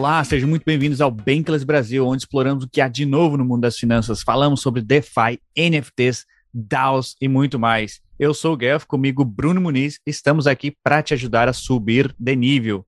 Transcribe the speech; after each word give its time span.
Olá, 0.00 0.24
sejam 0.24 0.48
muito 0.48 0.64
bem-vindos 0.64 1.02
ao 1.02 1.10
Bankless 1.10 1.62
Brasil, 1.62 2.06
onde 2.06 2.22
exploramos 2.22 2.64
o 2.64 2.68
que 2.70 2.80
há 2.80 2.88
de 2.88 3.04
novo 3.04 3.36
no 3.36 3.44
mundo 3.44 3.60
das 3.60 3.76
finanças. 3.76 4.22
Falamos 4.22 4.62
sobre 4.62 4.80
DeFi, 4.80 5.38
NFTs, 5.54 6.24
DAOs 6.54 7.16
e 7.20 7.28
muito 7.28 7.58
mais. 7.58 8.00
Eu 8.18 8.32
sou 8.32 8.54
o 8.54 8.56
Guelph, 8.56 8.86
comigo 8.86 9.26
Bruno 9.26 9.60
Muniz. 9.60 10.00
Estamos 10.06 10.46
aqui 10.46 10.74
para 10.82 11.02
te 11.02 11.12
ajudar 11.12 11.50
a 11.50 11.52
subir 11.52 12.14
de 12.18 12.34
nível. 12.34 12.82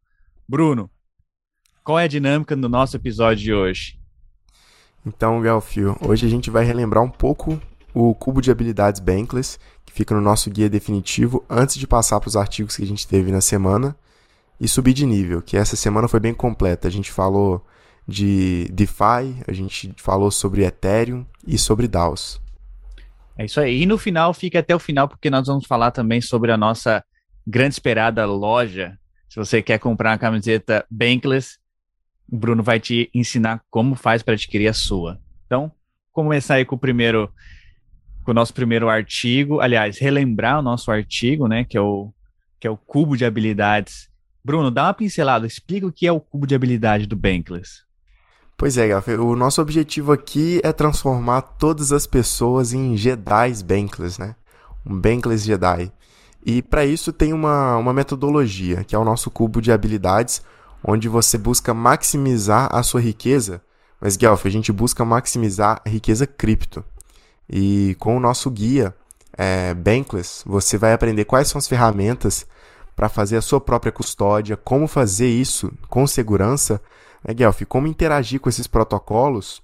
Bruno, 0.48 0.90
qual 1.85 1.98
é 1.98 2.04
a 2.04 2.09
dinâmica 2.09 2.57
do 2.57 2.67
nosso 2.67 2.96
episódio 2.96 3.44
de 3.44 3.53
hoje? 3.53 4.00
Então, 5.04 5.43
Guelph, 5.43 5.76
hoje 6.00 6.25
a 6.25 6.31
gente 6.31 6.49
vai 6.49 6.64
relembrar 6.64 7.04
um 7.04 7.11
pouco 7.11 7.61
o 7.93 8.14
cubo 8.14 8.40
de 8.40 8.50
habilidades 8.50 9.03
Bankless, 9.03 9.58
que 9.85 9.93
fica 9.93 10.14
no 10.14 10.22
nosso 10.22 10.49
guia 10.49 10.71
definitivo, 10.71 11.44
antes 11.46 11.76
de 11.76 11.86
passar 11.86 12.18
para 12.21 12.29
os 12.29 12.36
artigos 12.36 12.75
que 12.75 12.82
a 12.82 12.86
gente 12.86 13.07
teve 13.07 13.31
na 13.31 13.43
semana 13.43 13.94
e 14.61 14.68
subir 14.68 14.92
de 14.92 15.04
nível, 15.06 15.42
que 15.42 15.56
essa 15.56 15.76
semana 15.76 16.08
foi 16.08 16.20
bem 16.20 16.34
completa. 16.34 16.88
A 16.88 16.90
gente 16.90 17.11
falou 17.11 17.66
de 18.06 18.68
DeFi, 18.72 19.42
a 19.46 19.52
gente 19.52 19.92
falou 19.96 20.30
sobre 20.30 20.64
Ethereum 20.64 21.25
e 21.46 21.58
sobre 21.58 21.88
DAOs. 21.88 22.40
É 23.36 23.44
isso 23.44 23.61
aí. 23.61 23.82
E 23.82 23.86
no 23.86 23.98
final, 23.98 24.34
fica 24.34 24.58
até 24.58 24.75
o 24.75 24.78
final, 24.78 25.08
porque 25.08 25.30
nós 25.30 25.46
vamos 25.46 25.66
falar 25.66 25.90
também 25.90 26.20
sobre 26.20 26.52
a 26.52 26.56
nossa 26.56 27.04
grande 27.46 27.75
esperada 27.75 28.25
loja. 28.26 28.98
Se 29.28 29.36
você 29.36 29.62
quer 29.62 29.78
comprar 29.78 30.11
uma 30.11 30.18
camiseta 30.18 30.84
Bankless, 30.90 31.58
o 32.30 32.36
Bruno 32.36 32.62
vai 32.62 32.78
te 32.78 33.11
ensinar 33.14 33.62
como 33.70 33.94
faz 33.94 34.22
para 34.22 34.34
adquirir 34.34 34.69
a 34.69 34.72
sua. 34.72 35.19
Então, 35.47 35.72
começar 36.12 36.55
aí 36.55 36.64
com 36.64 36.77
o 36.77 36.78
primeiro, 36.78 37.33
com 38.25 38.30
o 38.30 38.34
nosso 38.34 38.53
primeiro 38.53 38.89
artigo. 38.89 39.61
Aliás, 39.61 39.98
relembrar 39.98 40.58
o 40.58 40.62
nosso 40.62 40.91
artigo, 40.91 41.48
né? 41.48 41.64
Que 41.64 41.77
é 41.77 41.81
o, 41.81 42.12
que 42.61 42.66
é 42.66 42.70
o 42.70 42.77
cubo 42.77 43.16
de 43.16 43.25
habilidades 43.25 44.12
Bruno, 44.45 44.71
dá 44.71 44.85
uma 44.85 44.95
pincelada, 44.95 45.47
explica 45.47 45.87
o 45.87 45.93
que 45.93 46.07
é 46.07 46.12
o 46.12 46.21
cubo 46.21 46.47
de 46.47 46.55
habilidade 46.55 47.07
do 47.07 47.17
Bankless. 47.17 47.83
Pois 48.57 48.77
é, 48.77 48.89
Gaf, 48.89 49.11
o 49.12 49.37
nosso 49.37 49.61
objetivo 49.61 50.12
aqui 50.12 50.61
é 50.65 50.73
transformar 50.73 51.43
todas 51.43 51.93
as 51.93 52.07
pessoas 52.07 52.73
em 52.73 52.97
Jedi's 52.97 53.62
Bankless, 53.62 54.21
né? 54.21 54.34
Um 54.84 55.01
Bankless 55.01 55.45
Jedi. 55.45 55.93
E 56.45 56.61
para 56.61 56.84
isso 56.84 57.12
tem 57.12 57.33
uma, 57.33 57.77
uma 57.77 57.93
metodologia, 57.93 58.83
que 58.84 58.95
é 58.95 58.99
o 58.99 59.05
nosso 59.05 59.31
cubo 59.31 59.61
de 59.61 59.71
habilidades, 59.71 60.43
onde 60.83 61.09
você 61.09 61.39
busca 61.39 61.73
maximizar 61.73 62.69
a 62.75 62.83
sua 62.83 63.01
riqueza, 63.01 63.62
mas 64.01 64.17
Guelph, 64.17 64.45
a 64.47 64.51
gente 64.51 64.73
busca 64.73 65.05
maximizar 65.05 65.81
a 65.87 65.89
riqueza 65.89 66.27
cripto. 66.27 66.84
E 67.49 67.97
com 68.01 68.17
o 68.17 68.21
nosso 68.21 68.51
guia 68.51 68.93
é, 69.39 69.73
Bankless, 69.75 70.43
você 70.45 70.77
vai 70.77 70.93
aprender 70.93 71.25
quais 71.25 71.47
são 71.47 71.59
as 71.61 71.69
ferramentas 71.69 72.45
para 72.95 73.09
fazer 73.09 73.37
a 73.37 73.43
sua 73.43 73.61
própria 73.61 73.93
custódia, 73.93 74.57
como 74.57 74.87
fazer 74.87 75.29
isso 75.29 75.73
com 75.89 76.07
segurança, 76.07 76.81
né, 77.25 77.34
Guelph? 77.34 77.62
Como 77.69 77.87
interagir 77.87 78.41
com 78.41 78.49
esses 78.49 78.67
protocolos 78.67 79.62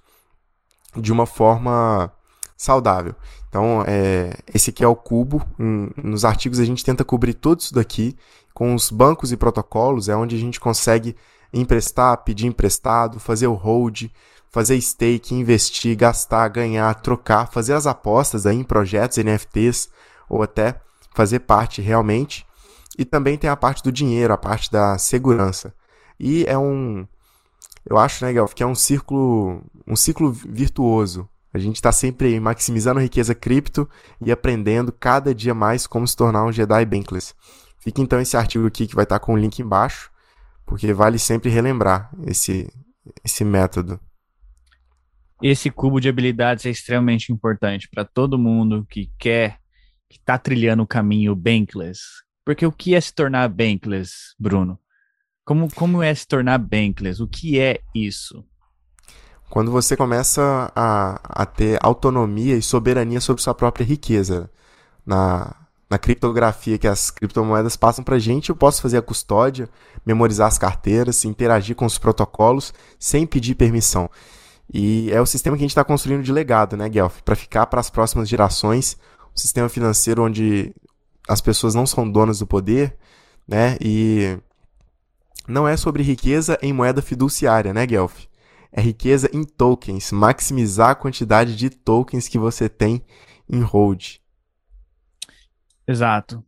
de 0.95 1.11
uma 1.11 1.25
forma 1.25 2.11
saudável. 2.57 3.15
Então, 3.47 3.83
é, 3.87 4.37
esse 4.53 4.69
aqui 4.69 4.83
é 4.83 4.87
o 4.87 4.95
cubo. 4.95 5.41
nos 5.57 6.25
artigos 6.25 6.59
a 6.59 6.65
gente 6.65 6.83
tenta 6.83 7.03
cobrir 7.03 7.33
tudo 7.33 7.61
isso 7.61 7.73
daqui. 7.73 8.15
Com 8.53 8.75
os 8.75 8.91
bancos 8.91 9.31
e 9.31 9.37
protocolos 9.37 10.09
é 10.09 10.15
onde 10.15 10.35
a 10.35 10.39
gente 10.39 10.59
consegue 10.59 11.15
emprestar, 11.53 12.17
pedir 12.23 12.47
emprestado, 12.47 13.19
fazer 13.19 13.47
o 13.47 13.53
hold, 13.53 14.07
fazer 14.51 14.79
stake, 14.81 15.33
investir, 15.33 15.95
gastar, 15.95 16.47
ganhar, 16.49 16.93
trocar, 16.95 17.47
fazer 17.47 17.73
as 17.73 17.87
apostas 17.87 18.45
aí 18.45 18.57
em 18.57 18.63
projetos, 18.63 19.17
NFTs, 19.17 19.89
ou 20.27 20.43
até 20.43 20.79
fazer 21.13 21.39
parte 21.39 21.81
realmente. 21.81 22.45
E 22.99 23.05
também 23.05 23.37
tem 23.37 23.49
a 23.49 23.55
parte 23.55 23.81
do 23.81 23.93
dinheiro, 23.93 24.33
a 24.33 24.37
parte 24.37 24.69
da 24.69 24.97
segurança. 24.97 25.73
E 26.19 26.43
é 26.45 26.57
um. 26.57 27.07
Eu 27.89 27.97
acho, 27.97 28.25
né, 28.25 28.33
Gelf, 28.33 28.53
que 28.53 28.61
é 28.61 28.65
um 28.65 28.75
círculo, 28.75 29.63
um 29.87 29.95
ciclo 29.95 30.33
virtuoso. 30.33 31.25
A 31.53 31.57
gente 31.57 31.77
está 31.77 31.93
sempre 31.93 32.37
maximizando 32.41 32.99
a 32.99 33.01
riqueza 33.01 33.33
cripto 33.33 33.89
e 34.19 34.29
aprendendo 34.33 34.91
cada 34.91 35.33
dia 35.33 35.53
mais 35.53 35.87
como 35.87 36.05
se 36.05 36.13
tornar 36.13 36.43
um 36.43 36.51
Jedi 36.51 36.85
Bankless. 36.85 37.33
Fica 37.79 38.01
então 38.01 38.19
esse 38.19 38.35
artigo 38.35 38.67
aqui 38.67 38.85
que 38.85 38.95
vai 38.95 39.05
estar 39.05 39.17
tá 39.17 39.25
com 39.25 39.33
o 39.33 39.37
link 39.37 39.59
embaixo, 39.59 40.11
porque 40.65 40.91
vale 40.91 41.17
sempre 41.17 41.49
relembrar 41.49 42.11
esse, 42.27 42.69
esse 43.23 43.45
método. 43.45 43.97
Esse 45.41 45.71
cubo 45.71 46.01
de 46.01 46.09
habilidades 46.09 46.65
é 46.65 46.69
extremamente 46.69 47.31
importante 47.31 47.87
para 47.89 48.03
todo 48.03 48.37
mundo 48.37 48.85
que 48.89 49.09
quer, 49.17 49.57
que 50.09 50.17
está 50.17 50.37
trilhando 50.37 50.83
o 50.83 50.87
caminho 50.87 51.33
Bankless, 51.33 52.27
porque 52.45 52.65
o 52.65 52.71
que 52.71 52.95
é 52.95 53.01
se 53.01 53.13
tornar 53.13 53.47
bankless, 53.49 54.35
Bruno? 54.39 54.79
Como, 55.45 55.73
como 55.73 56.03
é 56.03 56.13
se 56.13 56.27
tornar 56.27 56.57
bankless? 56.57 57.21
O 57.21 57.27
que 57.27 57.59
é 57.59 57.81
isso? 57.93 58.45
Quando 59.49 59.71
você 59.71 59.97
começa 59.97 60.71
a, 60.75 61.41
a 61.41 61.45
ter 61.45 61.79
autonomia 61.81 62.55
e 62.55 62.61
soberania 62.61 63.19
sobre 63.19 63.41
sua 63.41 63.55
própria 63.55 63.83
riqueza. 63.83 64.49
Na, 65.05 65.55
na 65.89 65.97
criptografia 65.97 66.77
que 66.77 66.87
as 66.87 67.09
criptomoedas 67.09 67.75
passam 67.75 68.03
para 68.03 68.17
a 68.17 68.19
gente, 68.19 68.49
eu 68.49 68.55
posso 68.55 68.79
fazer 68.79 68.97
a 68.97 69.01
custódia, 69.01 69.67
memorizar 70.05 70.47
as 70.47 70.59
carteiras, 70.59 71.25
interagir 71.25 71.75
com 71.75 71.85
os 71.85 71.97
protocolos 71.97 72.71
sem 72.99 73.25
pedir 73.25 73.55
permissão. 73.55 74.07
E 74.71 75.11
é 75.11 75.19
o 75.19 75.25
sistema 75.25 75.57
que 75.57 75.63
a 75.63 75.65
gente 75.65 75.71
está 75.71 75.83
construindo 75.83 76.21
de 76.21 76.31
legado, 76.31 76.77
né, 76.77 76.87
Guelph? 76.87 77.21
Para 77.21 77.35
ficar 77.35 77.65
para 77.65 77.79
as 77.79 77.89
próximas 77.89 78.29
gerações, 78.29 78.97
um 79.33 79.37
sistema 79.37 79.67
financeiro 79.67 80.23
onde 80.23 80.75
as 81.29 81.39
pessoas 81.39 81.75
não 81.75 81.85
são 81.85 82.11
donas 82.11 82.39
do 82.39 82.47
poder, 82.47 82.97
né? 83.47 83.77
E 83.79 84.35
não 85.47 85.67
é 85.67 85.77
sobre 85.77 86.01
riqueza 86.01 86.57
em 86.59 86.73
moeda 86.73 87.03
fiduciária, 87.03 87.71
né, 87.71 87.85
Guelph? 87.85 88.25
É 88.71 88.81
riqueza 88.81 89.29
em 89.31 89.43
tokens, 89.43 90.11
maximizar 90.11 90.89
a 90.89 90.95
quantidade 90.95 91.55
de 91.55 91.69
tokens 91.69 92.27
que 92.27 92.39
você 92.39 92.67
tem 92.67 93.03
em 93.47 93.61
hold. 93.61 94.17
Exato. 95.87 96.43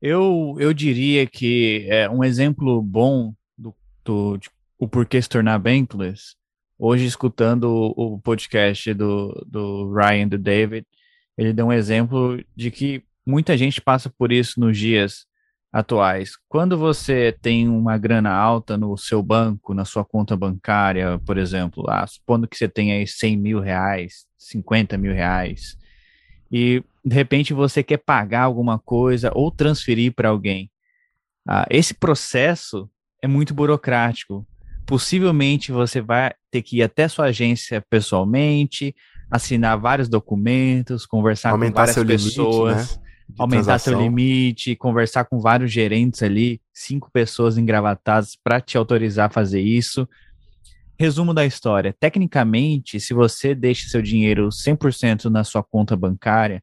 Eu, 0.00 0.56
eu 0.58 0.72
diria 0.72 1.26
que 1.26 1.86
é 1.88 2.08
um 2.08 2.24
exemplo 2.24 2.80
bom 2.80 3.34
do, 3.56 3.74
do 4.04 4.36
de, 4.38 4.48
o 4.78 4.88
porquê 4.88 5.20
se 5.20 5.28
tornar 5.28 5.58
bankless. 5.58 6.34
Hoje, 6.78 7.04
escutando 7.04 7.64
o, 7.64 8.14
o 8.14 8.20
podcast 8.20 8.94
do, 8.94 9.32
do 9.46 9.92
Ryan, 9.92 10.28
do 10.28 10.38
David, 10.38 10.86
ele 11.36 11.52
deu 11.52 11.66
um 11.66 11.72
exemplo 11.72 12.42
de 12.54 12.70
que 12.70 13.02
muita 13.28 13.56
gente 13.58 13.80
passa 13.80 14.08
por 14.08 14.32
isso 14.32 14.58
nos 14.58 14.78
dias 14.78 15.26
atuais. 15.70 16.32
Quando 16.48 16.78
você 16.78 17.36
tem 17.42 17.68
uma 17.68 17.98
grana 17.98 18.32
alta 18.32 18.78
no 18.78 18.96
seu 18.96 19.22
banco, 19.22 19.74
na 19.74 19.84
sua 19.84 20.02
conta 20.02 20.34
bancária, 20.34 21.18
por 21.26 21.36
exemplo, 21.36 21.84
ah, 21.90 22.06
supondo 22.06 22.48
que 22.48 22.56
você 22.56 22.66
tenha 22.66 22.94
aí 22.94 23.06
100 23.06 23.36
mil 23.36 23.60
reais, 23.60 24.24
50 24.38 24.96
mil 24.96 25.12
reais, 25.12 25.76
e 26.50 26.82
de 27.04 27.14
repente 27.14 27.52
você 27.52 27.82
quer 27.82 27.98
pagar 27.98 28.44
alguma 28.44 28.78
coisa 28.78 29.30
ou 29.34 29.50
transferir 29.50 30.14
para 30.14 30.30
alguém, 30.30 30.70
ah, 31.46 31.66
esse 31.68 31.92
processo 31.92 32.88
é 33.22 33.28
muito 33.28 33.52
burocrático. 33.52 34.46
Possivelmente 34.86 35.70
você 35.70 36.00
vai 36.00 36.32
ter 36.50 36.62
que 36.62 36.78
ir 36.78 36.82
até 36.82 37.06
sua 37.08 37.26
agência 37.26 37.84
pessoalmente, 37.90 38.96
assinar 39.30 39.78
vários 39.78 40.08
documentos, 40.08 41.04
conversar 41.04 41.50
Aumentar 41.50 41.86
com 41.86 41.92
várias 41.92 42.22
pessoas. 42.22 42.76
Limite, 42.76 42.98
né? 43.00 43.08
Aumentar 43.36 43.78
seu 43.78 43.98
limite, 43.98 44.76
conversar 44.76 45.24
com 45.24 45.40
vários 45.40 45.72
gerentes 45.72 46.22
ali, 46.22 46.60
cinco 46.72 47.10
pessoas 47.10 47.58
engravatadas 47.58 48.36
para 48.36 48.60
te 48.60 48.78
autorizar 48.78 49.26
a 49.26 49.32
fazer 49.32 49.60
isso. 49.60 50.08
Resumo 50.98 51.34
da 51.34 51.44
história: 51.44 51.94
tecnicamente, 51.98 52.98
se 53.00 53.12
você 53.12 53.54
deixa 53.54 53.88
seu 53.88 54.02
dinheiro 54.02 54.48
100% 54.48 55.24
na 55.26 55.44
sua 55.44 55.62
conta 55.62 55.96
bancária, 55.96 56.62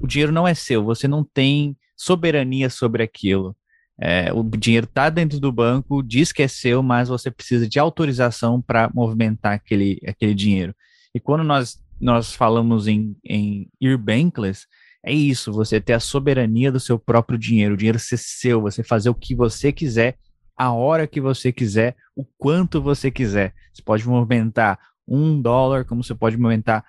o 0.00 0.06
dinheiro 0.06 0.32
não 0.32 0.46
é 0.46 0.54
seu, 0.54 0.84
você 0.84 1.06
não 1.06 1.22
tem 1.24 1.76
soberania 1.96 2.68
sobre 2.68 3.02
aquilo. 3.02 3.56
É, 4.00 4.32
o 4.32 4.42
dinheiro 4.42 4.86
está 4.86 5.08
dentro 5.08 5.38
do 5.38 5.52
banco, 5.52 6.02
diz 6.02 6.32
que 6.32 6.42
é 6.42 6.48
seu, 6.48 6.82
mas 6.82 7.08
você 7.08 7.30
precisa 7.30 7.68
de 7.68 7.78
autorização 7.78 8.60
para 8.60 8.90
movimentar 8.92 9.52
aquele, 9.52 10.00
aquele 10.06 10.34
dinheiro. 10.34 10.74
E 11.14 11.20
quando 11.20 11.44
nós, 11.44 11.80
nós 12.00 12.34
falamos 12.34 12.88
em, 12.88 13.16
em 13.24 13.68
ir 13.80 13.96
bankless, 13.96 14.66
é 15.04 15.12
isso, 15.12 15.52
você 15.52 15.80
ter 15.80 15.94
a 15.94 16.00
soberania 16.00 16.70
do 16.70 16.78
seu 16.78 16.98
próprio 16.98 17.38
dinheiro, 17.38 17.74
o 17.74 17.76
dinheiro 17.76 17.98
ser 17.98 18.16
seu, 18.16 18.60
você 18.60 18.84
fazer 18.84 19.10
o 19.10 19.14
que 19.14 19.34
você 19.34 19.72
quiser, 19.72 20.16
a 20.56 20.70
hora 20.70 21.08
que 21.08 21.20
você 21.20 21.52
quiser, 21.52 21.96
o 22.14 22.24
quanto 22.38 22.80
você 22.80 23.10
quiser. 23.10 23.52
Você 23.72 23.82
pode 23.82 24.06
movimentar 24.06 24.78
um 25.06 25.40
dólar, 25.40 25.84
como 25.84 26.04
você 26.04 26.14
pode 26.14 26.36
movimentar 26.36 26.84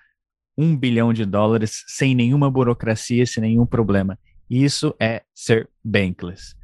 um 0.56 0.78
bilhão 0.78 1.12
de 1.12 1.26
dólares 1.26 1.84
sem 1.88 2.14
nenhuma 2.14 2.52
burocracia, 2.52 3.26
sem 3.26 3.42
nenhum 3.42 3.66
problema. 3.66 4.20
Isso 4.48 4.94
é 5.00 5.24
ser 5.34 5.68
bankless. 5.84 6.56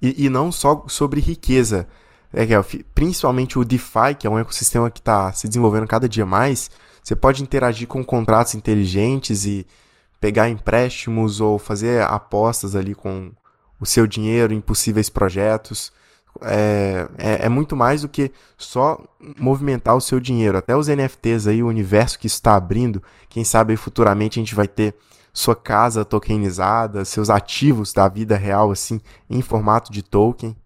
E, 0.00 0.26
e 0.26 0.28
não 0.28 0.52
só 0.52 0.84
sobre 0.86 1.20
riqueza, 1.20 1.88
é, 2.32 2.46
principalmente 2.94 3.58
o 3.58 3.64
DeFi, 3.64 4.14
que 4.16 4.26
é 4.26 4.30
um 4.30 4.38
ecossistema 4.38 4.90
que 4.90 5.00
está 5.00 5.32
se 5.32 5.48
desenvolvendo 5.48 5.88
cada 5.88 6.08
dia 6.08 6.24
mais, 6.24 6.70
você 7.02 7.16
pode 7.16 7.42
interagir 7.42 7.88
com 7.88 8.04
contratos 8.04 8.54
inteligentes 8.54 9.44
e 9.44 9.66
pegar 10.24 10.48
empréstimos 10.48 11.38
ou 11.38 11.58
fazer 11.58 12.02
apostas 12.04 12.74
ali 12.74 12.94
com 12.94 13.30
o 13.78 13.84
seu 13.84 14.06
dinheiro 14.06 14.54
em 14.54 14.60
possíveis 14.60 15.10
projetos, 15.10 15.92
é, 16.40 17.06
é, 17.18 17.44
é, 17.44 17.48
muito 17.50 17.76
mais 17.76 18.00
do 18.00 18.08
que 18.08 18.32
só 18.56 18.98
movimentar 19.38 19.94
o 19.94 20.00
seu 20.00 20.18
dinheiro. 20.18 20.56
Até 20.56 20.74
os 20.74 20.88
NFTs 20.88 21.46
aí, 21.46 21.62
o 21.62 21.68
universo 21.68 22.18
que 22.18 22.26
está 22.26 22.56
abrindo, 22.56 23.02
quem 23.28 23.44
sabe 23.44 23.76
futuramente 23.76 24.38
a 24.38 24.42
gente 24.42 24.54
vai 24.54 24.66
ter 24.66 24.94
sua 25.30 25.54
casa 25.54 26.06
tokenizada, 26.06 27.04
seus 27.04 27.28
ativos 27.28 27.92
da 27.92 28.08
vida 28.08 28.34
real, 28.34 28.70
assim, 28.70 29.02
em 29.28 29.42
formato 29.42 29.92
de 29.92 30.02
token. 30.02 30.56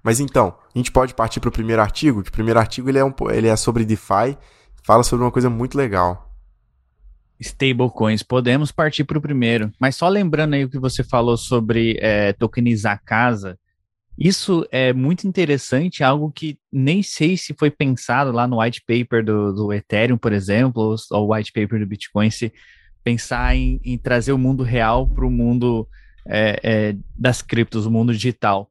Mas 0.00 0.20
então, 0.20 0.54
a 0.72 0.78
gente 0.78 0.92
pode 0.92 1.12
partir 1.12 1.40
para 1.40 1.48
o 1.48 1.52
primeiro 1.52 1.82
artigo, 1.82 2.20
o 2.20 2.30
primeiro 2.30 2.60
artigo 2.60 2.88
ele 2.88 3.00
é, 3.00 3.04
um, 3.04 3.12
ele 3.32 3.48
é 3.48 3.56
sobre 3.56 3.84
DeFi, 3.84 4.38
fala 4.84 5.02
sobre 5.02 5.24
uma 5.24 5.32
coisa 5.32 5.50
muito 5.50 5.76
legal. 5.76 6.27
Stablecoins, 7.40 8.22
podemos 8.22 8.72
partir 8.72 9.04
para 9.04 9.18
o 9.18 9.22
primeiro, 9.22 9.70
mas 9.78 9.96
só 9.96 10.08
lembrando 10.08 10.54
aí 10.54 10.64
o 10.64 10.70
que 10.70 10.78
você 10.78 11.04
falou 11.04 11.36
sobre 11.36 11.96
é, 12.00 12.32
tokenizar 12.32 13.02
casa, 13.04 13.58
isso 14.18 14.66
é 14.72 14.92
muito 14.92 15.28
interessante, 15.28 16.02
algo 16.02 16.32
que 16.32 16.58
nem 16.72 17.04
sei 17.04 17.36
se 17.36 17.54
foi 17.54 17.70
pensado 17.70 18.32
lá 18.32 18.48
no 18.48 18.60
white 18.60 18.82
paper 18.84 19.24
do, 19.24 19.52
do 19.52 19.72
Ethereum, 19.72 20.18
por 20.18 20.32
exemplo, 20.32 20.96
ou 21.12 21.28
o 21.28 21.32
white 21.32 21.52
paper 21.52 21.78
do 21.78 21.86
Bitcoin, 21.86 22.28
se 22.28 22.52
pensar 23.04 23.54
em, 23.54 23.80
em 23.84 23.96
trazer 23.96 24.32
o 24.32 24.38
mundo 24.38 24.64
real 24.64 25.06
para 25.06 25.24
o 25.24 25.30
mundo 25.30 25.88
é, 26.26 26.60
é, 26.64 26.96
das 27.16 27.40
criptos, 27.42 27.86
o 27.86 27.92
mundo 27.92 28.12
digital. 28.12 28.68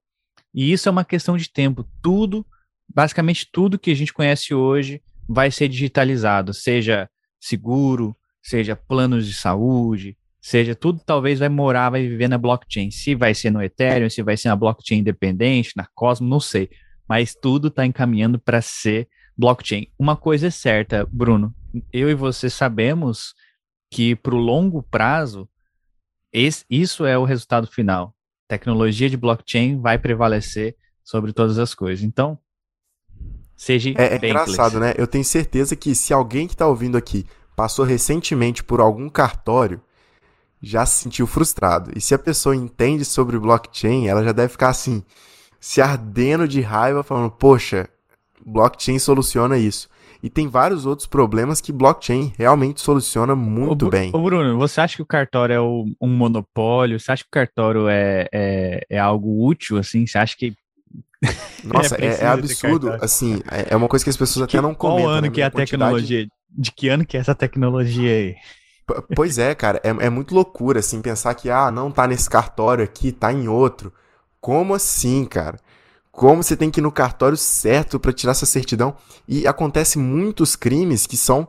E 0.54 0.74
isso 0.74 0.90
é 0.90 0.92
uma 0.92 1.06
questão 1.06 1.38
de 1.38 1.50
tempo. 1.50 1.88
Tudo, 2.02 2.46
basicamente 2.94 3.48
tudo 3.50 3.80
que 3.80 3.92
a 3.92 3.96
gente 3.96 4.14
conhece 4.14 4.54
hoje 4.54 5.02
vai 5.30 5.50
ser 5.50 5.70
digitalizado, 5.70 6.54
seja 6.54 7.10
seguro, 7.40 8.14
seja 8.48 8.78
planos 8.78 9.28
de 9.28 9.34
saúde, 9.34 10.18
seja 10.40 10.74
tudo 10.74 11.02
talvez 11.06 11.40
vai 11.40 11.50
morar, 11.50 11.90
vai 11.90 12.08
viver 12.08 12.30
na 12.30 12.38
blockchain. 12.38 12.90
Se 12.90 13.14
vai 13.14 13.34
ser 13.34 13.52
no 13.52 13.62
Ethereum, 13.62 14.10
se 14.10 14.24
vai 14.24 14.38
ser 14.38 14.48
na 14.48 14.56
blockchain 14.56 15.00
independente, 15.00 15.74
na 15.76 15.86
Cosmos, 15.94 16.30
não 16.30 16.40
sei. 16.40 16.70
Mas 17.10 17.36
tudo 17.36 17.68
está 17.68 17.86
encaminhando 17.86 18.40
para 18.40 18.62
ser 18.62 19.10
blockchain. 19.38 19.88
Uma 20.00 20.16
coisa 20.16 20.48
é 20.48 20.50
certa, 20.50 21.06
Bruno, 21.12 21.54
eu 21.92 22.10
e 22.10 22.14
você 22.14 22.50
sabemos 22.50 23.34
que 23.92 24.16
para 24.16 24.34
o 24.34 24.40
longo 24.40 24.82
prazo, 24.82 25.50
esse, 26.32 26.64
isso 26.70 27.06
é 27.06 27.18
o 27.18 27.26
resultado 27.26 27.68
final. 27.68 28.16
Tecnologia 28.48 29.10
de 29.10 29.18
blockchain 29.18 29.82
vai 29.82 29.98
prevalecer 29.98 30.74
sobre 31.04 31.34
todas 31.34 31.60
as 31.60 31.76
coisas. 31.76 32.02
Então, 32.02 32.40
seja 33.58 33.90
é, 33.90 34.14
é 34.14 34.16
engraçado, 34.16 34.80
né? 34.80 34.94
Eu 34.98 35.06
tenho 35.06 35.26
certeza 35.26 35.76
que 35.76 35.94
se 35.94 36.14
alguém 36.14 36.48
que 36.48 36.54
está 36.54 36.66
ouvindo 36.66 36.98
aqui 36.98 37.26
passou 37.58 37.84
recentemente 37.84 38.64
por 38.64 38.80
algum 38.80 39.10
cartório, 39.10 39.82
já 40.62 40.86
se 40.86 41.02
sentiu 41.02 41.26
frustrado. 41.26 41.92
E 41.96 42.00
se 42.00 42.14
a 42.14 42.20
pessoa 42.20 42.56
entende 42.56 43.04
sobre 43.04 43.40
blockchain, 43.40 44.08
ela 44.08 44.24
já 44.24 44.32
deve 44.32 44.50
ficar 44.50 44.70
assim, 44.70 45.04
se 45.60 45.82
ardendo 45.82 46.48
de 46.48 46.62
raiva, 46.62 47.02
falando: 47.02 47.32
Poxa, 47.32 47.90
blockchain 48.46 49.00
soluciona 49.00 49.58
isso. 49.58 49.90
E 50.22 50.30
tem 50.30 50.48
vários 50.48 50.86
outros 50.86 51.08
problemas 51.08 51.60
que 51.60 51.72
blockchain 51.72 52.34
realmente 52.38 52.82
soluciona 52.82 53.36
muito 53.36 53.88
ô, 53.88 53.90
bem. 53.90 54.12
Ô 54.14 54.22
Bruno, 54.22 54.58
você 54.58 54.82
acha 54.82 54.96
que 54.96 55.02
o 55.02 55.06
cartório 55.06 55.54
é 55.54 55.62
um 55.62 56.08
monopólio? 56.08 57.00
Você 57.00 57.12
acha 57.12 57.24
que 57.24 57.30
o 57.30 57.32
cartório 57.32 57.88
é, 57.88 58.28
é, 58.32 58.86
é 58.90 59.00
algo 59.00 59.46
útil, 59.48 59.78
assim? 59.78 60.06
Você 60.06 60.18
acha 60.18 60.36
que 60.36 60.56
nossa, 61.64 61.96
é, 61.96 62.24
é 62.24 62.28
absurdo, 62.28 62.92
assim, 63.02 63.42
é, 63.52 63.74
é 63.74 63.76
uma 63.76 63.88
coisa 63.88 64.06
que 64.06 64.10
as 64.10 64.18
pessoas 64.18 64.44
até 64.44 64.62
não 64.62 64.76
comentam. 64.76 65.06
Qual 65.06 65.14
ano 65.16 65.32
que 65.32 65.42
é 65.42 65.46
a 65.46 65.52
quantidade... 65.52 65.72
tecnologia? 65.72 66.28
De 66.50 66.72
que 66.72 66.90
ano 66.90 67.06
que 67.06 67.18
é 67.18 67.20
essa 67.20 67.36
tecnologia 67.36 68.12
aí? 68.12 68.36
Pois 69.16 69.38
é, 69.38 69.54
cara, 69.54 69.82
é, 69.84 69.90
é 69.90 70.10
muito 70.10 70.34
loucura, 70.34 70.80
assim, 70.80 71.02
pensar 71.02 71.34
que, 71.36 71.50
ah, 71.50 71.70
não 71.70 71.92
tá 71.92 72.08
nesse 72.08 72.30
cartório 72.30 72.84
aqui, 72.84 73.12
tá 73.12 73.34
em 73.34 73.48
outro. 73.48 73.92
Como 74.40 74.74
assim, 74.74 75.26
cara? 75.26 75.60
Como 76.12 76.42
você 76.42 76.56
tem 76.56 76.72
que 76.72 76.80
ir 76.80 76.84
no 76.84 76.92
cartório 76.92 77.38
certo 77.38 78.00
para 78.00 78.14
tirar 78.14 78.32
essa 78.32 78.46
certidão? 78.46 78.96
E 79.28 79.46
acontece 79.46 80.00
muitos 80.00 80.56
crimes 80.56 81.06
que 81.06 81.18
são 81.18 81.48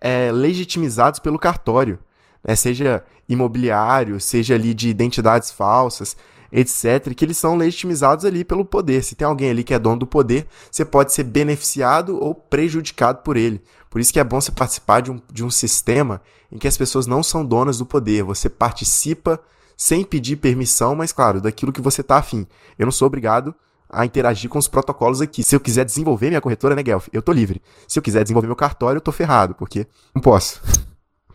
é, 0.00 0.32
legitimizados 0.32 1.20
pelo 1.20 1.38
cartório, 1.38 1.98
né? 2.42 2.56
seja 2.56 3.04
imobiliário, 3.28 4.20
seja 4.20 4.56
ali 4.56 4.74
de 4.74 4.88
identidades 4.88 5.50
falsas 5.50 6.16
etc., 6.52 7.14
que 7.14 7.24
eles 7.24 7.36
são 7.36 7.56
legitimizados 7.56 8.24
ali 8.24 8.44
pelo 8.44 8.64
poder. 8.64 9.02
Se 9.02 9.14
tem 9.14 9.26
alguém 9.26 9.50
ali 9.50 9.64
que 9.64 9.74
é 9.74 9.78
dono 9.78 10.00
do 10.00 10.06
poder, 10.06 10.46
você 10.70 10.84
pode 10.84 11.12
ser 11.12 11.24
beneficiado 11.24 12.18
ou 12.18 12.34
prejudicado 12.34 13.22
por 13.22 13.36
ele. 13.36 13.60
Por 13.88 14.00
isso 14.00 14.12
que 14.12 14.20
é 14.20 14.24
bom 14.24 14.40
você 14.40 14.52
participar 14.52 15.00
de 15.00 15.10
um, 15.10 15.20
de 15.32 15.44
um 15.44 15.50
sistema 15.50 16.20
em 16.50 16.58
que 16.58 16.68
as 16.68 16.76
pessoas 16.76 17.06
não 17.06 17.22
são 17.22 17.44
donas 17.44 17.78
do 17.78 17.86
poder. 17.86 18.22
Você 18.24 18.48
participa 18.48 19.40
sem 19.76 20.04
pedir 20.04 20.36
permissão, 20.36 20.94
mas 20.94 21.12
claro, 21.12 21.40
daquilo 21.40 21.72
que 21.72 21.80
você 21.80 22.00
está 22.00 22.18
afim. 22.18 22.46
Eu 22.78 22.86
não 22.86 22.92
sou 22.92 23.06
obrigado 23.06 23.54
a 23.88 24.04
interagir 24.04 24.48
com 24.48 24.58
os 24.58 24.68
protocolos 24.68 25.20
aqui. 25.20 25.42
Se 25.42 25.56
eu 25.56 25.60
quiser 25.60 25.84
desenvolver 25.84 26.28
minha 26.28 26.40
corretora, 26.40 26.76
né, 26.76 26.82
Guelph? 26.82 27.08
Eu 27.12 27.22
tô 27.22 27.32
livre. 27.32 27.60
Se 27.88 27.98
eu 27.98 28.02
quiser 28.02 28.22
desenvolver 28.22 28.46
meu 28.46 28.56
cartório, 28.56 28.98
eu 28.98 29.02
tô 29.02 29.10
ferrado, 29.10 29.54
porque 29.54 29.86
não 30.14 30.22
posso. 30.22 30.60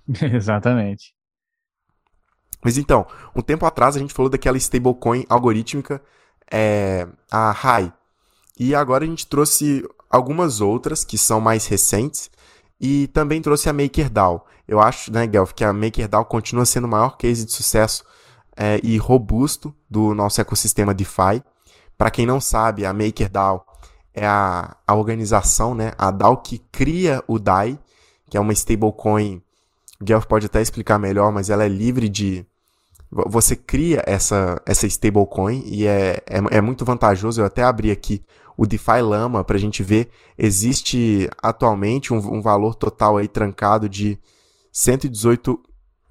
Exatamente. 0.21 1.14
Mas 2.65 2.79
então, 2.79 3.05
um 3.35 3.43
tempo 3.43 3.63
atrás 3.63 3.95
a 3.95 3.99
gente 3.99 4.11
falou 4.11 4.27
daquela 4.27 4.57
stablecoin 4.57 5.23
algorítmica, 5.29 6.01
é, 6.51 7.07
a 7.31 7.51
RAI. 7.51 7.93
E 8.59 8.73
agora 8.73 9.03
a 9.03 9.07
gente 9.07 9.27
trouxe 9.27 9.87
algumas 10.09 10.61
outras 10.61 11.03
que 11.03 11.15
são 11.15 11.39
mais 11.39 11.67
recentes 11.67 12.27
e 12.81 13.05
também 13.09 13.39
trouxe 13.39 13.69
a 13.69 13.73
MakerDAO. 13.73 14.47
Eu 14.67 14.81
acho, 14.81 15.13
né, 15.13 15.27
Guelph, 15.27 15.51
que 15.51 15.63
a 15.63 15.71
MakerDAO 15.71 16.25
continua 16.25 16.65
sendo 16.65 16.85
o 16.85 16.87
maior 16.87 17.17
case 17.17 17.45
de 17.45 17.51
sucesso 17.51 18.03
é, 18.57 18.79
e 18.81 18.97
robusto 18.97 19.71
do 19.87 20.15
nosso 20.15 20.41
ecossistema 20.41 20.91
DeFi. 20.91 21.43
Para 21.95 22.09
quem 22.09 22.25
não 22.25 22.41
sabe, 22.41 22.83
a 22.83 22.91
MakerDAO 22.91 23.63
é 24.11 24.25
a, 24.25 24.75
a 24.87 24.95
organização, 24.95 25.75
né, 25.75 25.91
a 25.99 26.09
DAO 26.09 26.37
que 26.37 26.57
cria 26.71 27.23
o 27.27 27.37
DAI, 27.37 27.77
que 28.27 28.37
é 28.37 28.39
uma 28.39 28.53
stablecoin. 28.53 29.39
O 30.01 30.03
Guelph 30.03 30.25
pode 30.25 30.47
até 30.47 30.63
explicar 30.63 30.97
melhor, 30.97 31.31
mas 31.31 31.51
ela 31.51 31.63
é 31.63 31.69
livre 31.69 32.09
de, 32.09 32.43
você 33.11 33.55
cria 33.55 34.03
essa, 34.05 34.61
essa 34.65 34.87
stablecoin 34.87 35.63
e 35.65 35.87
é, 35.87 36.21
é, 36.27 36.57
é, 36.57 36.61
muito 36.61 36.83
vantajoso. 36.83 37.41
Eu 37.41 37.45
até 37.45 37.63
abri 37.63 37.91
aqui 37.91 38.23
o 38.57 38.65
DeFi 38.65 39.01
Lama 39.01 39.43
para 39.43 39.57
a 39.57 39.59
gente 39.59 39.83
ver. 39.83 40.09
Existe 40.37 41.29
atualmente 41.41 42.13
um, 42.13 42.17
um, 42.17 42.41
valor 42.41 42.75
total 42.75 43.17
aí 43.17 43.27
trancado 43.27 43.87
de 43.87 44.19
118. 44.71 45.61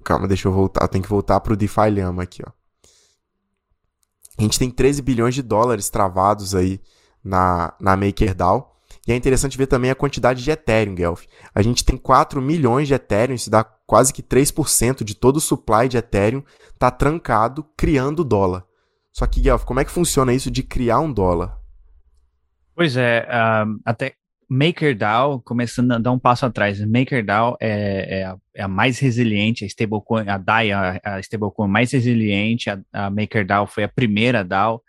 Calma, 0.03 0.27
deixa 0.27 0.47
eu 0.47 0.51
voltar. 0.51 0.87
Tem 0.87 1.01
que 1.01 1.09
voltar 1.09 1.39
para 1.39 1.53
o 1.53 1.57
DeFi 1.57 1.89
Lama 1.89 2.23
aqui, 2.23 2.41
ó. 2.45 2.51
A 4.37 4.41
gente 4.41 4.59
tem 4.59 4.69
13 4.69 5.01
bilhões 5.01 5.33
de 5.33 5.41
dólares 5.41 5.89
travados 5.89 6.53
aí 6.53 6.81
na, 7.23 7.73
na 7.79 7.95
MakerDAO. 7.95 8.74
E 9.07 9.11
é 9.11 9.15
interessante 9.15 9.57
ver 9.57 9.67
também 9.67 9.91
a 9.91 9.95
quantidade 9.95 10.43
de 10.43 10.49
Ethereum, 10.49 10.95
Guelph. 10.95 11.25
A 11.53 11.61
gente 11.61 11.85
tem 11.85 11.95
4 11.95 12.41
milhões 12.41 12.87
de 12.87 12.95
Ethereum, 12.95 13.35
isso 13.35 13.51
dá 13.51 13.63
quase 13.63 14.11
que 14.11 14.23
3% 14.23 15.03
de 15.03 15.15
todo 15.15 15.37
o 15.37 15.41
supply 15.41 15.87
de 15.87 15.97
Ethereum 15.97 16.43
está 16.73 16.89
trancado 16.89 17.63
criando 17.77 18.23
dólar. 18.23 18.65
Só 19.11 19.27
que, 19.27 19.39
Guelph, 19.39 19.63
como 19.63 19.79
é 19.79 19.85
que 19.85 19.91
funciona 19.91 20.33
isso 20.33 20.49
de 20.49 20.63
criar 20.63 20.99
um 20.99 21.13
dólar? 21.13 21.57
Pois 22.75 22.97
é, 22.97 23.27
um, 23.65 23.79
até 23.85 24.15
MakerDAO, 24.49 25.39
começando 25.41 25.93
a 25.93 25.97
dar 25.97 26.11
um 26.11 26.19
passo 26.19 26.45
atrás, 26.45 26.79
MakerDAO 26.79 27.57
é, 27.59 28.19
é, 28.19 28.23
a, 28.25 28.37
é 28.53 28.63
a 28.63 28.67
mais 28.67 28.99
resiliente, 28.99 29.63
a 29.63 29.67
stablecoin, 29.67 30.27
a 30.27 30.37
DAI, 30.37 30.71
a, 30.71 30.99
a 31.03 31.19
stablecoin 31.19 31.69
mais 31.69 31.91
resiliente, 31.91 32.69
a, 32.69 32.79
a 32.91 33.09
MakerDAO 33.09 33.67
foi 33.67 33.83
a 33.83 33.89
primeira 33.89 34.43
DAO, 34.43 34.83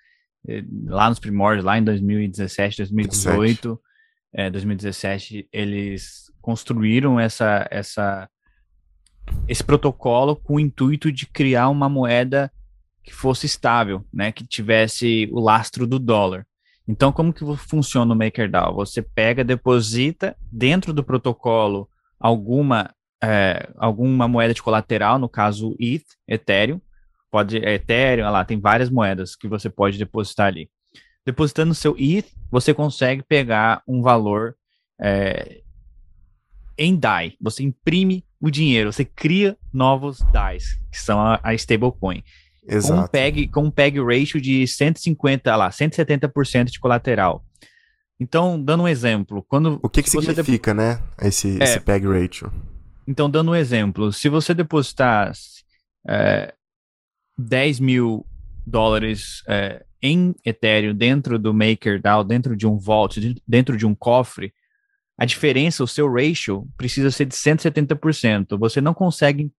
eh, 0.49 0.65
lá 0.85 1.09
nos 1.09 1.19
primórdios, 1.19 1.65
lá 1.65 1.79
em 1.79 1.85
2017, 1.85 2.79
2018, 2.79 3.81
é, 4.37 4.51
2017, 4.51 5.49
eles 5.51 6.31
construíram 6.43 7.19
essa, 7.19 7.67
essa, 7.71 8.29
esse 9.49 9.65
protocolo 9.65 10.37
com 10.37 10.57
o 10.57 10.61
intuito 10.61 11.11
de 11.11 11.27
criar 11.27 11.71
uma 11.71 11.89
moeda 11.89 12.53
que 13.03 13.15
fosse 13.15 13.47
estável, 13.47 14.05
né, 14.13 14.31
que 14.31 14.47
tivesse 14.47 15.27
o 15.33 15.41
lastro 15.41 15.87
do 15.87 15.99
dólar. 15.99 16.47
Então, 16.87 17.11
como 17.11 17.33
que 17.33 17.45
funciona 17.57 18.13
o 18.13 18.17
MakerDAO? 18.17 18.75
Você 18.75 19.01
pega, 19.01 19.43
deposita 19.43 20.37
dentro 20.53 20.93
do 20.93 21.03
protocolo 21.03 21.89
alguma 22.21 22.91
é, 23.25 23.71
alguma 23.79 24.29
moeda 24.29 24.53
de 24.53 24.63
colateral, 24.63 25.19
no 25.19 25.29
caso 25.29 25.75
ETH, 25.81 26.05
Ethereum, 26.29 26.79
pode 27.31 27.57
é, 27.57 27.75
Ethereum, 27.75 28.31
lá 28.31 28.45
tem 28.45 28.61
várias 28.61 28.91
moedas 28.91 29.35
que 29.35 29.49
você 29.49 29.71
pode 29.71 29.97
depositar 29.99 30.49
ali 30.49 30.69
depositando 31.27 31.75
seu 31.75 31.97
ETH, 31.99 32.29
você 32.51 32.73
consegue 32.73 33.23
pegar 33.23 33.83
um 33.87 34.01
valor 34.01 34.55
é, 35.01 35.61
em 36.79 36.95
DAI. 36.95 37.35
Você 37.41 37.65
imprime 37.65 38.25
o 38.41 38.49
dinheiro, 38.49 38.93
você 38.93 39.05
cria 39.05 39.59
novos 39.73 40.21
DAIs, 40.33 40.79
que 40.91 40.99
são 40.99 41.21
a, 41.21 41.41
a 41.43 41.53
stablecoin. 41.55 42.23
Exato. 42.69 42.95
Com 42.95 43.05
um, 43.05 43.09
PEG, 43.09 43.49
com 43.49 43.63
um 43.65 43.71
PEG 43.71 44.01
ratio 44.01 44.41
de 44.41 44.67
150, 44.67 45.55
lá, 45.57 45.69
170% 45.69 46.65
de 46.67 46.79
colateral. 46.79 47.45
Então, 48.19 48.63
dando 48.63 48.85
um 48.85 48.89
exemplo, 48.89 49.45
quando... 49.49 49.79
O 49.83 49.89
que, 49.89 50.03
que 50.03 50.09
significa, 50.09 50.73
né, 50.73 51.03
esse, 51.21 51.61
é, 51.61 51.65
esse 51.65 51.81
PEG 51.81 52.07
ratio? 52.07 52.53
Então, 53.07 53.29
dando 53.29 53.51
um 53.51 53.55
exemplo, 53.55 54.13
se 54.13 54.29
você 54.29 54.55
depositar 54.55 55.33
é, 56.09 56.55
10 57.39 57.81
mil 57.81 58.27
dólares 58.67 59.43
é, 59.47 59.86
em 60.03 60.35
Ethereum 60.45 60.95
dentro 60.95 61.39
do 61.39 61.55
MakerDAO, 61.55 62.25
dentro 62.25 62.57
de 62.57 62.67
um 62.67 62.79
vault, 62.79 63.43
dentro 63.47 63.77
de 63.77 63.87
um 63.87 63.95
cofre, 63.95 64.53
a 65.19 65.25
diferença, 65.25 65.83
o 65.83 65.89
seu 65.89 66.13
ratio, 66.13 66.69
precisa 66.77 67.11
ser 67.11 67.25
de 67.25 67.35
170%. 67.35 68.59
Você 68.59 68.81
não 68.81 68.93
consegue 68.93 69.51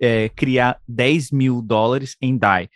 é, 0.00 0.30
criar 0.30 0.80
10 0.88 1.30
mil 1.30 1.60
dólares 1.60 2.16
em 2.20 2.38
DAI. 2.38 2.70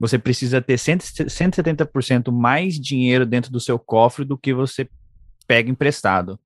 Você 0.00 0.18
precisa 0.18 0.62
ter 0.62 0.76
170% 0.76 2.32
mais 2.32 2.80
dinheiro 2.80 3.26
dentro 3.26 3.52
do 3.52 3.60
seu 3.60 3.78
cofre 3.78 4.24
do 4.24 4.36
que 4.36 4.54
você 4.54 4.88
pega 5.46 5.70
emprestado. 5.70 6.38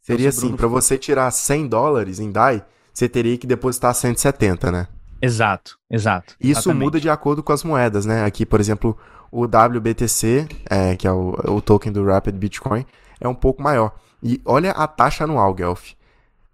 Seria 0.00 0.28
então, 0.28 0.38
assim, 0.38 0.56
para 0.56 0.68
você 0.68 0.96
tirar 0.96 1.30
100 1.30 1.68
dólares 1.68 2.20
em 2.20 2.30
DAI, 2.30 2.64
você 2.92 3.08
teria 3.08 3.36
que 3.36 3.46
depositar 3.46 3.94
170, 3.94 4.70
né? 4.70 4.88
Exato, 5.24 5.78
exato. 5.90 6.36
Isso 6.38 6.60
exatamente. 6.60 6.84
muda 6.84 7.00
de 7.00 7.08
acordo 7.08 7.42
com 7.42 7.50
as 7.50 7.64
moedas, 7.64 8.04
né? 8.04 8.24
Aqui, 8.24 8.44
por 8.44 8.60
exemplo, 8.60 8.94
o 9.32 9.44
WBTC, 9.44 10.46
é, 10.68 10.96
que 10.96 11.08
é 11.08 11.12
o, 11.12 11.30
o 11.48 11.62
token 11.62 11.90
do 11.90 12.04
Rapid 12.04 12.34
Bitcoin, 12.34 12.84
é 13.18 13.26
um 13.26 13.34
pouco 13.34 13.62
maior. 13.62 13.94
E 14.22 14.38
olha 14.44 14.72
a 14.72 14.86
taxa 14.86 15.24
anual, 15.24 15.54
Guelph. 15.54 15.92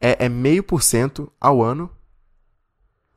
É, 0.01 0.27
é 0.27 0.29
meio 0.29 0.63
por 0.63 0.85
cento 0.85 1.33
ao 1.41 1.61
ano 1.61 1.91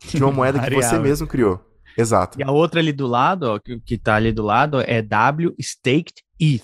de 0.04 0.24
uma 0.24 0.32
moeda 0.32 0.60
que 0.60 0.74
você 0.74 0.98
mesmo 1.00 1.28
criou. 1.28 1.64
Exato. 1.96 2.40
E 2.40 2.44
a 2.44 2.50
outra 2.50 2.80
ali 2.80 2.92
do 2.92 3.06
lado, 3.06 3.44
ó, 3.44 3.60
que, 3.60 3.80
que 3.80 3.96
tá 3.96 4.16
ali 4.16 4.32
do 4.32 4.42
lado, 4.42 4.82
é 4.82 5.04
W 5.04 5.54
Staked 5.62 6.24
ETH. 6.40 6.64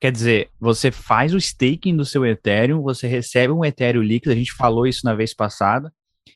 Quer 0.00 0.10
dizer, 0.10 0.50
você 0.58 0.90
faz 0.90 1.34
o 1.34 1.38
staking 1.38 1.94
do 1.94 2.06
seu 2.06 2.24
Ethereum, 2.24 2.80
você 2.80 3.06
recebe 3.06 3.52
um 3.52 3.62
Ethereum 3.62 4.02
líquido, 4.02 4.32
a 4.32 4.36
gente 4.36 4.52
falou 4.52 4.86
isso 4.86 5.00
na 5.04 5.14
vez 5.14 5.34
passada, 5.34 5.92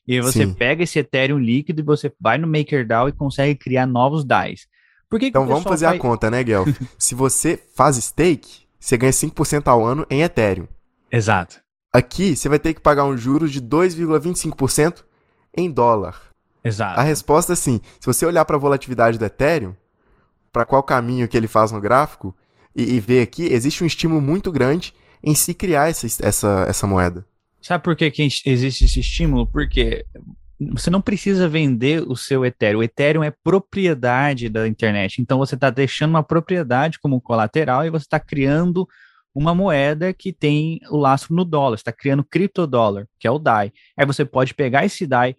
e 0.07 0.21
você 0.21 0.47
Sim. 0.47 0.54
pega 0.54 0.83
esse 0.83 0.99
Ethereum 0.99 1.38
líquido 1.38 1.80
e 1.80 1.85
você 1.85 2.12
vai 2.21 2.38
no 2.38 2.47
MakerDAO 2.47 3.09
e 3.09 3.12
consegue 3.12 3.54
criar 3.54 3.87
novos 3.87 4.25
DAIs. 4.25 4.66
Por 5.09 5.18
que 5.18 5.26
então 5.26 5.42
que 5.42 5.49
vamos 5.49 5.64
fazer 5.64 5.87
a 5.87 5.99
conta, 5.99 6.30
né, 6.30 6.42
Guel? 6.42 6.64
Se 6.99 7.14
você 7.14 7.62
faz 7.75 7.97
stake, 7.97 8.66
você 8.78 8.97
ganha 8.97 9.12
5% 9.12 9.66
ao 9.66 9.85
ano 9.85 10.07
em 10.11 10.23
Ethereum. 10.23 10.68
Exato. 11.11 11.61
Aqui 11.92 12.37
você 12.37 12.49
vai 12.49 12.59
ter 12.59 12.75
que 12.75 12.80
pagar 12.80 13.04
um 13.04 13.16
juros 13.16 13.50
de 13.50 13.62
2,25% 13.62 15.04
em 15.57 15.71
dólar. 15.71 16.21
Exato. 16.62 17.00
A 17.00 17.02
resposta 17.02 17.54
é 17.54 17.57
sim. 17.57 17.80
Se 17.99 18.07
você 18.07 18.26
olhar 18.26 18.45
para 18.45 18.57
a 18.57 18.61
volatilidade 18.61 19.18
do 19.18 19.25
Ethereum, 19.25 19.75
para 20.52 20.66
qual 20.66 20.83
caminho 20.83 21.28
que 21.28 21.37
ele 21.37 21.49
faz 21.49 21.73
no 21.73 21.80
gráfico, 21.80 22.35
e, 22.76 22.95
e 22.95 23.00
ver 23.00 23.23
aqui, 23.23 23.47
existe 23.47 23.83
um 23.83 23.87
estímulo 23.87 24.21
muito 24.21 24.52
grande 24.52 24.95
em 25.23 25.35
se 25.35 25.52
criar 25.52 25.88
essa, 25.88 26.07
essa, 26.23 26.66
essa 26.68 26.87
moeda. 26.87 27.26
Sabe 27.61 27.83
por 27.83 27.97
que, 27.97 28.11
que 28.11 28.23
existe 28.23 28.85
esse 28.85 29.00
estímulo? 29.00 29.47
Porque 29.47 30.05
você 30.61 30.91
não 30.91 31.00
precisa 31.00 31.49
vender 31.49 32.03
o 32.03 32.17
seu 32.17 32.45
Ethereum. 32.45 32.81
O 32.81 32.83
Ethereum 32.83 33.23
é 33.23 33.31
propriedade 33.31 34.49
da 34.49 34.67
internet. 34.67 35.21
Então 35.21 35.38
você 35.38 35.55
está 35.55 35.71
deixando 35.71 36.11
uma 36.11 36.23
propriedade 36.23 36.99
como 36.99 37.21
colateral 37.21 37.85
e 37.85 37.91
você 37.91 38.05
está 38.05 38.19
criando 38.19 38.87
uma 39.35 39.55
moeda 39.55 40.12
que 40.12 40.33
tem 40.33 40.81
o 40.91 40.97
lastro 40.97 41.35
no 41.35 41.45
dólar, 41.45 41.77
está 41.77 41.93
criando 41.93 42.25
criptodólar, 42.25 43.07
que 43.21 43.27
é 43.27 43.31
o 43.31 43.38
DAI. 43.38 43.73
Aí 43.97 44.05
você 44.05 44.25
pode 44.25 44.53
pegar 44.55 44.85
esse 44.85 45.07
DAI. 45.07 45.37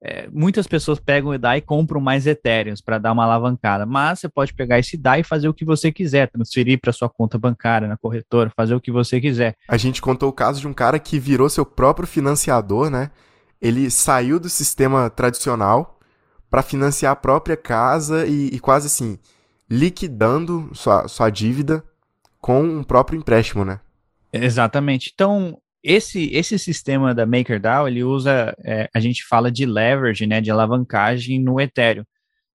É, 0.00 0.28
muitas 0.30 0.66
pessoas 0.66 1.00
pegam 1.00 1.32
o 1.32 1.38
DAI 1.38 1.58
e 1.58 1.62
compram 1.62 2.00
mais 2.00 2.26
Ethereums 2.26 2.80
para 2.80 2.98
dar 2.98 3.12
uma 3.12 3.24
alavancada, 3.24 3.84
mas 3.84 4.20
você 4.20 4.28
pode 4.28 4.54
pegar 4.54 4.78
esse 4.78 4.96
DAI 4.96 5.20
e 5.20 5.24
fazer 5.24 5.48
o 5.48 5.54
que 5.54 5.64
você 5.64 5.90
quiser, 5.90 6.30
transferir 6.30 6.80
para 6.80 6.92
sua 6.92 7.08
conta 7.08 7.36
bancária, 7.36 7.88
na 7.88 7.96
corretora, 7.96 8.52
fazer 8.56 8.74
o 8.76 8.80
que 8.80 8.92
você 8.92 9.20
quiser. 9.20 9.56
A 9.66 9.76
gente 9.76 10.00
contou 10.00 10.28
o 10.28 10.32
caso 10.32 10.60
de 10.60 10.68
um 10.68 10.72
cara 10.72 10.98
que 11.00 11.18
virou 11.18 11.48
seu 11.48 11.66
próprio 11.66 12.06
financiador, 12.06 12.90
né? 12.90 13.10
Ele 13.60 13.90
saiu 13.90 14.38
do 14.38 14.48
sistema 14.48 15.10
tradicional 15.10 15.98
para 16.48 16.62
financiar 16.62 17.12
a 17.12 17.16
própria 17.16 17.56
casa 17.56 18.24
e, 18.24 18.46
e 18.52 18.60
quase 18.60 18.86
assim, 18.86 19.18
liquidando 19.68 20.70
sua, 20.74 21.08
sua 21.08 21.28
dívida 21.28 21.82
com 22.40 22.62
um 22.62 22.84
próprio 22.84 23.18
empréstimo, 23.18 23.64
né? 23.64 23.80
Exatamente. 24.32 25.10
Então, 25.12 25.58
esse, 25.88 26.28
esse 26.34 26.58
sistema 26.58 27.14
da 27.14 27.24
MakerDAO, 27.24 27.88
ele 27.88 28.04
usa, 28.04 28.54
é, 28.62 28.90
a 28.94 29.00
gente 29.00 29.24
fala 29.24 29.50
de 29.50 29.64
leverage, 29.64 30.26
né, 30.26 30.38
de 30.38 30.50
alavancagem 30.50 31.40
no 31.40 31.58
Ethereum. 31.58 32.04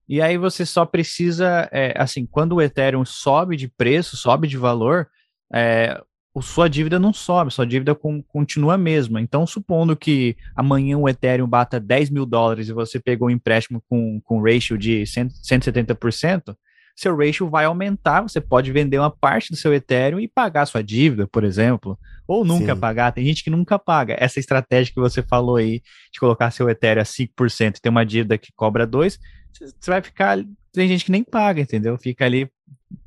E 0.08 0.22
aí 0.22 0.38
você 0.38 0.64
só 0.68 0.86
precisa, 0.86 1.68
é, 1.72 1.96
assim, 1.98 2.28
quando 2.28 2.54
o 2.54 2.62
Ethereum 2.62 3.04
sobe 3.04 3.58
de 3.58 3.68
preço, 3.68 4.16
sobe 4.16 4.48
de 4.48 4.56
valor, 4.56 5.08
é, 5.52 6.00
o, 6.32 6.44
sua 6.44 6.70
dívida 6.70 7.00
não 7.00 7.12
sobe, 7.12 7.52
sua 7.52 7.66
dívida 7.66 7.96
com, 7.96 8.22
continua 8.22 8.76
a 8.76 8.78
mesma. 8.78 9.20
Então, 9.20 9.48
supondo 9.48 9.98
que 9.98 10.38
amanhã 10.56 11.00
o 11.00 11.10
Ethereum 11.10 11.48
bata 11.48 11.80
10 11.80 12.12
mil 12.12 12.28
dólares 12.28 12.70
e 12.70 12.74
você 12.74 13.00
pegou 13.00 13.30
um 13.30 13.32
empréstimo 13.32 13.84
com, 13.90 14.22
com 14.24 14.44
ratio 14.44 14.78
de 14.78 15.08
100, 15.08 15.30
170%, 15.30 16.56
seu 16.96 17.16
ratio 17.18 17.50
vai 17.50 17.66
aumentar, 17.66 18.22
você 18.22 18.40
pode 18.40 18.72
vender 18.72 19.00
uma 19.00 19.10
parte 19.10 19.52
do 19.52 19.58
seu 19.58 19.74
Ethereum 19.74 20.20
e 20.20 20.28
pagar 20.28 20.66
sua 20.66 20.84
dívida, 20.84 21.28
por 21.28 21.44
exemplo, 21.44 21.98
ou 22.28 22.46
nunca 22.46 22.76
Sim. 22.76 22.80
pagar. 22.80 23.12
Tem 23.12 23.26
gente 23.26 23.44
que 23.44 23.50
nunca 23.50 23.80
paga. 23.80 24.16
Essa 24.20 24.40
estratégia 24.40 24.94
que 24.94 25.00
você 25.00 25.22
falou 25.22 25.56
aí 25.56 25.82
de 26.12 26.20
colocar 26.20 26.52
seu 26.52 26.70
Ethereum 26.70 27.02
a 27.02 27.06
5% 27.06 27.78
e 27.78 27.82
ter 27.82 27.90
uma 27.90 28.06
dívida 28.06 28.38
que 28.38 28.52
cobra 28.56 28.86
2, 28.86 29.18
você 29.52 29.92
vai 29.92 30.02
ficar, 30.02 30.38
tem 30.72 30.88
gente 30.88 31.06
que 31.06 31.12
nem 31.12 31.24
paga, 31.24 31.62
entendeu? 31.62 31.98
Fica 31.98 32.26
ali 32.26 32.50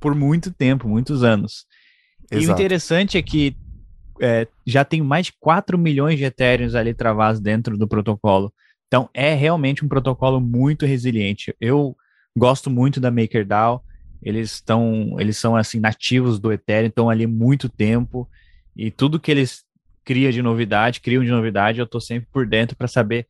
por 0.01 0.15
muito 0.15 0.53
tempo, 0.53 0.89
muitos 0.89 1.23
anos. 1.23 1.67
Exato. 2.31 2.45
E 2.45 2.49
o 2.49 2.53
interessante 2.53 3.17
é 3.17 3.23
que 3.23 3.57
é, 4.21 4.49
já 4.67 4.85
tem 4.85 5.03
mais 5.03 5.27
de 5.27 5.33
4 5.39 5.79
milhões 5.79 6.19
de 6.19 6.25
Ethereums 6.25 6.75
ali 6.75 6.95
travados 6.95 7.41
dentro 7.41 7.77
do 7.77 7.87
protocolo. 7.87 8.53
Então 8.87 9.09
é 9.13 9.35
realmente 9.35 9.85
um 9.85 9.89
protocolo 9.89 10.41
muito 10.41 10.87
resiliente. 10.87 11.55
Eu 11.61 11.97
Gosto 12.37 12.71
muito 12.71 13.01
da 13.01 13.11
MakerDAO. 13.11 13.83
Eles 14.23 14.53
estão, 14.53 15.17
eles 15.19 15.37
são 15.37 15.57
assim 15.57 15.81
nativos 15.81 16.39
do 16.39 16.53
Ethereum, 16.53 16.89
estão 16.89 17.09
ali 17.09 17.27
muito 17.27 17.69
tempo 17.69 18.29
e 18.77 18.91
tudo 18.91 19.21
que 19.21 19.31
eles 19.31 19.65
criam 20.05 20.31
de 20.31 20.43
novidade, 20.43 21.01
criam 21.01 21.25
de 21.25 21.31
novidade, 21.31 21.81
eu 21.81 21.85
estou 21.85 22.01
sempre 22.01 22.29
por 22.33 22.47
dentro 22.47 22.77
para 22.77 22.87
saber, 22.87 23.27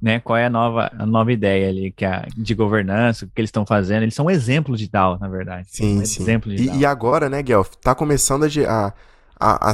né, 0.00 0.20
qual 0.20 0.36
é 0.36 0.46
a 0.46 0.50
nova, 0.50 0.90
a 0.96 1.04
nova 1.04 1.32
ideia 1.32 1.68
ali 1.68 1.90
que 1.90 2.04
é 2.04 2.26
de 2.36 2.54
governança, 2.54 3.24
o 3.24 3.28
que 3.28 3.40
eles 3.40 3.48
estão 3.48 3.66
fazendo. 3.66 4.02
Eles 4.02 4.14
são 4.14 4.26
um 4.26 4.30
exemplo 4.30 4.76
de 4.76 4.88
DAO, 4.88 5.18
na 5.18 5.28
verdade. 5.28 5.66
Sim, 5.70 6.00
um 6.00 6.04
sim. 6.04 6.22
Exemplo 6.22 6.54
de 6.54 6.62
e, 6.62 6.78
e, 6.78 6.86
agora, 6.86 7.28
né, 7.28 7.42
Guelph, 7.42 7.74
tá 7.82 7.94
começando 7.94 8.44
a, 8.44 8.94
a, 9.40 9.70
a, 9.70 9.72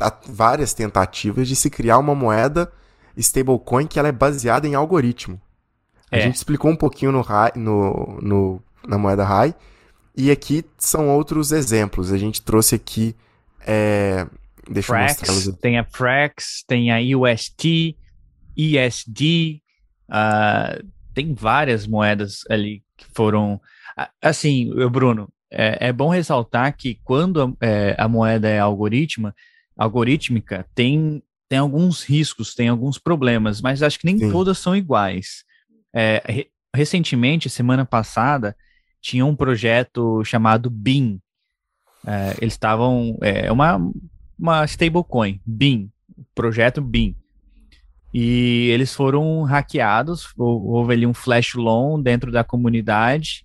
a, 0.00 0.20
várias 0.28 0.72
tentativas 0.74 1.46
de 1.46 1.54
se 1.54 1.70
criar 1.70 1.98
uma 1.98 2.14
moeda 2.14 2.72
stablecoin 3.16 3.86
que 3.86 3.98
ela 3.98 4.08
é 4.08 4.12
baseada 4.12 4.66
em 4.66 4.74
algoritmo. 4.74 5.40
É. 6.10 6.18
A 6.18 6.20
gente 6.20 6.36
explicou 6.36 6.70
um 6.70 6.76
pouquinho 6.76 7.12
no, 7.12 7.24
no, 7.56 8.18
no, 8.20 8.62
na 8.86 8.98
moeda 8.98 9.24
RAI. 9.24 9.54
E 10.16 10.30
aqui 10.30 10.64
são 10.76 11.08
outros 11.08 11.52
exemplos. 11.52 12.12
A 12.12 12.18
gente 12.18 12.42
trouxe 12.42 12.74
aqui. 12.74 13.14
É, 13.66 14.26
deixa 14.68 14.88
Frax, 14.88 15.22
eu 15.28 15.34
mostrar. 15.34 15.52
Tem 15.54 15.78
a 15.78 15.84
Frax, 15.84 16.64
tem 16.66 16.90
a 16.90 16.98
UST, 17.16 17.96
ESD. 18.56 19.62
Uh, 20.08 20.10
ah, 20.10 20.78
tem 21.14 21.34
várias 21.34 21.86
moedas 21.86 22.42
ali 22.50 22.82
que 22.96 23.06
foram. 23.14 23.60
Assim, 24.22 24.70
Bruno, 24.90 25.28
é, 25.50 25.88
é 25.88 25.92
bom 25.92 26.08
ressaltar 26.08 26.76
que 26.76 26.98
quando 27.04 27.56
é, 27.60 27.94
a 27.98 28.08
moeda 28.08 28.48
é 28.48 28.58
algoritma, 28.58 29.34
algorítmica, 29.76 30.66
tem, 30.74 31.22
tem 31.48 31.58
alguns 31.58 32.02
riscos, 32.02 32.54
tem 32.54 32.68
alguns 32.68 32.98
problemas, 32.98 33.60
mas 33.60 33.82
acho 33.82 33.98
que 33.98 34.06
nem 34.06 34.18
Sim. 34.18 34.30
todas 34.30 34.58
são 34.58 34.76
iguais. 34.76 35.44
É, 35.94 36.22
re 36.26 36.50
recentemente, 36.74 37.48
semana 37.48 37.84
passada, 37.84 38.54
tinha 39.00 39.24
um 39.24 39.34
projeto 39.34 40.22
chamado 40.24 40.70
BIM. 40.70 41.20
É, 42.06 42.36
eles 42.40 42.54
estavam. 42.54 43.16
É 43.20 43.50
uma, 43.50 43.80
uma 44.38 44.64
stablecoin, 44.64 45.40
BIM, 45.44 45.90
projeto 46.34 46.80
BIM. 46.80 47.16
E 48.12 48.68
eles 48.70 48.94
foram 48.94 49.42
hackeados, 49.42 50.32
houve 50.36 50.94
ali 50.94 51.06
um 51.06 51.12
flash 51.12 51.54
loan 51.54 52.00
dentro 52.00 52.32
da 52.32 52.42
comunidade 52.42 53.44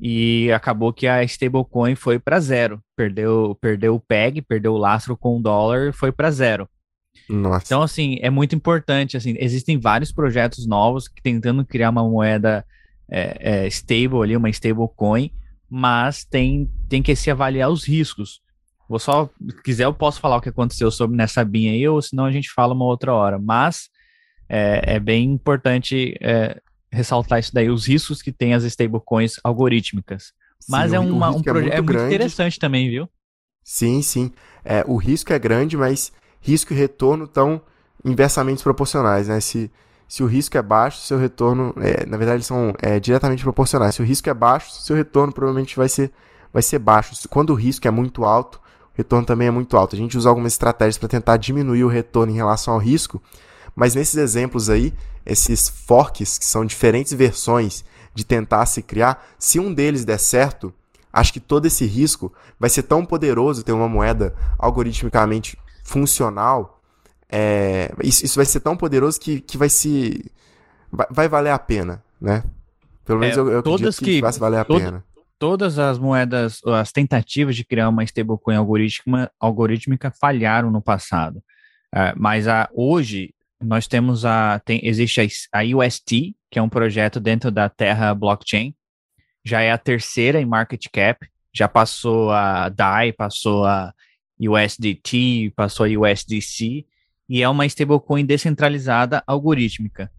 e 0.00 0.50
acabou 0.52 0.92
que 0.92 1.06
a 1.06 1.22
stablecoin 1.22 1.94
foi 1.94 2.18
para 2.18 2.40
zero. 2.40 2.82
Perdeu, 2.96 3.56
perdeu 3.60 3.94
o 3.94 4.00
PEG, 4.00 4.40
perdeu 4.40 4.72
o 4.72 4.78
lastro 4.78 5.16
com 5.16 5.36
o 5.36 5.42
dólar, 5.42 5.92
foi 5.92 6.10
para 6.10 6.30
zero. 6.30 6.68
Nossa. 7.28 7.64
Então, 7.66 7.82
assim, 7.82 8.18
é 8.20 8.30
muito 8.30 8.54
importante, 8.54 9.16
assim, 9.16 9.34
existem 9.38 9.78
vários 9.78 10.10
projetos 10.10 10.66
novos 10.66 11.06
que 11.06 11.22
tentando 11.22 11.64
criar 11.64 11.90
uma 11.90 12.02
moeda 12.02 12.64
é, 13.08 13.64
é, 13.64 13.66
stable 13.68 14.22
ali, 14.22 14.36
uma 14.36 14.50
stablecoin, 14.50 15.30
mas 15.68 16.24
tem, 16.24 16.70
tem 16.88 17.02
que 17.02 17.14
se 17.14 17.30
avaliar 17.30 17.70
os 17.70 17.84
riscos. 17.84 18.40
Vou 18.88 18.98
só, 18.98 19.30
se 19.48 19.62
quiser, 19.62 19.84
eu 19.84 19.94
posso 19.94 20.20
falar 20.20 20.36
o 20.36 20.40
que 20.40 20.48
aconteceu 20.48 20.90
sobre 20.90 21.16
nessa 21.16 21.44
BIM 21.44 21.70
aí, 21.70 21.88
ou 21.88 22.02
senão 22.02 22.24
a 22.24 22.32
gente 22.32 22.50
fala 22.50 22.74
uma 22.74 22.84
outra 22.84 23.14
hora. 23.14 23.38
Mas 23.38 23.88
é, 24.48 24.96
é 24.96 24.98
bem 24.98 25.30
importante 25.30 26.16
é, 26.20 26.60
ressaltar 26.90 27.38
isso 27.38 27.54
daí, 27.54 27.70
os 27.70 27.86
riscos 27.86 28.20
que 28.20 28.32
tem 28.32 28.52
as 28.52 28.64
stablecoins 28.64 29.34
algorítmicas. 29.44 30.32
Mas 30.68 30.90
sim, 30.90 30.96
é 30.96 31.00
uma, 31.00 31.30
um 31.30 31.42
projeto 31.42 31.72
é, 31.72 31.76
é, 31.76 31.80
muito 31.80 32.00
interessante 32.00 32.58
também, 32.58 32.90
viu? 32.90 33.08
Sim, 33.62 34.02
sim. 34.02 34.32
É, 34.64 34.84
o 34.86 34.96
risco 34.96 35.32
é 35.32 35.38
grande, 35.38 35.76
mas 35.76 36.12
risco 36.40 36.72
e 36.72 36.76
retorno 36.76 37.24
estão 37.24 37.60
inversamente 38.04 38.62
proporcionais, 38.62 39.28
né? 39.28 39.40
Se, 39.40 39.70
se 40.08 40.22
o 40.22 40.26
risco 40.26 40.56
é 40.56 40.62
baixo, 40.62 40.98
seu 41.00 41.18
retorno, 41.18 41.74
é, 41.78 42.06
na 42.06 42.16
verdade, 42.16 42.38
eles 42.38 42.46
são 42.46 42.74
é, 42.80 42.98
diretamente 42.98 43.42
proporcionais. 43.42 43.94
Se 43.94 44.02
o 44.02 44.04
risco 44.04 44.28
é 44.28 44.34
baixo, 44.34 44.72
seu 44.72 44.96
retorno 44.96 45.32
provavelmente 45.32 45.76
vai 45.76 45.88
ser 45.88 46.10
vai 46.52 46.62
ser 46.62 46.78
baixo. 46.78 47.28
Quando 47.28 47.50
o 47.50 47.54
risco 47.54 47.86
é 47.86 47.90
muito 47.90 48.24
alto, 48.24 48.60
o 48.92 48.96
retorno 48.96 49.24
também 49.24 49.48
é 49.48 49.50
muito 49.50 49.76
alto. 49.76 49.94
A 49.94 49.98
gente 49.98 50.16
usa 50.18 50.28
algumas 50.28 50.52
estratégias 50.52 50.98
para 50.98 51.08
tentar 51.08 51.36
diminuir 51.36 51.84
o 51.84 51.88
retorno 51.88 52.32
em 52.32 52.36
relação 52.36 52.74
ao 52.74 52.80
risco, 52.80 53.22
mas 53.74 53.94
nesses 53.94 54.16
exemplos 54.16 54.68
aí, 54.68 54.92
esses 55.24 55.68
forks, 55.68 56.38
que 56.38 56.44
são 56.44 56.64
diferentes 56.64 57.12
versões 57.12 57.84
de 58.14 58.24
tentar 58.24 58.66
se 58.66 58.82
criar, 58.82 59.24
se 59.38 59.60
um 59.60 59.72
deles 59.72 60.04
der 60.04 60.18
certo, 60.18 60.72
acho 61.12 61.32
que 61.32 61.40
todo 61.40 61.66
esse 61.66 61.86
risco 61.86 62.32
vai 62.58 62.68
ser 62.68 62.82
tão 62.82 63.04
poderoso 63.04 63.62
ter 63.62 63.72
uma 63.72 63.88
moeda 63.88 64.34
algoritmicamente 64.58 65.56
funcional. 65.90 66.80
É, 67.28 67.92
isso, 68.02 68.24
isso, 68.24 68.36
vai 68.36 68.44
ser 68.44 68.60
tão 68.60 68.76
poderoso 68.76 69.20
que, 69.20 69.40
que 69.40 69.58
vai 69.58 69.68
se. 69.68 70.30
Vai, 70.90 71.06
vai 71.10 71.28
valer 71.28 71.50
a 71.50 71.58
pena, 71.58 72.02
né? 72.20 72.44
Pelo 73.04 73.18
menos 73.18 73.36
é, 73.36 73.40
eu, 73.40 73.50
eu 73.50 73.62
todas 73.62 73.98
que, 73.98 74.04
que 74.04 74.20
vai 74.20 74.32
valer 74.32 74.60
a 74.60 74.64
todo, 74.64 74.80
pena. 74.80 75.04
Todas 75.38 75.78
as 75.78 75.98
moedas, 75.98 76.60
as 76.64 76.92
tentativas 76.92 77.56
de 77.56 77.64
criar 77.64 77.88
uma 77.88 78.04
stablecoin 78.04 78.56
algorítmica, 78.56 79.32
algorítmica 79.38 80.12
falharam 80.12 80.70
no 80.70 80.80
passado. 80.80 81.38
Uh, 81.92 82.14
mas 82.16 82.46
a, 82.46 82.68
hoje 82.72 83.34
nós 83.60 83.86
temos 83.88 84.24
a. 84.24 84.60
Tem, 84.64 84.80
existe 84.84 85.20
a, 85.20 85.60
a 85.60 85.62
UST, 85.64 86.36
que 86.50 86.58
é 86.58 86.62
um 86.62 86.68
projeto 86.68 87.18
dentro 87.18 87.50
da 87.50 87.68
Terra 87.68 88.14
Blockchain. 88.14 88.74
Já 89.44 89.60
é 89.60 89.72
a 89.72 89.78
terceira 89.78 90.40
em 90.40 90.46
market 90.46 90.84
cap. 90.92 91.26
Já 91.52 91.68
passou 91.68 92.30
a 92.30 92.68
DAI, 92.68 93.12
passou 93.12 93.64
a 93.64 93.92
USDT, 94.40 95.52
passou 95.54 95.86
a 95.86 95.88
USDC. 95.88 96.86
E 97.28 97.42
é 97.42 97.48
uma 97.48 97.66
stablecoin 97.66 98.24
descentralizada 98.24 99.22
algorítmica. 99.26 100.10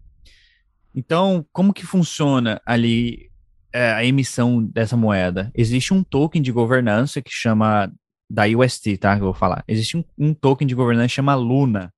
Então, 0.94 1.44
como 1.52 1.72
que 1.72 1.84
funciona 1.84 2.60
ali 2.64 3.30
é, 3.72 3.92
a 3.92 4.04
emissão 4.04 4.62
dessa 4.64 4.96
moeda? 4.96 5.50
Existe 5.54 5.92
um 5.92 6.02
token 6.02 6.40
de 6.40 6.52
governança 6.52 7.20
que 7.20 7.30
chama 7.30 7.92
da 8.30 8.44
UST, 8.46 8.96
tá? 8.96 9.14
Que 9.14 9.20
eu 9.20 9.26
vou 9.26 9.34
falar. 9.34 9.62
Existe 9.68 9.96
um, 9.96 10.04
um 10.18 10.32
token 10.32 10.66
de 10.66 10.74
governança 10.74 11.08
que 11.08 11.14
chama 11.14 11.34
Luna 11.34 11.92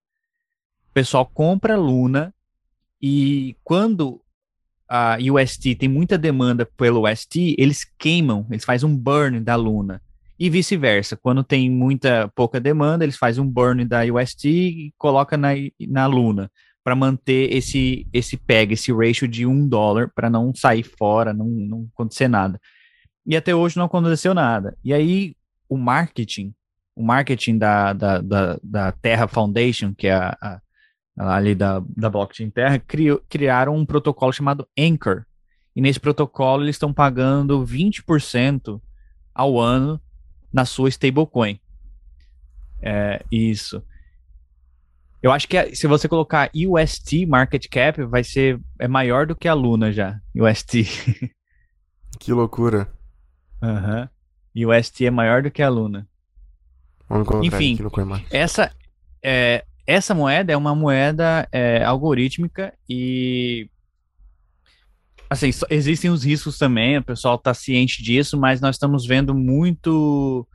pessoal 0.94 1.26
compra 1.26 1.76
Luna 1.76 2.32
e 3.02 3.56
quando 3.64 4.22
a 4.88 5.18
UST 5.18 5.74
tem 5.74 5.88
muita 5.88 6.16
demanda 6.16 6.64
pelo 6.64 7.10
UST, 7.10 7.56
eles 7.58 7.84
queimam, 7.98 8.46
eles 8.48 8.64
fazem 8.64 8.88
um 8.88 8.96
burn 8.96 9.40
da 9.40 9.56
Luna. 9.56 10.00
E 10.38 10.50
vice-versa, 10.50 11.16
quando 11.16 11.44
tem 11.44 11.70
muita 11.70 12.30
pouca 12.34 12.60
demanda, 12.60 13.04
eles 13.04 13.16
fazem 13.16 13.42
um 13.42 13.48
burn 13.48 13.84
da 13.84 14.02
UST 14.02 14.48
e 14.48 14.94
coloca 14.98 15.36
na, 15.36 15.50
na 15.88 16.06
Luna 16.06 16.50
para 16.82 16.96
manter 16.96 17.52
esse 17.52 18.06
esse 18.12 18.36
peg, 18.36 18.74
esse 18.74 18.92
ratio 18.92 19.26
de 19.26 19.46
um 19.46 19.66
dólar 19.66 20.10
para 20.14 20.28
não 20.28 20.54
sair 20.54 20.82
fora, 20.82 21.32
não, 21.32 21.46
não 21.46 21.88
acontecer 21.94 22.28
nada. 22.28 22.60
E 23.24 23.36
até 23.36 23.54
hoje 23.54 23.76
não 23.76 23.86
aconteceu 23.86 24.34
nada. 24.34 24.76
E 24.84 24.92
aí 24.92 25.34
o 25.68 25.78
marketing, 25.78 26.52
o 26.94 27.02
marketing 27.02 27.56
da, 27.56 27.92
da, 27.92 28.20
da, 28.20 28.58
da 28.62 28.92
Terra 28.92 29.26
Foundation, 29.26 29.94
que 29.94 30.08
é 30.08 30.14
a, 30.14 30.36
a 30.42 30.60
ali 31.36 31.54
da, 31.54 31.80
da 31.96 32.10
blockchain 32.10 32.50
Terra, 32.50 32.78
criou, 32.78 33.22
criaram 33.28 33.76
um 33.76 33.86
protocolo 33.86 34.32
chamado 34.32 34.68
Anchor. 34.76 35.24
E 35.74 35.80
nesse 35.80 36.00
protocolo 36.00 36.64
eles 36.64 36.74
estão 36.74 36.92
pagando 36.92 37.64
20% 37.64 38.80
ao 39.32 39.58
ano 39.58 40.00
na 40.54 40.64
sua 40.64 40.88
stablecoin. 40.88 41.58
É, 42.80 43.24
isso. 43.30 43.82
Eu 45.20 45.32
acho 45.32 45.48
que 45.48 45.74
se 45.74 45.86
você 45.88 46.06
colocar 46.06 46.50
UST 46.54 47.26
market 47.26 47.66
cap, 47.68 48.00
vai 48.04 48.22
ser 48.22 48.60
é 48.78 48.86
maior 48.86 49.26
do 49.26 49.34
que 49.34 49.48
a 49.48 49.54
Luna 49.54 49.92
já. 49.92 50.20
UST. 50.34 50.84
Que 52.20 52.32
loucura. 52.32 52.88
Aham. 53.60 54.08
Uhum. 54.54 54.70
UST 54.70 55.04
é 55.04 55.10
maior 55.10 55.42
do 55.42 55.50
que 55.50 55.60
a 55.60 55.68
Luna. 55.68 56.06
Enfim, 57.42 57.76
essa 58.30 58.70
é, 59.20 59.64
essa 59.84 60.14
moeda 60.14 60.52
é 60.52 60.56
uma 60.56 60.76
moeda 60.76 61.48
é, 61.50 61.82
algorítmica 61.82 62.72
e 62.88 63.68
assim, 65.34 65.50
existem 65.68 66.10
os 66.10 66.24
riscos 66.24 66.58
também, 66.58 66.98
o 66.98 67.04
pessoal 67.04 67.36
está 67.36 67.52
ciente 67.52 68.02
disso, 68.02 68.38
mas 68.38 68.60
nós 68.60 68.76
estamos 68.76 69.06
vendo 69.06 69.34
muito, 69.34 70.46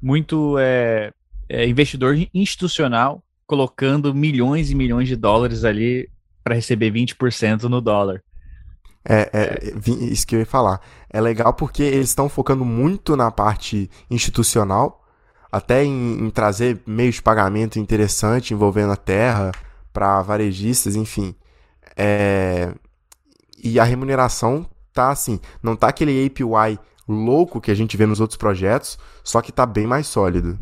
muito 0.00 0.56
é, 0.58 1.12
é, 1.48 1.66
investidor 1.66 2.16
institucional 2.32 3.22
colocando 3.46 4.14
milhões 4.14 4.70
e 4.70 4.74
milhões 4.74 5.08
de 5.08 5.16
dólares 5.16 5.64
ali 5.64 6.08
para 6.44 6.54
receber 6.54 6.92
20% 6.92 7.64
no 7.64 7.80
dólar. 7.80 8.22
É, 9.04 9.30
é, 9.32 9.58
isso 10.04 10.26
que 10.26 10.36
eu 10.36 10.40
ia 10.40 10.46
falar. 10.46 10.80
É 11.08 11.20
legal 11.20 11.52
porque 11.54 11.82
eles 11.82 12.10
estão 12.10 12.28
focando 12.28 12.64
muito 12.64 13.16
na 13.16 13.30
parte 13.30 13.90
institucional, 14.10 15.04
até 15.50 15.84
em, 15.84 16.26
em 16.26 16.30
trazer 16.30 16.80
meios 16.86 17.16
de 17.16 17.22
pagamento 17.22 17.78
interessante 17.78 18.54
envolvendo 18.54 18.92
a 18.92 18.96
terra 18.96 19.50
para 19.92 20.22
varejistas, 20.22 20.94
enfim. 20.94 21.34
É... 21.96 22.72
E 23.62 23.78
a 23.78 23.84
remuneração 23.84 24.68
tá 24.92 25.10
assim, 25.10 25.38
não 25.62 25.76
tá 25.76 25.88
aquele 25.88 26.26
APY 26.26 26.78
louco 27.08 27.60
que 27.60 27.70
a 27.70 27.74
gente 27.74 27.96
vê 27.96 28.06
nos 28.06 28.20
outros 28.20 28.36
projetos, 28.36 28.98
só 29.24 29.40
que 29.42 29.52
tá 29.52 29.66
bem 29.66 29.86
mais 29.86 30.06
sólido. 30.06 30.58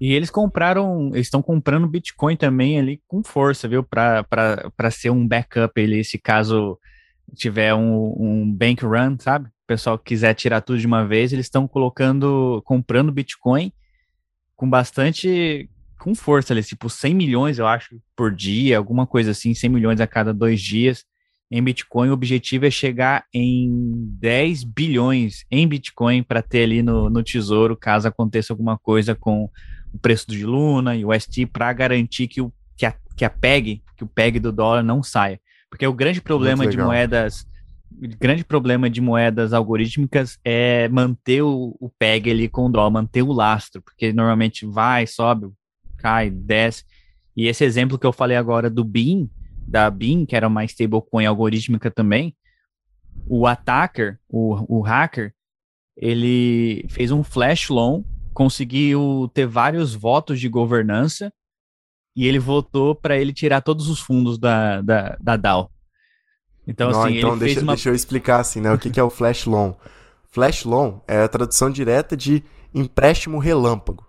E 0.00 0.12
eles 0.12 0.30
compraram, 0.30 1.10
eles 1.14 1.26
estão 1.26 1.40
comprando 1.40 1.88
Bitcoin 1.88 2.36
também 2.36 2.78
ali 2.78 3.00
com 3.06 3.22
força, 3.22 3.68
viu? 3.68 3.82
Para 3.82 4.90
ser 4.90 5.10
um 5.10 5.26
backup 5.26 5.80
ali, 5.80 6.04
se 6.04 6.18
caso 6.18 6.78
tiver 7.34 7.74
um, 7.74 8.14
um 8.18 8.52
bank 8.52 8.84
run, 8.84 9.16
sabe? 9.18 9.46
O 9.46 9.66
pessoal 9.66 9.98
quiser 9.98 10.34
tirar 10.34 10.60
tudo 10.60 10.78
de 10.78 10.86
uma 10.86 11.06
vez, 11.06 11.32
eles 11.32 11.46
estão 11.46 11.66
colocando, 11.66 12.60
comprando 12.64 13.12
Bitcoin 13.12 13.72
com 14.56 14.68
bastante 14.68 15.70
com 15.98 16.14
força 16.14 16.52
ali, 16.52 16.62
tipo 16.62 16.90
100 16.90 17.14
milhões, 17.14 17.58
eu 17.58 17.66
acho, 17.66 17.98
por 18.14 18.34
dia, 18.34 18.76
alguma 18.76 19.06
coisa 19.06 19.30
assim, 19.30 19.54
100 19.54 19.70
milhões 19.70 20.00
a 20.02 20.06
cada 20.06 20.34
dois 20.34 20.60
dias 20.60 21.02
em 21.56 21.62
Bitcoin. 21.62 22.08
O 22.08 22.12
objetivo 22.12 22.66
é 22.66 22.70
chegar 22.70 23.24
em 23.32 23.70
10 24.18 24.64
bilhões 24.64 25.46
em 25.48 25.68
Bitcoin 25.68 26.20
para 26.20 26.42
ter 26.42 26.64
ali 26.64 26.82
no, 26.82 27.08
no 27.08 27.22
tesouro, 27.22 27.76
caso 27.76 28.08
aconteça 28.08 28.52
alguma 28.52 28.76
coisa 28.76 29.14
com 29.14 29.48
o 29.92 29.98
preço 29.98 30.28
de 30.28 30.44
Luna 30.44 30.96
e 30.96 31.04
o 31.04 31.12
ST, 31.14 31.46
para 31.46 31.72
garantir 31.72 32.26
que, 32.26 32.40
o, 32.40 32.52
que, 32.76 32.84
a, 32.84 32.92
que 33.16 33.24
a 33.24 33.30
PEG, 33.30 33.84
que 33.96 34.02
o 34.02 34.06
PEG 34.08 34.40
do 34.40 34.50
dólar 34.50 34.82
não 34.82 35.00
saia. 35.00 35.40
Porque 35.70 35.86
o 35.86 35.92
grande 35.92 36.20
problema 36.20 36.66
de 36.66 36.76
moedas 36.76 37.46
o 37.92 38.18
grande 38.18 38.44
problema 38.44 38.90
de 38.90 39.00
moedas 39.00 39.52
algorítmicas 39.52 40.36
é 40.44 40.88
manter 40.88 41.42
o, 41.42 41.76
o 41.78 41.88
PEG 41.88 42.32
ali 42.32 42.48
com 42.48 42.66
o 42.66 42.68
dólar, 42.68 42.90
manter 42.90 43.22
o 43.22 43.32
lastro, 43.32 43.80
porque 43.80 44.12
normalmente 44.12 44.66
vai, 44.66 45.06
sobe, 45.06 45.46
cai, 45.98 46.28
desce. 46.28 46.82
E 47.36 47.46
esse 47.46 47.64
exemplo 47.64 47.96
que 47.96 48.04
eu 48.04 48.12
falei 48.12 48.36
agora 48.36 48.68
do 48.68 48.82
BIM, 48.82 49.30
da 49.66 49.90
BIM, 49.90 50.24
que 50.26 50.36
era 50.36 50.48
uma 50.48 50.64
stablecoin 50.64 51.26
algorítmica 51.26 51.90
também, 51.90 52.36
o 53.26 53.46
attacker, 53.46 54.18
o, 54.28 54.78
o 54.78 54.80
hacker, 54.80 55.32
ele 55.96 56.86
fez 56.88 57.10
um 57.10 57.22
flash 57.22 57.68
loan, 57.68 58.02
conseguiu 58.32 59.30
ter 59.32 59.46
vários 59.46 59.94
votos 59.94 60.40
de 60.40 60.48
governança 60.48 61.32
e 62.16 62.26
ele 62.26 62.38
votou 62.38 62.94
para 62.94 63.16
ele 63.16 63.32
tirar 63.32 63.60
todos 63.60 63.88
os 63.88 64.00
fundos 64.00 64.38
da, 64.38 64.80
da, 64.82 65.16
da 65.20 65.36
DAO. 65.36 65.70
Então, 66.66 66.90
Não, 66.90 67.02
assim, 67.02 67.18
então 67.18 67.30
ele 67.30 67.38
deixa, 67.40 67.54
fez 67.54 67.62
uma... 67.62 67.74
deixa 67.74 67.88
eu 67.90 67.94
explicar 67.94 68.40
assim, 68.40 68.60
né? 68.60 68.72
O 68.72 68.78
que, 68.78 68.90
que 68.90 68.98
é 68.98 69.02
o 69.02 69.10
flash 69.10 69.46
loan? 69.46 69.74
Flash 70.30 70.64
loan 70.64 71.00
é 71.06 71.22
a 71.22 71.28
tradução 71.28 71.70
direta 71.70 72.16
de 72.16 72.42
empréstimo 72.74 73.38
relâmpago. 73.38 74.06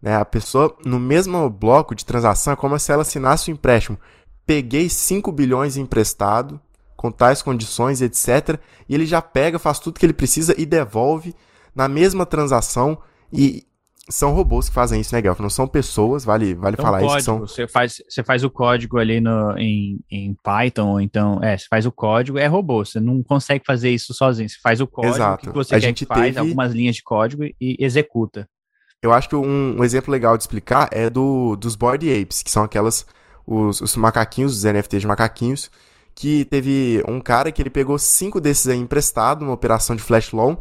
Né? 0.00 0.14
A 0.14 0.24
pessoa, 0.24 0.76
no 0.84 1.00
mesmo 1.00 1.48
bloco 1.50 1.94
de 1.94 2.04
transação, 2.04 2.52
é 2.52 2.56
como 2.56 2.78
se 2.78 2.92
ela 2.92 3.02
assinasse 3.02 3.50
o 3.50 3.52
um 3.52 3.56
empréstimo. 3.56 3.98
Peguei 4.46 4.88
5 4.88 5.32
bilhões 5.32 5.76
emprestado, 5.76 6.60
com 6.96 7.10
tais 7.10 7.42
condições, 7.42 8.00
etc. 8.00 8.58
E 8.88 8.94
ele 8.94 9.04
já 9.04 9.20
pega, 9.20 9.58
faz 9.58 9.78
tudo 9.78 9.98
que 9.98 10.06
ele 10.06 10.12
precisa 10.12 10.54
e 10.56 10.64
devolve 10.64 11.34
na 11.74 11.88
mesma 11.88 12.24
transação. 12.24 12.98
E 13.32 13.66
são 14.08 14.32
robôs 14.32 14.68
que 14.68 14.74
fazem 14.74 15.00
isso, 15.00 15.14
né, 15.14 15.20
Guelph? 15.20 15.40
Não 15.40 15.50
são 15.50 15.66
pessoas, 15.66 16.24
vale, 16.24 16.54
vale 16.54 16.74
então, 16.74 16.84
falar 16.84 17.00
código, 17.00 17.18
isso. 17.18 17.24
São... 17.24 17.40
Você, 17.40 17.66
faz, 17.66 18.02
você 18.08 18.22
faz 18.22 18.44
o 18.44 18.50
código 18.50 18.98
ali 18.98 19.20
no, 19.20 19.58
em, 19.58 19.98
em 20.10 20.36
Python, 20.42 20.90
ou 20.90 21.00
então, 21.00 21.42
é, 21.42 21.58
você 21.58 21.66
faz 21.68 21.86
o 21.86 21.92
código, 21.92 22.38
é 22.38 22.46
robô, 22.46 22.84
você 22.84 23.00
não 23.00 23.22
consegue 23.22 23.64
fazer 23.66 23.90
isso 23.90 24.14
sozinho. 24.14 24.48
Você 24.48 24.58
faz 24.62 24.80
o 24.80 24.86
código 24.86 25.16
Exato. 25.16 25.50
que 25.50 25.54
você 25.54 25.74
a 25.74 25.80
quer 25.80 25.86
gente 25.86 26.06
que 26.06 26.14
faz, 26.14 26.26
teve... 26.26 26.38
algumas 26.38 26.72
linhas 26.72 26.96
de 26.96 27.02
código 27.02 27.44
e 27.44 27.76
executa. 27.80 28.48
Eu 29.02 29.12
acho 29.12 29.28
que 29.28 29.36
um, 29.36 29.78
um, 29.78 29.84
exemplo 29.84 30.10
legal 30.10 30.36
de 30.36 30.42
explicar 30.44 30.88
é 30.92 31.10
do, 31.10 31.56
dos 31.56 31.74
Bored 31.76 32.08
Apes, 32.10 32.42
que 32.42 32.50
são 32.50 32.62
aquelas, 32.62 33.04
os, 33.46 33.80
os 33.80 33.96
macaquinhos, 33.96 34.56
os 34.56 34.64
NFTs 34.64 35.00
de 35.00 35.06
macaquinhos, 35.06 35.70
que 36.14 36.44
teve 36.46 37.02
um 37.06 37.20
cara 37.20 37.52
que 37.52 37.62
ele 37.62 37.70
pegou 37.70 37.98
cinco 37.98 38.40
desses 38.40 38.66
aí 38.68 38.78
emprestado 38.78 39.44
numa 39.44 39.54
operação 39.54 39.94
de 39.94 40.02
flash 40.02 40.32
loan, 40.32 40.56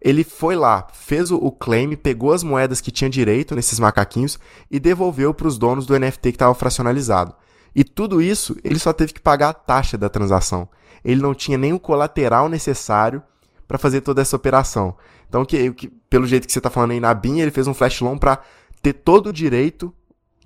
ele 0.00 0.22
foi 0.22 0.54
lá, 0.54 0.86
fez 0.92 1.30
o, 1.30 1.50
claim, 1.50 1.96
pegou 1.96 2.32
as 2.32 2.44
moedas 2.44 2.80
que 2.80 2.90
tinha 2.90 3.10
direito 3.10 3.56
nesses 3.56 3.80
macaquinhos 3.80 4.38
e 4.70 4.78
devolveu 4.78 5.34
para 5.34 5.48
os 5.48 5.58
donos 5.58 5.86
do 5.86 5.98
NFT 5.98 6.30
que 6.30 6.36
estava 6.36 6.54
fracionalizado. 6.54 7.34
E 7.74 7.82
tudo 7.82 8.22
isso 8.22 8.56
ele 8.62 8.78
só 8.78 8.92
teve 8.92 9.12
que 9.12 9.20
pagar 9.20 9.48
a 9.48 9.54
taxa 9.54 9.98
da 9.98 10.08
transação. 10.08 10.68
Ele 11.04 11.20
não 11.20 11.34
tinha 11.34 11.58
nem 11.58 11.72
o 11.72 11.80
colateral 11.80 12.48
necessário 12.48 13.22
para 13.66 13.78
fazer 13.78 14.00
toda 14.00 14.22
essa 14.22 14.36
operação. 14.36 14.96
Então, 15.28 15.44
que, 15.44 15.72
que, 15.72 15.88
pelo 16.08 16.26
jeito 16.26 16.46
que 16.46 16.52
você 16.52 16.58
está 16.58 16.70
falando 16.70 16.92
aí 16.92 17.00
na 17.00 17.12
BIM, 17.12 17.40
ele 17.40 17.50
fez 17.50 17.66
um 17.66 17.74
flash 17.74 18.00
loan 18.00 18.16
para 18.16 18.38
ter 18.80 18.92
todo 18.92 19.28
o 19.30 19.32
direito 19.32 19.92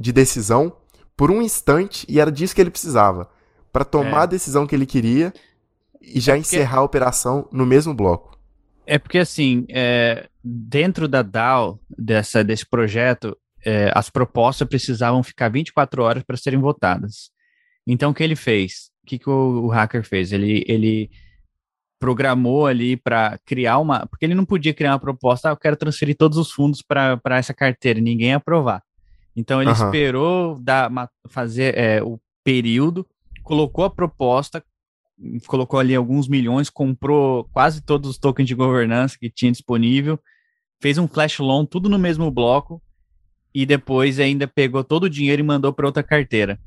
de 0.01 0.13
decisão 0.13 0.73
por 1.17 1.31
um 1.31 1.43
instante 1.43 2.07
e 2.09 2.21
era 2.21 2.31
disso 2.31 2.55
que 2.55 2.61
ele 2.61 2.71
precisava 2.71 3.31
para 3.73 3.85
tomar 3.85 4.21
é. 4.21 4.23
a 4.23 4.27
decisão 4.27 4.67
que 4.67 4.75
ele 4.75 4.87
queria 4.87 5.33
e 6.01 6.21
já 6.21 6.33
é 6.33 6.41
porque... 6.41 6.57
encerrar 6.57 6.79
a 6.79 6.85
operação 6.85 7.49
no 7.53 7.67
mesmo 7.67 7.95
bloco. 7.95 8.39
É 8.87 8.99
porque 8.99 9.19
assim, 9.19 9.65
é, 9.69 10.29
dentro 10.43 11.07
da 11.07 11.23
DAO 11.23 11.79
dessa, 11.89 12.43
desse 12.43 12.67
projeto, 12.67 13.37
é, 13.65 13.93
as 13.95 14.11
propostas 14.11 14.67
precisavam 14.67 15.23
ficar 15.23 15.49
24 15.49 16.03
horas 16.03 16.23
para 16.23 16.37
serem 16.37 16.59
votadas. 16.59 17.31
Então, 17.87 18.11
o 18.11 18.15
que 18.15 18.23
ele 18.23 18.37
fez? 18.37 18.91
O 19.03 19.07
que, 19.07 19.19
que 19.19 19.31
o, 19.31 19.65
o 19.65 19.69
hacker 19.69 20.05
fez? 20.05 20.33
Ele, 20.33 20.65
ele 20.67 21.11
programou 21.99 22.67
ali 22.67 22.97
para 22.97 23.39
criar 23.45 23.79
uma. 23.79 24.07
Porque 24.07 24.25
ele 24.25 24.35
não 24.35 24.45
podia 24.45 24.75
criar 24.75 24.93
uma 24.93 24.99
proposta, 24.99 25.49
ah, 25.49 25.53
eu 25.53 25.57
quero 25.57 25.77
transferir 25.77 26.17
todos 26.17 26.39
os 26.39 26.51
fundos 26.51 26.83
para 26.83 27.21
essa 27.37 27.55
carteira, 27.55 28.01
ninguém 28.01 28.35
aprovar. 28.35 28.83
Então, 29.35 29.61
ele 29.61 29.71
uhum. 29.71 29.77
esperou 29.77 30.59
dar, 30.61 30.91
fazer 31.29 31.77
é, 31.77 32.03
o 32.03 32.19
período, 32.45 33.07
colocou 33.43 33.85
a 33.85 33.91
proposta, 33.91 34.63
colocou 35.47 35.79
ali 35.79 35.95
alguns 35.95 36.29
milhões, 36.29 36.71
comprou 36.71 37.45
quase 37.53 37.83
todos 37.83 38.11
os 38.11 38.19
tokens 38.19 38.47
de 38.47 38.55
governança 38.55 39.19
que 39.19 39.31
tinha 39.31 39.53
disponível, 39.53 40.19
fez 40.81 40.99
um 40.99 41.07
flash 41.07 41.39
loan, 41.39 41.65
tudo 41.67 41.89
no 41.89 41.99
mesmo 41.99 42.31
bloco, 42.31 42.83
e 43.55 43.67
depois 43.67 44.19
ainda 44.19 44.47
pegou 44.47 44.83
todo 44.83 45.05
o 45.05 45.11
dinheiro 45.11 45.41
e 45.41 45.45
mandou 45.45 45.73
para 45.73 45.87
outra 45.87 46.03
carteira. 46.03 46.59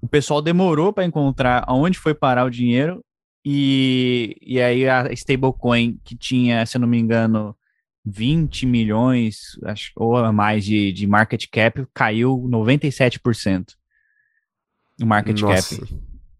O 0.00 0.08
pessoal 0.08 0.40
demorou 0.40 0.92
para 0.92 1.04
encontrar 1.04 1.64
aonde 1.66 1.98
foi 1.98 2.14
parar 2.14 2.44
o 2.44 2.50
dinheiro 2.50 3.04
e, 3.44 4.36
e 4.40 4.60
aí 4.60 4.88
a 4.88 5.12
stablecoin 5.12 5.98
que 6.04 6.16
tinha, 6.16 6.64
se 6.64 6.76
eu 6.76 6.80
não 6.80 6.88
me 6.88 6.98
engano, 6.98 7.56
20 8.04 8.66
milhões 8.66 9.58
acho, 9.64 9.92
ou 9.96 10.16
a 10.16 10.32
mais 10.32 10.64
de, 10.64 10.92
de 10.92 11.06
market 11.06 11.46
cap 11.50 11.86
caiu 11.94 12.38
97% 12.48 13.74
o 15.00 15.06
market 15.06 15.40
Nossa. 15.40 15.80
cap. 15.80 15.94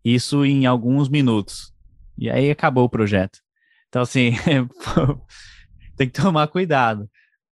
Isso 0.05 0.45
em 0.45 0.67
alguns 0.67 1.09
minutos. 1.09 1.73
E 2.17 2.31
aí 2.31 2.51
acabou 2.51 2.85
o 2.85 2.89
projeto. 2.89 3.41
Então, 3.89 4.03
assim, 4.03 4.33
tem 5.97 6.09
que 6.09 6.21
tomar 6.21 6.47
cuidado 6.49 7.09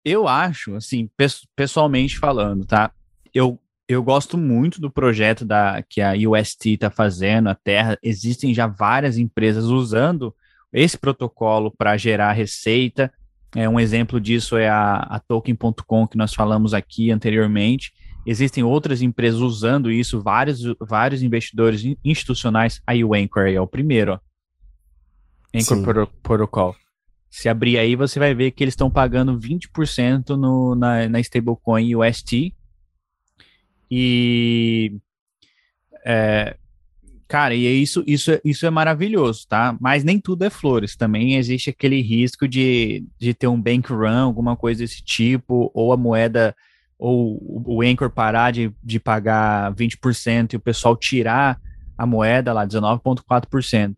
eu 0.10 0.26
acho, 0.26 0.74
assim, 0.76 1.10
pessoalmente 1.54 2.18
falando, 2.18 2.66
tá? 2.66 2.92
Eu, 3.34 3.60
eu 3.90 4.02
gosto 4.02 4.38
muito 4.38 4.80
do 4.80 4.90
projeto 4.90 5.44
da, 5.44 5.84
que 5.84 6.00
a 6.00 6.14
UST 6.14 6.76
está 6.76 6.90
fazendo, 6.90 7.50
a 7.50 7.56
Terra. 7.56 8.00
Existem 8.02 8.54
já 8.54 8.68
várias 8.68 9.18
empresas 9.18 9.66
usando 9.66 10.34
esse 10.72 10.98
protocolo 10.98 11.74
para 11.78 11.98
gerar 11.98 12.32
receita. 12.32 13.12
É, 13.58 13.68
um 13.68 13.80
exemplo 13.80 14.22
disso 14.22 14.56
é 14.56 14.70
a, 14.70 14.98
a 14.98 15.20
Token.com, 15.20 16.08
que 16.08 16.16
nós 16.16 16.32
falamos 16.32 16.76
aqui 16.76 17.10
anteriormente. 17.10 17.92
Existem 18.24 18.64
outras 18.64 19.02
empresas 19.02 19.40
usando 19.40 19.90
isso, 19.90 20.22
vários, 20.22 20.62
vários 20.80 21.24
investidores 21.24 21.84
institucionais. 22.06 22.80
A 22.86 22.94
Anchor 22.94 23.48
é 23.48 23.60
o 23.60 23.66
primeiro, 23.66 24.14
ó. 24.14 24.20
Anchor 25.56 26.08
Protocol. 26.22 26.76
Se 27.32 27.50
abrir 27.50 27.80
aí, 27.80 27.96
você 27.96 28.20
vai 28.20 28.36
ver 28.36 28.52
que 28.52 28.64
eles 28.64 28.74
estão 28.74 28.92
pagando 28.92 29.40
20% 29.40 30.36
no, 30.38 30.76
na, 30.76 31.10
na 31.10 31.20
stablecoin 31.20 31.96
UST. 31.96 32.56
E. 33.90 35.00
É, 36.06 36.56
cara, 37.28 37.54
e 37.54 37.66
é 37.66 37.72
isso, 37.72 38.04
isso, 38.08 38.32
isso 38.44 38.66
é 38.66 38.70
maravilhoso, 38.70 39.48
tá? 39.48 39.78
Mas 39.80 40.04
nem 40.04 40.20
tudo 40.20 40.44
é 40.44 40.50
flores. 40.50 40.96
Também 40.96 41.36
existe 41.36 41.70
aquele 41.70 42.02
risco 42.02 42.48
de, 42.48 43.06
de 43.20 43.34
ter 43.34 43.48
um 43.48 43.62
bank 43.62 43.92
run, 43.92 44.26
alguma 44.26 44.56
coisa 44.56 44.80
desse 44.82 45.04
tipo, 45.04 45.70
ou 45.74 45.92
a 45.92 45.98
moeda, 45.98 46.56
ou 46.98 47.38
o 47.66 47.82
Anchor 47.82 48.10
parar 48.10 48.52
de, 48.52 48.72
de 48.84 49.00
pagar 49.00 49.74
20% 49.74 50.54
e 50.54 50.56
o 50.56 50.60
pessoal 50.60 50.96
tirar 50.96 51.60
a 51.98 52.06
moeda 52.06 52.54
lá, 52.54 52.66
19,4%. 52.66 53.96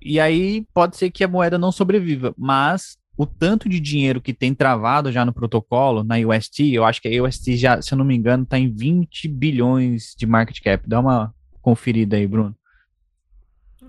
E 0.00 0.18
aí 0.18 0.66
pode 0.72 0.96
ser 0.96 1.10
que 1.10 1.24
a 1.24 1.28
moeda 1.28 1.58
não 1.58 1.70
sobreviva, 1.70 2.34
mas 2.36 2.96
o 3.16 3.24
tanto 3.24 3.68
de 3.68 3.80
dinheiro 3.80 4.20
que 4.20 4.34
tem 4.34 4.54
travado 4.54 5.10
já 5.10 5.24
no 5.24 5.32
protocolo, 5.32 6.04
na 6.04 6.16
UST, 6.16 6.72
eu 6.72 6.84
acho 6.84 7.00
que 7.00 7.08
a 7.08 7.22
UST 7.22 7.56
já, 7.56 7.80
se 7.80 7.92
eu 7.94 7.98
não 7.98 8.04
me 8.04 8.14
engano, 8.14 8.42
está 8.42 8.58
em 8.58 8.70
20 8.70 9.26
bilhões 9.28 10.14
de 10.16 10.26
market 10.26 10.60
cap. 10.62 10.86
Dá 10.86 11.00
uma 11.00 11.34
conferida 11.62 12.16
aí, 12.16 12.26
Bruno. 12.26 12.54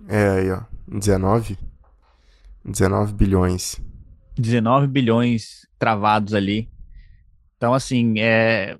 É 0.07 0.29
aí, 0.29 0.51
ó. 0.51 0.61
19? 0.87 1.57
19 2.63 3.13
bilhões. 3.13 3.81
19 4.37 4.87
bilhões 4.87 5.67
travados 5.77 6.33
ali. 6.33 6.69
Então, 7.57 7.73
assim, 7.73 8.19
é, 8.19 8.77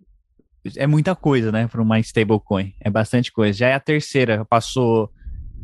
é 0.78 0.88
muita 0.88 1.14
coisa, 1.14 1.52
né, 1.52 1.68
para 1.68 1.82
uma 1.82 2.00
stablecoin. 2.00 2.74
É 2.80 2.90
bastante 2.90 3.34
coisa. 3.34 3.58
Já 3.58 3.68
é 3.68 3.74
a 3.74 3.80
terceira, 3.80 4.46
passou 4.46 5.12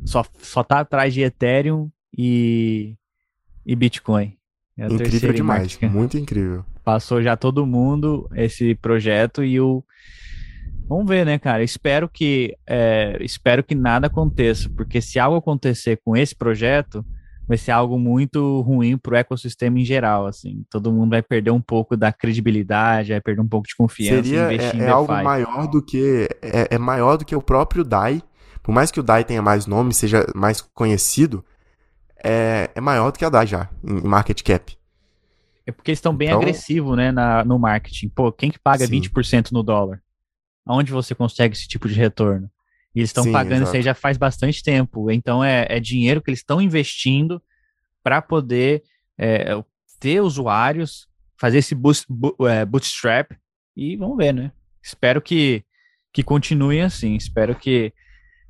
só, 0.05 0.25
só 0.39 0.61
tá 0.61 0.81
atrás 0.81 1.13
de 1.13 1.21
Ethereum 1.21 1.89
e, 2.17 2.97
e 3.65 3.75
Bitcoin. 3.75 4.37
É 4.77 4.87
incrível 4.87 5.33
demais, 5.33 5.79
muito 5.81 6.17
incrível. 6.17 6.65
Passou 6.83 7.21
já 7.21 7.37
todo 7.37 7.65
mundo 7.65 8.29
esse 8.35 8.75
projeto 8.75 9.43
e 9.43 9.59
o 9.59 9.83
Vamos 10.87 11.07
ver, 11.07 11.25
né, 11.25 11.39
cara? 11.39 11.63
Espero 11.63 12.09
que 12.09 12.55
é, 12.67 13.17
espero 13.21 13.63
que 13.63 13.73
nada 13.73 14.07
aconteça, 14.07 14.69
porque 14.75 15.01
se 15.01 15.17
algo 15.17 15.37
acontecer 15.37 15.99
com 16.03 16.15
esse 16.15 16.35
projeto, 16.35 17.05
vai 17.47 17.57
ser 17.57 17.71
algo 17.71 17.97
muito 17.97 18.61
ruim 18.61 18.97
para 18.97 19.13
o 19.13 19.15
ecossistema 19.15 19.79
em 19.79 19.85
geral, 19.85 20.27
assim. 20.27 20.65
Todo 20.69 20.91
mundo 20.91 21.11
vai 21.11 21.21
perder 21.21 21.51
um 21.51 21.61
pouco 21.61 21.95
da 21.95 22.11
credibilidade, 22.11 23.11
vai 23.11 23.21
perder 23.21 23.41
um 23.41 23.47
pouco 23.47 23.67
de 23.67 23.75
confiança. 23.75 24.23
Seria 24.23 24.53
é, 24.53 24.77
é 24.77 24.89
algo 24.89 25.13
maior 25.13 25.67
do 25.67 25.81
que 25.81 26.27
é, 26.41 26.67
é, 26.71 26.77
maior 26.77 27.17
do 27.17 27.23
que 27.23 27.35
o 27.35 27.41
próprio 27.41 27.83
DAI 27.83 28.21
por 28.63 28.73
mais 28.73 28.89
que 28.89 28.99
o 28.99 29.03
DAI 29.03 29.25
tenha 29.25 29.41
mais 29.41 29.67
nome, 29.67 29.93
seja 29.93 30.25
mais 30.33 30.61
conhecido, 30.61 31.43
é, 32.23 32.71
é 32.73 32.81
maior 32.81 33.11
do 33.11 33.19
que 33.19 33.25
a 33.25 33.29
DAI 33.29 33.45
já, 33.45 33.69
em 33.83 34.01
market 34.07 34.41
cap. 34.41 34.77
É 35.65 35.71
porque 35.71 35.91
eles 35.91 35.99
estão 35.99 36.15
bem 36.15 36.29
então, 36.29 36.39
agressivos, 36.39 36.97
né, 36.97 37.11
na, 37.11 37.43
no 37.43 37.57
marketing. 37.59 38.09
Pô, 38.09 38.31
quem 38.31 38.51
que 38.51 38.59
paga 38.59 38.85
sim. 38.85 39.01
20% 39.01 39.51
no 39.51 39.63
dólar? 39.63 40.01
Aonde 40.65 40.91
você 40.91 41.13
consegue 41.13 41.55
esse 41.55 41.67
tipo 41.67 41.87
de 41.87 41.93
retorno? 41.93 42.49
E 42.95 42.99
eles 42.99 43.09
estão 43.09 43.29
pagando 43.31 43.63
exato. 43.63 43.69
isso 43.69 43.75
aí 43.77 43.81
já 43.81 43.93
faz 43.93 44.17
bastante 44.17 44.61
tempo. 44.63 45.09
Então 45.09 45.43
é, 45.43 45.65
é 45.69 45.79
dinheiro 45.79 46.21
que 46.21 46.29
eles 46.29 46.39
estão 46.39 46.61
investindo 46.61 47.41
para 48.03 48.21
poder 48.21 48.83
é, 49.17 49.61
ter 49.99 50.21
usuários, 50.21 51.07
fazer 51.37 51.59
esse 51.59 51.73
boost, 51.73 52.05
é, 52.49 52.65
bootstrap 52.65 53.31
e 53.75 53.95
vamos 53.95 54.17
ver, 54.17 54.33
né? 54.33 54.51
Espero 54.81 55.21
que, 55.21 55.63
que 56.11 56.23
continue 56.23 56.81
assim. 56.81 57.15
Espero 57.15 57.55
que 57.55 57.93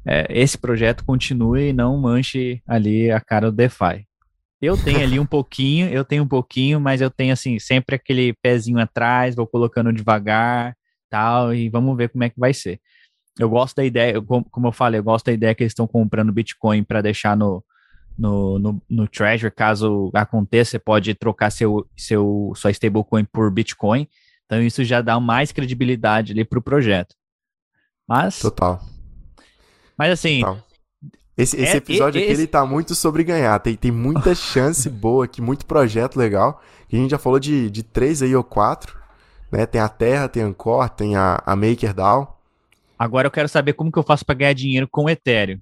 é, 0.05 0.27
esse 0.29 0.57
projeto 0.57 1.03
continue 1.05 1.69
e 1.69 1.73
não 1.73 1.97
manche 1.97 2.61
ali 2.67 3.11
a 3.11 3.19
cara 3.19 3.49
do 3.49 3.55
DeFi. 3.55 4.05
Eu 4.61 4.77
tenho 4.77 5.01
ali 5.01 5.19
um 5.19 5.25
pouquinho, 5.27 5.87
eu 5.89 6.03
tenho 6.03 6.23
um 6.23 6.27
pouquinho, 6.27 6.79
mas 6.79 7.01
eu 7.01 7.09
tenho 7.09 7.33
assim, 7.33 7.59
sempre 7.59 7.95
aquele 7.95 8.33
pezinho 8.41 8.79
atrás, 8.79 9.35
vou 9.35 9.47
colocando 9.47 9.93
devagar, 9.93 10.75
tal, 11.09 11.53
e 11.53 11.69
vamos 11.69 11.95
ver 11.95 12.09
como 12.09 12.23
é 12.23 12.29
que 12.29 12.39
vai 12.39 12.53
ser. 12.53 12.79
Eu 13.39 13.49
gosto 13.49 13.77
da 13.77 13.85
ideia, 13.85 14.21
como 14.21 14.67
eu 14.67 14.71
falei, 14.71 14.99
eu 14.99 15.03
gosto 15.03 15.25
da 15.25 15.33
ideia 15.33 15.55
que 15.55 15.63
eles 15.63 15.71
estão 15.71 15.87
comprando 15.87 16.31
Bitcoin 16.31 16.83
para 16.83 17.01
deixar 17.01 17.35
no, 17.35 17.63
no, 18.17 18.59
no, 18.59 18.81
no, 18.87 19.07
Treasure, 19.07 19.51
caso 19.51 20.11
aconteça, 20.13 20.71
você 20.71 20.79
pode 20.79 21.15
trocar 21.15 21.49
seu, 21.49 21.87
seu, 21.97 22.53
sua 22.55 22.71
stablecoin 22.71 23.25
por 23.25 23.49
Bitcoin. 23.51 24.07
Então 24.45 24.61
isso 24.61 24.83
já 24.83 25.01
dá 25.01 25.19
mais 25.19 25.51
credibilidade 25.51 26.31
ali 26.31 26.45
para 26.45 26.59
o 26.59 26.61
projeto. 26.61 27.15
Mas 28.07 28.39
Total. 28.39 28.79
Mas 29.97 30.11
assim. 30.11 30.41
Esse, 31.35 31.57
esse 31.57 31.73
é, 31.73 31.77
episódio 31.77 32.19
esse... 32.19 32.31
aqui 32.31 32.41
ele 32.41 32.47
tá 32.47 32.65
muito 32.65 32.93
sobre 32.93 33.23
ganhar. 33.23 33.59
Tem, 33.59 33.75
tem 33.75 33.91
muita 33.91 34.33
chance 34.35 34.89
boa 34.89 35.25
aqui, 35.25 35.41
muito 35.41 35.65
projeto 35.65 36.15
legal. 36.15 36.61
a 36.91 36.95
gente 36.95 37.11
já 37.11 37.17
falou 37.17 37.39
de, 37.39 37.69
de 37.69 37.83
três 37.83 38.21
aí 38.21 38.35
ou 38.35 38.43
quatro. 38.43 38.97
Né? 39.51 39.65
Tem 39.65 39.81
a 39.81 39.89
Terra, 39.89 40.27
tem 40.27 40.43
a 40.43 40.47
Ancor, 40.47 40.89
tem 40.89 41.15
a, 41.15 41.41
a 41.45 41.55
MakerDAO. 41.55 42.39
Agora 42.97 43.27
eu 43.27 43.31
quero 43.31 43.49
saber 43.49 43.73
como 43.73 43.91
que 43.91 43.99
eu 43.99 44.03
faço 44.03 44.25
para 44.25 44.35
ganhar 44.35 44.53
dinheiro 44.53 44.87
com 44.87 45.05
o 45.05 45.09
Ethereum. 45.09 45.59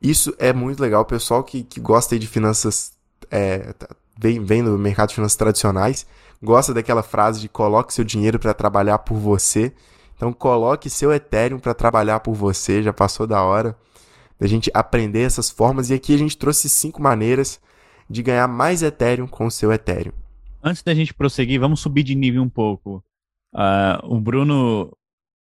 Isso 0.00 0.34
é 0.38 0.52
muito 0.52 0.80
legal. 0.80 1.02
O 1.02 1.06
pessoal 1.06 1.42
que, 1.42 1.62
que 1.62 1.80
gosta 1.80 2.18
de 2.18 2.26
finanças, 2.26 2.92
é, 3.30 3.72
tá, 3.72 3.88
vem, 4.18 4.44
vem 4.44 4.62
do 4.62 4.78
mercado 4.78 5.08
de 5.08 5.14
finanças 5.14 5.36
tradicionais, 5.36 6.06
gosta 6.42 6.74
daquela 6.74 7.02
frase 7.02 7.40
de 7.40 7.48
coloque 7.48 7.94
seu 7.94 8.04
dinheiro 8.04 8.38
para 8.38 8.52
trabalhar 8.52 8.98
por 8.98 9.16
você. 9.16 9.72
Então 10.16 10.32
coloque 10.32 10.88
seu 10.88 11.12
Ethereum 11.12 11.58
para 11.58 11.74
trabalhar 11.74 12.20
por 12.20 12.34
você, 12.34 12.82
já 12.82 12.92
passou 12.92 13.26
da 13.26 13.42
hora 13.42 13.76
da 14.38 14.46
gente 14.46 14.70
aprender 14.74 15.22
essas 15.22 15.50
formas 15.50 15.90
e 15.90 15.94
aqui 15.94 16.14
a 16.14 16.18
gente 16.18 16.36
trouxe 16.36 16.68
cinco 16.68 17.00
maneiras 17.00 17.60
de 18.08 18.22
ganhar 18.22 18.46
mais 18.48 18.82
Ethereum 18.82 19.26
com 19.26 19.46
o 19.46 19.50
seu 19.50 19.72
Ethereum. 19.72 20.12
Antes 20.62 20.82
da 20.82 20.94
gente 20.94 21.14
prosseguir, 21.14 21.60
vamos 21.60 21.80
subir 21.80 22.02
de 22.02 22.14
nível 22.14 22.42
um 22.42 22.48
pouco. 22.48 23.02
Uh, 23.54 24.04
o 24.04 24.20
Bruno 24.20 24.92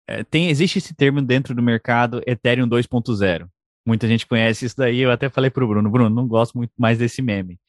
é, 0.08 0.24
tem 0.24 0.50
existe 0.50 0.78
esse 0.78 0.94
termo 0.94 1.22
dentro 1.22 1.54
do 1.54 1.62
mercado 1.62 2.22
Ethereum 2.26 2.68
2.0. 2.68 3.48
Muita 3.86 4.08
gente 4.08 4.26
conhece 4.26 4.66
isso 4.66 4.78
daí. 4.78 5.00
Eu 5.00 5.12
até 5.12 5.30
falei 5.30 5.50
pro 5.50 5.68
Bruno, 5.68 5.90
Bruno, 5.90 6.10
não 6.10 6.28
gosto 6.28 6.58
muito 6.58 6.72
mais 6.78 6.98
desse 6.98 7.22
meme. 7.22 7.60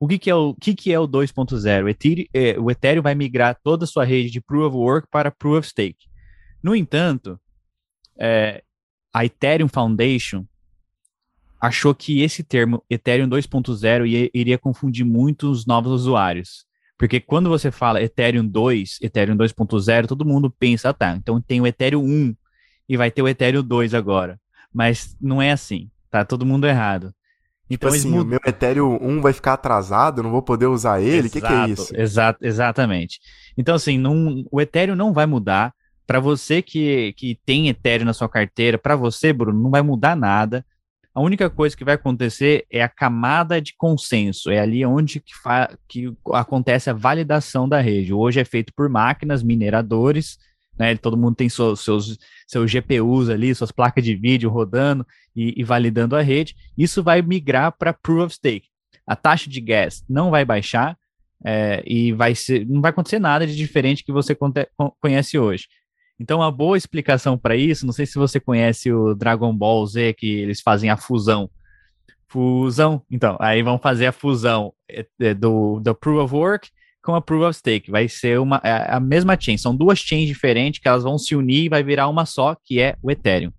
O 0.00 0.08
que, 0.08 0.18
que 0.18 0.30
é 0.30 0.34
o 0.34 0.54
que, 0.54 0.74
que 0.74 0.92
é 0.92 0.98
o 0.98 1.06
2.0? 1.06 1.88
Ethereum, 1.88 2.24
é, 2.34 2.58
o 2.58 2.70
Ethereum 2.70 3.02
vai 3.02 3.14
migrar 3.14 3.58
toda 3.62 3.84
a 3.84 3.86
sua 3.86 4.04
rede 4.04 4.30
de 4.30 4.40
Proof 4.40 4.74
of 4.74 4.76
Work 4.76 5.08
para 5.10 5.30
Proof 5.30 5.58
of 5.58 5.68
Stake. 5.68 6.08
No 6.62 6.76
entanto, 6.76 7.38
é, 8.18 8.62
a 9.12 9.24
Ethereum 9.24 9.68
Foundation 9.68 10.46
achou 11.60 11.94
que 11.94 12.22
esse 12.22 12.42
termo 12.42 12.82
Ethereum 12.90 13.28
2.0 13.28 14.30
iria 14.34 14.58
confundir 14.58 15.04
muito 15.04 15.50
os 15.50 15.64
novos 15.66 15.92
usuários. 15.92 16.66
Porque 16.98 17.20
quando 17.20 17.48
você 17.48 17.70
fala 17.70 18.02
Ethereum 18.02 18.46
2, 18.46 18.98
Ethereum 19.00 19.36
2.0, 19.36 20.06
todo 20.06 20.24
mundo 20.24 20.50
pensa, 20.50 20.90
ah, 20.90 20.94
tá, 20.94 21.16
então 21.16 21.40
tem 21.40 21.60
o 21.60 21.66
Ethereum 21.66 22.04
1 22.04 22.36
e 22.88 22.96
vai 22.96 23.10
ter 23.10 23.22
o 23.22 23.28
Ethereum 23.28 23.62
2 23.62 23.94
agora. 23.94 24.40
Mas 24.72 25.16
não 25.20 25.40
é 25.42 25.52
assim, 25.52 25.90
tá 26.10 26.24
todo 26.24 26.46
mundo 26.46 26.66
errado. 26.66 27.14
Então, 27.68 27.90
tipo 27.90 28.00
assim, 28.00 28.10
mud... 28.10 28.22
o 28.22 28.28
meu 28.28 28.40
Ethereum 28.46 28.98
1 29.00 29.20
vai 29.20 29.32
ficar 29.32 29.54
atrasado, 29.54 30.22
não 30.22 30.30
vou 30.30 30.42
poder 30.42 30.66
usar 30.66 31.00
ele? 31.00 31.28
O 31.28 31.30
que, 31.30 31.40
que, 31.40 31.46
é 31.46 31.68
isso? 31.68 31.96
Exato, 31.96 32.44
exatamente. 32.44 33.20
Então, 33.56 33.74
assim, 33.74 33.98
não, 33.98 34.44
o 34.50 34.60
Ethereum 34.60 34.94
não 34.94 35.12
vai 35.12 35.26
mudar. 35.26 35.74
Para 36.06 36.20
você 36.20 36.60
que, 36.62 37.12
que 37.14 37.38
tem 37.46 37.68
Ethereum 37.68 38.06
na 38.06 38.12
sua 38.12 38.28
carteira, 38.28 38.76
para 38.78 38.96
você, 38.96 39.32
Bruno, 39.32 39.60
não 39.60 39.70
vai 39.70 39.82
mudar 39.82 40.16
nada. 40.16 40.64
A 41.14 41.20
única 41.20 41.50
coisa 41.50 41.76
que 41.76 41.84
vai 41.84 41.94
acontecer 41.94 42.64
é 42.70 42.82
a 42.82 42.88
camada 42.88 43.60
de 43.60 43.74
consenso, 43.76 44.50
é 44.50 44.58
ali 44.58 44.84
onde 44.84 45.20
que, 45.20 45.32
que 45.86 46.12
acontece 46.32 46.88
a 46.88 46.94
validação 46.94 47.68
da 47.68 47.80
rede. 47.80 48.14
Hoje 48.14 48.40
é 48.40 48.44
feito 48.44 48.72
por 48.74 48.88
máquinas, 48.88 49.42
mineradores, 49.42 50.38
né? 50.78 50.96
Todo 50.96 51.16
mundo 51.16 51.36
tem 51.36 51.48
seus, 51.48 51.80
seus, 51.80 52.18
seus 52.46 52.70
GPUs 52.70 53.28
ali, 53.28 53.54
suas 53.54 53.70
placas 53.70 54.02
de 54.02 54.14
vídeo 54.14 54.50
rodando 54.50 55.06
e, 55.36 55.54
e 55.60 55.64
validando 55.64 56.16
a 56.16 56.22
rede. 56.22 56.56
Isso 56.76 57.02
vai 57.02 57.20
migrar 57.20 57.72
para 57.72 57.92
Proof 57.92 58.26
of 58.26 58.34
Stake. 58.34 58.68
A 59.06 59.14
taxa 59.14 59.50
de 59.50 59.60
gas 59.60 60.02
não 60.08 60.30
vai 60.30 60.44
baixar 60.44 60.96
é, 61.44 61.82
e 61.86 62.12
vai 62.12 62.34
ser, 62.34 62.66
não 62.66 62.80
vai 62.80 62.90
acontecer 62.90 63.18
nada 63.18 63.46
de 63.46 63.54
diferente 63.54 64.04
que 64.04 64.12
você 64.12 64.36
conhece 65.00 65.38
hoje. 65.38 65.66
Então, 66.18 66.38
uma 66.38 66.50
boa 66.50 66.76
explicação 66.76 67.36
para 67.36 67.56
isso, 67.56 67.84
não 67.84 67.92
sei 67.92 68.06
se 68.06 68.18
você 68.18 68.38
conhece 68.38 68.92
o 68.92 69.14
Dragon 69.14 69.54
Ball 69.54 69.84
Z, 69.86 70.14
que 70.14 70.26
eles 70.26 70.60
fazem 70.60 70.90
a 70.90 70.96
fusão. 70.96 71.50
Fusão, 72.28 73.02
então, 73.10 73.36
aí 73.40 73.62
vão 73.62 73.78
fazer 73.78 74.06
a 74.06 74.12
fusão 74.12 74.72
é, 74.88 75.04
é, 75.20 75.34
do, 75.34 75.80
do 75.80 75.94
Proof 75.94 76.24
of 76.24 76.34
Work 76.34 76.70
com 77.02 77.14
a 77.14 77.20
Proof 77.20 77.42
of 77.42 77.58
Stake. 77.58 77.90
Vai 77.90 78.08
ser 78.08 78.38
uma, 78.38 78.60
é, 78.62 78.94
a 78.94 79.00
mesma 79.00 79.36
chain, 79.38 79.58
são 79.58 79.74
duas 79.74 79.98
chains 79.98 80.28
diferentes 80.28 80.80
que 80.80 80.88
elas 80.88 81.02
vão 81.02 81.18
se 81.18 81.34
unir 81.34 81.64
e 81.64 81.68
vai 81.68 81.82
virar 81.82 82.08
uma 82.08 82.24
só, 82.24 82.54
que 82.54 82.80
é 82.80 82.96
o 83.02 83.10
Ethereum. 83.10 83.52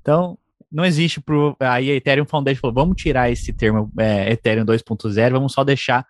Então, 0.00 0.38
não 0.70 0.84
existe 0.84 1.20
pro, 1.20 1.56
aí 1.60 1.90
a 1.90 1.94
Ethereum 1.94 2.26
Foundation 2.26 2.60
falou, 2.60 2.74
vamos 2.74 3.00
tirar 3.00 3.30
esse 3.30 3.52
termo 3.52 3.90
é, 3.98 4.32
Ethereum 4.32 4.64
2.0, 4.64 5.30
vamos 5.30 5.52
só 5.52 5.64
deixar 5.64 6.06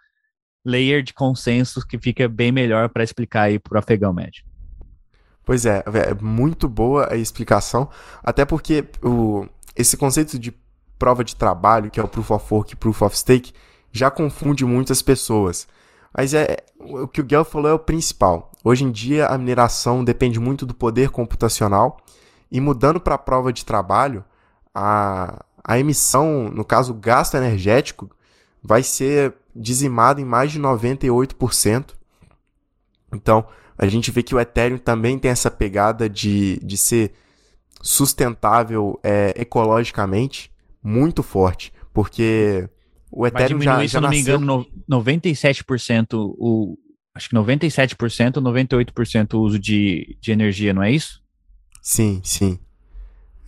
layer 0.64 1.02
de 1.02 1.14
consenso 1.14 1.86
que 1.86 1.98
fica 1.98 2.28
bem 2.28 2.52
melhor 2.52 2.88
para 2.88 3.04
explicar 3.04 3.42
aí 3.42 3.58
para 3.58 3.76
o 3.76 3.78
afegão 3.78 4.12
médio. 4.12 4.47
Pois 5.48 5.64
é, 5.64 5.82
é 5.86 6.12
muito 6.22 6.68
boa 6.68 7.10
a 7.10 7.16
explicação, 7.16 7.88
até 8.22 8.44
porque 8.44 8.84
o, 9.02 9.46
esse 9.74 9.96
conceito 9.96 10.38
de 10.38 10.54
prova 10.98 11.24
de 11.24 11.34
trabalho, 11.34 11.90
que 11.90 11.98
é 11.98 12.02
o 12.04 12.06
Proof 12.06 12.32
of 12.32 12.52
Work 12.52 12.74
e 12.74 12.76
Proof 12.76 13.00
of 13.00 13.16
Stake, 13.16 13.54
já 13.90 14.10
confunde 14.10 14.66
muitas 14.66 15.00
pessoas. 15.00 15.66
Mas 16.14 16.34
é 16.34 16.58
o 16.78 17.08
que 17.08 17.22
o 17.22 17.24
Guel 17.24 17.46
falou 17.46 17.70
é 17.70 17.72
o 17.72 17.78
principal. 17.78 18.52
Hoje 18.62 18.84
em 18.84 18.90
dia 18.90 19.26
a 19.26 19.38
mineração 19.38 20.04
depende 20.04 20.38
muito 20.38 20.66
do 20.66 20.74
poder 20.74 21.08
computacional 21.08 21.96
e 22.52 22.60
mudando 22.60 23.00
para 23.00 23.14
a 23.14 23.18
prova 23.18 23.50
de 23.50 23.64
trabalho, 23.64 24.22
a, 24.74 25.42
a 25.64 25.78
emissão, 25.78 26.50
no 26.50 26.62
caso 26.62 26.92
o 26.92 26.94
gasto 26.94 27.38
energético, 27.38 28.10
vai 28.62 28.82
ser 28.82 29.34
dizimado 29.56 30.20
em 30.20 30.26
mais 30.26 30.52
de 30.52 30.60
98%. 30.60 31.94
Então, 33.10 33.46
a 33.78 33.86
gente 33.86 34.10
vê 34.10 34.22
que 34.22 34.34
o 34.34 34.40
Ethereum 34.40 34.76
também 34.76 35.18
tem 35.18 35.30
essa 35.30 35.50
pegada 35.50 36.08
de, 36.08 36.58
de 36.62 36.76
ser 36.76 37.12
sustentável 37.80 38.98
é, 39.04 39.32
ecologicamente 39.36 40.50
muito 40.82 41.22
forte, 41.22 41.72
porque 41.92 42.68
o 43.10 43.26
Ethereum 43.26 43.60
já, 43.60 43.80
já 43.86 43.88
se 43.88 44.00
não 44.00 44.10
me 44.10 44.18
engano, 44.18 44.66
97% 44.90 46.06
o 46.14 46.76
acho 47.14 47.28
que 47.28 47.34
97%, 47.34 48.34
98% 48.34 49.34
o 49.34 49.40
uso 49.40 49.58
de, 49.58 50.16
de 50.20 50.30
energia, 50.30 50.72
não 50.72 50.82
é 50.82 50.92
isso? 50.92 51.20
Sim, 51.82 52.20
sim. 52.22 52.58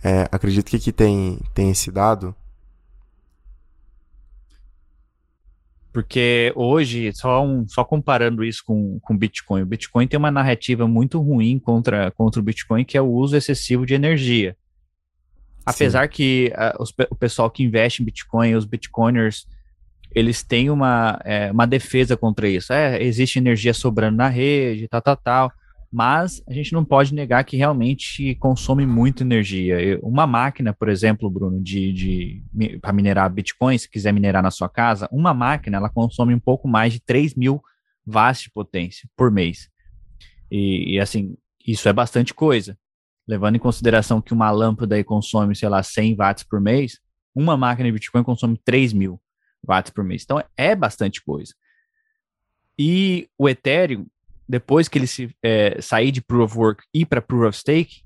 É, 0.03 0.27
acredito 0.31 0.69
que 0.69 0.75
aqui 0.75 0.91
tem, 0.91 1.39
tem 1.53 1.69
esse 1.71 1.89
dado. 1.89 2.35
Porque 5.91 6.53
hoje, 6.55 7.11
só, 7.13 7.45
um, 7.45 7.67
só 7.67 7.83
comparando 7.83 8.43
isso 8.43 8.63
com 8.65 8.99
o 9.09 9.17
Bitcoin, 9.17 9.61
o 9.61 9.65
Bitcoin 9.65 10.07
tem 10.07 10.17
uma 10.17 10.31
narrativa 10.31 10.87
muito 10.87 11.19
ruim 11.19 11.59
contra, 11.59 12.09
contra 12.11 12.39
o 12.39 12.43
Bitcoin, 12.43 12.85
que 12.85 12.97
é 12.97 13.01
o 13.01 13.11
uso 13.11 13.35
excessivo 13.35 13.85
de 13.85 13.93
energia. 13.93 14.55
Apesar 15.65 16.03
Sim. 16.03 16.09
que 16.09 16.53
uh, 16.55 16.81
os, 16.81 16.93
o 17.09 17.15
pessoal 17.15 17.51
que 17.51 17.63
investe 17.63 18.01
em 18.01 18.05
Bitcoin, 18.05 18.55
os 18.55 18.65
Bitcoiners, 18.65 19.45
eles 20.15 20.41
têm 20.41 20.69
uma, 20.69 21.19
é, 21.25 21.51
uma 21.51 21.67
defesa 21.67 22.15
contra 22.15 22.47
isso. 22.47 22.71
É, 22.71 23.01
existe 23.03 23.37
energia 23.37 23.73
sobrando 23.73 24.17
na 24.17 24.27
rede, 24.27 24.87
tal, 24.87 25.01
tal, 25.01 25.17
tal 25.17 25.51
mas 25.91 26.41
a 26.47 26.53
gente 26.53 26.71
não 26.71 26.85
pode 26.85 27.13
negar 27.13 27.43
que 27.43 27.57
realmente 27.57 28.33
consome 28.35 28.85
muita 28.85 29.23
energia. 29.23 29.99
Uma 30.01 30.25
máquina, 30.25 30.73
por 30.73 30.87
exemplo, 30.87 31.29
Bruno, 31.29 31.61
de, 31.61 31.91
de 31.91 32.79
para 32.79 32.93
minerar 32.93 33.29
Bitcoin, 33.29 33.77
se 33.77 33.89
quiser 33.89 34.13
minerar 34.13 34.41
na 34.41 34.51
sua 34.51 34.69
casa, 34.69 35.09
uma 35.11 35.33
máquina 35.33 35.75
ela 35.77 35.89
consome 35.89 36.33
um 36.33 36.39
pouco 36.39 36.65
mais 36.65 36.93
de 36.93 37.01
3 37.01 37.35
mil 37.35 37.61
watts 38.07 38.43
de 38.43 38.51
potência 38.51 39.09
por 39.17 39.29
mês. 39.29 39.69
E, 40.49 40.95
e, 40.95 40.99
assim, 40.99 41.35
isso 41.67 41.89
é 41.89 41.93
bastante 41.93 42.33
coisa. 42.33 42.77
Levando 43.27 43.57
em 43.57 43.59
consideração 43.59 44.21
que 44.21 44.33
uma 44.33 44.49
lâmpada 44.49 44.95
aí 44.95 45.03
consome, 45.03 45.55
sei 45.55 45.67
lá, 45.67 45.83
100 45.83 46.15
watts 46.15 46.43
por 46.45 46.61
mês, 46.61 46.99
uma 47.35 47.57
máquina 47.57 47.89
de 47.89 47.93
Bitcoin 47.93 48.23
consome 48.23 48.57
3 48.63 48.93
mil 48.93 49.21
watts 49.61 49.91
por 49.91 50.05
mês. 50.05 50.23
Então 50.23 50.41
é 50.55 50.73
bastante 50.73 51.21
coisa. 51.21 51.53
E 52.79 53.29
o 53.37 53.49
Ethereum, 53.49 54.07
depois 54.47 54.87
que 54.87 54.97
ele 54.97 55.07
se, 55.07 55.33
é, 55.41 55.79
sair 55.81 56.11
de 56.11 56.21
Proof 56.21 56.51
of 56.51 56.57
Work 56.57 56.83
e 56.93 57.05
para 57.05 57.21
Proof 57.21 57.49
of 57.49 57.57
Stake, 57.57 58.03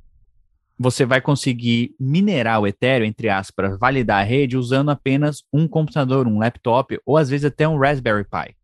você 0.77 1.05
vai 1.05 1.21
conseguir 1.21 1.95
minerar 1.99 2.59
o 2.59 2.67
Ethereum, 2.67 3.07
entre 3.07 3.29
aspas, 3.29 3.77
validar 3.79 4.21
a 4.21 4.23
rede 4.23 4.57
usando 4.57 4.91
apenas 4.91 5.43
um 5.51 5.67
computador, 5.67 6.27
um 6.27 6.37
laptop 6.37 6.99
ou 7.05 7.17
às 7.17 7.29
vezes 7.29 7.45
até 7.45 7.67
um 7.67 7.77
Raspberry 7.77 8.25
Pi. 8.25 8.55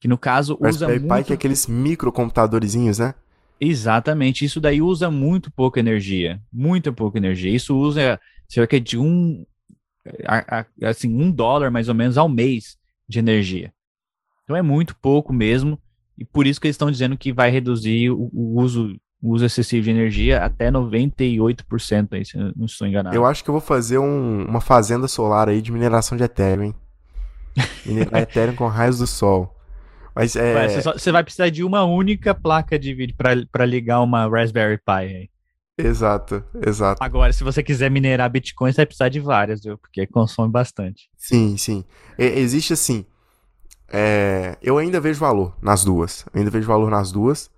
Que 0.00 0.08
no 0.08 0.18
caso 0.18 0.54
Raspberry 0.54 0.70
usa 0.70 0.86
Raspberry 0.86 1.22
Pi 1.22 1.26
que 1.26 1.32
é 1.32 1.36
aqueles 1.36 1.66
microcomputadorzinhos, 1.66 2.98
né? 2.98 3.14
Exatamente, 3.60 4.44
isso 4.44 4.60
daí 4.60 4.82
usa 4.82 5.08
muito 5.08 5.48
pouca 5.52 5.78
energia, 5.78 6.40
muito 6.52 6.92
pouca 6.92 7.18
energia. 7.18 7.54
Isso 7.54 7.76
usa 7.76 8.20
cerca 8.48 8.80
de 8.80 8.98
um, 8.98 9.46
assim, 10.82 11.14
um 11.14 11.30
dólar 11.30 11.70
mais 11.70 11.88
ou 11.88 11.94
menos 11.94 12.18
ao 12.18 12.28
mês 12.28 12.76
de 13.08 13.20
energia. 13.20 13.72
Então 14.42 14.56
é 14.56 14.62
muito 14.62 14.96
pouco 14.96 15.32
mesmo. 15.32 15.78
E 16.18 16.24
por 16.24 16.46
isso 16.46 16.60
que 16.60 16.66
eles 16.66 16.74
estão 16.74 16.90
dizendo 16.90 17.16
que 17.16 17.32
vai 17.32 17.50
reduzir 17.50 18.10
o, 18.10 18.30
o 18.32 18.60
uso 18.60 18.96
o 19.22 19.30
uso 19.30 19.44
excessivo 19.44 19.84
de 19.84 19.90
energia 19.90 20.44
até 20.44 20.68
98%, 20.68 22.08
aí, 22.10 22.24
se 22.24 22.36
eu 22.36 22.52
não 22.56 22.66
estou 22.66 22.88
enganado. 22.88 23.14
Eu 23.14 23.24
acho 23.24 23.44
que 23.44 23.48
eu 23.48 23.52
vou 23.52 23.60
fazer 23.60 23.98
um, 23.98 24.44
uma 24.44 24.60
fazenda 24.60 25.06
solar 25.06 25.48
aí 25.48 25.62
de 25.62 25.70
mineração 25.70 26.18
de 26.18 26.24
Ethereum, 26.24 26.64
hein? 26.64 26.74
Minerar 27.86 28.22
Ethereum 28.22 28.56
com 28.56 28.66
raios 28.66 28.98
do 28.98 29.06
sol. 29.06 29.56
Mas 30.14 30.34
é... 30.34 30.68
Você, 30.68 30.82
só, 30.82 30.92
você, 30.92 31.12
vai 31.12 31.22
precisar 31.22 31.50
de 31.50 31.62
uma 31.62 31.84
única 31.84 32.34
placa 32.34 32.76
de 32.76 32.92
vídeo 32.92 33.14
para 33.16 33.64
ligar 33.64 34.00
uma 34.00 34.28
Raspberry 34.28 34.78
Pi 34.78 34.92
aí. 34.92 35.30
Exato, 35.78 36.44
exato. 36.66 37.02
Agora, 37.02 37.32
se 37.32 37.42
você 37.42 37.62
quiser 37.62 37.90
minerar 37.90 38.30
Bitcoin, 38.30 38.72
você 38.72 38.78
vai 38.78 38.86
precisar 38.86 39.08
de 39.08 39.20
várias, 39.20 39.62
viu? 39.62 39.78
Porque 39.78 40.06
consome 40.06 40.50
bastante. 40.50 41.08
Sim, 41.16 41.56
sim. 41.56 41.84
E, 42.18 42.24
existe 42.24 42.72
assim, 42.72 43.06
é, 43.94 44.56
eu 44.62 44.78
ainda 44.78 44.98
vejo 44.98 45.20
valor 45.20 45.54
nas 45.60 45.84
duas. 45.84 46.24
Eu 46.32 46.38
ainda 46.38 46.50
vejo 46.50 46.66
valor 46.66 46.90
nas 46.90 47.12
duas. 47.12 47.50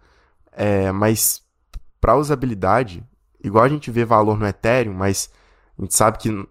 É, 0.51 0.91
mas 0.91 1.43
para 2.01 2.17
usabilidade, 2.17 3.05
igual 3.43 3.65
a 3.65 3.69
gente 3.69 3.89
vê 3.91 4.05
valor 4.05 4.37
no 4.37 4.47
Ethereum, 4.47 4.95
mas 4.95 5.31
a 5.79 5.83
gente 5.83 5.95
sabe 5.95 6.19
que 6.19 6.49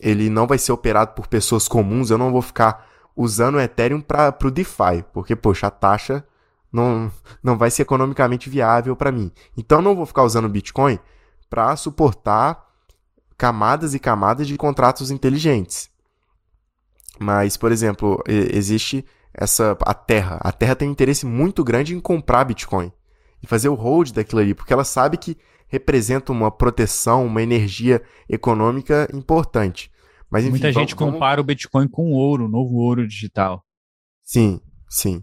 ele 0.00 0.30
não 0.30 0.46
vai 0.46 0.56
ser 0.56 0.72
operado 0.72 1.12
por 1.12 1.26
pessoas 1.26 1.68
comuns. 1.68 2.10
Eu 2.10 2.16
não 2.16 2.32
vou 2.32 2.40
ficar 2.40 2.88
usando 3.14 3.56
o 3.56 3.60
Ethereum 3.60 4.00
para 4.00 4.34
o 4.42 4.50
DeFi, 4.50 5.04
porque, 5.12 5.36
poxa, 5.36 5.66
a 5.66 5.70
taxa 5.70 6.24
não, 6.72 7.12
não 7.42 7.58
vai 7.58 7.70
ser 7.70 7.82
economicamente 7.82 8.48
viável 8.48 8.96
para 8.96 9.12
mim. 9.12 9.30
Então, 9.54 9.82
não 9.82 9.94
vou 9.94 10.06
ficar 10.06 10.22
usando 10.22 10.46
o 10.46 10.48
Bitcoin 10.48 10.98
para 11.50 11.76
suportar 11.76 12.70
camadas 13.36 13.92
e 13.92 13.98
camadas 13.98 14.48
de 14.48 14.56
contratos 14.56 15.10
inteligentes. 15.10 15.89
Mas, 17.20 17.56
por 17.56 17.70
exemplo, 17.70 18.22
existe 18.26 19.04
essa 19.34 19.76
a 19.82 19.92
Terra. 19.92 20.38
A 20.40 20.50
Terra 20.50 20.74
tem 20.74 20.88
um 20.88 20.92
interesse 20.92 21.26
muito 21.26 21.62
grande 21.62 21.94
em 21.94 22.00
comprar 22.00 22.44
Bitcoin 22.44 22.90
e 23.42 23.46
fazer 23.46 23.68
o 23.68 23.74
hold 23.74 24.12
daquilo 24.12 24.40
ali, 24.40 24.54
porque 24.54 24.72
ela 24.72 24.84
sabe 24.84 25.18
que 25.18 25.36
representa 25.68 26.32
uma 26.32 26.50
proteção, 26.50 27.26
uma 27.26 27.42
energia 27.42 28.02
econômica 28.28 29.06
importante. 29.14 29.90
Mas, 30.30 30.44
enfim, 30.44 30.52
Muita 30.52 30.72
gente 30.72 30.94
vamos... 30.94 31.14
compara 31.14 31.40
o 31.40 31.44
Bitcoin 31.44 31.88
com 31.88 32.10
o 32.10 32.14
ouro, 32.14 32.46
o 32.46 32.48
novo 32.48 32.76
ouro 32.76 33.06
digital. 33.06 33.64
Sim, 34.22 34.60
sim. 34.88 35.22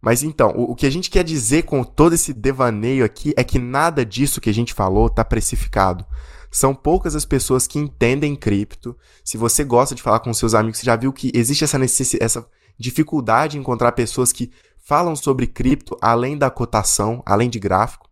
Mas 0.00 0.22
então, 0.22 0.52
o, 0.56 0.72
o, 0.72 0.74
que 0.76 0.86
a 0.86 0.90
gente 0.90 1.10
quer 1.10 1.24
dizer 1.24 1.64
com 1.64 1.82
todo 1.82 2.14
esse 2.14 2.32
devaneio 2.32 3.04
aqui 3.04 3.34
é 3.36 3.44
que 3.44 3.58
nada 3.58 4.04
disso 4.04 4.40
que 4.40 4.48
a 4.48 4.54
gente 4.54 4.72
falou 4.72 5.08
está 5.08 5.24
precificado. 5.24 6.06
São 6.50 6.74
poucas 6.74 7.14
as 7.14 7.24
pessoas 7.24 7.66
que 7.66 7.78
entendem 7.78 8.34
cripto. 8.34 8.96
Se 9.24 9.36
você 9.36 9.64
gosta 9.64 9.94
de 9.94 10.02
falar 10.02 10.20
com 10.20 10.32
seus 10.32 10.54
amigos, 10.54 10.78
você 10.78 10.86
já 10.86 10.96
viu 10.96 11.12
que 11.12 11.30
existe 11.34 11.64
essa, 11.64 11.78
necessidade, 11.78 12.24
essa 12.24 12.48
dificuldade 12.78 13.56
em 13.56 13.60
encontrar 13.60 13.92
pessoas 13.92 14.32
que 14.32 14.50
falam 14.78 15.14
sobre 15.14 15.46
cripto 15.46 15.96
além 16.00 16.38
da 16.38 16.50
cotação, 16.50 17.22
além 17.26 17.50
de 17.50 17.58
gráfico. 17.58 18.08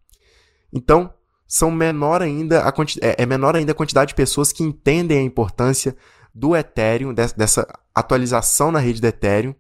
Então, 0.73 1.13
são 1.47 1.71
menor 1.71 2.21
ainda 2.21 2.63
a 2.65 2.73
é, 3.01 3.23
é 3.23 3.27
menor 3.27 3.57
ainda 3.57 3.73
a 3.73 3.75
quantidade 3.75 4.09
de 4.09 4.15
pessoas 4.15 4.53
que 4.53 4.63
entendem 4.63 5.19
a 5.19 5.23
importância 5.23 5.97
do 6.35 6.55
Ethereum, 6.55 7.15
dessa 7.15 7.67
atualização 7.95 8.71
na 8.71 8.79
rede 8.79 9.01
do 9.01 9.07
Ethereum 9.07 9.55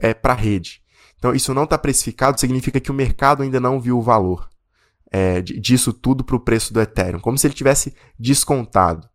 é, 0.00 0.14
para 0.14 0.34
a 0.34 0.36
rede. 0.36 0.80
Então, 1.16 1.34
isso 1.34 1.52
não 1.52 1.64
está 1.64 1.76
precificado, 1.76 2.38
significa 2.38 2.78
que 2.78 2.92
o 2.92 2.94
mercado 2.94 3.42
ainda 3.42 3.58
não 3.58 3.80
viu 3.80 3.98
o 3.98 4.02
valor 4.02 4.48
é, 5.10 5.40
disso 5.40 5.92
tudo 5.92 6.22
para 6.22 6.36
o 6.36 6.40
preço 6.40 6.72
do 6.72 6.80
Ethereum, 6.80 7.20
como 7.20 7.38
se 7.38 7.46
ele 7.46 7.54
tivesse 7.54 7.94
descontado. 8.18 9.08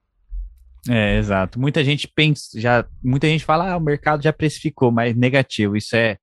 É, 0.89 1.17
exato. 1.17 1.59
Muita 1.59 1.83
gente 1.83 2.07
pensa, 2.07 2.59
já, 2.59 2.85
muita 3.01 3.27
gente 3.27 3.45
fala, 3.45 3.71
ah, 3.71 3.77
o 3.77 3.81
mercado 3.81 4.21
já 4.21 4.33
precificou, 4.33 4.91
mas 4.91 5.15
negativo. 5.15 5.77
Isso 5.77 5.95
é, 5.95 6.17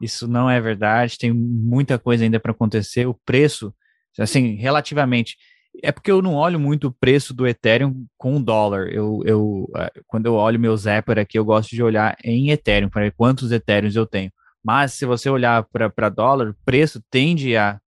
isso 0.00 0.26
não 0.26 0.50
é 0.50 0.60
verdade. 0.60 1.18
Tem 1.18 1.32
muita 1.32 1.98
coisa 1.98 2.24
ainda 2.24 2.40
para 2.40 2.52
acontecer. 2.52 3.06
O 3.06 3.14
preço, 3.24 3.72
assim, 4.18 4.56
relativamente, 4.56 5.36
é 5.82 5.92
porque 5.92 6.10
eu 6.10 6.20
não 6.20 6.34
olho 6.34 6.58
muito 6.58 6.88
o 6.88 6.92
preço 6.92 7.32
do 7.32 7.46
Ethereum 7.46 8.04
com 8.16 8.36
o 8.36 8.42
dólar. 8.42 8.88
Eu, 8.88 9.20
eu, 9.24 9.70
é, 9.76 9.90
quando 10.06 10.26
eu 10.26 10.34
olho 10.34 10.58
meu 10.58 10.76
Zapper 10.76 11.18
aqui, 11.18 11.38
eu 11.38 11.44
gosto 11.44 11.70
de 11.70 11.82
olhar 11.82 12.16
em 12.24 12.50
Ethereum 12.50 12.88
para 12.88 13.02
ver 13.02 13.14
quantos 13.16 13.52
Ethereums 13.52 13.94
eu 13.94 14.06
tenho. 14.06 14.32
Mas 14.64 14.94
se 14.94 15.04
você 15.04 15.28
olhar 15.28 15.64
para 15.64 16.08
dólar, 16.08 16.50
o 16.50 16.56
preço 16.64 17.02
tende 17.10 17.56
a 17.56 17.78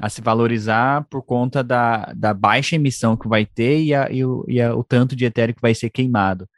a 0.00 0.08
se 0.08 0.20
valorizar 0.20 1.04
por 1.10 1.22
conta 1.22 1.62
da, 1.62 2.12
da 2.14 2.32
baixa 2.32 2.76
emissão 2.76 3.16
que 3.16 3.28
vai 3.28 3.44
ter 3.44 3.82
e, 3.82 3.94
a, 3.94 4.10
e, 4.10 4.24
o, 4.24 4.44
e 4.48 4.60
a, 4.60 4.74
o 4.74 4.84
tanto 4.84 5.16
de 5.16 5.24
etéreo 5.24 5.54
que 5.54 5.62
vai 5.62 5.74
ser 5.74 5.90
queimado. 5.90 6.48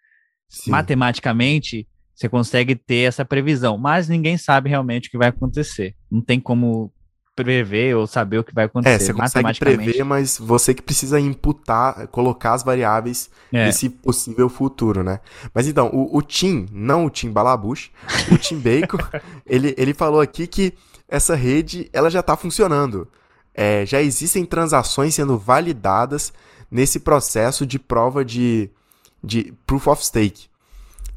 Sim. 0.48 0.70
Matematicamente, 0.70 1.86
você 2.14 2.28
consegue 2.28 2.74
ter 2.74 3.08
essa 3.08 3.24
previsão, 3.24 3.78
mas 3.78 4.08
ninguém 4.08 4.36
sabe 4.36 4.68
realmente 4.68 5.08
o 5.08 5.10
que 5.10 5.18
vai 5.18 5.28
acontecer. 5.28 5.94
Não 6.10 6.20
tem 6.20 6.38
como 6.38 6.92
prever 7.34 7.96
ou 7.96 8.06
saber 8.06 8.38
o 8.38 8.44
que 8.44 8.54
vai 8.54 8.64
acontecer. 8.64 8.94
É, 8.94 8.98
você 8.98 9.14
consegue 9.14 9.58
prever, 9.58 10.04
mas 10.04 10.36
você 10.36 10.74
que 10.74 10.82
precisa 10.82 11.18
imputar, 11.18 12.06
colocar 12.08 12.52
as 12.52 12.62
variáveis 12.62 13.30
é. 13.52 13.66
nesse 13.66 13.88
possível 13.88 14.48
futuro, 14.48 15.02
né? 15.02 15.20
Mas 15.54 15.66
então, 15.66 15.88
o, 15.92 16.18
o 16.18 16.20
Tim, 16.20 16.66
não 16.70 17.06
o 17.06 17.10
Tim 17.10 17.30
Balabush, 17.30 17.90
o 18.30 18.36
Tim 18.36 18.58
Bacon, 18.58 18.98
ele, 19.46 19.74
ele 19.78 19.94
falou 19.94 20.20
aqui 20.20 20.46
que 20.46 20.74
essa 21.08 21.34
rede 21.34 21.88
ela 21.92 22.10
já 22.10 22.20
está 22.20 22.36
funcionando 22.36 23.08
é, 23.60 23.84
já 23.84 24.00
existem 24.00 24.46
transações 24.46 25.14
sendo 25.14 25.36
validadas 25.36 26.32
nesse 26.70 26.98
processo 26.98 27.66
de 27.66 27.78
prova 27.78 28.24
de, 28.24 28.70
de 29.22 29.52
proof 29.66 29.86
of 29.86 30.02
stake. 30.02 30.46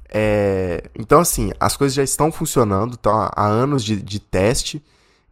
É, 0.10 0.90
então, 0.94 1.22
assim, 1.22 1.54
as 1.58 1.78
coisas 1.78 1.96
já 1.96 2.04
estão 2.04 2.34
funcionando, 2.34 2.96
estão 2.96 3.14
há 3.34 3.48
anos 3.48 3.82
de, 3.82 3.96
de 3.96 4.20
teste 4.20 4.84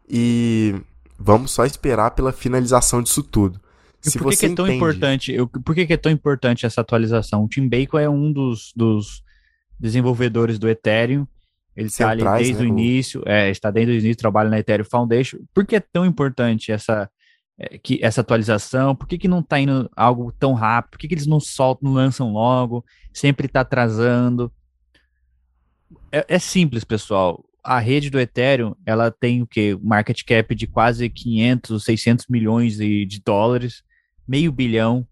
e 0.09 0.73
vamos 1.19 1.51
só 1.51 1.65
esperar 1.65 2.11
pela 2.11 2.31
finalização 2.31 3.03
disso 3.03 3.21
tudo. 3.21 3.59
Se 3.99 4.17
por 4.17 4.31
que, 4.31 4.37
que 4.37 4.45
é 4.45 4.55
tão 4.55 4.65
entende... 4.65 4.77
importante? 4.77 5.31
Eu, 5.33 5.49
por 5.49 5.75
que, 5.75 5.85
que, 5.85 5.93
é 5.93 5.97
tão 5.97 6.13
importante 6.13 6.65
essa 6.65 6.79
atualização? 6.79 7.43
O 7.43 7.49
Tim 7.49 7.67
Bacon 7.67 7.99
é 7.99 8.09
um 8.09 8.31
dos, 8.31 8.71
dos 8.73 9.21
desenvolvedores 9.77 10.57
do 10.57 10.69
Ethereum 10.69 11.27
ele 11.75 11.87
está 11.87 12.09
ali 12.09 12.23
desde 12.23 12.53
né, 12.53 12.59
o 12.59 12.65
início, 12.65 13.23
é, 13.25 13.49
está 13.49 13.71
desde 13.71 13.93
o 13.93 13.95
início, 13.95 14.17
trabalha 14.17 14.49
na 14.49 14.59
Ethereum 14.59 14.85
Foundation. 14.85 15.39
Por 15.53 15.65
que 15.65 15.77
é 15.77 15.79
tão 15.79 16.05
importante 16.05 16.71
essa, 16.71 17.09
é, 17.57 17.77
que, 17.77 17.99
essa 18.01 18.21
atualização? 18.21 18.95
Por 18.95 19.07
que, 19.07 19.17
que 19.17 19.27
não 19.27 19.39
está 19.39 19.59
indo 19.59 19.89
algo 19.95 20.31
tão 20.33 20.53
rápido? 20.53 20.91
Por 20.91 20.99
que, 20.99 21.07
que 21.07 21.13
eles 21.13 21.27
não 21.27 21.39
soltam, 21.39 21.89
não 21.89 21.95
lançam 21.95 22.33
logo? 22.33 22.83
Sempre 23.13 23.45
está 23.45 23.61
atrasando? 23.61 24.51
É, 26.11 26.25
é, 26.27 26.39
simples, 26.39 26.83
pessoal. 26.83 27.43
A 27.63 27.79
rede 27.79 28.09
do 28.09 28.19
Ethereum, 28.19 28.75
ela 28.85 29.09
tem 29.09 29.41
o 29.41 29.47
quê? 29.47 29.77
Market 29.81 30.23
cap 30.25 30.53
de 30.53 30.67
quase 30.67 31.09
500, 31.09 31.83
600 31.83 32.25
milhões 32.27 32.77
de, 32.77 33.05
de 33.05 33.21
dólares, 33.21 33.83
meio 34.27 34.51
bilhão. 34.51 35.07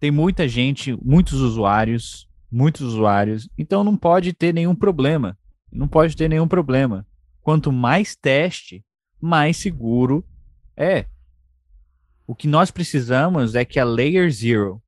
Tem 0.00 0.10
muita 0.10 0.48
gente, 0.48 0.96
muitos 1.00 1.34
usuários, 1.34 2.26
muitos 2.50 2.80
usuários. 2.80 3.48
Então 3.56 3.84
não 3.84 3.96
pode 3.96 4.32
ter 4.32 4.52
nenhum 4.52 4.74
problema 4.74 5.38
não 5.72 5.86
pode 5.88 6.16
ter 6.16 6.28
nenhum 6.28 6.48
problema. 6.48 7.06
Quanto 7.42 7.72
mais 7.72 8.14
teste, 8.16 8.84
mais 9.20 9.56
seguro 9.56 10.24
é. 10.76 11.06
O 12.26 12.34
que 12.34 12.48
nós 12.48 12.70
precisamos 12.70 13.54
é 13.54 13.64
que 13.64 13.78
a 13.78 13.84
Layer 13.84 14.30
Zero, 14.30 14.82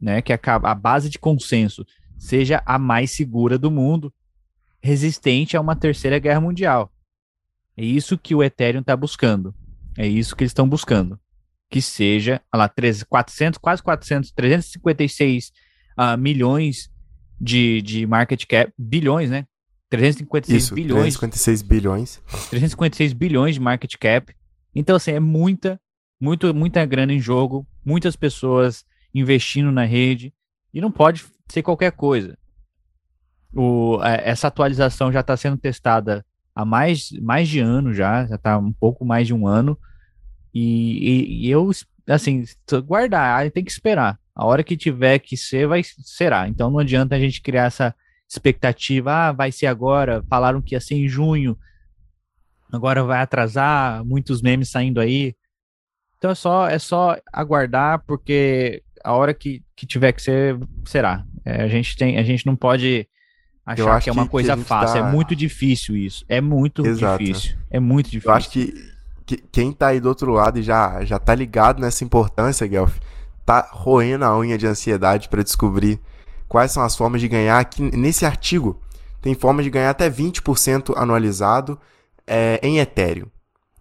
né, 0.00 0.20
que 0.20 0.32
é 0.32 0.40
a, 0.44 0.74
base 0.74 1.08
de 1.08 1.18
consenso, 1.18 1.86
seja 2.18 2.62
a 2.66 2.78
mais 2.78 3.12
segura 3.12 3.56
do 3.56 3.70
mundo, 3.70 4.12
resistente 4.82 5.56
a 5.56 5.60
uma 5.60 5.76
terceira 5.76 6.18
guerra 6.18 6.40
mundial. 6.40 6.92
É 7.76 7.84
isso 7.84 8.18
que 8.18 8.34
o 8.34 8.42
Ethereum 8.42 8.80
está 8.80 8.96
buscando. 8.96 9.54
É 9.96 10.06
isso 10.06 10.34
que 10.34 10.42
eles 10.42 10.50
estão 10.50 10.68
buscando. 10.68 11.18
Que 11.70 11.80
seja, 11.80 12.42
lá, 12.52 12.68
3, 12.68 13.04
400, 13.04 13.58
quase 13.58 13.82
400, 13.82 14.32
356 14.32 15.52
uh, 15.96 16.18
milhões 16.18 16.90
de, 17.40 17.80
de 17.82 18.06
market 18.06 18.44
cap, 18.46 18.72
bilhões, 18.76 19.30
né? 19.30 19.46
356 19.90 20.62
Isso, 20.62 20.74
bilhões. 20.74 21.16
356 21.16 21.62
bilhões. 21.62 22.22
356 22.50 23.12
bilhões 23.12 23.54
de 23.54 23.60
market 23.60 23.94
cap. 23.96 24.34
Então, 24.74 24.96
assim, 24.96 25.12
é 25.12 25.20
muita, 25.20 25.80
muito, 26.20 26.52
muita 26.54 26.84
grana 26.84 27.12
em 27.12 27.20
jogo, 27.20 27.66
muitas 27.84 28.14
pessoas 28.16 28.84
investindo 29.14 29.72
na 29.72 29.84
rede, 29.84 30.32
e 30.72 30.80
não 30.80 30.90
pode 30.90 31.24
ser 31.48 31.62
qualquer 31.62 31.92
coisa. 31.92 32.38
O, 33.54 33.98
essa 34.02 34.48
atualização 34.48 35.10
já 35.10 35.20
está 35.20 35.36
sendo 35.36 35.56
testada 35.56 36.24
há 36.54 36.64
mais, 36.64 37.10
mais 37.22 37.48
de 37.48 37.60
ano 37.60 37.94
já, 37.94 38.26
já 38.26 38.34
está 38.34 38.58
um 38.58 38.72
pouco 38.72 39.04
mais 39.04 39.26
de 39.26 39.32
um 39.32 39.46
ano, 39.46 39.78
e, 40.52 40.62
e, 40.62 41.46
e 41.46 41.50
eu, 41.50 41.70
assim, 42.06 42.44
guardar, 42.84 43.50
tem 43.50 43.64
que 43.64 43.70
esperar. 43.70 44.18
A 44.34 44.44
hora 44.44 44.62
que 44.62 44.76
tiver 44.76 45.18
que 45.18 45.36
ser, 45.36 45.66
vai 45.66 45.82
será. 45.82 46.48
Então 46.48 46.70
não 46.70 46.78
adianta 46.78 47.16
a 47.16 47.18
gente 47.18 47.42
criar 47.42 47.64
essa 47.64 47.94
expectativa, 48.28 49.28
ah, 49.28 49.32
vai 49.32 49.50
ser 49.50 49.66
agora, 49.66 50.22
falaram 50.28 50.60
que 50.60 50.74
ia 50.74 50.80
ser 50.80 50.96
em 50.96 51.08
junho, 51.08 51.56
agora 52.70 53.02
vai 53.02 53.20
atrasar, 53.20 54.04
muitos 54.04 54.42
memes 54.42 54.68
saindo 54.68 55.00
aí. 55.00 55.34
Então 56.18 56.30
é 56.30 56.34
só, 56.34 56.68
é 56.68 56.78
só 56.78 57.16
aguardar, 57.32 58.02
porque 58.06 58.82
a 59.02 59.14
hora 59.14 59.32
que, 59.32 59.62
que 59.74 59.86
tiver 59.86 60.12
que 60.12 60.20
ser, 60.20 60.58
será. 60.84 61.24
É, 61.44 61.62
a, 61.62 61.68
gente 61.68 61.96
tem, 61.96 62.18
a 62.18 62.22
gente 62.22 62.44
não 62.44 62.54
pode 62.54 63.08
achar 63.64 64.00
que 64.02 64.10
é 64.10 64.12
uma 64.12 64.24
que, 64.24 64.30
coisa 64.30 64.56
que 64.56 64.64
fácil, 64.64 65.00
tá... 65.00 65.08
é 65.08 65.10
muito 65.10 65.34
difícil 65.34 65.96
isso, 65.96 66.24
é 66.28 66.40
muito 66.40 66.84
Exato. 66.86 67.22
difícil, 67.22 67.56
é 67.70 67.80
muito 67.80 68.10
difícil. 68.10 68.30
Eu 68.30 68.36
acho 68.36 68.50
que, 68.50 68.74
que 69.24 69.36
quem 69.50 69.72
tá 69.72 69.88
aí 69.88 70.00
do 70.00 70.08
outro 70.08 70.32
lado 70.32 70.58
e 70.58 70.62
já, 70.62 71.02
já 71.04 71.18
tá 71.18 71.34
ligado 71.34 71.80
nessa 71.80 72.04
importância, 72.04 72.66
Guelph, 72.66 72.98
tá 73.46 73.66
roendo 73.72 74.24
a 74.26 74.38
unha 74.38 74.58
de 74.58 74.66
ansiedade 74.66 75.28
para 75.28 75.42
descobrir 75.42 75.98
quais 76.48 76.72
são 76.72 76.82
as 76.82 76.96
formas 76.96 77.20
de 77.20 77.28
ganhar. 77.28 77.58
Aqui 77.58 77.82
nesse 77.82 78.24
artigo 78.24 78.80
tem 79.20 79.34
forma 79.34 79.62
de 79.62 79.70
ganhar 79.70 79.90
até 79.90 80.08
20% 80.08 80.94
anualizado 80.96 81.78
é, 82.26 82.58
em 82.62 82.78
Ethereum. 82.78 83.26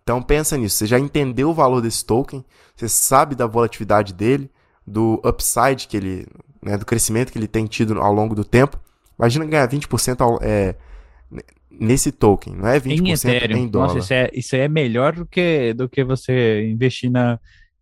Então 0.04 0.22
pensa 0.22 0.58
nisso, 0.58 0.78
você 0.78 0.86
já 0.86 1.00
entendeu 1.00 1.50
o 1.50 1.54
valor 1.54 1.82
desse 1.82 2.06
token, 2.06 2.44
você 2.76 2.88
sabe 2.88 3.36
da 3.36 3.46
volatilidade 3.46 4.14
dele, 4.14 4.50
do 4.86 5.22
upside 5.26 5.86
que 5.88 5.98
ele, 5.98 6.26
né, 6.64 6.78
do 6.78 6.86
crescimento 6.86 7.32
que 7.32 7.38
ele 7.38 7.48
tem 7.48 7.66
tido 7.66 8.00
ao 8.00 8.14
longo 8.14 8.34
do 8.34 8.46
tempo. 8.46 8.80
Imagina 9.20 9.46
ganhar 9.46 9.68
20% 9.68 10.22
ao, 10.22 10.40
é, 10.42 10.76
nesse 11.70 12.12
token, 12.12 12.56
não 12.56 12.70
é 12.70 12.80
20% 12.80 13.02
em, 13.02 13.12
Ethereum. 13.12 13.58
em 13.58 13.68
dólar. 13.68 13.88
Nossa, 13.88 14.00
isso 14.00 14.14
é, 14.14 14.30
isso 14.34 14.56
é 14.56 14.68
melhor 14.70 15.14
do 15.14 15.26
que, 15.26 15.74
do 15.74 15.90
que 15.90 16.06
você 16.06 16.70
investir 16.70 17.12
na, 17.12 17.38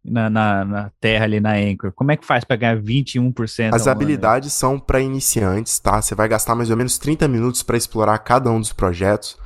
na, 0.06 0.30
na, 0.30 0.66
na, 0.66 0.91
terra 0.99 1.26
ali 1.26 1.39
na 1.39 1.53
Anchor? 1.53 1.91
Como 1.91 2.12
é 2.12 2.18
que 2.18 2.26
faz 2.26 2.43
para 2.43 2.56
ganhar 2.56 2.78
21%? 2.78 3.74
As 3.74 3.88
habilidades 3.88 4.53
são 4.53 4.80
para 4.80 4.99
iniciantes, 4.99 5.80
tá? 5.80 6.01
Você 6.01 6.14
vai 6.14 6.28
gastar 6.28 6.56
mais 6.56 6.70
ou 6.70 6.78
menos 6.78 6.97
30 6.97 7.28
minutos 7.28 7.64
para 7.64 7.78
explorar 7.78 8.18
cada 8.20 8.49
um 8.51 8.60
dos 8.60 8.72
projetos. 8.72 9.38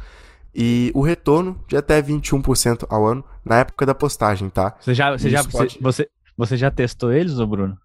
E 0.53 0.91
o 0.93 1.01
retorno 1.01 1.63
de 1.67 1.77
até 1.77 2.01
21% 2.01 2.85
ao 2.89 3.05
ano 3.05 3.23
na 3.45 3.59
época 3.59 3.85
da 3.85 3.95
postagem, 3.95 4.49
tá? 4.49 4.75
Você 4.79 4.93
já, 4.93 5.11
você 5.11 5.29
já, 5.29 5.43
pode... 5.43 5.77
você, 5.81 6.09
você 6.37 6.57
já 6.57 6.69
testou 6.69 7.11
eles, 7.11 7.39
ô 7.39 7.47
Bruno? 7.47 7.77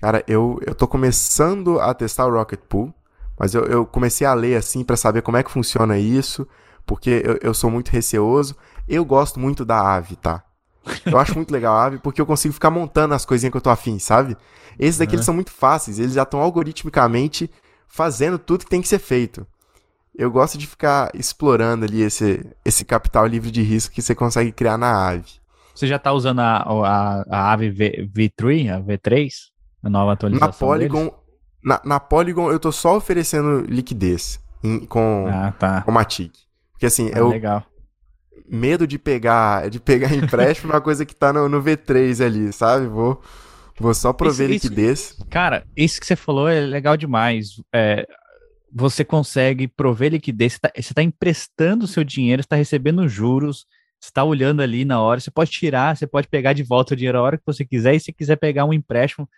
Cara, 0.00 0.22
eu, 0.28 0.60
eu 0.64 0.74
tô 0.74 0.86
começando 0.86 1.80
a 1.80 1.92
testar 1.92 2.26
o 2.26 2.32
Rocket 2.32 2.60
Pool, 2.68 2.94
mas 3.38 3.54
eu, 3.54 3.64
eu 3.64 3.84
comecei 3.84 4.26
a 4.26 4.32
ler 4.34 4.56
assim 4.56 4.84
para 4.84 4.96
saber 4.96 5.22
como 5.22 5.36
é 5.36 5.42
que 5.42 5.50
funciona 5.50 5.98
isso, 5.98 6.46
porque 6.86 7.22
eu, 7.24 7.38
eu 7.42 7.54
sou 7.54 7.70
muito 7.70 7.88
receoso. 7.90 8.56
Eu 8.88 9.04
gosto 9.04 9.38
muito 9.38 9.64
da 9.64 9.96
Ave, 9.96 10.16
tá? 10.16 10.42
Eu 11.04 11.18
acho 11.18 11.34
muito 11.34 11.50
legal 11.50 11.74
a 11.74 11.84
Aave 11.84 11.98
porque 11.98 12.20
eu 12.20 12.26
consigo 12.26 12.54
ficar 12.54 12.70
montando 12.70 13.14
as 13.14 13.24
coisinhas 13.24 13.50
que 13.50 13.56
eu 13.56 13.62
tô 13.62 13.70
afim, 13.70 13.98
sabe? 13.98 14.36
Esses 14.78 14.98
daqui 14.98 15.12
uhum. 15.12 15.16
eles 15.16 15.26
são 15.26 15.34
muito 15.34 15.50
fáceis, 15.50 15.98
eles 15.98 16.12
já 16.12 16.22
estão 16.22 16.40
algoritmicamente 16.40 17.50
fazendo 17.86 18.38
tudo 18.38 18.64
que 18.64 18.70
tem 18.70 18.82
que 18.82 18.88
ser 18.88 18.98
feito. 18.98 19.46
Eu 20.14 20.30
gosto 20.30 20.58
de 20.58 20.66
ficar 20.66 21.10
explorando 21.14 21.84
ali 21.84 22.02
esse, 22.02 22.44
esse 22.64 22.84
capital 22.84 23.26
livre 23.26 23.50
de 23.50 23.62
risco 23.62 23.94
que 23.94 24.02
você 24.02 24.14
consegue 24.14 24.50
criar 24.52 24.76
na 24.76 24.88
Aave. 24.88 25.30
Você 25.74 25.86
já 25.86 25.96
está 25.96 26.12
usando 26.12 26.40
a, 26.40 26.56
a, 26.56 27.24
a 27.30 27.50
Aave 27.52 27.70
v, 27.70 28.10
V3, 28.12 28.74
a 28.74 28.80
V3? 28.80 29.30
A 29.82 29.88
nova 29.88 30.12
atualização 30.12 30.48
Na 30.48 30.52
Polygon, 30.52 31.14
na, 31.62 31.80
na, 31.84 32.00
Polygon 32.00 32.50
eu 32.50 32.58
tô 32.58 32.72
só 32.72 32.96
oferecendo 32.96 33.60
liquidez 33.68 34.40
em, 34.62 34.84
com, 34.86 35.26
ah, 35.28 35.52
tá. 35.52 35.82
com 35.82 35.92
Matic. 35.92 36.32
Porque 36.72 36.86
assim, 36.86 37.10
ah, 37.14 37.18
eu... 37.18 37.28
Legal 37.28 37.64
medo 38.48 38.86
de 38.86 38.98
pegar 38.98 39.70
de 39.70 39.80
pegar 39.80 40.12
empréstimo 40.14 40.72
é 40.72 40.74
uma 40.76 40.80
coisa 40.80 41.06
que 41.06 41.14
tá 41.14 41.32
no, 41.32 41.48
no, 41.48 41.62
V3 41.62 42.24
ali, 42.24 42.52
sabe? 42.52 42.86
Vou, 42.86 43.20
vou 43.78 43.94
só 43.94 44.12
prover 44.12 44.50
isso, 44.50 44.66
liquidez. 44.66 45.00
Isso, 45.00 45.26
cara, 45.30 45.66
isso 45.76 46.00
que 46.00 46.06
você 46.06 46.16
falou 46.16 46.48
é 46.48 46.60
legal 46.60 46.96
demais. 46.96 47.60
É, 47.72 48.06
você 48.72 49.04
consegue 49.04 49.66
prover 49.66 50.12
liquidez, 50.12 50.54
você 50.54 50.70
está 50.76 50.94
tá 50.94 51.02
emprestando 51.02 51.84
o 51.84 51.88
seu 51.88 52.04
dinheiro, 52.04 52.40
está 52.40 52.56
recebendo 52.56 53.08
juros, 53.08 53.66
você 54.00 54.10
está 54.10 54.22
olhando 54.22 54.62
ali 54.62 54.84
na 54.84 55.00
hora, 55.00 55.20
você 55.20 55.30
pode 55.30 55.50
tirar, 55.50 55.96
você 55.96 56.06
pode 56.06 56.28
pegar 56.28 56.52
de 56.52 56.62
volta 56.62 56.94
o 56.94 56.96
dinheiro 56.96 57.18
a 57.18 57.22
hora 57.22 57.38
que 57.38 57.46
você 57.46 57.64
quiser, 57.64 57.94
e 57.94 58.00
se 58.00 58.12
quiser 58.12 58.36
pegar 58.36 58.64
um 58.64 58.72
empréstimo, 58.72 59.28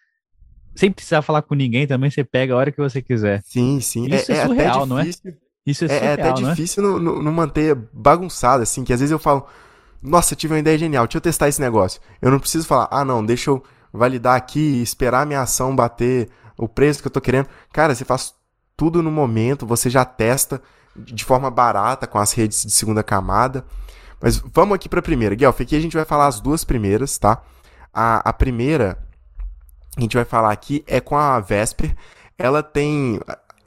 sem 0.74 0.90
precisar 0.90 1.22
falar 1.22 1.42
com 1.42 1.54
ninguém 1.54 1.86
também, 1.86 2.10
você 2.10 2.24
pega 2.24 2.54
a 2.54 2.56
hora 2.56 2.72
que 2.72 2.80
você 2.80 3.00
quiser. 3.00 3.42
Sim, 3.44 3.80
sim. 3.80 4.06
Isso 4.06 4.32
é, 4.32 4.36
é 4.36 4.46
surreal, 4.46 4.86
não 4.86 4.98
é? 4.98 5.04
Isso 5.70 5.84
é, 5.84 5.88
surreal, 5.88 6.04
é, 6.04 6.08
é 6.08 6.12
até 6.14 6.28
é? 6.28 6.32
difícil 6.32 6.82
não, 6.82 6.98
não, 6.98 7.22
não 7.22 7.32
manter 7.32 7.74
bagunçado, 7.92 8.62
assim, 8.62 8.84
que 8.84 8.92
às 8.92 9.00
vezes 9.00 9.12
eu 9.12 9.18
falo, 9.18 9.46
nossa, 10.02 10.34
tive 10.34 10.54
uma 10.54 10.60
ideia 10.60 10.78
genial, 10.78 11.06
deixa 11.06 11.18
eu 11.18 11.22
testar 11.22 11.48
esse 11.48 11.60
negócio. 11.60 12.00
Eu 12.20 12.30
não 12.30 12.38
preciso 12.38 12.66
falar, 12.66 12.88
ah, 12.90 13.04
não, 13.04 13.24
deixa 13.24 13.50
eu 13.50 13.62
validar 13.92 14.36
aqui, 14.36 14.80
esperar 14.82 15.22
a 15.22 15.26
minha 15.26 15.40
ação 15.40 15.74
bater 15.74 16.28
o 16.56 16.68
preço 16.68 17.00
que 17.00 17.08
eu 17.08 17.12
tô 17.12 17.20
querendo. 17.20 17.48
Cara, 17.72 17.94
você 17.94 18.04
faz 18.04 18.34
tudo 18.76 19.02
no 19.02 19.10
momento, 19.10 19.66
você 19.66 19.90
já 19.90 20.04
testa 20.04 20.62
de 20.96 21.24
forma 21.24 21.50
barata 21.50 22.06
com 22.06 22.18
as 22.18 22.32
redes 22.32 22.64
de 22.64 22.72
segunda 22.72 23.02
camada. 23.02 23.64
Mas 24.20 24.36
vamos 24.36 24.74
aqui 24.74 24.88
para 24.88 25.00
a 25.00 25.02
primeira. 25.02 25.34
Guelph, 25.34 25.60
aqui 25.60 25.76
a 25.76 25.80
gente 25.80 25.96
vai 25.96 26.04
falar 26.04 26.26
as 26.26 26.40
duas 26.40 26.64
primeiras, 26.64 27.16
tá? 27.16 27.42
A, 27.92 28.28
a 28.28 28.32
primeira 28.32 28.98
que 29.92 29.98
a 29.98 30.02
gente 30.02 30.16
vai 30.16 30.24
falar 30.24 30.52
aqui 30.52 30.84
é 30.86 31.00
com 31.00 31.16
a 31.16 31.40
Vesper. 31.40 31.94
Ela 32.38 32.62
tem 32.62 33.20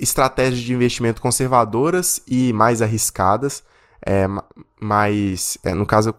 estratégias 0.03 0.59
de 0.59 0.73
investimento 0.73 1.21
conservadoras 1.21 2.21
e 2.27 2.53
mais 2.53 2.81
arriscadas. 2.81 3.63
É, 4.05 4.25
mais, 4.79 5.57
é, 5.63 5.73
no 5.73 5.85
caso, 5.85 6.13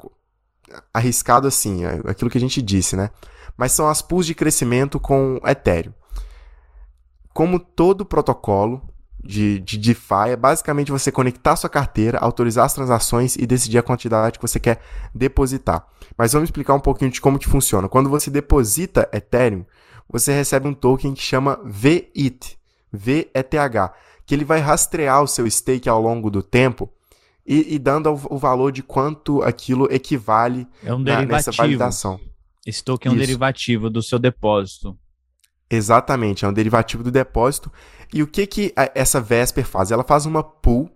arriscado 0.93 1.47
assim, 1.47 1.85
é 1.85 2.01
aquilo 2.07 2.31
que 2.31 2.39
a 2.39 2.41
gente 2.41 2.63
disse, 2.63 2.97
né? 2.97 3.11
Mas 3.57 3.73
são 3.73 3.89
as 3.89 4.01
pools 4.01 4.27
de 4.27 4.35
crescimento 4.35 4.99
com 4.99 5.39
Ethereum 5.47 5.93
como 7.35 7.59
todo 7.59 8.07
protocolo 8.07 8.81
de, 9.23 9.59
de 9.59 9.77
DeFi, 9.77 10.31
é 10.31 10.37
basicamente 10.37 10.93
você 10.93 11.11
conectar 11.11 11.57
sua 11.57 11.69
carteira, 11.69 12.19
autorizar 12.19 12.65
as 12.65 12.75
transações 12.75 13.37
e 13.37 13.47
decidir 13.47 13.79
a 13.79 13.83
quantidade 13.83 14.39
que 14.39 14.47
você 14.47 14.61
quer 14.61 14.81
depositar. 15.13 15.85
Mas 16.17 16.33
vamos 16.33 16.47
explicar 16.47 16.75
um 16.75 16.81
pouquinho 16.81 17.11
de 17.11 17.21
como 17.21 17.39
que 17.39 17.49
funciona. 17.49 17.89
Quando 17.89 18.09
você 18.09 18.31
deposita 18.31 19.09
Ethereum, 19.13 19.65
você 20.09 20.33
recebe 20.33 20.69
um 20.69 20.75
token 20.75 21.15
que 21.15 21.23
chama 21.23 21.59
VETH, 21.65 22.57
V-E-T-H, 22.95 23.93
que 24.27 24.35
ele 24.35 24.45
vai 24.45 24.61
rastrear 24.61 25.23
o 25.23 25.27
seu 25.27 25.49
stake 25.51 25.89
ao 25.89 26.01
longo 26.01 26.31
do 26.31 26.43
tempo 26.43 26.91
e, 27.47 27.75
e 27.75 27.79
dando 27.79 28.11
o, 28.11 28.39
valor 28.39 28.73
de 28.73 28.83
quanto 28.83 29.43
aquilo 29.43 29.87
equivale 29.93 30.67
é 30.83 30.95
um 30.95 30.99
na, 30.99 31.25
nessa 31.25 31.53
validação. 31.53 32.19
Esse 32.67 32.83
token 32.83 33.11
é 33.11 33.13
um 33.13 33.17
Isso. 33.17 33.27
derivativo 33.27 33.91
do 33.91 34.03
seu 34.03 34.19
depósito. 34.19 34.97
Exatamente, 35.69 36.45
é 36.45 36.49
um 36.49 36.53
derivativo 36.53 37.03
do 37.03 37.11
depósito. 37.11 37.71
E 38.13 38.23
o 38.23 38.27
que, 38.27 38.47
que 38.47 38.73
essa 38.95 39.21
Vesper 39.21 39.67
faz? 39.67 39.91
Ela 39.91 40.05
faz 40.05 40.25
uma 40.25 40.43
pool 40.43 40.91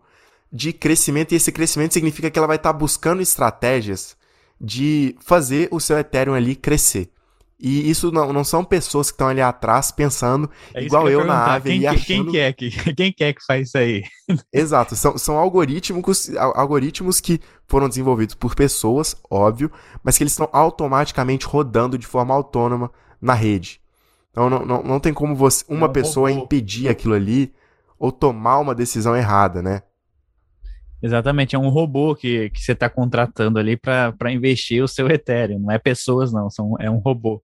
de 0.51 0.73
crescimento, 0.73 1.33
e 1.33 1.37
esse 1.37 1.53
crescimento 1.53 1.93
significa 1.93 2.31
que 2.31 2.39
ela 2.39 2.49
vai 2.49 2.57
estar 2.57 2.73
tá 2.73 2.79
buscando 2.79 3.21
estratégias 3.21 4.17
de 4.61 5.15
fazer 5.21 5.69
o 5.71 5.79
seu 5.79 5.99
Ethereum 5.99 6.35
ali 6.35 6.57
crescer. 6.57 7.11
E 7.61 7.91
isso 7.91 8.13
não, 8.13 8.33
não 8.33 8.45
são 8.45 8.65
pessoas 8.65 9.11
que 9.11 9.15
estão 9.15 9.27
ali 9.27 9.41
atrás 9.41 9.91
pensando 9.91 10.49
é 10.73 10.85
igual 10.85 11.09
eu, 11.09 11.21
eu 11.21 11.27
na 11.27 11.55
ave 11.55 11.71
quem, 11.71 11.81
e 11.81 11.87
achando... 11.89 12.05
Quem 12.05 12.27
que 12.31 12.39
é 12.39 12.53
que, 12.53 12.71
quem 12.95 13.13
que, 13.13 13.25
é 13.25 13.33
que 13.33 13.45
faz 13.45 13.69
isso 13.69 13.79
aí? 13.79 14.05
Exato, 14.53 14.95
são, 14.95 15.19
são 15.19 15.37
algoritmos, 15.37 16.31
algoritmos 16.37 17.21
que 17.21 17.41
foram 17.67 17.89
desenvolvidos 17.89 18.37
por 18.37 18.55
pessoas, 18.55 19.17
óbvio, 19.29 19.73
mas 20.05 20.17
que 20.17 20.23
eles 20.23 20.33
estão 20.33 20.49
automaticamente 20.53 21.47
rodando 21.47 21.99
de 21.99 22.07
forma 22.07 22.33
autônoma 22.33 22.93
na 23.21 23.35
rede. 23.35 23.81
Então 24.31 24.49
não, 24.49 24.65
não, 24.65 24.83
não 24.85 25.01
tem 25.01 25.13
como 25.13 25.35
você, 25.35 25.65
uma 25.69 25.89
não, 25.89 25.93
pessoa 25.93 26.31
robô. 26.31 26.45
impedir 26.45 26.89
aquilo 26.89 27.15
ali 27.15 27.53
ou 27.99 28.13
tomar 28.13 28.61
uma 28.61 28.75
decisão 28.75 29.17
errada, 29.17 29.61
né? 29.61 29.83
Exatamente, 31.03 31.57
é 31.57 31.59
um 31.59 31.69
robô 31.69 32.15
que, 32.15 32.51
que 32.51 32.61
você 32.61 32.73
está 32.73 32.89
contratando 32.89 33.59
ali 33.59 33.77
para 33.77 34.33
investir 34.33 34.83
o 34.83 34.89
seu 34.89 35.09
Ethereum, 35.09 35.61
não 35.61 35.73
é 35.73 35.79
pessoas 35.79 36.33
não, 36.33 36.49
são, 36.51 36.75
é 36.79 36.89
um 36.91 36.99
robô. 36.99 37.43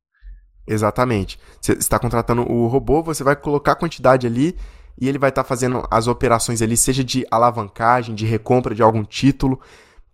Exatamente. 0.66 1.38
Você 1.60 1.72
está 1.72 1.98
contratando 1.98 2.50
o 2.50 2.66
robô, 2.66 3.02
você 3.02 3.22
vai 3.22 3.36
colocar 3.36 3.72
a 3.72 3.76
quantidade 3.76 4.26
ali 4.26 4.56
e 4.98 5.08
ele 5.08 5.18
vai 5.18 5.30
estar 5.30 5.42
tá 5.42 5.48
fazendo 5.48 5.86
as 5.90 6.06
operações 6.06 6.62
ali, 6.62 6.76
seja 6.76 7.02
de 7.02 7.26
alavancagem, 7.30 8.14
de 8.14 8.24
recompra 8.24 8.74
de 8.74 8.82
algum 8.82 9.04
título, 9.04 9.60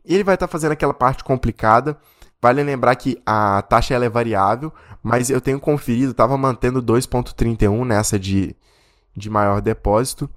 e 0.05 0.15
ele 0.15 0.25
vai 0.25 0.35
estar 0.35 0.47
tá 0.47 0.51
fazendo 0.51 0.73
aquela 0.73 0.95
parte 0.95 1.23
complicada 1.23 1.99
Vale 2.41 2.63
lembrar 2.63 2.97
que 2.97 3.21
a 3.27 3.61
taxa 3.63 3.95
ela 3.95 4.07
é 4.07 4.09
variável, 4.09 4.73
mas 5.03 5.29
eu 5.29 5.41
tenho 5.41 5.61
conferido, 5.61 6.13
estava 6.13 6.39
mantendo 6.39 6.83
2,31 6.83 7.85
nessa 7.85 8.19
de, 8.19 8.57
de 9.15 9.29
maior 9.29 9.61
depósito. 9.61 10.29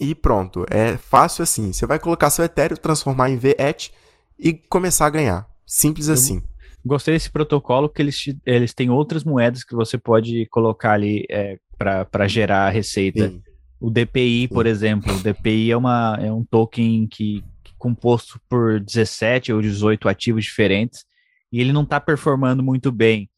E 0.00 0.12
pronto, 0.12 0.66
é 0.68 0.96
fácil 0.96 1.44
assim. 1.44 1.72
Você 1.72 1.86
vai 1.86 2.00
colocar 2.00 2.30
seu 2.30 2.44
Ethereum, 2.44 2.76
transformar 2.76 3.30
em 3.30 3.36
VET 3.36 3.94
e 4.36 4.52
começar 4.52 5.06
a 5.06 5.10
ganhar. 5.10 5.48
Simples 5.64 6.08
assim. 6.08 6.42
Gostei 6.86 7.14
desse 7.14 7.30
protocolo 7.30 7.88
que 7.88 8.00
eles, 8.00 8.16
eles 8.46 8.72
têm 8.72 8.90
outras 8.90 9.24
moedas 9.24 9.64
que 9.64 9.74
você 9.74 9.98
pode 9.98 10.46
colocar 10.46 10.92
ali 10.92 11.26
é, 11.28 11.58
para 11.76 12.28
gerar 12.28 12.70
receita. 12.70 13.28
Sim. 13.28 13.42
O 13.80 13.90
DPI, 13.90 14.42
Sim. 14.42 14.54
por 14.54 14.66
exemplo. 14.66 15.12
O 15.12 15.20
DPI 15.20 15.72
é, 15.72 15.76
uma, 15.76 16.16
é 16.20 16.32
um 16.32 16.44
token 16.44 17.08
que, 17.08 17.42
composto 17.76 18.40
por 18.48 18.80
17 18.80 19.52
ou 19.52 19.60
18 19.60 20.08
ativos 20.08 20.44
diferentes 20.44 21.04
e 21.52 21.60
ele 21.60 21.72
não 21.72 21.82
está 21.82 22.00
performando 22.00 22.62
muito 22.62 22.92
bem. 22.92 23.28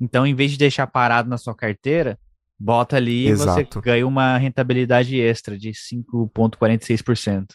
Então, 0.00 0.26
em 0.26 0.34
vez 0.34 0.52
de 0.52 0.58
deixar 0.58 0.86
parado 0.86 1.28
na 1.28 1.38
sua 1.38 1.54
carteira, 1.54 2.18
bota 2.58 2.96
ali 2.96 3.28
Exato. 3.28 3.60
e 3.60 3.64
você 3.64 3.80
ganha 3.80 4.06
uma 4.06 4.36
rentabilidade 4.36 5.18
extra 5.18 5.58
de 5.58 5.70
5,46%. 5.70 7.46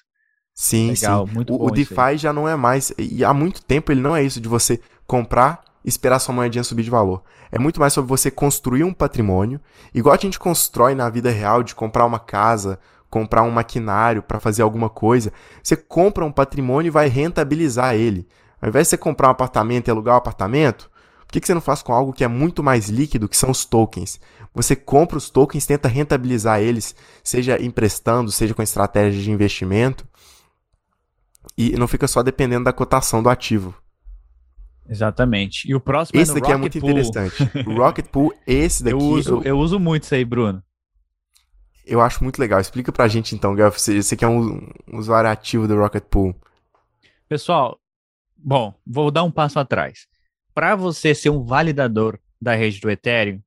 Sim, 0.55 0.91
Legal, 0.91 1.27
sim. 1.27 1.33
Muito 1.33 1.53
o, 1.53 1.67
o 1.67 1.69
DeFi 1.69 2.17
já 2.17 2.31
não 2.31 2.47
é 2.47 2.55
mais, 2.55 2.93
e 2.97 3.25
há 3.25 3.33
muito 3.33 3.61
tempo 3.61 3.91
ele 3.91 3.99
não 3.99 4.15
é 4.15 4.23
isso 4.23 4.39
de 4.39 4.47
você 4.47 4.79
comprar 5.05 5.63
esperar 5.83 6.17
sua 6.19 6.33
moedinha 6.33 6.63
subir 6.63 6.83
de 6.83 6.89
valor. 6.89 7.21
É 7.51 7.59
muito 7.59 7.79
mais 7.79 7.93
sobre 7.93 8.09
você 8.09 8.31
construir 8.31 8.83
um 8.83 8.93
patrimônio, 8.93 9.61
igual 9.93 10.15
a 10.15 10.19
gente 10.19 10.39
constrói 10.39 10.95
na 10.95 11.09
vida 11.09 11.29
real 11.29 11.61
de 11.61 11.75
comprar 11.75 12.05
uma 12.05 12.17
casa, 12.17 12.79
comprar 13.09 13.43
um 13.43 13.51
maquinário 13.51 14.23
para 14.23 14.39
fazer 14.39 14.63
alguma 14.63 14.89
coisa. 14.89 15.31
Você 15.61 15.75
compra 15.75 16.25
um 16.25 16.31
patrimônio 16.31 16.89
e 16.89 16.91
vai 16.91 17.07
rentabilizar 17.07 17.93
ele. 17.93 18.27
Ao 18.61 18.69
invés 18.69 18.87
de 18.87 18.89
você 18.91 18.97
comprar 18.97 19.27
um 19.27 19.31
apartamento 19.31 19.87
e 19.87 19.91
alugar 19.91 20.15
um 20.15 20.17
apartamento, 20.17 20.89
por 21.25 21.33
que, 21.33 21.39
que 21.39 21.47
você 21.47 21.53
não 21.53 21.61
faz 21.61 21.81
com 21.81 21.93
algo 21.93 22.13
que 22.13 22.23
é 22.23 22.27
muito 22.27 22.63
mais 22.63 22.89
líquido, 22.89 23.29
que 23.29 23.37
são 23.37 23.51
os 23.51 23.63
tokens? 23.63 24.19
Você 24.53 24.75
compra 24.75 25.17
os 25.17 25.29
tokens, 25.29 25.65
tenta 25.65 25.87
rentabilizar 25.87 26.61
eles, 26.61 26.95
seja 27.23 27.61
emprestando, 27.61 28.31
seja 28.31 28.53
com 28.53 28.61
estratégia 28.61 29.21
de 29.21 29.31
investimento, 29.31 30.07
e 31.57 31.71
não 31.77 31.87
fica 31.87 32.07
só 32.07 32.21
dependendo 32.21 32.65
da 32.65 32.73
cotação 32.73 33.23
do 33.23 33.29
ativo. 33.29 33.75
Exatamente. 34.87 35.69
E 35.69 35.73
o 35.73 35.79
próximo 35.79 36.19
esse 36.19 36.31
é 36.31 36.35
daqui 36.35 36.51
Rocket 36.51 36.57
é 36.57 36.61
muito 36.61 36.79
Pool. 36.79 36.89
interessante. 36.89 37.51
O 37.67 37.75
Rocket 37.75 38.05
Pool, 38.07 38.33
esse 38.45 38.83
daqui. 38.83 38.95
Eu 38.95 38.99
uso, 38.99 39.35
eu... 39.35 39.43
eu 39.43 39.59
uso 39.59 39.79
muito 39.79 40.03
isso 40.03 40.13
aí, 40.13 40.23
Bruno. 40.23 40.63
Eu 41.85 42.01
acho 42.01 42.23
muito 42.23 42.39
legal. 42.39 42.59
Explica 42.59 42.91
pra 42.91 43.07
gente 43.07 43.35
então, 43.35 43.55
Guelph, 43.55 43.77
você, 43.77 44.01
você 44.01 44.15
que 44.15 44.25
é 44.25 44.27
um, 44.27 44.67
um 44.91 44.97
usuário 44.97 45.29
ativo 45.29 45.67
do 45.67 45.77
Rocket 45.77 46.03
Pool. 46.03 46.35
Pessoal, 47.27 47.79
bom, 48.37 48.73
vou 48.85 49.09
dar 49.09 49.23
um 49.23 49.31
passo 49.31 49.59
atrás. 49.59 50.07
Para 50.53 50.75
você 50.75 51.13
ser 51.13 51.29
um 51.29 51.43
validador 51.43 52.19
da 52.41 52.55
rede 52.55 52.79
do 52.79 52.89
Ethereum, 52.89 53.39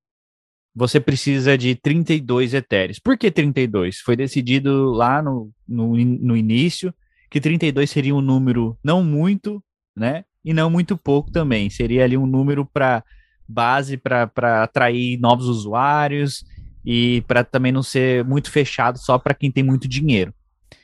você 0.74 1.00
precisa 1.00 1.56
de 1.58 1.74
32 1.74 2.54
Ethereum. 2.54 2.94
Por 3.02 3.16
que 3.16 3.30
32? 3.30 3.98
Foi 4.00 4.16
decidido 4.16 4.90
lá 4.90 5.22
no, 5.22 5.50
no, 5.66 5.96
no 5.96 6.36
início 6.36 6.94
que 7.30 7.40
32 7.40 7.90
seria 7.90 8.14
um 8.14 8.20
número 8.20 8.76
não 8.82 9.02
muito, 9.02 9.62
né? 9.96 10.24
E 10.44 10.52
não 10.52 10.70
muito 10.70 10.96
pouco 10.96 11.30
também. 11.30 11.68
Seria 11.68 12.04
ali 12.04 12.16
um 12.16 12.26
número 12.26 12.64
para 12.64 13.02
base 13.48 13.96
para 13.96 14.62
atrair 14.62 15.18
novos 15.18 15.46
usuários 15.46 16.44
e 16.84 17.22
para 17.26 17.42
também 17.44 17.72
não 17.72 17.82
ser 17.82 18.24
muito 18.24 18.50
fechado 18.50 18.98
só 18.98 19.18
para 19.18 19.34
quem 19.34 19.50
tem 19.50 19.62
muito 19.62 19.88
dinheiro. 19.88 20.32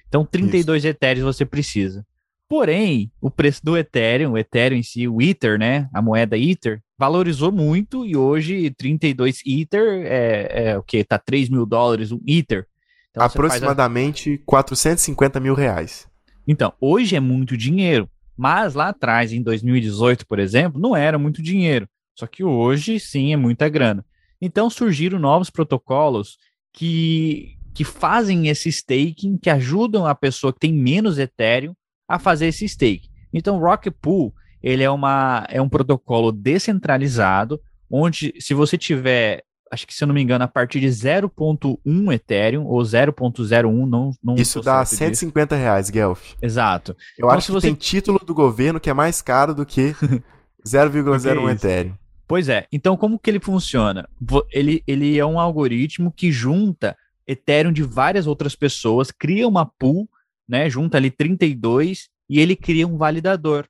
Então, 0.09 0.25
32 0.25 0.85
Isso. 0.85 0.89
Ethereum 0.89 1.25
você 1.25 1.45
precisa. 1.45 2.07
Porém, 2.49 3.11
o 3.21 3.31
preço 3.31 3.65
do 3.65 3.77
Ethereum, 3.77 4.33
o 4.33 4.39
Ethereum 4.39 4.79
em 4.79 4.83
si, 4.83 5.09
o 5.09 5.21
Ether, 5.21 5.59
né, 5.59 5.89
a 5.93 6.01
moeda 6.03 6.37
Ether, 6.37 6.81
valorizou 6.99 7.51
muito 7.51 8.05
e 8.07 8.17
hoje 8.17 8.71
32 8.77 9.41
Ether 9.47 10.05
é, 10.05 10.71
é 10.71 10.79
o 10.79 10.83
que? 10.83 11.03
Tá 11.03 11.19
3 11.19 11.49
mil 11.49 11.67
dólares 11.67 12.13
um 12.13 12.21
Ether. 12.27 12.67
Então, 13.11 13.25
Aproximadamente 13.25 14.41
a... 14.43 14.47
450 14.47 15.41
mil 15.41 15.55
reais. 15.55 16.07
Então, 16.47 16.73
hoje 16.81 17.17
é 17.17 17.21
muito 17.21 17.57
dinheiro, 17.57 18.09
mas 18.37 18.75
lá 18.75 18.89
atrás, 18.89 19.33
em 19.33 19.43
2018, 19.43 20.27
por 20.27 20.39
exemplo, 20.39 20.81
não 20.81 20.97
era 20.97 21.19
muito 21.19 21.43
dinheiro. 21.43 21.89
Só 22.19 22.27
que 22.27 22.45
hoje, 22.45 23.01
sim, 23.01 23.33
é 23.33 23.37
muita 23.37 23.69
grana. 23.69 24.05
Então, 24.41 24.69
surgiram 24.69 25.19
novos 25.19 25.51
protocolos 25.51 26.39
que, 26.73 27.57
que 27.73 27.85
fazem 27.85 28.49
esse 28.49 28.69
staking, 28.69 29.39
que 29.39 29.51
ajudam 29.51 30.07
a 30.07 30.15
pessoa 30.15 30.53
que 30.53 30.61
tem 30.61 30.73
menos 30.73 31.19
Ethereum 31.19 31.75
a 32.09 32.19
fazer 32.19 32.47
esse 32.47 32.69
stake. 32.69 33.09
Então, 33.33 33.59
Rocket 33.59 33.95
Pool, 34.01 34.35
ele 34.63 34.83
é, 34.83 34.91
uma, 34.91 35.47
é 35.49 35.61
um 35.61 35.69
protocolo 35.69 36.31
descentralizado, 36.31 37.61
onde 37.91 38.35
se 38.39 38.55
você 38.55 38.79
tiver, 38.79 39.43
acho 39.75 39.87
que 39.87 39.93
se 39.93 40.03
eu 40.03 40.09
não 40.09 40.15
me 40.15 40.23
engano, 40.23 40.45
a 40.45 40.49
partir 40.49 40.81
de 40.81 40.87
0.1 40.87 42.15
Ethereum 42.15 42.65
ou 42.65 42.81
0.01, 42.81 43.87
não, 43.87 44.13
não 44.23 44.35
Isso 44.37 44.61
dá 44.61 44.85
150 44.85 45.55
disso. 45.55 45.63
reais, 45.63 45.91
Guelph. 45.91 46.35
Exato. 46.41 46.93
Eu 47.19 47.27
então, 47.27 47.31
acho 47.31 47.47
que 47.47 47.53
você... 47.53 47.67
tem 47.67 47.75
título 47.75 48.19
do 48.19 48.33
governo 48.33 48.81
que 48.81 48.89
é 48.89 48.95
mais 48.95 49.21
caro 49.21 49.55
do 49.55 49.67
que 49.67 49.95
0,01 50.65 51.53
Ethereum. 51.53 51.95
Pois 52.27 52.49
é. 52.49 52.67
Então, 52.73 52.97
como 52.97 53.19
que 53.19 53.29
ele 53.29 53.41
funciona? 53.41 54.09
Ele, 54.51 54.83
ele 54.87 55.19
é 55.19 55.27
um 55.27 55.39
algoritmo 55.39 56.11
que 56.11 56.33
junta 56.33 56.97
Ethereum 57.27 57.73
de 57.73 57.83
várias 57.83 58.27
outras 58.27 58.57
pessoas, 58.57 59.11
cria 59.11 59.47
uma 59.47 59.67
pool, 59.67 60.09
né? 60.49 60.71
Junta 60.71 60.97
ali 60.97 61.11
32 61.11 62.09
e 62.29 62.41
ele 62.41 62.57
cria 62.57 62.87
um 62.87 62.97
validador. 62.97 63.67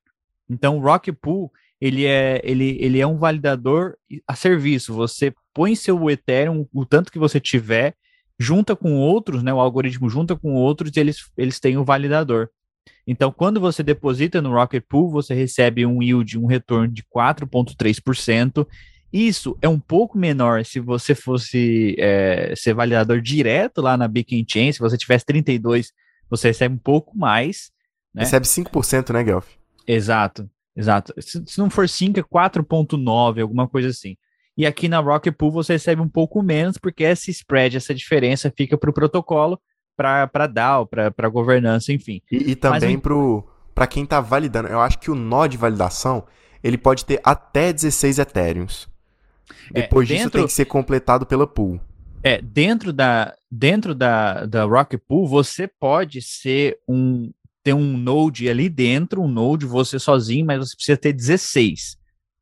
Então, 0.49 0.77
o 0.77 0.81
Rock 0.81 1.11
Pool, 1.11 1.51
ele 1.85 2.07
é, 2.07 2.41
ele, 2.43 2.79
ele 2.81 2.99
é 2.99 3.07
um 3.07 3.19
validador 3.19 3.95
a 4.27 4.35
serviço. 4.35 4.95
Você 4.95 5.35
põe 5.53 5.77
seu 5.77 6.09
Ethereum, 6.09 6.67
o 6.73 6.87
tanto 6.87 7.13
que 7.13 7.19
você 7.19 7.39
tiver, 7.39 7.95
junta 8.39 8.75
com 8.75 8.95
outros, 8.95 9.43
né? 9.43 9.53
O 9.53 9.61
algoritmo 9.61 10.09
junta 10.09 10.35
com 10.35 10.55
outros 10.55 10.97
e 10.97 11.01
eles, 11.01 11.31
eles 11.37 11.61
têm 11.61 11.77
o 11.77 11.83
um 11.83 11.85
validador. 11.85 12.49
Então, 13.07 13.31
quando 13.31 13.61
você 13.61 13.83
deposita 13.83 14.41
no 14.41 14.55
Rocket 14.55 14.83
Pool, 14.89 15.11
você 15.11 15.35
recebe 15.35 15.85
um 15.85 16.03
yield, 16.03 16.39
um 16.39 16.47
retorno 16.47 16.89
de 16.89 17.03
4,3%. 17.03 18.67
Isso 19.13 19.55
é 19.61 19.69
um 19.69 19.79
pouco 19.79 20.17
menor 20.17 20.65
se 20.65 20.81
você 20.81 21.15
fosse 21.15 21.97
é, 21.99 22.55
ser 22.57 22.73
validador 22.73 23.21
direto 23.21 23.83
lá 23.83 23.95
na 23.95 24.09
Beacon 24.09 24.43
Chain. 24.49 24.73
Se 24.73 24.79
você 24.79 24.97
tivesse 24.97 25.27
32, 25.27 25.93
você 26.31 26.49
recebe 26.49 26.77
um 26.77 26.79
pouco 26.79 27.15
mais. 27.15 27.71
Né? 28.15 28.23
Recebe 28.23 28.47
5%, 28.47 29.13
né, 29.13 29.23
Guelph? 29.23 29.49
Exato, 29.87 30.49
exato. 30.77 31.15
Se, 31.19 31.43
se 31.47 31.59
não 31.59 31.71
for 31.71 31.89
5, 31.89 32.21
é 32.21 32.23
4,9, 32.23 33.41
alguma 33.41 33.69
coisa 33.69 33.89
assim. 33.89 34.17
E 34.57 34.65
aqui 34.67 34.89
na 34.89 35.01
Rocket 35.01 35.35
Pool 35.35 35.51
você 35.51 35.75
recebe 35.75 36.01
um 36.01 36.09
pouco 36.09 36.43
menos, 36.43 36.79
porque 36.79 37.03
esse 37.03 37.31
spread, 37.31 37.77
essa 37.77 37.95
diferença 37.95 38.53
fica 38.57 38.79
para 38.79 38.91
o 38.91 38.95
protocolo 38.95 39.61
para 39.97 40.47
DAO, 40.47 40.87
para 40.87 41.29
governança, 41.29 41.93
enfim. 41.93 42.21
E, 42.31 42.51
e 42.51 42.57
também 42.57 43.01
para 43.75 43.87
quem 43.87 44.05
está 44.05 44.21
validando. 44.21 44.69
Eu 44.69 44.81
acho 44.81 44.99
que 44.99 45.11
o 45.11 45.15
nó 45.15 45.47
de 45.47 45.57
validação 45.57 46.25
ele 46.63 46.79
pode 46.79 47.05
ter 47.05 47.21
até 47.23 47.73
16 47.73 48.19
Ethereums. 48.19 48.89
É, 49.75 49.83
Depois 49.83 50.09
é, 50.09 50.15
dentro, 50.15 50.25
disso 50.25 50.31
tem 50.31 50.47
que 50.47 50.53
ser 50.53 50.65
completado 50.65 51.27
pela 51.27 51.47
pool. 51.47 51.81
É, 52.23 52.41
dentro 52.41 52.93
da 52.93 53.35
dentro 53.51 53.95
da, 53.95 54.47
da 54.47 54.65
Rocket 54.65 55.01
Pool, 55.07 55.29
você 55.29 55.69
pode 55.69 56.23
ser 56.23 56.79
um 56.89 57.31
ter 57.65 57.73
um 57.73 57.97
node 57.97 58.49
ali 58.49 58.69
dentro, 58.69 59.23
um 59.23 59.29
node 59.29 59.65
você 59.65 59.99
sozinho, 59.99 60.45
mas 60.45 60.59
você 60.59 60.77
precisa 60.77 60.99
ter 60.99 61.15
16 61.15 61.97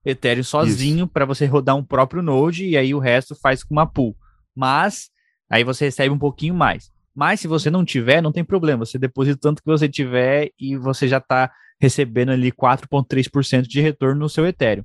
Ethereum 0.04 0.42
sozinho 0.42 1.06
para 1.06 1.24
você 1.24 1.46
rodar 1.46 1.76
um 1.76 1.84
próprio 1.84 2.20
node 2.20 2.66
e 2.66 2.76
aí 2.76 2.92
o 2.92 2.98
resto 2.98 3.36
faz 3.36 3.62
com 3.62 3.72
uma 3.72 3.86
pool. 3.86 4.16
Mas 4.54 5.10
aí 5.48 5.62
você 5.62 5.84
recebe 5.84 6.12
um 6.12 6.18
pouquinho 6.18 6.54
mais. 6.54 6.90
Mas 7.14 7.38
se 7.38 7.46
você 7.46 7.70
não 7.70 7.84
tiver, 7.84 8.20
não 8.20 8.32
tem 8.32 8.44
problema. 8.44 8.84
Você 8.84 8.98
deposita 8.98 9.38
tanto 9.40 9.62
que 9.62 9.70
você 9.70 9.88
tiver 9.88 10.50
e 10.58 10.76
você 10.76 11.06
já 11.06 11.18
está 11.18 11.52
recebendo 11.80 12.32
ali 12.32 12.50
4,3% 12.50 13.62
de 13.62 13.80
retorno 13.80 14.20
no 14.20 14.28
seu 14.28 14.44
Ethereum. 14.46 14.84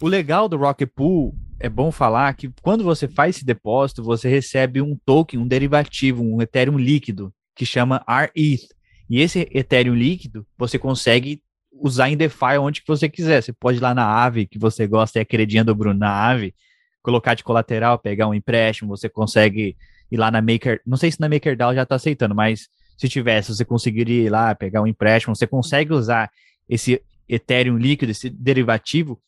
O 0.00 0.08
legal 0.08 0.48
do 0.48 0.56
Rocket 0.56 0.88
Pool 0.92 1.34
é 1.60 1.68
bom 1.68 1.92
falar 1.92 2.34
que 2.34 2.52
quando 2.60 2.82
você 2.82 3.06
faz 3.06 3.36
esse 3.36 3.44
depósito, 3.44 4.02
você 4.02 4.28
recebe 4.28 4.80
um 4.80 4.98
token, 5.06 5.38
um 5.38 5.46
derivativo, 5.46 6.24
um 6.24 6.42
Ethereum 6.42 6.76
líquido, 6.76 7.32
que 7.54 7.64
chama 7.64 8.04
RETH. 8.08 8.66
E 9.08 9.20
esse 9.20 9.48
Ethereum 9.52 9.94
líquido 9.94 10.46
você 10.56 10.78
consegue 10.78 11.42
usar 11.72 12.08
em 12.08 12.16
DeFi 12.16 12.58
onde 12.60 12.80
que 12.80 12.88
você 12.88 13.08
quiser. 13.08 13.42
Você 13.42 13.52
pode 13.52 13.78
ir 13.78 13.80
lá 13.80 13.94
na 13.94 14.04
Aave, 14.04 14.46
que 14.46 14.58
você 14.58 14.86
gosta, 14.86 15.18
é 15.18 15.22
a 15.22 15.24
queridinha 15.24 15.64
do 15.64 15.74
Bruno, 15.74 15.98
na 15.98 16.10
Aave, 16.10 16.54
colocar 17.02 17.34
de 17.34 17.44
colateral, 17.44 17.98
pegar 17.98 18.28
um 18.28 18.34
empréstimo, 18.34 18.96
você 18.96 19.08
consegue 19.08 19.76
ir 20.10 20.16
lá 20.16 20.30
na 20.30 20.40
Maker, 20.40 20.80
não 20.86 20.96
sei 20.96 21.10
se 21.10 21.20
na 21.20 21.28
MakerDAO 21.28 21.74
já 21.74 21.82
está 21.82 21.96
aceitando, 21.96 22.34
mas 22.34 22.68
se 22.96 23.08
tivesse, 23.08 23.54
você 23.54 23.64
conseguiria 23.64 24.22
ir 24.22 24.30
lá, 24.30 24.54
pegar 24.54 24.80
um 24.80 24.86
empréstimo, 24.86 25.34
você 25.34 25.46
consegue 25.46 25.92
usar 25.92 26.30
esse 26.68 27.02
Ethereum 27.28 27.76
líquido, 27.76 28.12
esse 28.12 28.30
derivativo, 28.30 29.20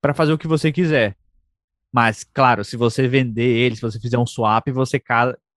para 0.00 0.12
fazer 0.12 0.32
o 0.32 0.38
que 0.38 0.48
você 0.48 0.72
quiser. 0.72 1.16
Mas, 1.92 2.24
claro, 2.24 2.64
se 2.64 2.76
você 2.76 3.06
vender 3.06 3.56
ele, 3.56 3.76
se 3.76 3.82
você 3.82 4.00
fizer 4.00 4.18
um 4.18 4.26
swap, 4.26 4.68
você 4.70 5.00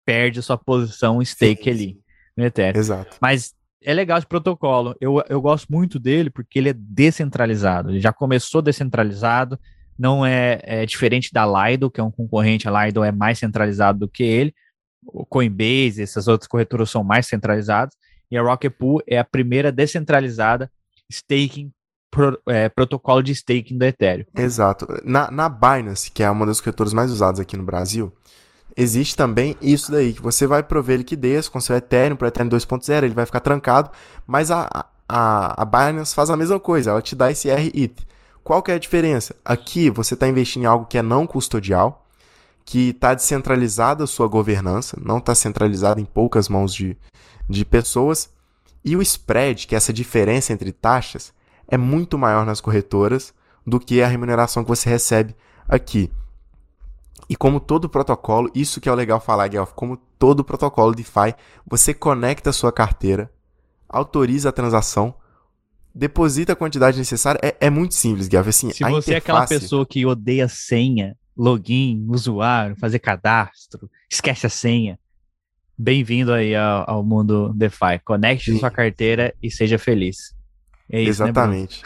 perde 0.05 0.39
a 0.39 0.43
sua 0.43 0.57
posição 0.57 1.23
stake 1.25 1.63
sim, 1.63 1.69
ali 1.69 1.99
no 2.35 2.45
Ethereum. 2.45 2.79
Exato. 2.79 3.17
Mas 3.19 3.55
é 3.83 3.93
legal 3.93 4.17
esse 4.17 4.27
protocolo. 4.27 4.95
Eu, 4.99 5.23
eu 5.29 5.41
gosto 5.41 5.71
muito 5.71 5.99
dele 5.99 6.29
porque 6.29 6.59
ele 6.59 6.69
é 6.69 6.73
descentralizado. 6.73 7.91
Ele 7.91 7.99
já 7.99 8.11
começou 8.11 8.61
descentralizado, 8.61 9.59
não 9.97 10.25
é, 10.25 10.59
é 10.63 10.85
diferente 10.85 11.31
da 11.33 11.45
Lido, 11.45 11.89
que 11.89 11.99
é 11.99 12.03
um 12.03 12.11
concorrente. 12.11 12.67
A 12.67 12.85
Lido 12.85 13.03
é 13.03 13.11
mais 13.11 13.39
centralizado 13.39 13.99
do 13.99 14.07
que 14.07 14.23
ele 14.23 14.53
o 15.07 15.25
Coinbase, 15.25 16.01
essas 16.01 16.27
outras 16.27 16.47
corretoras 16.47 16.89
são 16.89 17.03
mais 17.03 17.27
centralizadas, 17.27 17.95
e 18.29 18.37
a 18.37 18.41
Rocket 18.41 18.73
Pool 18.73 19.01
é 19.07 19.17
a 19.17 19.23
primeira 19.23 19.71
descentralizada 19.71 20.69
staking, 21.09 21.71
pro, 22.11 22.39
é, 22.47 22.67
protocolo 22.67 23.23
de 23.23 23.31
staking 23.31 23.77
do 23.77 23.85
Ethereum. 23.85 24.25
Exato. 24.35 24.85
Na, 25.03 25.31
na 25.31 25.47
Binance, 25.47 26.11
que 26.11 26.23
é 26.23 26.29
uma 26.29 26.45
das 26.45 26.59
corretoras 26.59 26.93
mais 26.93 27.11
usadas 27.11 27.39
aqui 27.39 27.55
no 27.55 27.63
Brasil, 27.63 28.11
existe 28.77 29.17
também 29.17 29.57
isso 29.59 29.91
daí, 29.91 30.13
que 30.13 30.21
você 30.21 30.45
vai 30.45 30.61
prover 30.61 30.99
liquidez 30.99 31.49
com 31.49 31.59
seu 31.59 31.75
Ethereum 31.75 32.15
para 32.15 32.27
Ethereum 32.27 32.49
2.0, 32.49 33.03
ele 33.03 33.15
vai 33.15 33.25
ficar 33.25 33.39
trancado, 33.39 33.89
mas 34.27 34.51
a, 34.51 34.85
a, 35.09 35.61
a 35.61 35.65
Binance 35.65 36.13
faz 36.13 36.29
a 36.29 36.37
mesma 36.37 36.59
coisa, 36.59 36.91
ela 36.91 37.01
te 37.01 37.15
dá 37.15 37.31
esse 37.31 37.49
REIT. 37.49 38.07
Qual 38.43 38.61
que 38.61 38.71
é 38.71 38.75
a 38.75 38.79
diferença? 38.79 39.35
Aqui 39.43 39.89
você 39.89 40.13
está 40.13 40.27
investindo 40.27 40.63
em 40.63 40.65
algo 40.67 40.85
que 40.85 40.97
é 40.97 41.01
não 41.01 41.25
custodial, 41.25 42.05
que 42.63 42.89
está 42.89 43.13
descentralizada 43.13 44.03
a 44.03 44.07
sua 44.07 44.27
governança, 44.27 44.97
não 45.03 45.17
está 45.17 45.33
centralizada 45.33 45.99
em 45.99 46.05
poucas 46.05 46.47
mãos 46.47 46.73
de, 46.73 46.95
de 47.49 47.65
pessoas, 47.65 48.29
e 48.85 48.95
o 48.95 49.01
spread, 49.01 49.67
que 49.67 49.75
é 49.75 49.77
essa 49.77 49.91
diferença 49.91 50.53
entre 50.53 50.71
taxas, 50.71 51.33
é 51.67 51.77
muito 51.77 52.17
maior 52.17 52.45
nas 52.45 52.61
corretoras 52.61 53.33
do 53.65 53.79
que 53.79 54.01
a 54.01 54.07
remuneração 54.07 54.63
que 54.63 54.69
você 54.69 54.89
recebe 54.89 55.35
aqui. 55.67 56.11
E 57.29 57.35
como 57.35 57.59
todo 57.59 57.89
protocolo, 57.89 58.49
isso 58.55 58.79
que 58.79 58.87
é 58.87 58.91
o 58.91 58.95
legal 58.95 59.19
falar, 59.19 59.47
Guelph, 59.47 59.73
como 59.73 59.97
todo 60.17 60.43
protocolo 60.43 60.95
DeFi, 60.95 61.35
você 61.65 61.93
conecta 61.93 62.51
a 62.51 62.53
sua 62.53 62.71
carteira, 62.71 63.31
autoriza 63.89 64.49
a 64.49 64.51
transação, 64.51 65.13
deposita 65.93 66.53
a 66.53 66.55
quantidade 66.55 66.97
necessária. 66.97 67.39
É, 67.43 67.67
é 67.67 67.69
muito 67.69 67.95
simples, 67.95 68.27
Guelph. 68.27 68.47
Assim, 68.47 68.69
Se 68.71 68.83
você 68.83 68.89
interface... 68.89 69.13
é 69.13 69.17
aquela 69.17 69.45
pessoa 69.45 69.85
que 69.85 70.05
odeia 70.05 70.47
senha, 70.47 71.15
login, 71.35 72.05
usuário, 72.09 72.75
fazer 72.77 72.99
cadastro, 72.99 73.89
esquece 74.09 74.45
a 74.47 74.49
senha. 74.49 74.97
Bem-vindo 75.77 76.33
aí 76.33 76.55
ao, 76.55 76.89
ao, 76.89 77.03
mundo 77.03 77.53
DeFi. 77.53 77.99
Conecte 78.03 78.51
Sim. 78.51 78.59
sua 78.59 78.71
carteira 78.71 79.33
e 79.43 79.51
seja 79.51 79.77
feliz. 79.77 80.35
É 80.89 81.01
isso, 81.01 81.23
né, 81.23 81.29
Exatamente. 81.29 81.83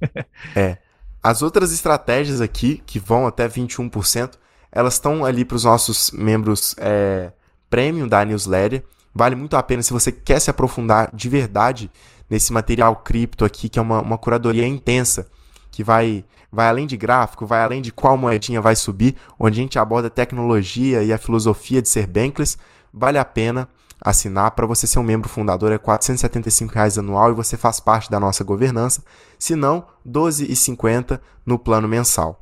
Né, 0.00 0.24
é. 0.56 0.78
As 1.22 1.42
outras 1.42 1.72
estratégias 1.72 2.40
aqui, 2.40 2.82
que 2.86 2.98
vão 2.98 3.26
até 3.26 3.48
21%, 3.48 4.34
elas 4.70 4.94
estão 4.94 5.24
ali 5.24 5.44
para 5.44 5.56
os 5.56 5.64
nossos 5.64 6.10
membros 6.10 6.74
é, 6.78 7.32
premium 7.70 8.06
da 8.06 8.24
newsletter. 8.24 8.84
Vale 9.14 9.34
muito 9.34 9.56
a 9.56 9.62
pena 9.62 9.82
se 9.82 9.92
você 9.92 10.12
quer 10.12 10.40
se 10.40 10.50
aprofundar 10.50 11.10
de 11.12 11.28
verdade 11.28 11.90
nesse 12.28 12.52
material 12.52 12.96
cripto 12.96 13.44
aqui, 13.44 13.68
que 13.68 13.78
é 13.78 13.82
uma, 13.82 14.00
uma 14.00 14.18
curadoria 14.18 14.66
intensa, 14.66 15.26
que 15.70 15.82
vai 15.82 16.24
vai 16.50 16.66
além 16.66 16.86
de 16.86 16.96
gráfico, 16.96 17.46
vai 17.46 17.62
além 17.62 17.82
de 17.82 17.92
qual 17.92 18.16
moedinha 18.16 18.60
vai 18.60 18.74
subir, 18.74 19.16
onde 19.38 19.60
a 19.60 19.62
gente 19.62 19.78
aborda 19.78 20.08
a 20.08 20.10
tecnologia 20.10 21.02
e 21.02 21.12
a 21.12 21.18
filosofia 21.18 21.82
de 21.82 21.88
ser 21.90 22.06
bankless, 22.06 22.56
vale 22.92 23.18
a 23.18 23.24
pena 23.24 23.68
assinar 24.00 24.52
para 24.52 24.66
você 24.66 24.86
ser 24.86 24.98
um 24.98 25.02
membro 25.02 25.28
fundador 25.28 25.72
é 25.72 25.78
475 25.78 26.72
reais 26.72 26.96
anual 26.96 27.30
e 27.30 27.34
você 27.34 27.56
faz 27.56 27.80
parte 27.80 28.10
da 28.10 28.20
nossa 28.20 28.44
governança, 28.44 29.02
se 29.38 29.54
não, 29.54 29.84
R$ 30.04 30.10
12,50 30.10 31.20
no 31.44 31.58
plano 31.58 31.88
mensal. 31.88 32.40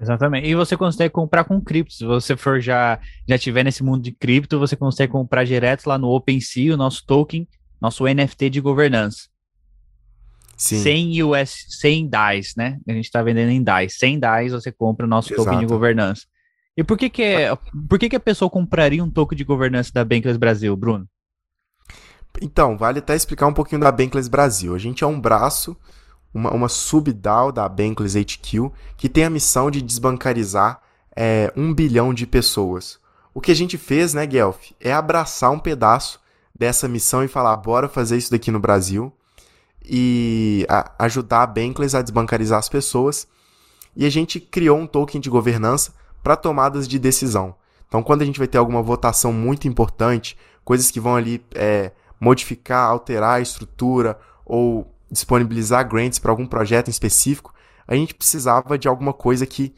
Exatamente. 0.00 0.46
E 0.46 0.54
você 0.54 0.76
consegue 0.76 1.10
comprar 1.10 1.44
com 1.44 1.60
cripto. 1.60 1.92
Se 1.92 2.04
você 2.04 2.36
for 2.36 2.60
já 2.60 3.00
já 3.26 3.36
tiver 3.36 3.64
nesse 3.64 3.82
mundo 3.82 4.02
de 4.02 4.12
cripto, 4.12 4.58
você 4.58 4.76
consegue 4.76 5.12
comprar 5.12 5.44
direto 5.44 5.86
lá 5.86 5.98
no 5.98 6.08
OpenSea, 6.08 6.74
o 6.74 6.76
nosso 6.76 7.04
token 7.04 7.46
nosso 7.80 8.04
NFT 8.06 8.50
de 8.50 8.60
governança. 8.60 9.28
Sim. 10.56 10.82
Sem 10.82 11.22
US, 11.22 11.66
sem 11.68 12.08
DAIs, 12.08 12.54
né? 12.56 12.78
A 12.88 12.92
gente 12.92 13.04
está 13.04 13.22
vendendo 13.22 13.50
em 13.50 13.62
DAIs. 13.62 13.96
Sem 13.96 14.18
DAIs 14.18 14.52
você 14.52 14.72
compra 14.72 15.06
o 15.06 15.08
nosso 15.08 15.28
token 15.28 15.58
de 15.58 15.64
Exato. 15.64 15.72
governança. 15.72 16.22
E 16.76 16.82
por 16.82 16.98
que 16.98 17.08
que, 17.08 17.22
é, 17.22 17.56
por 17.88 17.98
que 17.98 18.08
que 18.08 18.16
a 18.16 18.20
pessoa 18.20 18.50
compraria 18.50 19.02
um 19.02 19.10
token 19.10 19.36
de 19.36 19.44
governança 19.44 19.92
da 19.92 20.04
Bankless 20.04 20.38
Brasil, 20.38 20.76
Bruno? 20.76 21.08
Então, 22.42 22.76
vale 22.76 22.98
até 22.98 23.14
explicar 23.14 23.46
um 23.46 23.54
pouquinho 23.54 23.80
da 23.80 23.90
Bankless 23.90 24.28
Brasil. 24.28 24.74
A 24.74 24.78
gente 24.78 25.02
é 25.02 25.06
um 25.06 25.20
braço, 25.20 25.76
uma, 26.32 26.50
uma 26.52 26.68
sub-DAO 26.68 27.52
da 27.52 27.68
Bankless 27.68 28.16
HQ, 28.18 28.70
que 28.96 29.08
tem 29.08 29.24
a 29.24 29.30
missão 29.30 29.70
de 29.70 29.80
desbancarizar 29.82 30.80
é, 31.16 31.52
um 31.56 31.72
bilhão 31.74 32.12
de 32.14 32.26
pessoas. 32.26 32.98
O 33.34 33.40
que 33.40 33.52
a 33.52 33.54
gente 33.56 33.78
fez, 33.78 34.14
né, 34.14 34.26
Guelph, 34.26 34.72
é 34.80 34.92
abraçar 34.92 35.50
um 35.50 35.58
pedaço 35.58 36.20
dessa 36.54 36.88
missão 36.88 37.22
e 37.22 37.28
falar, 37.28 37.56
bora 37.56 37.88
fazer 37.88 38.16
isso 38.16 38.30
daqui 38.30 38.50
no 38.50 38.58
Brasil 38.60 39.12
e 39.84 40.66
a- 40.68 40.92
ajudar 41.00 41.42
a 41.42 41.46
Bankless 41.46 41.96
a 41.96 42.02
desbancarizar 42.02 42.58
as 42.58 42.68
pessoas. 42.68 43.26
E 43.96 44.04
a 44.04 44.10
gente 44.10 44.38
criou 44.38 44.78
um 44.78 44.86
token 44.86 45.20
de 45.20 45.30
governança 45.30 45.92
para 46.22 46.36
tomadas 46.36 46.86
de 46.86 46.98
decisão. 46.98 47.54
Então, 47.86 48.02
quando 48.02 48.22
a 48.22 48.24
gente 48.24 48.38
vai 48.38 48.46
ter 48.46 48.58
alguma 48.58 48.82
votação 48.82 49.32
muito 49.32 49.66
importante, 49.66 50.36
coisas 50.64 50.90
que 50.90 51.00
vão 51.00 51.16
ali 51.16 51.42
é, 51.54 51.92
modificar, 52.20 52.88
alterar 52.88 53.36
a 53.36 53.40
estrutura 53.40 54.18
ou 54.44 54.92
disponibilizar 55.10 55.88
grants 55.88 56.18
para 56.18 56.30
algum 56.30 56.46
projeto 56.46 56.88
em 56.88 56.90
específico, 56.90 57.54
a 57.86 57.94
gente 57.94 58.14
precisava 58.14 58.78
de 58.78 58.88
alguma 58.88 59.12
coisa 59.12 59.46
que, 59.46 59.74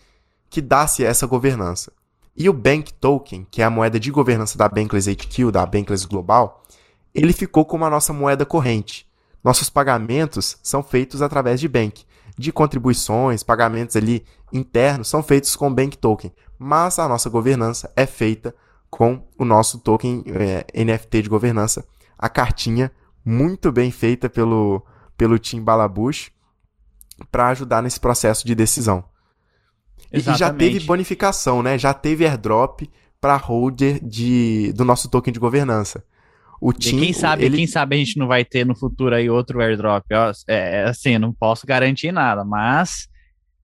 que 0.48 0.60
dasse 0.60 1.04
essa 1.04 1.26
governança. 1.26 1.92
E 2.36 2.48
o 2.48 2.52
Bank 2.52 2.92
Token, 2.94 3.46
que 3.50 3.62
é 3.62 3.64
a 3.64 3.70
moeda 3.70 4.00
de 4.00 4.10
governança 4.10 4.56
da 4.56 4.68
Bankless 4.68 5.10
HQ, 5.10 5.50
da 5.50 5.64
Bankless 5.66 6.06
Global, 6.06 6.62
ele 7.14 7.32
ficou 7.32 7.64
como 7.64 7.84
a 7.84 7.90
nossa 7.90 8.12
moeda 8.12 8.46
corrente. 8.46 9.08
Nossos 9.42 9.70
pagamentos 9.70 10.58
são 10.62 10.82
feitos 10.82 11.22
através 11.22 11.60
de 11.60 11.68
Bank. 11.68 12.04
De 12.36 12.52
contribuições, 12.52 13.42
pagamentos 13.42 13.96
ali 13.96 14.24
internos 14.52 15.08
são 15.08 15.22
feitos 15.22 15.54
com 15.56 15.72
Bank 15.72 15.98
Token. 15.98 16.32
Mas 16.58 16.98
a 16.98 17.08
nossa 17.08 17.28
governança 17.28 17.92
é 17.96 18.06
feita 18.06 18.54
com 18.90 19.22
o 19.38 19.44
nosso 19.44 19.78
token 19.78 20.24
é, 20.26 20.84
NFT 20.84 21.22
de 21.22 21.28
governança, 21.28 21.84
a 22.18 22.28
cartinha 22.28 22.90
muito 23.24 23.70
bem 23.70 23.90
feita 23.90 24.28
pelo, 24.28 24.84
pelo 25.20 25.38
Tim 25.38 25.62
Balabush 25.62 26.30
para 27.30 27.48
ajudar 27.48 27.82
nesse 27.82 28.00
processo 28.00 28.46
de 28.46 28.54
decisão. 28.54 29.04
E, 30.10 30.16
e 30.16 30.20
já 30.20 30.32
Exatamente. 30.32 30.72
teve 30.72 30.86
bonificação, 30.86 31.62
né? 31.62 31.76
Já 31.76 31.92
teve 31.92 32.26
airdrop 32.26 32.88
para 33.20 33.36
holder 33.36 34.02
de, 34.02 34.72
do 34.72 34.82
nosso 34.82 35.10
token 35.10 35.30
de 35.30 35.38
governança. 35.38 36.02
O 36.58 36.70
E 36.70 36.74
Tim, 36.74 37.00
quem 37.00 37.12
sabe, 37.12 37.44
ele, 37.44 37.58
quem 37.58 37.66
sabe 37.66 37.96
a 37.96 37.98
gente 37.98 38.18
não 38.18 38.26
vai 38.26 38.46
ter 38.46 38.64
no 38.64 38.74
futuro 38.74 39.14
aí 39.14 39.28
outro 39.28 39.60
airdrop. 39.60 40.06
É, 40.10 40.78
é 40.78 40.84
assim, 40.84 41.18
não 41.18 41.34
posso 41.34 41.66
garantir 41.66 42.12
nada, 42.12 42.42
mas 42.42 43.06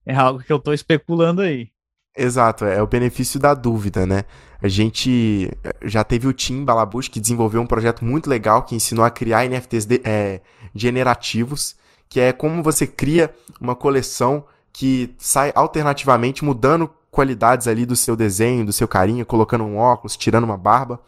é 0.05 0.13
algo 0.13 0.43
que 0.43 0.53
eu 0.53 0.59
tô 0.59 0.73
especulando 0.73 1.41
aí. 1.41 1.69
Exato, 2.17 2.65
é 2.65 2.81
o 2.81 2.87
benefício 2.87 3.39
da 3.39 3.53
dúvida, 3.53 4.05
né? 4.05 4.23
A 4.59 4.67
gente 4.67 5.51
já 5.83 6.03
teve 6.03 6.27
o 6.27 6.33
Tim 6.33 6.65
Balabush 6.65 7.07
que 7.09 7.19
desenvolveu 7.19 7.61
um 7.61 7.67
projeto 7.67 8.03
muito 8.03 8.27
legal 8.27 8.63
que 8.63 8.73
ensinou 8.75 9.05
a 9.05 9.11
criar 9.11 9.45
NFTs 9.45 9.85
de- 9.85 10.01
é, 10.03 10.41
generativos, 10.73 11.75
que 12.09 12.19
é 12.19 12.33
como 12.33 12.63
você 12.63 12.87
cria 12.87 13.31
uma 13.61 13.75
coleção 13.75 14.45
que 14.73 15.13
sai 15.19 15.51
alternativamente 15.53 16.43
mudando 16.43 16.89
qualidades 17.11 17.67
ali 17.67 17.85
do 17.85 17.95
seu 17.95 18.15
desenho, 18.15 18.65
do 18.65 18.73
seu 18.73 18.87
carinha, 18.87 19.23
colocando 19.23 19.63
um 19.63 19.77
óculos, 19.77 20.17
tirando 20.17 20.43
uma 20.45 20.57
barba. 20.57 20.99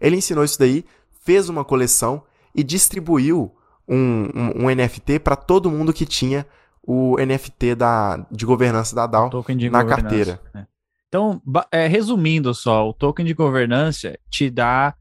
Ele 0.00 0.16
ensinou 0.16 0.44
isso 0.44 0.58
daí, 0.58 0.84
fez 1.24 1.48
uma 1.48 1.64
coleção 1.64 2.22
e 2.54 2.64
distribuiu 2.64 3.52
um, 3.88 4.28
um- 4.34 4.64
um 4.64 4.70
NFT 4.70 5.20
para 5.20 5.36
todo 5.36 5.70
mundo 5.70 5.92
que 5.92 6.04
tinha 6.06 6.44
o 6.86 7.16
NFT 7.18 7.74
da, 7.74 8.24
de 8.30 8.46
governança 8.46 8.94
da 8.94 9.06
DAO 9.06 9.28
na 9.70 9.80
carteira. 9.84 10.40
né? 10.54 10.66
Então, 11.08 11.42
é, 11.70 11.86
resumindo 11.86 12.54
só, 12.54 12.88
o 12.88 12.92
token 12.92 13.24
de 13.26 13.34
governança 13.34 14.18
te 14.30 14.48
dá 14.50 14.94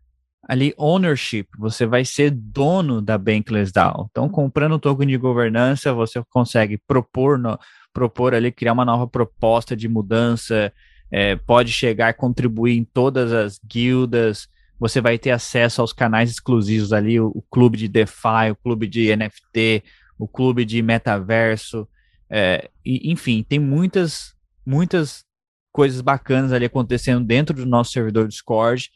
ali 0.47 0.73
ownership, 0.77 1.47
você 1.57 1.85
vai 1.85 2.05
ser 2.05 2.29
dono 2.31 3.01
da 3.01 3.17
Bankless 3.17 3.71
DAO. 3.71 4.07
Então, 4.11 4.29
comprando 4.29 4.73
o 4.73 4.79
token 4.79 5.07
de 5.07 5.17
governança, 5.17 5.93
você 5.93 6.23
consegue 6.29 6.77
propor, 6.87 7.37
no- 7.39 7.57
propor 7.93 8.35
ali, 8.35 8.51
criar 8.51 8.73
uma 8.73 8.85
nova 8.85 9.07
proposta 9.07 9.75
de 9.75 9.87
mudança, 9.87 10.71
é, 11.11 11.35
pode 11.35 11.71
chegar 11.71 12.09
a 12.09 12.13
contribuir 12.13 12.77
em 12.77 12.83
todas 12.83 13.31
as 13.31 13.59
guildas, 13.65 14.47
você 14.79 15.01
vai 15.01 15.17
ter 15.17 15.31
acesso 15.31 15.81
aos 15.81 15.93
canais 15.93 16.29
exclusivos 16.29 16.93
ali, 16.93 17.19
o, 17.19 17.31
o 17.33 17.41
clube 17.49 17.77
de 17.77 17.87
DeFi, 17.87 18.51
o 18.51 18.55
clube 18.55 18.87
de 18.87 19.15
NFT, 19.15 19.83
o 20.17 20.27
clube 20.27 20.65
de 20.65 20.81
metaverso, 20.81 21.87
é, 22.29 22.69
e, 22.83 23.11
enfim, 23.11 23.43
tem 23.43 23.59
muitas, 23.59 24.35
muitas 24.65 25.23
coisas 25.71 26.01
bacanas 26.01 26.51
ali 26.51 26.65
acontecendo 26.65 27.25
dentro 27.25 27.55
do 27.55 27.65
nosso 27.65 27.91
servidor 27.91 28.27
Discord. 28.27 28.91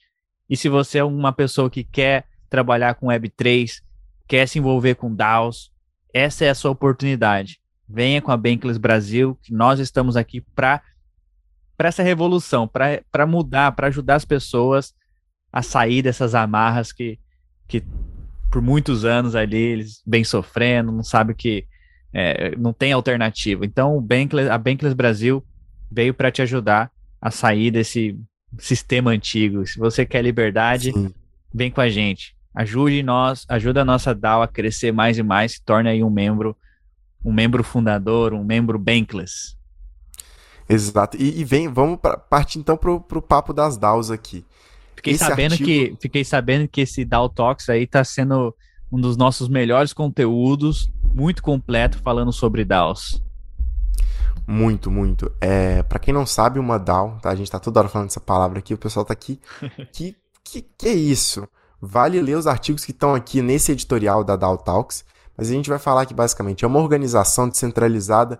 E 0.49 0.57
se 0.57 0.70
você 0.70 0.99
é 0.99 1.03
uma 1.03 1.32
pessoa 1.32 1.70
que 1.70 1.84
quer 1.84 2.26
trabalhar 2.49 2.95
com 2.95 3.07
Web3, 3.07 3.82
quer 4.28 4.47
se 4.47 4.59
envolver 4.59 4.95
com 4.95 5.13
DAOs, 5.13 5.72
essa 6.13 6.45
é 6.45 6.49
a 6.49 6.55
sua 6.55 6.72
oportunidade. 6.72 7.59
Venha 7.88 8.22
com 8.22 8.32
a 8.32 8.38
Bankless 8.38 8.80
Brasil, 8.80 9.38
que 9.41 9.53
nós 9.53 9.80
estamos 9.80 10.15
aqui 10.15 10.41
para 10.41 10.82
essa 11.78 12.03
revolução, 12.03 12.67
para 12.67 13.26
mudar, 13.28 13.72
para 13.74 13.88
ajudar 13.88 14.15
as 14.15 14.26
pessoas 14.26 14.93
a 15.51 15.61
sair 15.61 16.01
dessas 16.01 16.36
amarras 16.36 16.91
que, 16.91 17.20
que 17.67 17.84
por 18.50 18.62
muitos 18.62 19.06
anos 19.06 19.36
ali 19.36 19.58
eles 19.58 20.02
vêm 20.06 20.24
sofrendo, 20.24 20.91
não 20.91 21.04
sabe 21.04 21.34
que 21.34 21.66
é, 22.14 22.56
não 22.58 22.74
tem 22.74 22.91
alternativa. 22.91 23.66
Então, 23.66 23.95
o 23.95 24.02
Bankless, 24.02 24.50
a 24.50 24.58
Bankless 24.58 24.95
Brasil 24.95 25.43
veio 25.91 26.14
para 26.14 26.32
te 26.32 26.41
ajudar 26.41 26.91
a 27.22 27.30
sair 27.30 27.72
desse 27.72 28.18
sistema 28.58 29.12
antigo. 29.12 29.66
Se 29.66 29.78
você 29.78 30.06
quer 30.06 30.24
liberdade, 30.24 30.91
Sim. 30.91 31.14
vem 31.54 31.70
com 31.70 31.82
a 31.82 31.89
gente. 31.89 32.36
Ajude 32.54 33.04
nós, 33.04 33.45
ajuda 33.47 33.82
a 33.82 33.86
nossa 33.86 34.14
DAO 34.14 34.41
a 34.41 34.47
crescer 34.47 34.91
mais 34.91 35.18
e 35.18 35.24
mais, 35.24 35.54
se 35.54 35.62
torne 35.62 35.89
aí 35.89 36.04
um 36.04 36.10
membro, 36.10 36.58
um 37.24 37.32
membro 37.32 37.64
fundador, 37.64 38.34
um 38.34 38.43
membro 38.43 38.80
Bankless. 38.80 39.56
Exato. 40.68 41.18
E, 41.18 41.39
e 41.39 41.43
vem, 41.43 41.68
vamos 41.68 42.00
pra, 42.00 42.18
partir 42.18 42.60
então 42.60 42.76
pro, 42.76 43.00
pro 43.00 43.22
papo 43.22 43.54
das 43.54 43.78
DAOs 43.78 44.10
aqui. 44.10 44.45
Fiquei 45.00 45.14
Esse 45.14 45.24
sabendo 45.24 45.54
artigo- 45.54 45.66
que 45.66 45.97
fiquei 46.02 46.26
sabendo 46.26 46.68
que 46.68 46.82
esse 46.82 47.06
DAO 47.06 47.30
Talks 47.30 47.70
aí 47.70 47.88
tá 47.88 48.04
sendo 48.04 48.54
um 48.91 49.00
dos 49.00 49.16
nossos 49.16 49.47
melhores 49.47 49.93
conteúdos, 49.93 50.91
muito 51.14 51.41
completo 51.41 52.00
falando 52.00 52.34
sobre 52.34 52.66
DAOs. 52.66 53.24
Muito, 54.45 54.91
muito. 54.91 55.32
É, 55.39 55.82
para 55.84 56.00
quem 56.00 56.14
não 56.14 56.26
sabe, 56.26 56.60
uma 56.60 56.78
DAO, 56.78 57.18
tá? 57.22 57.30
A 57.30 57.36
gente 57.36 57.50
tá 57.50 57.60
toda 57.60 57.80
hora 57.80 57.88
falando 57.88 58.10
essa 58.10 58.20
palavra 58.20 58.60
aqui, 58.60 58.74
o 58.74 58.78
pessoal 58.78 59.06
tá 59.06 59.14
aqui. 59.14 59.39
que, 59.93 60.18
que 60.43 60.62
que 60.64 60.88
é 60.89 60.93
isso? 60.93 61.47
Vale 61.82 62.22
ler 62.22 62.36
os 62.36 62.45
artigos 62.45 62.84
que 62.84 62.91
estão 62.91 63.16
aqui 63.16 63.41
nesse 63.41 63.72
editorial 63.72 64.22
da 64.22 64.36
DAO 64.36 64.58
Talks, 64.58 65.06
mas 65.38 65.50
a 65.50 65.54
gente 65.54 65.70
vai 65.70 65.80
falar 65.80 66.06
que 66.06 66.14
basicamente 66.14 66.66
é 66.66 66.68
uma 66.68 66.80
organização 66.80 67.47
descentralizada 67.47 68.38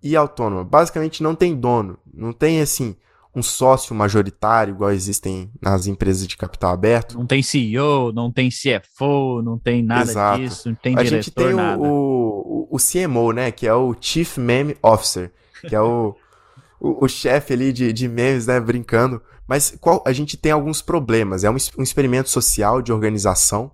e 0.00 0.14
autônoma. 0.14 0.62
Basicamente 0.62 1.24
não 1.24 1.34
tem 1.34 1.56
dono, 1.56 1.98
não 2.14 2.32
tem 2.32 2.60
assim 2.60 2.94
um 3.34 3.42
sócio 3.42 3.94
majoritário 3.94 4.74
igual 4.74 4.90
existem 4.90 5.50
nas 5.60 5.86
empresas 5.86 6.26
de 6.26 6.36
capital 6.36 6.72
aberto. 6.72 7.16
Não 7.16 7.26
tem 7.26 7.42
CEO, 7.42 8.12
não 8.12 8.32
tem 8.32 8.48
CFO, 8.48 9.42
não 9.42 9.58
tem 9.58 9.82
nada 9.82 10.10
Exato. 10.10 10.40
disso, 10.40 10.68
não 10.68 10.74
tem 10.74 10.94
a 10.94 11.02
diretor, 11.02 11.22
gente 11.22 11.30
tem 11.30 11.54
o, 11.54 12.68
o, 12.70 12.76
o 12.76 12.78
CMO, 12.78 13.32
né? 13.32 13.50
Que 13.50 13.66
é 13.66 13.74
o 13.74 13.94
Chief 14.00 14.38
Meme 14.38 14.76
Officer, 14.82 15.30
que 15.66 15.74
é 15.74 15.80
o, 15.80 16.16
o, 16.80 17.04
o 17.04 17.08
chefe 17.08 17.52
ali 17.52 17.72
de, 17.72 17.92
de 17.92 18.08
memes, 18.08 18.46
né? 18.46 18.58
Brincando. 18.58 19.22
Mas 19.46 19.76
qual, 19.80 20.02
a 20.06 20.12
gente 20.12 20.36
tem 20.36 20.52
alguns 20.52 20.82
problemas. 20.82 21.44
É 21.44 21.50
um, 21.50 21.56
um 21.78 21.82
experimento 21.82 22.28
social 22.28 22.82
de 22.82 22.92
organização. 22.92 23.70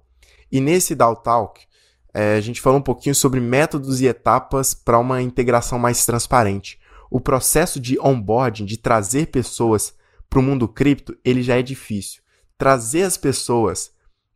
E 0.50 0.60
nesse 0.60 0.94
DAO 0.94 1.16
Talk, 1.16 1.60
é, 2.12 2.36
a 2.36 2.40
gente 2.40 2.60
falou 2.60 2.78
um 2.78 2.82
pouquinho 2.82 3.14
sobre 3.14 3.40
métodos 3.40 4.00
e 4.00 4.06
etapas 4.06 4.72
para 4.72 4.98
uma 4.98 5.20
integração 5.20 5.78
mais 5.78 6.06
transparente. 6.06 6.78
O 7.14 7.20
processo 7.20 7.78
de 7.78 7.96
onboarding, 8.00 8.64
de 8.64 8.76
trazer 8.76 9.28
pessoas 9.28 9.94
para 10.28 10.40
o 10.40 10.42
mundo 10.42 10.66
cripto, 10.66 11.16
ele 11.24 11.44
já 11.44 11.56
é 11.56 11.62
difícil. 11.62 12.20
Trazer 12.58 13.04
as 13.04 13.16
pessoas 13.16 13.92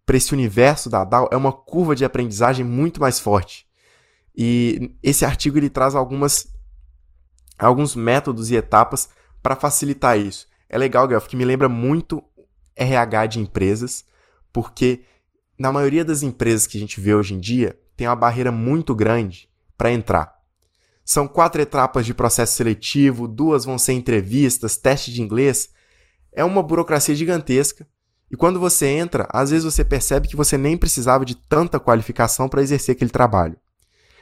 para 0.06 0.16
esse 0.16 0.32
universo 0.32 0.88
da 0.88 1.02
DAO 1.02 1.28
é 1.32 1.36
uma 1.36 1.50
curva 1.52 1.96
de 1.96 2.04
aprendizagem 2.04 2.64
muito 2.64 3.00
mais 3.00 3.18
forte. 3.18 3.66
E 4.32 4.96
esse 5.02 5.24
artigo 5.24 5.58
ele 5.58 5.68
traz 5.68 5.96
algumas 5.96 6.46
alguns 7.58 7.96
métodos 7.96 8.48
e 8.48 8.54
etapas 8.54 9.08
para 9.42 9.56
facilitar 9.56 10.16
isso. 10.16 10.46
É 10.68 10.78
legal, 10.78 11.08
Guelph, 11.08 11.26
que 11.26 11.34
me 11.34 11.44
lembra 11.44 11.68
muito 11.68 12.22
RH 12.76 13.26
de 13.26 13.40
empresas, 13.40 14.04
porque 14.52 15.02
na 15.58 15.72
maioria 15.72 16.04
das 16.04 16.22
empresas 16.22 16.64
que 16.64 16.78
a 16.78 16.80
gente 16.80 17.00
vê 17.00 17.12
hoje 17.12 17.34
em 17.34 17.40
dia, 17.40 17.76
tem 17.96 18.06
uma 18.06 18.14
barreira 18.14 18.52
muito 18.52 18.94
grande 18.94 19.50
para 19.76 19.90
entrar. 19.90 20.37
São 21.08 21.26
quatro 21.26 21.62
etapas 21.62 22.04
de 22.04 22.12
processo 22.12 22.54
seletivo, 22.54 23.26
duas 23.26 23.64
vão 23.64 23.78
ser 23.78 23.94
entrevistas, 23.94 24.76
teste 24.76 25.10
de 25.10 25.22
inglês. 25.22 25.70
É 26.30 26.44
uma 26.44 26.62
burocracia 26.62 27.14
gigantesca 27.14 27.88
E 28.30 28.36
quando 28.36 28.60
você 28.60 28.88
entra, 28.88 29.26
às 29.32 29.48
vezes 29.48 29.64
você 29.64 29.82
percebe 29.82 30.28
que 30.28 30.36
você 30.36 30.58
nem 30.58 30.76
precisava 30.76 31.24
de 31.24 31.34
tanta 31.34 31.80
qualificação 31.80 32.46
para 32.46 32.60
exercer 32.60 32.94
aquele 32.94 33.08
trabalho. 33.08 33.56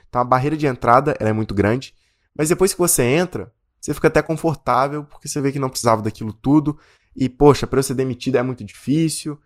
Então 0.09 0.21
a 0.21 0.25
barreira 0.25 0.57
de 0.57 0.69
entrada 0.69 1.17
é 1.19 1.33
muito 1.33 1.53
grande, 1.53 1.93
mas 2.39 2.51
depois 2.51 2.73
que 2.73 2.79
você 2.79 3.03
entra, 3.03 3.53
você 3.81 3.93
fica 3.93 4.07
até 4.07 4.23
confortável, 4.23 5.03
porque 5.03 5.27
você 5.27 5.41
vê 5.41 5.51
que 5.51 5.59
não 5.59 5.69
precisava 5.69 6.03
daquilo 6.03 6.33
tudo, 6.33 6.79
e 7.17 7.29
poxa, 7.29 7.67
para 7.67 7.81
eu 7.81 7.83
ser 7.83 7.95
demitido 7.95 8.37
é 8.37 8.45
muito 8.45 8.63
difícil. 8.63 9.37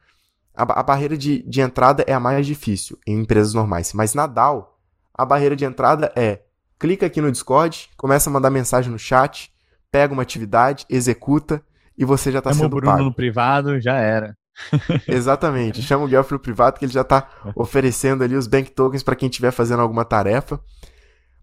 A, 0.54 0.80
a 0.80 0.82
barreira 0.82 1.16
de, 1.16 1.42
de 1.48 1.62
entrada 1.62 2.04
é 2.06 2.12
a 2.12 2.20
mais 2.20 2.46
difícil 2.46 2.98
em 3.06 3.18
empresas 3.18 3.54
normais, 3.54 3.94
mas 3.94 4.12
na 4.12 4.26
DAO, 4.26 4.78
a 5.14 5.24
barreira 5.24 5.56
de 5.56 5.64
entrada 5.64 6.12
é 6.14 6.42
clica 6.80 7.06
aqui 7.06 7.20
no 7.20 7.30
Discord, 7.30 7.90
começa 7.96 8.30
a 8.30 8.32
mandar 8.32 8.48
mensagem 8.48 8.90
no 8.90 8.98
chat, 8.98 9.52
pega 9.92 10.14
uma 10.14 10.22
atividade, 10.22 10.86
executa 10.88 11.62
e 11.96 12.06
você 12.06 12.32
já 12.32 12.38
está 12.38 12.54
sendo 12.54 12.70
Bruno 12.70 12.86
pago. 12.86 13.04
no 13.04 13.14
privado, 13.14 13.78
já 13.78 13.96
era. 13.96 14.34
Exatamente. 15.06 15.82
Chama 15.82 16.06
o 16.06 16.08
Guelph 16.08 16.30
no 16.30 16.38
privado 16.38 16.78
que 16.78 16.86
ele 16.86 16.92
já 16.92 17.02
está 17.02 17.28
oferecendo 17.54 18.24
ali 18.24 18.34
os 18.34 18.46
bank 18.46 18.70
tokens 18.70 19.02
para 19.02 19.14
quem 19.14 19.28
estiver 19.28 19.50
fazendo 19.50 19.80
alguma 19.80 20.06
tarefa. 20.06 20.58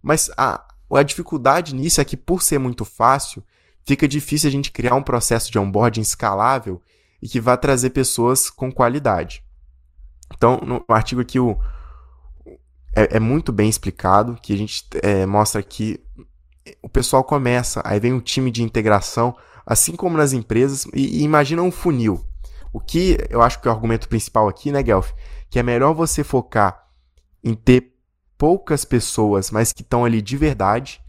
Mas 0.02 0.32
a, 0.36 0.66
a 0.92 1.04
dificuldade 1.04 1.76
nisso 1.76 2.02
é 2.02 2.06
que, 2.06 2.18
por 2.18 2.42
ser 2.42 2.58
muito 2.58 2.84
fácil, 2.84 3.44
fica 3.86 4.08
difícil 4.08 4.48
a 4.48 4.52
gente 4.52 4.72
criar 4.72 4.96
um 4.96 5.04
processo 5.04 5.52
de 5.52 5.60
onboarding 5.60 6.02
escalável 6.02 6.82
e 7.22 7.28
que 7.28 7.40
vá 7.40 7.56
trazer 7.56 7.92
pessoas 7.92 8.50
com 8.50 8.72
qualidade. 8.72 9.44
Então, 10.34 10.60
no 10.66 10.84
artigo 10.90 11.22
aqui, 11.22 11.40
o, 11.40 11.60
é, 12.98 13.18
é 13.18 13.20
muito 13.20 13.52
bem 13.52 13.70
explicado, 13.70 14.40
que 14.42 14.52
a 14.54 14.58
gente 14.58 14.84
é, 15.04 15.24
mostra 15.26 15.62
que 15.62 16.00
o 16.82 16.90
pessoal 16.90 17.24
começa, 17.24 17.80
aí 17.86 18.00
vem 18.00 18.12
um 18.12 18.20
time 18.20 18.50
de 18.50 18.64
integração, 18.64 19.36
assim 19.66 19.96
como 19.96 20.18
nas 20.18 20.34
empresas, 20.34 20.86
e, 20.94 21.20
e 21.20 21.24
imagina 21.24 21.62
um 21.62 21.72
funil. 21.72 22.26
O 22.74 22.80
que 22.80 23.18
eu 23.30 23.42
acho 23.42 23.62
que 23.62 23.68
é 23.68 23.72
o 23.72 23.74
argumento 23.74 24.10
principal 24.10 24.50
aqui, 24.50 24.72
né, 24.72 24.82
Guelph? 24.82 25.12
Que 25.50 25.60
é 25.60 25.64
melhor 25.64 25.94
você 25.94 26.24
focar 26.24 26.88
em 27.44 27.54
ter 27.54 27.94
poucas 28.38 28.84
pessoas, 28.84 29.52
mas 29.52 29.72
que 29.72 29.84
estão 29.84 30.04
ali 30.04 30.22
de 30.22 30.36
verdade, 30.36 31.00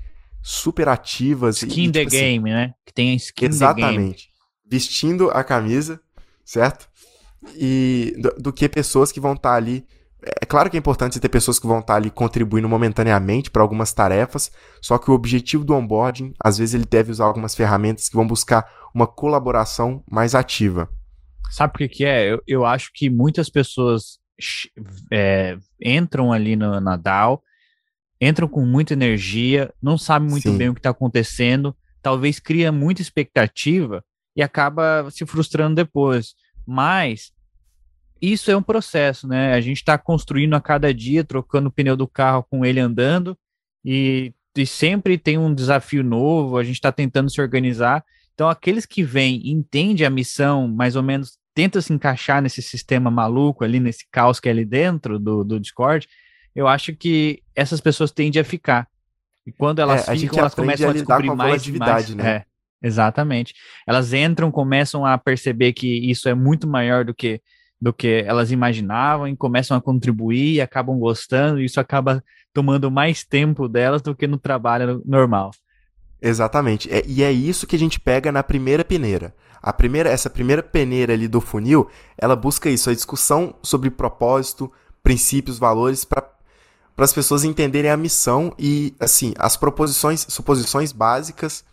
super 0.42 0.88
ativas. 0.88 1.62
Skin 1.62 1.84
e, 1.84 1.92
the 1.92 1.98
tipo 2.00 2.08
assim, 2.08 2.18
game, 2.18 2.50
né? 2.50 2.74
Que 2.84 2.92
tem 2.92 3.12
a 3.12 3.14
skin 3.14 3.46
Exatamente. 3.46 4.28
Vestindo 4.70 5.30
a 5.30 5.42
camisa, 5.42 6.00
certo? 6.44 6.88
E 7.56 8.14
do, 8.18 8.30
do 8.42 8.52
que 8.52 8.68
pessoas 8.68 9.10
que 9.10 9.20
vão 9.20 9.32
estar 9.32 9.50
tá 9.50 9.56
ali. 9.56 9.86
É 10.22 10.44
claro 10.44 10.68
que 10.68 10.76
é 10.76 10.80
importante 10.80 11.14
você 11.14 11.20
ter 11.20 11.28
pessoas 11.28 11.58
que 11.58 11.66
vão 11.66 11.78
estar 11.78 11.94
ali 11.94 12.10
contribuindo 12.10 12.68
momentaneamente 12.68 13.50
para 13.50 13.62
algumas 13.62 13.92
tarefas, 13.92 14.50
só 14.80 14.98
que 14.98 15.10
o 15.10 15.14
objetivo 15.14 15.64
do 15.64 15.74
onboarding, 15.74 16.34
às 16.42 16.58
vezes 16.58 16.74
ele 16.74 16.84
deve 16.84 17.12
usar 17.12 17.24
algumas 17.24 17.54
ferramentas 17.54 18.08
que 18.08 18.16
vão 18.16 18.26
buscar 18.26 18.68
uma 18.92 19.06
colaboração 19.06 20.02
mais 20.10 20.34
ativa. 20.34 20.88
Sabe 21.50 21.72
por 21.72 21.78
que, 21.78 21.88
que 21.88 22.04
é? 22.04 22.32
Eu, 22.32 22.42
eu 22.46 22.66
acho 22.66 22.90
que 22.92 23.08
muitas 23.08 23.48
pessoas 23.48 24.18
é, 25.10 25.56
entram 25.80 26.32
ali 26.32 26.56
no, 26.56 26.80
na 26.80 26.96
DAO, 26.96 27.42
entram 28.20 28.48
com 28.48 28.64
muita 28.66 28.94
energia, 28.94 29.72
não 29.80 29.96
sabem 29.96 30.28
muito 30.28 30.50
Sim. 30.50 30.58
bem 30.58 30.68
o 30.68 30.74
que 30.74 30.80
está 30.80 30.90
acontecendo, 30.90 31.76
talvez 32.02 32.40
cria 32.40 32.72
muita 32.72 33.02
expectativa 33.02 34.04
e 34.34 34.42
acaba 34.42 35.08
se 35.10 35.24
frustrando 35.24 35.76
depois. 35.76 36.34
Mas 36.66 37.32
isso 38.20 38.50
é 38.50 38.56
um 38.56 38.62
processo, 38.62 39.26
né? 39.26 39.54
A 39.54 39.60
gente 39.60 39.78
está 39.78 39.96
construindo 39.96 40.54
a 40.54 40.60
cada 40.60 40.92
dia, 40.92 41.24
trocando 41.24 41.68
o 41.68 41.72
pneu 41.72 41.96
do 41.96 42.06
carro 42.06 42.44
com 42.50 42.64
ele 42.64 42.80
andando, 42.80 43.36
e, 43.84 44.32
e 44.56 44.66
sempre 44.66 45.16
tem 45.16 45.38
um 45.38 45.54
desafio 45.54 46.02
novo, 46.02 46.56
a 46.58 46.64
gente 46.64 46.76
está 46.76 46.90
tentando 46.92 47.30
se 47.30 47.40
organizar. 47.40 48.04
Então, 48.34 48.48
aqueles 48.48 48.86
que 48.86 49.02
vêm 49.02 49.42
entendem 49.44 50.06
a 50.06 50.10
missão, 50.10 50.68
mais 50.68 50.96
ou 50.96 51.02
menos 51.02 51.38
tenta 51.54 51.80
se 51.80 51.92
encaixar 51.92 52.40
nesse 52.40 52.62
sistema 52.62 53.10
maluco 53.10 53.64
ali, 53.64 53.80
nesse 53.80 54.06
caos 54.10 54.38
que 54.38 54.48
é 54.48 54.52
ali 54.52 54.64
dentro 54.64 55.18
do, 55.18 55.42
do 55.42 55.58
Discord, 55.58 56.08
eu 56.54 56.68
acho 56.68 56.94
que 56.94 57.42
essas 57.54 57.80
pessoas 57.80 58.12
tendem 58.12 58.40
a 58.40 58.44
ficar. 58.44 58.88
E 59.46 59.52
quando 59.52 59.80
elas 59.80 60.08
é, 60.08 60.16
ficam, 60.16 60.38
elas 60.38 60.54
começam 60.54 60.88
a, 60.88 60.90
a 60.90 60.92
descobrir 60.92 61.34
mais 61.34 61.66
e 61.66 61.72
mais. 61.72 62.14
Né? 62.14 62.30
É, 62.30 62.44
exatamente. 62.80 63.54
Elas 63.86 64.12
entram, 64.12 64.50
começam 64.50 65.04
a 65.06 65.16
perceber 65.16 65.72
que 65.72 65.88
isso 66.10 66.28
é 66.28 66.34
muito 66.34 66.68
maior 66.68 67.04
do 67.04 67.14
que 67.14 67.40
do 67.80 67.92
que 67.92 68.24
elas 68.26 68.50
imaginavam 68.50 69.28
e 69.28 69.36
começam 69.36 69.76
a 69.76 69.80
contribuir 69.80 70.54
e 70.54 70.60
acabam 70.60 70.98
gostando, 70.98 71.60
e 71.60 71.64
isso 71.64 71.78
acaba 71.78 72.22
tomando 72.52 72.90
mais 72.90 73.24
tempo 73.24 73.68
delas 73.68 74.02
do 74.02 74.14
que 74.14 74.26
no 74.26 74.38
trabalho 74.38 75.02
normal. 75.06 75.52
Exatamente. 76.20 76.92
É, 76.92 77.04
e 77.06 77.22
é 77.22 77.30
isso 77.30 77.66
que 77.66 77.76
a 77.76 77.78
gente 77.78 78.00
pega 78.00 78.32
na 78.32 78.42
primeira 78.42 78.84
peneira. 78.84 79.34
A 79.62 79.72
primeira, 79.72 80.08
essa 80.08 80.30
primeira 80.30 80.62
peneira 80.62 81.12
ali 81.12 81.28
do 81.28 81.40
funil, 81.40 81.88
ela 82.16 82.36
busca 82.36 82.68
isso, 82.68 82.90
a 82.90 82.94
discussão 82.94 83.54
sobre 83.62 83.90
propósito, 83.90 84.70
princípios, 85.02 85.58
valores, 85.58 86.04
para 86.04 86.24
as 86.96 87.12
pessoas 87.12 87.44
entenderem 87.44 87.90
a 87.90 87.96
missão 87.96 88.52
e, 88.58 88.94
assim, 88.98 89.34
as 89.38 89.56
proposições, 89.56 90.26
suposições 90.28 90.92
básicas 90.92 91.64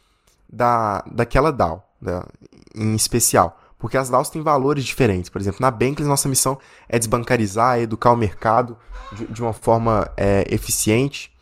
da, 0.51 1.03
daquela 1.12 1.51
DAO, 1.51 1.84
né, 2.01 2.22
em 2.76 2.95
especial. 2.95 3.60
Porque 3.78 3.98
as 3.98 4.10
DAOs 4.10 4.30
têm 4.30 4.42
valores 4.42 4.86
diferentes. 4.86 5.30
Por 5.30 5.40
exemplo, 5.42 5.60
na 5.62 5.70
Bankless, 5.70 6.08
nossa 6.08 6.30
missão 6.30 6.58
é 6.88 6.98
desbancarizar, 6.98 7.78
é 7.78 7.82
educar 7.82 8.12
o 8.12 8.16
mercado 8.16 8.78
de, 9.12 9.28
de 9.28 9.42
uma 9.42 9.54
forma 9.54 10.10
é, 10.18 10.46
eficiente 10.50 11.36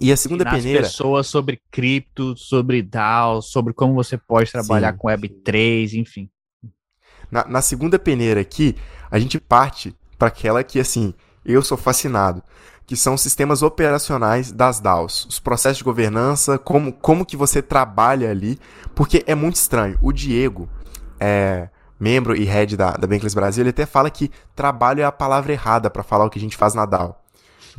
e 0.00 0.12
a 0.12 0.16
segunda 0.16 0.44
Ensinar 0.44 0.56
peneira. 0.56 0.82
pessoas 0.82 1.26
sobre 1.26 1.60
cripto, 1.70 2.36
sobre 2.36 2.82
DAO, 2.82 3.40
sobre 3.40 3.72
como 3.72 3.94
você 3.94 4.18
pode 4.18 4.52
trabalhar 4.52 4.92
Sim. 4.92 4.98
com 4.98 5.08
Web3, 5.08 5.94
enfim. 5.94 6.28
Na, 7.30 7.46
na 7.46 7.62
segunda 7.62 7.98
peneira 7.98 8.40
aqui, 8.40 8.76
a 9.10 9.18
gente 9.18 9.40
parte 9.40 9.94
para 10.18 10.28
aquela 10.28 10.62
que, 10.62 10.78
assim, 10.78 11.14
eu 11.44 11.62
sou 11.62 11.78
fascinado, 11.78 12.42
que 12.86 12.94
são 12.94 13.16
sistemas 13.16 13.62
operacionais 13.62 14.52
das 14.52 14.80
DAOs, 14.80 15.26
os 15.26 15.40
processos 15.40 15.78
de 15.78 15.84
governança, 15.84 16.58
como, 16.58 16.92
como 16.92 17.26
que 17.26 17.36
você 17.36 17.62
trabalha 17.62 18.30
ali, 18.30 18.58
porque 18.94 19.24
é 19.26 19.34
muito 19.34 19.56
estranho. 19.56 19.98
O 20.02 20.12
Diego, 20.12 20.68
é, 21.20 21.68
membro 21.98 22.36
e 22.36 22.44
head 22.44 22.76
da, 22.76 22.92
da 22.92 23.06
Bankless 23.06 23.34
Brasil, 23.34 23.62
ele 23.62 23.70
até 23.70 23.86
fala 23.86 24.10
que 24.10 24.30
trabalho 24.54 25.00
é 25.00 25.04
a 25.04 25.12
palavra 25.12 25.52
errada 25.52 25.90
para 25.90 26.02
falar 26.02 26.24
o 26.24 26.30
que 26.30 26.38
a 26.38 26.42
gente 26.42 26.56
faz 26.56 26.74
na 26.74 26.84
DAO. 26.84 27.20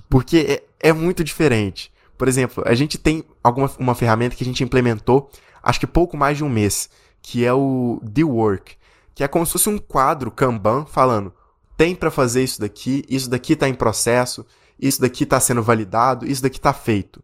Porque 0.10 0.64
é, 0.82 0.90
é 0.90 0.94
muito 0.94 1.24
diferente. 1.24 1.92
Por 2.18 2.28
exemplo, 2.28 2.64
a 2.66 2.74
gente 2.74 2.98
tem 2.98 3.24
alguma 3.44 3.70
uma 3.78 3.96
ferramenta 3.96 4.36
que 4.36 4.44
a 4.44 4.46
gente 4.46 4.64
implementou, 4.64 5.30
acho 5.62 5.80
que 5.80 5.88
pouco 5.88 6.18
mais 6.18 6.38
de 6.38 6.44
um 6.44 6.50
mês, 6.50 6.90
que 7.22 7.46
é 7.46 7.54
o 7.54 8.02
The 8.14 8.24
Work, 8.24 8.76
que 9.14 9.24
é 9.24 9.28
como 9.28 9.46
se 9.46 9.54
fosse 9.54 9.70
um 9.70 9.78
quadro 9.78 10.32
Kanban 10.32 10.86
falando: 10.86 11.34
tem 11.76 11.96
para 11.96 12.10
fazer 12.10 12.44
isso 12.44 12.60
daqui, 12.60 13.06
isso 13.08 13.30
daqui 13.30 13.54
está 13.54 13.70
em 13.70 13.74
processo, 13.74 14.46
isso 14.80 15.00
daqui 15.00 15.24
está 15.24 15.40
sendo 15.40 15.62
validado, 15.62 16.26
isso 16.26 16.42
daqui 16.42 16.58
está 16.58 16.74
feito. 16.74 17.24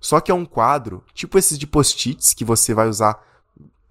Só 0.00 0.20
que 0.20 0.30
é 0.30 0.34
um 0.34 0.46
quadro, 0.46 1.04
tipo 1.14 1.38
esses 1.38 1.58
de 1.58 1.66
post-its 1.66 2.32
que 2.32 2.44
você 2.44 2.72
vai 2.72 2.88
usar 2.88 3.22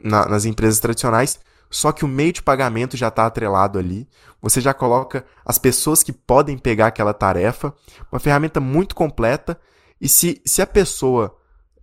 na, 0.04 0.26
nas 0.28 0.46
empresas 0.46 0.80
tradicionais, 0.80 1.40
só 1.70 1.92
que 1.92 2.04
o 2.04 2.08
meio 2.08 2.34
de 2.34 2.42
pagamento 2.42 2.98
já 2.98 3.10
está 3.10 3.26
atrelado 3.26 3.78
ali. 3.78 4.08
Você 4.42 4.60
já 4.60 4.74
coloca 4.74 5.26
as 5.46 5.58
pessoas 5.58 6.02
que 6.02 6.12
podem 6.12 6.58
pegar 6.58 6.88
aquela 6.88 7.14
tarefa. 7.14 7.74
Uma 8.12 8.20
ferramenta 8.20 8.60
muito 8.60 8.96
completa 8.96 9.60
e 10.02 10.10
se, 10.10 10.42
se 10.46 10.62
a 10.62 10.68
pessoa 10.68 11.36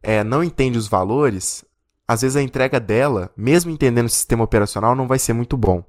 é, 0.02 0.24
não 0.24 0.42
entende 0.42 0.78
os 0.78 0.88
valores, 0.88 1.64
às 2.08 2.22
vezes 2.22 2.36
a 2.36 2.42
entrega 2.42 2.80
dela, 2.80 3.30
mesmo 3.36 3.70
entendendo 3.70 4.06
o 4.06 4.10
sistema 4.10 4.44
operacional, 4.44 4.94
não 4.94 5.06
vai 5.06 5.18
ser 5.18 5.32
muito 5.32 5.56
bom. 5.56 5.84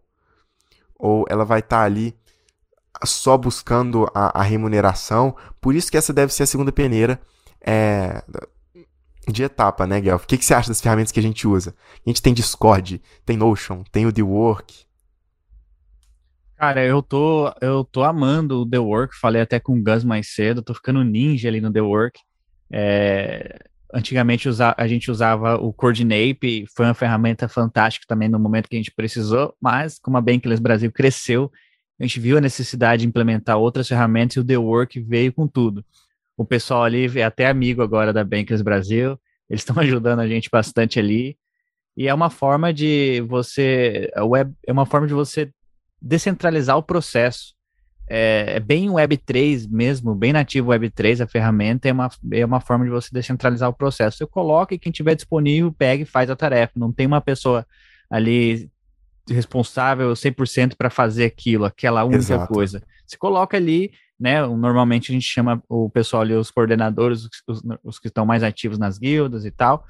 Ou 0.95 1.25
ela 1.29 1.45
vai 1.45 1.59
estar 1.59 1.77
tá 1.79 1.83
ali 1.83 2.15
só 3.05 3.37
buscando 3.37 4.09
a, 4.13 4.39
a, 4.39 4.43
remuneração. 4.43 5.35
Por 5.61 5.75
isso 5.75 5.91
que 5.91 5.97
essa 5.97 6.11
deve 6.11 6.33
ser 6.33 6.43
a 6.43 6.47
segunda 6.47 6.71
peneira 6.71 7.19
é, 7.61 8.23
de 9.31 9.43
etapa, 9.43 9.85
né, 9.85 9.99
Guelph? 9.99 10.23
O 10.23 10.27
que, 10.27 10.37
que 10.37 10.45
você 10.45 10.53
acha 10.53 10.69
das 10.69 10.81
ferramentas 10.81 11.11
que 11.11 11.19
a 11.19 11.23
gente 11.23 11.47
usa? 11.47 11.75
A 12.05 12.09
gente 12.09 12.21
tem 12.21 12.33
Discord, 12.33 13.01
tem 13.25 13.37
Notion, 13.37 13.83
tem 13.91 14.05
o 14.05 14.11
The 14.11 14.23
Work. 14.23 14.85
Cara, 16.55 16.83
eu 16.83 17.03
tô, 17.03 17.53
eu 17.61 17.83
tô 17.83 18.03
amando 18.03 18.61
o 18.61 18.69
The 18.69 18.79
Work, 18.79 19.15
falei 19.15 19.41
até 19.41 19.59
com 19.59 19.77
o 19.77 19.83
Gus 19.83 20.03
mais 20.03 20.33
cedo, 20.33 20.63
tô 20.63 20.73
ficando 20.73 21.03
ninja 21.03 21.47
ali 21.47 21.61
no 21.61 21.71
The 21.71 21.81
Work. 21.81 22.19
É, 22.71 23.59
antigamente 23.93 24.49
usa, 24.49 24.73
a 24.75 24.87
gente 24.87 25.11
usava 25.11 25.55
o 25.55 25.71
Coordinape, 25.71 26.65
foi 26.75 26.85
uma 26.85 26.93
ferramenta 26.93 27.47
fantástica 27.47 28.05
também 28.07 28.27
no 28.27 28.39
momento 28.39 28.67
que 28.67 28.75
a 28.75 28.79
gente 28.79 28.91
precisou, 28.91 29.55
mas 29.61 29.99
como 29.99 30.17
a 30.17 30.21
Bankless 30.21 30.59
Brasil 30.59 30.91
cresceu, 30.91 31.51
a 31.99 32.03
gente 32.03 32.19
viu 32.19 32.37
a 32.37 32.41
necessidade 32.41 33.01
de 33.01 33.07
implementar 33.07 33.57
outras 33.57 33.87
ferramentas 33.87 34.35
e 34.35 34.39
o 34.39 34.45
The 34.45 34.57
Work 34.57 34.99
veio 35.01 35.33
com 35.33 35.47
tudo. 35.47 35.83
O 36.37 36.45
pessoal 36.45 36.83
ali 36.83 37.19
é 37.19 37.23
até 37.23 37.47
amigo 37.47 37.81
agora 37.81 38.13
da 38.13 38.23
Bankless 38.23 38.63
Brasil, 38.63 39.19
eles 39.49 39.61
estão 39.61 39.77
ajudando 39.81 40.19
a 40.19 40.27
gente 40.27 40.49
bastante 40.49 40.99
ali. 40.99 41.37
E 41.97 42.07
é 42.07 42.13
uma 42.13 42.29
forma 42.29 42.71
de 42.71 43.21
você, 43.27 44.11
web, 44.17 44.53
é 44.67 44.71
uma 44.71 44.85
forma 44.85 45.07
de 45.07 45.15
você 45.15 45.51
descentralizar 45.99 46.77
o 46.77 46.83
processo. 46.83 47.55
É, 48.09 48.53
é 48.55 48.59
bem 48.59 48.87
Web3 48.87 49.67
mesmo, 49.69 50.13
bem 50.13 50.31
nativo 50.31 50.71
Web3, 50.71 51.21
a 51.23 51.27
ferramenta 51.27 51.89
é 51.89 51.91
uma, 51.91 52.09
é 52.31 52.45
uma 52.45 52.61
forma 52.61 52.85
de 52.85 52.91
você 52.91 53.09
descentralizar 53.11 53.67
o 53.67 53.73
processo. 53.73 54.17
Você 54.17 54.27
coloca 54.27 54.75
e 54.75 54.79
quem 54.79 54.91
tiver 54.91 55.15
disponível 55.15 55.73
pega 55.73 56.03
e 56.03 56.05
faz 56.05 56.29
a 56.29 56.35
tarefa. 56.35 56.73
Não 56.75 56.93
tem 56.93 57.07
uma 57.07 57.19
pessoa 57.19 57.65
ali 58.09 58.69
responsável 59.27 60.11
100% 60.13 60.75
para 60.77 60.89
fazer 60.89 61.25
aquilo, 61.25 61.65
aquela 61.65 62.03
única 62.03 62.19
Exato. 62.19 62.53
coisa. 62.53 62.81
Você 63.05 63.17
coloca 63.17 63.57
ali, 63.57 63.91
né? 64.19 64.45
Normalmente 64.45 65.11
a 65.11 65.13
gente 65.13 65.27
chama 65.27 65.61
o 65.69 65.89
pessoal 65.89 66.23
ali, 66.23 66.33
os 66.33 66.51
coordenadores, 66.51 67.27
os, 67.47 67.61
os 67.83 67.99
que 67.99 68.07
estão 68.07 68.25
mais 68.25 68.43
ativos 68.43 68.77
nas 68.77 68.97
guildas 68.97 69.45
e 69.45 69.51
tal, 69.51 69.85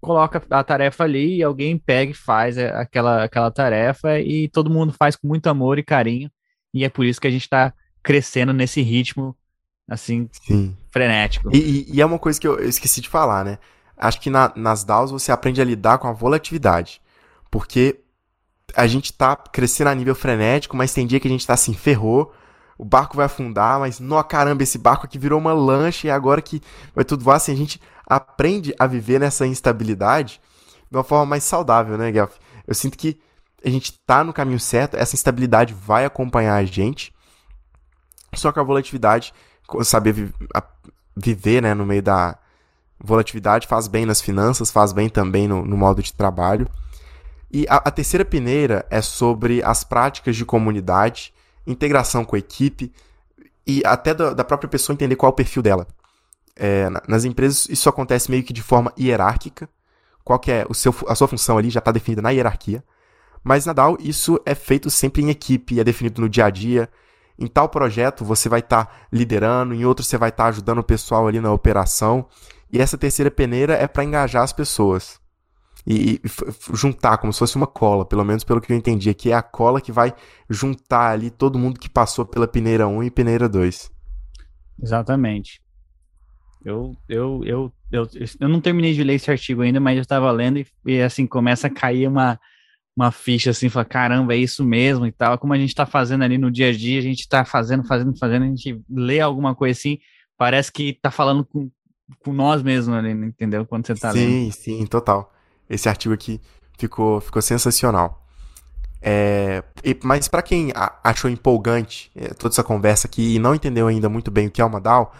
coloca 0.00 0.42
a 0.50 0.64
tarefa 0.64 1.04
ali 1.04 1.36
e 1.36 1.42
alguém 1.42 1.78
pega 1.78 2.10
e 2.10 2.14
faz 2.14 2.58
aquela, 2.58 3.24
aquela 3.24 3.50
tarefa 3.50 4.18
e 4.18 4.48
todo 4.48 4.70
mundo 4.70 4.92
faz 4.92 5.16
com 5.16 5.28
muito 5.28 5.46
amor 5.46 5.78
e 5.78 5.82
carinho. 5.82 6.30
E 6.74 6.84
é 6.84 6.88
por 6.88 7.04
isso 7.04 7.20
que 7.20 7.26
a 7.26 7.30
gente 7.30 7.42
está 7.42 7.72
crescendo 8.02 8.52
nesse 8.52 8.82
ritmo, 8.82 9.36
assim, 9.88 10.28
Sim. 10.32 10.76
frenético. 10.90 11.50
E, 11.54 11.58
e, 11.58 11.96
e, 11.96 12.00
é 12.00 12.06
uma 12.06 12.18
coisa 12.18 12.40
que 12.40 12.48
eu 12.48 12.58
esqueci 12.64 13.00
de 13.00 13.08
falar, 13.08 13.44
né? 13.44 13.58
Acho 13.96 14.20
que 14.20 14.30
na, 14.30 14.52
nas 14.56 14.82
DAOs 14.82 15.12
você 15.12 15.30
aprende 15.30 15.60
a 15.60 15.64
lidar 15.64 15.98
com 15.98 16.08
a 16.08 16.12
volatilidade. 16.12 17.00
Porque 17.50 18.00
a 18.74 18.86
gente 18.86 19.12
tá 19.12 19.36
crescendo 19.36 19.88
a 19.88 19.94
nível 19.94 20.14
frenético, 20.14 20.76
mas 20.76 20.92
tem 20.92 21.06
dia 21.06 21.20
que 21.20 21.28
a 21.28 21.30
gente 21.30 21.46
tá 21.46 21.54
assim, 21.54 21.74
ferrou, 21.74 22.32
o 22.78 22.84
barco 22.84 23.16
vai 23.16 23.26
afundar, 23.26 23.78
mas, 23.78 24.00
nó 24.00 24.22
caramba, 24.22 24.62
esse 24.62 24.78
barco 24.78 25.06
aqui 25.06 25.18
virou 25.18 25.38
uma 25.38 25.52
lancha 25.52 26.06
e 26.06 26.10
agora 26.10 26.42
que 26.42 26.60
vai 26.94 27.04
tudo 27.04 27.24
voar, 27.24 27.36
assim, 27.36 27.52
a 27.52 27.56
gente 27.56 27.80
aprende 28.06 28.74
a 28.78 28.86
viver 28.86 29.20
nessa 29.20 29.46
instabilidade 29.46 30.40
de 30.90 30.96
uma 30.96 31.04
forma 31.04 31.26
mais 31.26 31.44
saudável, 31.44 31.96
né, 31.96 32.10
Guelph? 32.10 32.36
Eu 32.66 32.74
sinto 32.74 32.98
que 32.98 33.20
a 33.64 33.70
gente 33.70 33.92
tá 34.06 34.24
no 34.24 34.32
caminho 34.32 34.58
certo, 34.58 34.96
essa 34.96 35.14
instabilidade 35.14 35.74
vai 35.74 36.04
acompanhar 36.04 36.56
a 36.56 36.64
gente, 36.64 37.14
só 38.34 38.50
que 38.50 38.58
a 38.58 38.62
volatilidade, 38.62 39.32
saber 39.84 40.12
vi 40.12 40.32
viver, 41.14 41.60
né, 41.60 41.74
no 41.74 41.84
meio 41.84 42.02
da 42.02 42.38
volatilidade 42.98 43.66
faz 43.66 43.86
bem 43.86 44.06
nas 44.06 44.20
finanças, 44.20 44.70
faz 44.70 44.92
bem 44.92 45.08
também 45.08 45.46
no, 45.46 45.64
no 45.64 45.76
modo 45.76 46.02
de 46.02 46.12
trabalho. 46.12 46.68
E 47.50 47.66
a, 47.68 47.76
a 47.76 47.90
terceira 47.90 48.24
peneira 48.24 48.86
é 48.88 49.02
sobre 49.02 49.62
as 49.62 49.84
práticas 49.84 50.36
de 50.36 50.44
comunidade, 50.44 51.34
integração 51.66 52.24
com 52.24 52.36
a 52.36 52.38
equipe 52.38 52.92
e 53.66 53.82
até 53.84 54.12
da, 54.14 54.34
da 54.34 54.44
própria 54.44 54.68
pessoa 54.68 54.94
entender 54.94 55.16
qual 55.16 55.30
é 55.30 55.32
o 55.32 55.36
perfil 55.36 55.62
dela. 55.62 55.86
É, 56.54 56.88
nas 57.08 57.24
empresas 57.24 57.66
isso 57.68 57.88
acontece 57.88 58.30
meio 58.30 58.42
que 58.42 58.52
de 58.52 58.62
forma 58.62 58.92
hierárquica. 58.98 59.68
Qual 60.24 60.38
que 60.38 60.52
é 60.52 60.64
o 60.68 60.74
seu, 60.74 60.94
a 61.08 61.14
sua 61.14 61.26
função 61.26 61.58
ali 61.58 61.70
já 61.70 61.78
está 61.78 61.90
definida 61.90 62.22
na 62.22 62.30
hierarquia. 62.30 62.84
Mas 63.42 63.66
na 63.66 63.72
DAO 63.72 63.96
isso 64.00 64.40
é 64.46 64.54
feito 64.54 64.88
sempre 64.90 65.22
em 65.22 65.30
equipe, 65.30 65.80
é 65.80 65.84
definido 65.84 66.20
no 66.22 66.28
dia 66.28 66.46
a 66.46 66.50
dia. 66.50 66.88
Em 67.38 67.46
tal 67.46 67.68
projeto 67.68 68.24
você 68.24 68.48
vai 68.48 68.60
estar 68.60 68.84
tá 68.84 68.92
liderando, 69.12 69.74
em 69.74 69.84
outro 69.84 70.04
você 70.04 70.16
vai 70.16 70.28
estar 70.28 70.44
tá 70.44 70.48
ajudando 70.50 70.78
o 70.78 70.84
pessoal 70.84 71.26
ali 71.26 71.40
na 71.40 71.52
operação. 71.52 72.26
E 72.72 72.80
essa 72.80 72.96
terceira 72.96 73.30
peneira 73.30 73.74
é 73.74 73.86
para 73.86 74.04
engajar 74.04 74.42
as 74.42 74.52
pessoas 74.52 75.21
e, 75.86 76.14
e, 76.14 76.20
juntar 76.74 77.18
como 77.18 77.32
se 77.32 77.38
fosse 77.38 77.56
uma 77.56 77.66
cola, 77.66 78.04
pelo 78.04 78.24
menos 78.24 78.44
pelo 78.44 78.60
que 78.60 78.72
eu 78.72 78.76
entendi 78.76 79.10
aqui, 79.10 79.30
é 79.30 79.34
a 79.34 79.42
cola 79.42 79.80
que 79.80 79.92
vai 79.92 80.14
juntar 80.48 81.10
ali 81.10 81.30
todo 81.30 81.58
mundo 81.58 81.80
que 81.80 81.88
passou 81.88 82.24
pela 82.24 82.46
peneira 82.46 82.86
1 82.86 83.04
e 83.04 83.10
peneira 83.10 83.48
2. 83.48 83.90
Exatamente. 84.82 85.60
Eu, 86.64 86.96
eu, 87.08 87.40
eu, 87.44 87.72
eu, 87.90 88.08
eu 88.40 88.48
não 88.48 88.60
terminei 88.60 88.94
de 88.94 89.02
ler 89.02 89.14
esse 89.14 89.30
artigo 89.30 89.62
ainda, 89.62 89.80
mas 89.80 89.96
eu 89.96 90.02
estava 90.02 90.30
lendo 90.30 90.58
e, 90.58 90.66
e, 90.86 91.02
assim 91.02 91.26
começa 91.26 91.66
a 91.66 91.70
cair 91.70 92.06
uma, 92.06 92.38
uma 92.96 93.10
ficha 93.10 93.50
assim, 93.50 93.68
fala, 93.68 93.84
caramba, 93.84 94.34
é 94.34 94.36
isso 94.36 94.64
mesmo 94.64 95.04
e 95.04 95.12
tal. 95.12 95.36
Como 95.38 95.52
a 95.52 95.58
gente 95.58 95.70
está 95.70 95.84
fazendo 95.84 96.22
ali 96.22 96.38
no 96.38 96.50
dia 96.50 96.68
a 96.68 96.72
dia, 96.72 97.00
a 97.00 97.02
gente 97.02 97.20
está 97.20 97.44
fazendo, 97.44 97.84
fazendo, 97.84 98.16
fazendo, 98.16 98.44
a 98.44 98.48
gente 98.48 98.80
lê 98.88 99.18
alguma 99.18 99.56
coisa 99.56 99.76
assim, 99.76 99.98
parece 100.38 100.70
que 100.70 100.90
está 100.90 101.10
falando 101.10 101.44
com, 101.44 101.68
com 102.24 102.32
nós 102.32 102.62
mesmos 102.62 102.96
ali, 102.96 103.10
entendeu? 103.10 103.66
Quando 103.66 103.86
você 103.86 103.94
está 103.94 104.12
lendo. 104.12 104.28
Sim, 104.28 104.50
sim, 104.52 104.86
total. 104.86 105.32
Esse 105.72 105.88
artigo 105.88 106.12
aqui 106.12 106.40
ficou, 106.78 107.20
ficou 107.20 107.40
sensacional. 107.40 108.22
É, 109.00 109.64
e, 109.82 109.98
mas 110.04 110.28
para 110.28 110.42
quem 110.42 110.70
achou 111.02 111.30
empolgante 111.30 112.10
é, 112.14 112.28
toda 112.28 112.52
essa 112.54 112.62
conversa 112.62 113.06
aqui 113.06 113.34
e 113.34 113.38
não 113.38 113.54
entendeu 113.54 113.88
ainda 113.88 114.08
muito 114.08 114.30
bem 114.30 114.46
o 114.46 114.50
que 114.50 114.60
é 114.60 114.64
uma 114.64 114.80
DAO, 114.80 115.12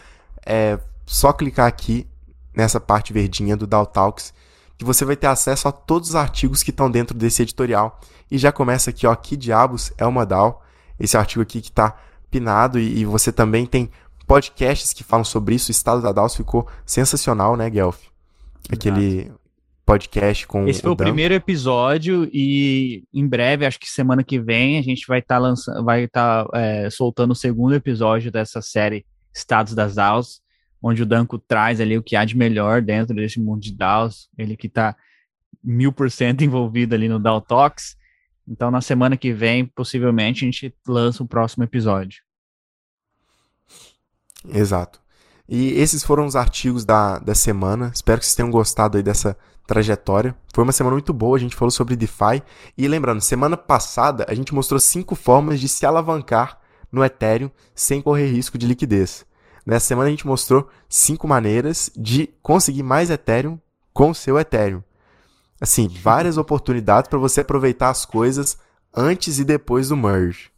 é 0.45 0.79
só 1.05 1.33
clicar 1.33 1.67
aqui 1.67 2.07
nessa 2.55 2.79
parte 2.79 3.11
verdinha 3.11 3.57
do 3.57 3.65
DAO 3.65 3.85
Talks 3.85 4.33
que 4.77 4.85
você 4.85 5.03
vai 5.03 5.15
ter 5.15 5.27
acesso 5.27 5.67
a 5.67 5.71
todos 5.71 6.09
os 6.09 6.15
artigos 6.15 6.61
que 6.61 6.69
estão 6.69 6.89
dentro 6.89 7.17
desse 7.17 7.41
editorial. 7.41 7.99
E 8.29 8.37
já 8.37 8.51
começa 8.51 8.89
aqui, 8.89 9.07
ó, 9.07 9.15
que 9.15 9.35
diabos 9.35 9.91
é 9.97 10.05
uma 10.05 10.25
DAO? 10.25 10.61
Esse 10.99 11.17
artigo 11.17 11.41
aqui 11.41 11.61
que 11.61 11.69
está 11.69 11.95
pinado 12.29 12.79
e, 12.79 12.99
e, 12.99 13.05
você 13.05 13.31
também 13.31 13.65
tem 13.65 13.89
podcasts 14.27 14.93
que 14.93 15.03
falam 15.03 15.23
sobre 15.23 15.55
isso. 15.55 15.69
O 15.69 15.71
estado 15.71 16.01
da 16.01 16.11
DAOs 16.11 16.35
ficou 16.35 16.67
sensacional, 16.85 17.55
né, 17.55 17.69
Guelph? 17.69 17.99
Aquele 18.71 19.31
podcast 19.85 20.47
com 20.47 20.67
Esse 20.67 20.81
foi 20.81 20.91
o, 20.91 20.93
o 20.93 20.97
primeiro 20.97 21.33
episódio 21.33 22.29
e 22.33 23.03
em 23.13 23.27
breve, 23.27 23.65
acho 23.65 23.79
que 23.79 23.89
semana 23.89 24.23
que 24.23 24.39
vem, 24.39 24.79
a 24.79 24.81
gente 24.81 25.05
vai 25.07 25.19
estar 25.19 25.35
tá 25.35 25.39
lançando, 25.39 25.83
vai 25.83 26.05
estar 26.05 26.45
tá, 26.45 26.59
é, 26.59 26.89
soltando 26.89 27.31
o 27.31 27.35
segundo 27.35 27.75
episódio 27.75 28.31
dessa 28.31 28.61
série 28.61 29.05
Estados 29.33 29.73
das 29.73 29.95
DAOs, 29.95 30.41
onde 30.81 31.03
o 31.03 31.05
Danco 31.05 31.37
traz 31.37 31.81
ali 31.81 31.97
o 31.97 32.03
que 32.03 32.15
há 32.15 32.23
de 32.23 32.37
melhor 32.37 32.81
dentro 32.81 33.15
desse 33.15 33.39
mundo 33.39 33.61
de 33.61 33.75
DAOs, 33.75 34.29
ele 34.37 34.55
que 34.55 34.67
está 34.67 34.95
mil 35.63 35.91
por 35.91 36.09
cento 36.09 36.43
envolvido 36.45 36.95
ali 36.95 37.09
no 37.09 37.19
DAO 37.19 37.41
Talks. 37.41 37.97
Então, 38.47 38.69
na 38.69 38.81
semana 38.81 39.15
que 39.15 39.31
vem, 39.31 39.65
possivelmente, 39.65 40.43
a 40.43 40.45
gente 40.45 40.75
lança 40.85 41.23
o 41.23 41.27
próximo 41.27 41.63
episódio. 41.63 42.21
Exato. 44.49 45.01
E 45.47 45.71
esses 45.73 46.03
foram 46.03 46.25
os 46.25 46.35
artigos 46.35 46.83
da, 46.83 47.19
da 47.19 47.33
semana. 47.33 47.91
Espero 47.93 48.19
que 48.19 48.25
vocês 48.25 48.35
tenham 48.35 48.51
gostado 48.51 48.97
aí 48.97 49.03
dessa 49.03 49.37
trajetória. 49.65 50.35
Foi 50.53 50.63
uma 50.63 50.71
semana 50.71 50.95
muito 50.95 51.13
boa, 51.13 51.37
a 51.37 51.39
gente 51.39 51.55
falou 51.55 51.71
sobre 51.71 51.95
DeFi. 51.95 52.43
E 52.77 52.87
lembrando, 52.87 53.21
semana 53.21 53.57
passada 53.57 54.25
a 54.27 54.33
gente 54.33 54.53
mostrou 54.53 54.79
cinco 54.79 55.15
formas 55.15 55.59
de 55.59 55.67
se 55.67 55.85
alavancar 55.85 56.59
no 56.91 57.03
Ethereum 57.03 57.49
sem 57.73 58.01
correr 58.01 58.27
risco 58.27 58.57
de 58.57 58.67
liquidez. 58.67 59.25
Nessa 59.65 59.87
semana 59.87 60.07
a 60.07 60.11
gente 60.11 60.27
mostrou 60.27 60.69
cinco 60.89 61.27
maneiras 61.27 61.89
de 61.95 62.29
conseguir 62.41 62.83
mais 62.83 63.09
Ethereum 63.09 63.57
com 63.93 64.09
o 64.09 64.15
seu 64.15 64.37
Ethereum. 64.37 64.83
Assim, 65.59 65.87
várias 65.87 66.37
oportunidades 66.37 67.09
para 67.09 67.19
você 67.19 67.41
aproveitar 67.41 67.89
as 67.89 68.05
coisas 68.05 68.57
antes 68.93 69.39
e 69.39 69.45
depois 69.45 69.89
do 69.89 69.95
merge. 69.95 70.51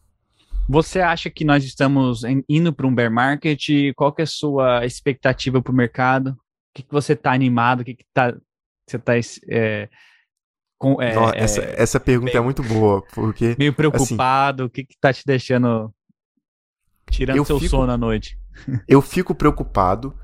Você 0.68 1.00
acha 1.00 1.30
que 1.30 1.46
nós 1.46 1.64
estamos 1.64 2.24
indo 2.50 2.74
para 2.74 2.88
um 2.88 2.96
bear 2.96 3.12
market? 3.12 3.64
Qual 3.96 4.12
que 4.12 4.24
é 4.24 4.24
a 4.24 4.28
sua 4.28 4.84
expectativa 4.84 5.62
para 5.62 5.72
o 5.72 5.76
mercado? 5.76 6.30
O 6.30 6.36
que, 6.74 6.82
que 6.82 6.92
você 6.92 7.14
está 7.14 7.32
animado? 7.32 7.82
O 7.82 7.86
que 7.86 7.92
está 7.92 8.36
você 8.88 9.00
tá. 9.00 9.14
É, 9.50 9.90
com, 10.78 11.02
é, 11.02 11.16
Não, 11.16 11.30
essa, 11.34 11.62
é, 11.62 11.82
essa 11.82 12.00
pergunta 12.00 12.32
é 12.32 12.34
meio, 12.34 12.42
é 12.42 12.44
muito 12.44 12.64
boa, 12.64 13.02
porque. 13.14 13.56
Meio 13.58 13.74
preocupado, 13.74 14.64
assim, 14.64 14.68
o 14.68 14.70
que, 14.70 14.84
que 14.84 14.98
tá 15.00 15.12
te 15.14 15.24
deixando. 15.26 15.94
Tirando 17.10 17.46
seu 17.46 17.60
fico, 17.60 17.70
sono 17.70 17.92
à 17.92 17.98
noite? 17.98 18.38
Eu 18.88 19.02
fico 19.02 19.36
preocupado, 19.36 20.18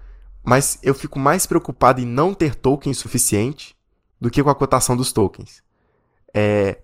mas 0.43 0.79
eu 0.81 0.95
fico 0.95 1.19
mais 1.19 1.45
preocupado 1.45 2.01
em 2.01 2.05
não 2.05 2.33
ter 2.33 2.55
token 2.55 2.93
suficiente 2.93 3.75
do 4.19 4.29
que 4.29 4.41
com 4.41 4.49
a 4.49 4.55
cotação 4.55 4.95
dos 4.95 5.11
tokens. 5.11 5.61
É, 6.33 6.79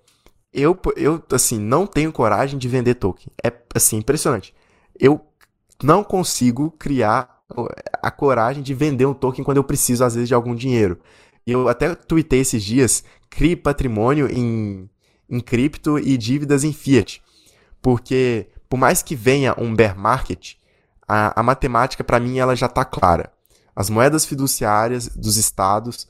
eu, 0.53 0.77
eu, 0.95 1.23
assim, 1.31 1.57
não 1.57 1.87
tenho 1.87 2.11
coragem 2.11 2.59
de 2.59 2.67
vender 2.67 2.95
token. 2.95 3.27
É, 3.43 3.51
assim, 3.73 3.97
impressionante. 3.97 4.53
Eu 4.99 5.25
não 5.81 6.03
consigo 6.03 6.71
criar 6.71 7.43
a 8.01 8.11
coragem 8.11 8.61
de 8.61 8.73
vender 8.73 9.05
um 9.05 9.13
token 9.13 9.43
quando 9.43 9.57
eu 9.57 9.63
preciso, 9.63 10.03
às 10.03 10.15
vezes, 10.15 10.27
de 10.27 10.33
algum 10.33 10.53
dinheiro. 10.53 10.99
E 11.47 11.53
eu 11.53 11.69
até 11.69 11.95
tuitei 11.95 12.41
esses 12.41 12.61
dias, 12.61 13.05
crie 13.29 13.55
patrimônio 13.55 14.29
em, 14.29 14.89
em 15.29 15.39
cripto 15.39 15.97
e 15.97 16.17
dívidas 16.17 16.65
em 16.65 16.73
fiat. 16.73 17.23
Porque, 17.81 18.49
por 18.67 18.77
mais 18.77 19.01
que 19.01 19.15
venha 19.15 19.55
um 19.57 19.73
bear 19.73 19.97
market, 19.97 20.55
a, 21.07 21.39
a 21.39 21.41
matemática 21.41 22.03
para 22.03 22.19
mim 22.19 22.37
ela 22.37 22.53
já 22.53 22.65
está 22.65 22.83
clara. 22.83 23.31
As 23.73 23.89
moedas 23.89 24.25
fiduciárias 24.25 25.07
dos 25.07 25.37
estados, 25.37 26.05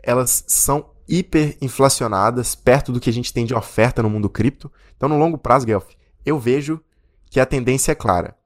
elas 0.00 0.44
são 0.46 0.90
hiperinflacionadas 1.08 2.54
perto 2.54 2.92
do 2.92 3.00
que 3.00 3.10
a 3.10 3.12
gente 3.12 3.32
tem 3.32 3.44
de 3.44 3.54
oferta 3.54 4.00
no 4.00 4.10
mundo 4.10 4.30
cripto. 4.30 4.70
Então, 4.96 5.08
no 5.08 5.18
longo 5.18 5.38
prazo, 5.38 5.66
Guelph, 5.66 5.90
eu 6.24 6.38
vejo 6.38 6.80
que 7.28 7.40
a 7.40 7.46
tendência 7.46 7.90
é 7.90 7.96
clara. 7.96 8.36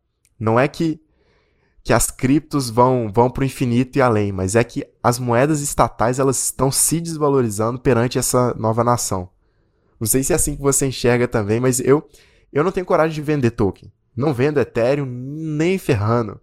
Não 0.41 0.59
é 0.59 0.67
que 0.67 0.99
que 1.85 1.93
as 1.93 2.11
criptos 2.11 2.71
vão, 2.71 3.11
vão 3.13 3.29
para 3.29 3.43
o 3.43 3.45
infinito 3.45 3.99
e 3.99 4.03
além, 4.03 4.31
mas 4.31 4.55
é 4.55 4.63
que 4.63 4.87
as 5.03 5.19
moedas 5.19 5.61
estatais 5.61 6.19
elas 6.19 6.43
estão 6.45 6.71
se 6.71 7.01
desvalorizando 7.01 7.79
perante 7.79 8.19
essa 8.19 8.55
nova 8.55 8.85
nação. 8.85 9.29
Não 9.99 10.07
sei 10.07 10.23
se 10.23 10.33
é 10.33 10.37
assim 10.37 10.57
que 10.57 10.63
você 10.63 10.87
enxerga 10.87 11.27
também, 11.27 11.59
mas 11.61 11.81
eu, 11.81 12.09
eu 12.53 12.63
não 12.63 12.73
tenho 12.73 12.87
coragem 12.87 13.15
de 13.15 13.23
vender 13.23 13.53
token. 13.53 13.91
Não 14.17 14.33
vendo 14.35 14.61
Ethereum 14.61 15.07
nem 15.07 15.79
ferrando. 15.79 16.41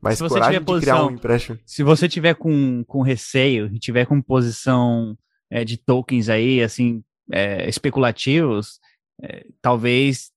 Mas 0.00 0.18
se 0.18 0.24
você 0.24 0.34
coragem 0.34 0.54
tiver 0.54 0.60
de 0.60 0.66
posição, 0.66 0.96
criar 0.96 1.06
um 1.06 1.10
empréstimo. 1.14 1.58
Se 1.64 1.82
você 1.82 2.08
tiver 2.08 2.34
com, 2.34 2.84
com 2.84 3.02
receio 3.02 3.70
e 3.72 3.78
tiver 3.78 4.04
com 4.04 4.20
posição 4.20 5.16
é, 5.48 5.64
de 5.64 5.76
tokens 5.76 6.28
aí, 6.28 6.62
assim, 6.62 7.04
é, 7.30 7.68
especulativos, 7.68 8.80
é, 9.22 9.46
talvez 9.60 10.31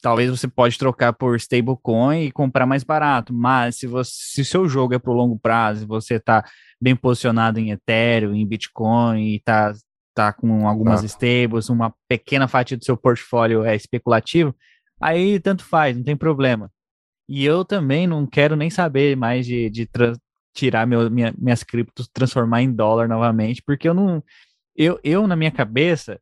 talvez 0.00 0.30
você 0.30 0.48
pode 0.48 0.78
trocar 0.78 1.12
por 1.12 1.36
stablecoin 1.36 2.24
e 2.24 2.32
comprar 2.32 2.66
mais 2.66 2.82
barato, 2.82 3.32
mas 3.32 3.76
se 3.76 3.86
você 3.86 4.10
se 4.12 4.44
seu 4.44 4.68
jogo 4.68 4.94
é 4.94 4.98
para 4.98 5.10
o 5.10 5.14
longo 5.14 5.38
prazo, 5.38 5.86
você 5.86 6.14
está 6.14 6.44
bem 6.80 6.96
posicionado 6.96 7.58
em 7.58 7.70
Ethereum, 7.70 8.34
em 8.34 8.46
Bitcoin 8.46 9.20
e 9.20 9.36
está 9.36 9.72
tá 10.14 10.32
com 10.32 10.66
algumas 10.66 11.02
ah. 11.02 11.06
stables, 11.06 11.68
uma 11.68 11.94
pequena 12.08 12.48
fatia 12.48 12.76
do 12.76 12.84
seu 12.84 12.96
portfólio 12.96 13.64
é 13.64 13.76
especulativo, 13.76 14.54
aí 15.00 15.38
tanto 15.38 15.64
faz, 15.64 15.96
não 15.96 16.04
tem 16.04 16.16
problema. 16.16 16.70
E 17.28 17.44
eu 17.44 17.64
também 17.64 18.06
não 18.06 18.26
quero 18.26 18.56
nem 18.56 18.70
saber 18.70 19.16
mais 19.16 19.46
de, 19.46 19.70
de 19.70 19.88
tirar 20.54 20.86
meu, 20.86 21.08
minha, 21.10 21.32
minhas 21.38 21.62
criptos, 21.62 22.08
transformar 22.08 22.62
em 22.62 22.72
dólar 22.72 23.08
novamente, 23.08 23.62
porque 23.62 23.88
eu 23.88 23.94
não. 23.94 24.22
Eu, 24.74 24.98
eu, 25.04 25.26
na 25.26 25.36
minha 25.36 25.50
cabeça, 25.50 26.20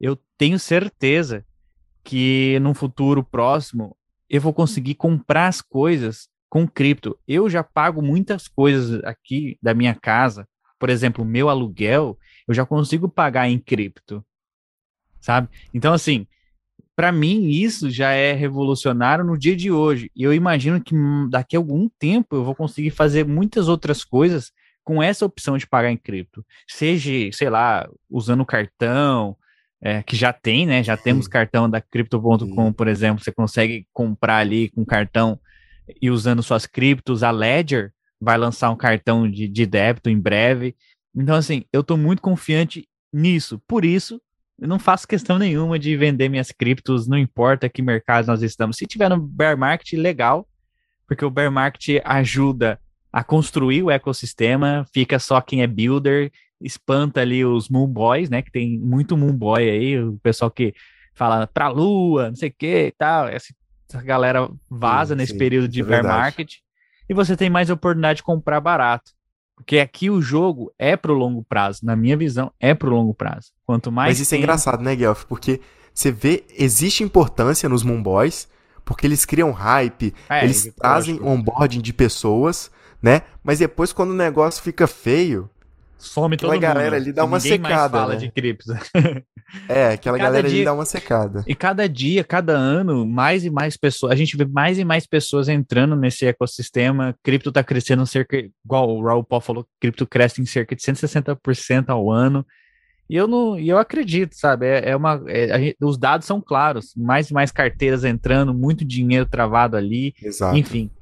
eu 0.00 0.18
tenho 0.36 0.58
certeza 0.58 1.44
que 2.04 2.58
num 2.60 2.74
futuro 2.74 3.22
próximo 3.22 3.96
eu 4.28 4.40
vou 4.40 4.52
conseguir 4.52 4.94
comprar 4.94 5.48
as 5.48 5.60
coisas 5.60 6.28
com 6.48 6.66
cripto. 6.66 7.18
Eu 7.26 7.48
já 7.48 7.62
pago 7.62 8.02
muitas 8.02 8.48
coisas 8.48 9.02
aqui 9.04 9.58
da 9.62 9.74
minha 9.74 9.94
casa, 9.94 10.46
por 10.78 10.88
exemplo, 10.90 11.24
meu 11.24 11.48
aluguel, 11.48 12.18
eu 12.46 12.54
já 12.54 12.64
consigo 12.64 13.08
pagar 13.08 13.48
em 13.48 13.58
cripto, 13.58 14.24
sabe? 15.20 15.48
Então, 15.72 15.92
assim, 15.92 16.26
para 16.96 17.12
mim 17.12 17.48
isso 17.48 17.90
já 17.90 18.10
é 18.10 18.32
revolucionário 18.32 19.24
no 19.24 19.38
dia 19.38 19.56
de 19.56 19.70
hoje. 19.70 20.10
E 20.14 20.22
eu 20.22 20.34
imagino 20.34 20.82
que 20.82 20.94
daqui 21.30 21.56
a 21.56 21.58
algum 21.58 21.88
tempo 21.98 22.36
eu 22.36 22.44
vou 22.44 22.54
conseguir 22.54 22.90
fazer 22.90 23.24
muitas 23.24 23.68
outras 23.68 24.04
coisas 24.04 24.52
com 24.82 25.02
essa 25.02 25.24
opção 25.24 25.56
de 25.56 25.66
pagar 25.66 25.90
em 25.90 25.96
cripto. 25.96 26.44
Seja, 26.68 27.10
sei 27.32 27.48
lá, 27.48 27.88
usando 28.10 28.44
cartão, 28.44 29.36
é, 29.82 30.02
que 30.02 30.14
já 30.14 30.32
tem, 30.32 30.66
né? 30.66 30.82
Já 30.82 30.96
temos 30.96 31.26
cartão 31.26 31.68
da 31.68 31.80
Crypto.com, 31.80 32.72
por 32.72 32.86
exemplo, 32.86 33.24
você 33.24 33.32
consegue 33.32 33.86
comprar 33.92 34.36
ali 34.36 34.68
com 34.70 34.84
cartão 34.84 35.38
e 36.00 36.10
usando 36.10 36.42
suas 36.42 36.66
criptos, 36.66 37.22
a 37.22 37.30
Ledger 37.30 37.92
vai 38.20 38.36
lançar 38.36 38.70
um 38.70 38.76
cartão 38.76 39.28
de, 39.28 39.48
de 39.48 39.66
débito 39.66 40.10
em 40.10 40.18
breve. 40.18 40.76
Então, 41.14 41.34
assim, 41.34 41.64
eu 41.72 41.80
estou 41.80 41.96
muito 41.96 42.20
confiante 42.20 42.86
nisso. 43.12 43.60
Por 43.66 43.84
isso, 43.84 44.20
eu 44.60 44.68
não 44.68 44.78
faço 44.78 45.08
questão 45.08 45.38
nenhuma 45.38 45.78
de 45.78 45.96
vender 45.96 46.28
minhas 46.28 46.52
criptos, 46.52 47.08
não 47.08 47.16
importa 47.16 47.68
que 47.68 47.80
mercado 47.80 48.26
nós 48.26 48.42
estamos. 48.42 48.76
Se 48.76 48.86
tiver 48.86 49.08
no 49.08 49.18
bear 49.18 49.56
market, 49.56 49.94
legal, 49.94 50.46
porque 51.06 51.24
o 51.24 51.30
bear 51.30 51.50
market 51.50 52.00
ajuda 52.04 52.78
a 53.12 53.24
construir 53.24 53.82
o 53.82 53.90
ecossistema, 53.90 54.86
fica 54.92 55.18
só 55.18 55.40
quem 55.40 55.62
é 55.62 55.66
builder, 55.66 56.30
espanta 56.60 57.20
ali 57.20 57.44
os 57.44 57.68
moon 57.68 57.86
boys, 57.86 58.28
né, 58.28 58.42
que 58.42 58.50
tem 58.50 58.78
muito 58.78 59.16
moon 59.16 59.32
boy 59.32 59.68
aí, 59.68 60.02
o 60.02 60.18
pessoal 60.22 60.50
que 60.50 60.74
fala 61.14 61.46
pra 61.46 61.68
lua, 61.68 62.28
não 62.28 62.36
sei 62.36 62.48
o 62.48 62.54
que 62.56 62.86
e 62.86 62.92
tal, 62.92 63.28
essa, 63.28 63.52
essa 63.88 64.02
galera 64.02 64.48
vaza 64.68 65.14
sim, 65.14 65.18
nesse 65.18 65.32
sim, 65.32 65.38
período 65.38 65.68
de 65.68 65.80
é 65.80 65.84
bear 65.84 66.02
verdade. 66.02 66.20
market, 66.20 66.54
e 67.08 67.14
você 67.14 67.36
tem 67.36 67.50
mais 67.50 67.70
oportunidade 67.70 68.18
de 68.18 68.22
comprar 68.22 68.60
barato. 68.60 69.12
Porque 69.56 69.78
aqui 69.78 70.08
o 70.08 70.22
jogo 70.22 70.72
é 70.78 70.96
pro 70.96 71.12
longo 71.12 71.44
prazo, 71.44 71.80
na 71.84 71.94
minha 71.94 72.16
visão, 72.16 72.50
é 72.58 72.72
pro 72.72 72.88
longo 72.88 73.12
prazo. 73.12 73.52
Quanto 73.66 73.92
mais. 73.92 74.12
Mas 74.12 74.20
isso 74.20 74.34
é 74.34 74.36
tem... 74.36 74.40
é 74.40 74.42
engraçado, 74.44 74.82
né, 74.82 74.96
Guelph? 74.96 75.24
Porque 75.24 75.60
você 75.92 76.10
vê, 76.10 76.44
existe 76.56 77.04
importância 77.04 77.68
nos 77.68 77.82
Moon 77.82 78.02
Boys, 78.02 78.48
porque 78.86 79.06
eles 79.06 79.26
criam 79.26 79.52
hype, 79.52 80.14
é, 80.30 80.44
eles 80.44 80.72
trazem 80.74 81.20
onboarding 81.22 81.80
de 81.80 81.92
pessoas, 81.92 82.70
né? 83.02 83.22
Mas 83.44 83.58
depois, 83.58 83.92
quando 83.92 84.12
o 84.12 84.14
negócio 84.14 84.62
fica 84.62 84.86
feio, 84.86 85.50
some 86.00 86.36
toda 86.36 86.54
a 86.54 86.58
galera 86.58 86.96
ali 86.96 87.12
dá 87.12 87.24
uma 87.24 87.38
secada. 87.38 87.98
fala 87.98 88.14
né? 88.14 88.18
de 88.18 88.30
criptos. 88.30 88.66
É, 89.68 89.94
aquela 89.94 90.16
galera 90.16 90.48
dia, 90.48 90.58
ali 90.58 90.64
dá 90.64 90.72
uma 90.72 90.84
secada. 90.84 91.42
E 91.44 91.56
cada 91.56 91.88
dia, 91.88 92.22
cada 92.22 92.52
ano, 92.52 93.04
mais 93.04 93.44
e 93.44 93.50
mais 93.50 93.76
pessoas, 93.76 94.12
a 94.12 94.14
gente 94.14 94.36
vê 94.36 94.44
mais 94.44 94.78
e 94.78 94.84
mais 94.84 95.08
pessoas 95.08 95.48
entrando 95.48 95.96
nesse 95.96 96.24
ecossistema. 96.24 97.16
Cripto 97.20 97.50
tá 97.50 97.64
crescendo 97.64 98.06
cerca, 98.06 98.36
igual 98.64 98.88
o 98.88 99.04
Raul 99.04 99.24
Paul 99.24 99.40
falou, 99.40 99.66
cripto 99.80 100.06
cresce 100.06 100.40
em 100.40 100.46
cerca 100.46 100.76
de 100.76 100.82
160% 100.82 101.88
ao 101.88 102.12
ano. 102.12 102.46
E 103.08 103.16
eu 103.16 103.26
não, 103.26 103.58
e 103.58 103.68
eu 103.68 103.76
acredito, 103.76 104.36
sabe? 104.36 104.66
É, 104.66 104.90
é 104.90 104.96
uma, 104.96 105.20
é, 105.26 105.58
gente, 105.58 105.76
os 105.82 105.98
dados 105.98 106.28
são 106.28 106.40
claros, 106.40 106.94
mais 106.96 107.28
e 107.28 107.34
mais 107.34 107.50
carteiras 107.50 108.04
entrando, 108.04 108.54
muito 108.54 108.84
dinheiro 108.84 109.26
travado 109.26 109.76
ali, 109.76 110.14
Exato. 110.22 110.56
enfim. 110.56 110.92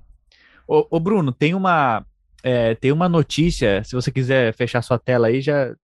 Ô, 0.66 0.86
ô 0.90 0.99
Bruno, 0.99 1.32
tem 1.32 1.55
uma, 1.55 2.03
é, 2.43 2.74
tem 2.74 2.93
uma 2.93 3.09
notícia, 3.09 3.82
se 3.84 3.95
você 3.95 4.11
quiser 4.11 4.55
fechar 4.55 4.82
sua 4.82 4.99
tela 4.99 5.28
aí, 5.28 5.41
já, 5.41 5.74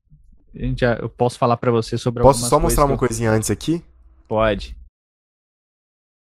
já 0.76 0.94
eu 0.94 1.08
posso 1.08 1.38
falar 1.38 1.56
para 1.56 1.70
você 1.70 1.98
sobre 1.98 2.22
Posso 2.22 2.48
só 2.48 2.60
mostrar 2.60 2.84
uma 2.84 2.96
coisinha 2.96 3.30
antes 3.30 3.50
aqui? 3.50 3.82
Pode. 4.28 4.76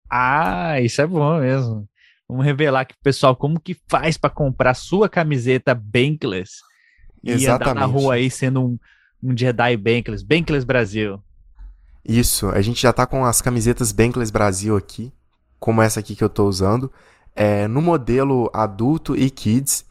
Ah, 0.09 0.79
isso 0.81 1.01
é 1.01 1.07
bom 1.07 1.39
mesmo. 1.39 1.87
Vamos 2.27 2.45
revelar 2.45 2.81
aqui 2.81 2.93
pro 2.93 3.03
pessoal 3.03 3.35
como 3.35 3.59
que 3.59 3.75
faz 3.87 4.17
para 4.17 4.29
comprar 4.29 4.73
sua 4.73 5.09
camiseta 5.09 5.75
Bankless 5.75 6.61
e 7.23 7.31
Exatamente. 7.31 7.71
andar 7.71 7.75
na 7.79 7.85
rua 7.85 8.15
aí 8.15 8.29
sendo 8.29 8.61
um, 8.61 8.79
um 9.21 9.37
Jedi 9.37 9.77
Bankless, 9.77 10.23
Bankless 10.25 10.65
Brasil. 10.65 11.21
Isso, 12.03 12.49
a 12.49 12.61
gente 12.61 12.81
já 12.81 12.91
tá 12.91 13.05
com 13.05 13.23
as 13.23 13.41
camisetas 13.41 13.91
Bankless 13.91 14.31
Brasil 14.31 14.75
aqui, 14.75 15.11
como 15.59 15.81
essa 15.81 15.99
aqui 15.99 16.15
que 16.15 16.23
eu 16.23 16.29
tô 16.29 16.45
usando, 16.45 16.91
é, 17.35 17.67
no 17.67 17.81
modelo 17.81 18.49
adulto 18.53 19.15
e 19.15 19.29
kids. 19.29 19.85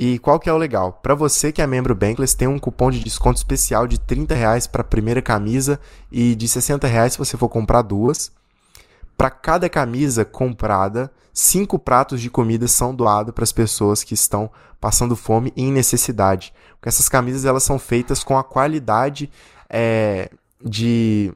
E 0.00 0.16
qual 0.20 0.38
que 0.38 0.48
é 0.48 0.52
o 0.52 0.56
legal? 0.56 0.92
Para 0.92 1.12
você 1.16 1.50
que 1.50 1.60
é 1.60 1.66
membro 1.66 1.92
Bankless, 1.92 2.36
tem 2.36 2.46
um 2.46 2.56
cupom 2.56 2.88
de 2.88 3.00
desconto 3.00 3.38
especial 3.38 3.84
de 3.84 3.98
30 3.98 4.32
reais 4.32 4.64
para 4.64 4.82
a 4.82 4.84
primeira 4.84 5.20
camisa 5.20 5.80
e 6.12 6.36
de 6.36 6.46
60 6.46 6.86
reais 6.86 7.14
se 7.14 7.18
você 7.18 7.36
for 7.36 7.48
comprar 7.48 7.82
duas. 7.82 8.30
Para 9.16 9.28
cada 9.28 9.68
camisa 9.68 10.24
comprada, 10.24 11.10
cinco 11.34 11.80
pratos 11.80 12.20
de 12.20 12.30
comida 12.30 12.68
são 12.68 12.94
doados 12.94 13.34
para 13.34 13.42
as 13.42 13.50
pessoas 13.50 14.04
que 14.04 14.14
estão 14.14 14.48
passando 14.80 15.16
fome 15.16 15.52
e 15.56 15.64
em 15.64 15.72
necessidade. 15.72 16.54
Porque 16.74 16.88
essas 16.88 17.08
camisas 17.08 17.44
elas 17.44 17.64
são 17.64 17.76
feitas 17.76 18.22
com 18.22 18.38
a 18.38 18.44
qualidade 18.44 19.28
é, 19.68 20.30
de 20.64 21.34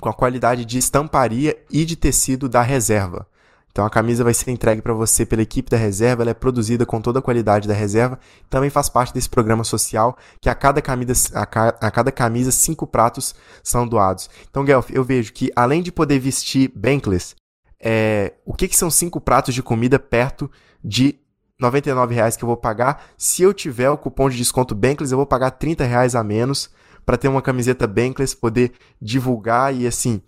com 0.00 0.08
a 0.08 0.14
qualidade 0.14 0.64
de 0.64 0.78
estamparia 0.78 1.54
e 1.70 1.84
de 1.84 1.96
tecido 1.96 2.48
da 2.48 2.62
reserva. 2.62 3.26
Então 3.70 3.84
a 3.84 3.90
camisa 3.90 4.24
vai 4.24 4.34
ser 4.34 4.50
entregue 4.50 4.82
para 4.82 4.92
você 4.92 5.24
pela 5.24 5.42
equipe 5.42 5.70
da 5.70 5.76
reserva, 5.76 6.22
ela 6.22 6.30
é 6.30 6.34
produzida 6.34 6.84
com 6.84 7.00
toda 7.00 7.20
a 7.20 7.22
qualidade 7.22 7.68
da 7.68 7.74
reserva, 7.74 8.18
também 8.50 8.70
faz 8.70 8.88
parte 8.88 9.14
desse 9.14 9.28
programa 9.28 9.62
social 9.62 10.16
que 10.40 10.48
a 10.48 10.54
cada 10.54 10.82
camisa, 10.82 11.38
a, 11.38 11.46
ca, 11.46 11.68
a 11.80 11.90
cada 11.90 12.10
camisa 12.10 12.50
cinco 12.50 12.86
pratos 12.86 13.34
são 13.62 13.86
doados. 13.86 14.28
Então, 14.50 14.64
Guelph, 14.64 14.90
eu 14.90 15.04
vejo 15.04 15.32
que 15.32 15.50
além 15.54 15.82
de 15.82 15.92
poder 15.92 16.18
vestir 16.18 16.72
Bankless, 16.74 17.36
é, 17.80 18.34
o 18.44 18.52
que, 18.52 18.66
que 18.66 18.76
são 18.76 18.90
cinco 18.90 19.20
pratos 19.20 19.54
de 19.54 19.62
comida 19.62 19.98
perto 19.98 20.50
de 20.82 21.16
99 21.60 22.14
reais 22.14 22.36
que 22.36 22.42
eu 22.42 22.48
vou 22.48 22.56
pagar? 22.56 23.04
Se 23.16 23.42
eu 23.42 23.54
tiver 23.54 23.90
o 23.90 23.98
cupom 23.98 24.28
de 24.28 24.36
desconto 24.36 24.74
Bankless, 24.74 25.12
eu 25.12 25.18
vou 25.18 25.26
pagar 25.26 25.52
30 25.52 25.84
reais 25.84 26.14
a 26.14 26.24
menos 26.24 26.70
para 27.06 27.16
ter 27.16 27.28
uma 27.28 27.40
camiseta 27.40 27.86
Bankless, 27.86 28.36
poder 28.36 28.72
divulgar 29.00 29.74
e 29.74 29.86
assim 29.86 30.20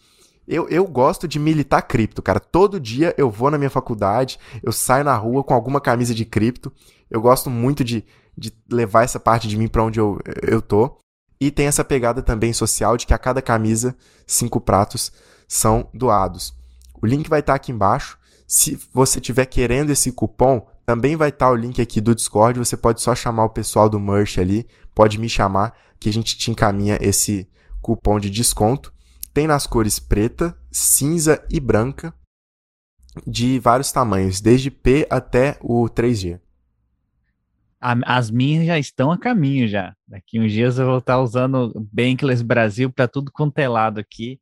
eu, 0.51 0.69
eu 0.69 0.85
gosto 0.85 1.29
de 1.29 1.39
militar 1.39 1.83
cripto, 1.83 2.21
cara. 2.21 2.41
Todo 2.41 2.81
dia 2.81 3.15
eu 3.17 3.31
vou 3.31 3.53
na 3.53 3.57
minha 3.57 3.71
faculdade, 3.71 4.37
eu 4.61 4.73
saio 4.73 5.05
na 5.05 5.15
rua 5.15 5.45
com 5.45 5.55
alguma 5.55 5.81
camisa 5.81 6.13
de 6.13 6.25
cripto. 6.25 6.73
Eu 7.09 7.21
gosto 7.21 7.49
muito 7.49 7.85
de, 7.85 8.05
de 8.37 8.53
levar 8.69 9.05
essa 9.05 9.21
parte 9.21 9.47
de 9.47 9.57
mim 9.57 9.69
para 9.69 9.85
onde 9.85 10.01
eu, 10.01 10.19
eu 10.43 10.61
tô. 10.61 10.99
E 11.41 11.53
tem 11.53 11.67
essa 11.67 11.85
pegada 11.85 12.21
também 12.21 12.53
social 12.53 12.97
de 12.97 13.07
que 13.07 13.15
a 13.15 13.19
cada 13.19 13.41
camisa, 13.41 13.97
cinco 14.27 14.61
pratos 14.61 15.13
são 15.47 15.89
doados. 15.95 16.53
O 17.01 17.07
link 17.07 17.31
vai 17.31 17.41
estar 17.41 17.53
tá 17.53 17.57
aqui 17.57 17.71
embaixo. 17.71 18.19
Se 18.45 18.77
você 18.93 19.21
estiver 19.21 19.47
querendo 19.47 19.91
esse 19.91 20.11
cupom, 20.11 20.67
também 20.85 21.15
vai 21.15 21.29
estar 21.29 21.47
tá 21.47 21.53
o 21.53 21.57
link 21.57 21.81
aqui 21.81 22.01
do 22.01 22.13
Discord. 22.13 22.59
Você 22.59 22.77
pode 22.77 23.01
só 23.01 23.15
chamar 23.15 23.45
o 23.45 23.51
pessoal 23.51 23.89
do 23.89 24.01
Merch 24.01 24.39
ali, 24.39 24.67
pode 24.93 25.17
me 25.17 25.29
chamar, 25.29 25.75
que 26.01 26.09
a 26.09 26.13
gente 26.13 26.37
te 26.37 26.51
encaminha 26.51 26.99
esse 27.01 27.49
cupom 27.81 28.19
de 28.19 28.29
desconto. 28.29 28.93
Tem 29.33 29.47
nas 29.47 29.66
cores 29.66 29.99
preta, 29.99 30.57
cinza 30.70 31.45
e 31.51 31.61
branca, 31.61 32.12
de 33.26 33.59
vários 33.59 33.93
tamanhos, 33.93 34.41
desde 34.41 34.70
P 34.70 35.07
até 35.11 35.59
o 35.61 35.85
3G. 35.89 36.41
As 37.81 38.31
minhas 38.31 38.66
já 38.66 38.78
estão 38.78 39.11
a 39.11 39.18
caminho 39.18 39.66
já. 39.66 39.95
Daqui 40.07 40.39
uns 40.39 40.53
dias 40.53 40.78
eu 40.78 40.87
vou 40.87 40.99
estar 40.99 41.18
usando 41.18 41.72
Bankless 41.91 42.43
Brasil 42.43 42.91
para 42.91 43.09
tudo 43.09 43.33
quanto 43.33 43.59
é 43.59 43.66
lado 43.66 43.99
aqui. 43.99 44.39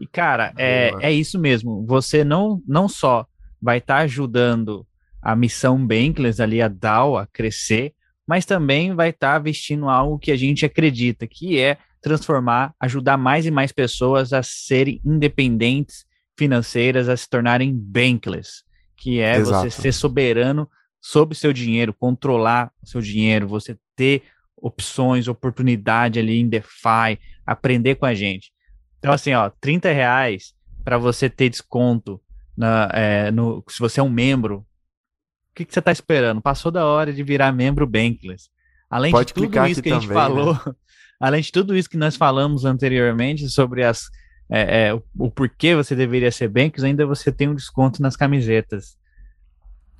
E, 0.00 0.06
cara, 0.06 0.52
é, 0.58 0.90
é 1.00 1.12
isso 1.12 1.38
mesmo. 1.38 1.86
Você 1.86 2.24
não, 2.24 2.60
não 2.66 2.88
só 2.88 3.24
vai 3.60 3.78
estar 3.78 3.98
ajudando 3.98 4.84
a 5.22 5.36
missão 5.36 5.86
Bankless 5.86 6.42
ali, 6.42 6.60
a 6.60 6.66
DAO, 6.66 7.16
a 7.16 7.24
crescer, 7.24 7.94
mas 8.26 8.44
também 8.44 8.92
vai 8.94 9.10
estar 9.10 9.38
vestindo 9.38 9.88
algo 9.88 10.18
que 10.18 10.32
a 10.32 10.36
gente 10.36 10.66
acredita, 10.66 11.24
que 11.28 11.60
é 11.60 11.78
transformar, 12.02 12.74
ajudar 12.80 13.16
mais 13.16 13.46
e 13.46 13.50
mais 13.50 13.72
pessoas 13.72 14.32
a 14.32 14.42
serem 14.42 15.00
independentes 15.04 16.04
financeiras, 16.36 17.08
a 17.08 17.16
se 17.16 17.28
tornarem 17.28 17.72
bankless, 17.72 18.64
que 18.96 19.20
é 19.20 19.36
Exato. 19.36 19.70
você 19.70 19.70
ser 19.70 19.92
soberano 19.92 20.68
sobre 21.00 21.36
seu 21.36 21.52
dinheiro, 21.52 21.94
controlar 21.94 22.72
seu 22.84 23.00
dinheiro, 23.00 23.46
você 23.46 23.78
ter 23.96 24.24
opções, 24.56 25.28
oportunidade 25.28 26.18
ali 26.18 26.38
em 26.38 26.48
DeFi, 26.48 27.18
aprender 27.46 27.96
com 27.96 28.06
a 28.06 28.14
gente. 28.14 28.52
Então, 28.98 29.12
assim, 29.12 29.32
ó, 29.34 29.50
30 29.60 29.90
reais 29.92 30.54
para 30.84 30.98
você 30.98 31.28
ter 31.28 31.48
desconto 31.48 32.20
na, 32.56 32.88
é, 32.92 33.30
no, 33.30 33.64
se 33.68 33.78
você 33.78 34.00
é 34.00 34.02
um 34.02 34.10
membro. 34.10 34.58
O 34.58 35.54
que, 35.54 35.64
que 35.64 35.72
você 35.72 35.80
está 35.80 35.92
esperando? 35.92 36.40
Passou 36.40 36.70
da 36.70 36.86
hora 36.86 37.12
de 37.12 37.22
virar 37.22 37.52
membro 37.52 37.86
Bankless. 37.86 38.48
Além 38.88 39.10
Pode 39.10 39.28
de 39.28 39.34
tudo 39.34 39.44
isso 39.66 39.82
que 39.82 39.90
a 39.90 39.94
gente 39.94 40.08
também, 40.08 40.22
falou, 40.22 40.54
né? 40.54 40.74
Além 41.22 41.40
de 41.40 41.52
tudo 41.52 41.76
isso 41.76 41.88
que 41.88 41.96
nós 41.96 42.16
falamos 42.16 42.64
anteriormente 42.64 43.48
sobre 43.48 43.84
as, 43.84 44.10
é, 44.50 44.88
é, 44.88 44.94
o, 44.94 45.00
o, 45.16 45.30
porquê 45.30 45.72
você 45.72 45.94
deveria 45.94 46.32
ser 46.32 46.48
Banks, 46.48 46.82
ainda 46.82 47.06
você 47.06 47.30
tem 47.30 47.48
um 47.48 47.54
desconto 47.54 48.02
nas 48.02 48.16
camisetas. 48.16 48.96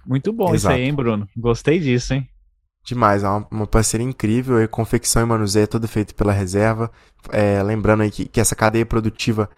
Muito 0.05 0.33
bom 0.33 0.53
Exato. 0.53 0.57
isso 0.57 0.69
aí, 0.69 0.83
hein, 0.83 0.93
Bruno? 0.93 1.29
Gostei 1.37 1.79
disso, 1.79 2.15
hein? 2.15 2.29
Demais, 2.85 3.23
é 3.23 3.29
uma, 3.29 3.47
uma 3.53 3.67
parceria 3.69 4.05
incrível, 4.05 4.61
e 4.61 4.67
confecção 4.67 5.23
e 5.23 5.25
manuseio 5.25 5.63
é 5.63 5.67
tudo 5.69 5.87
feito 5.87 6.13
pela 6.13 6.33
reserva. 6.33 6.91
É, 7.31 7.63
lembrando 7.63 8.03
aí 8.03 8.11
que, 8.11 8.25
que 8.25 8.41
essa 8.41 8.57
cadeia 8.57 8.85
produtiva 8.85 9.49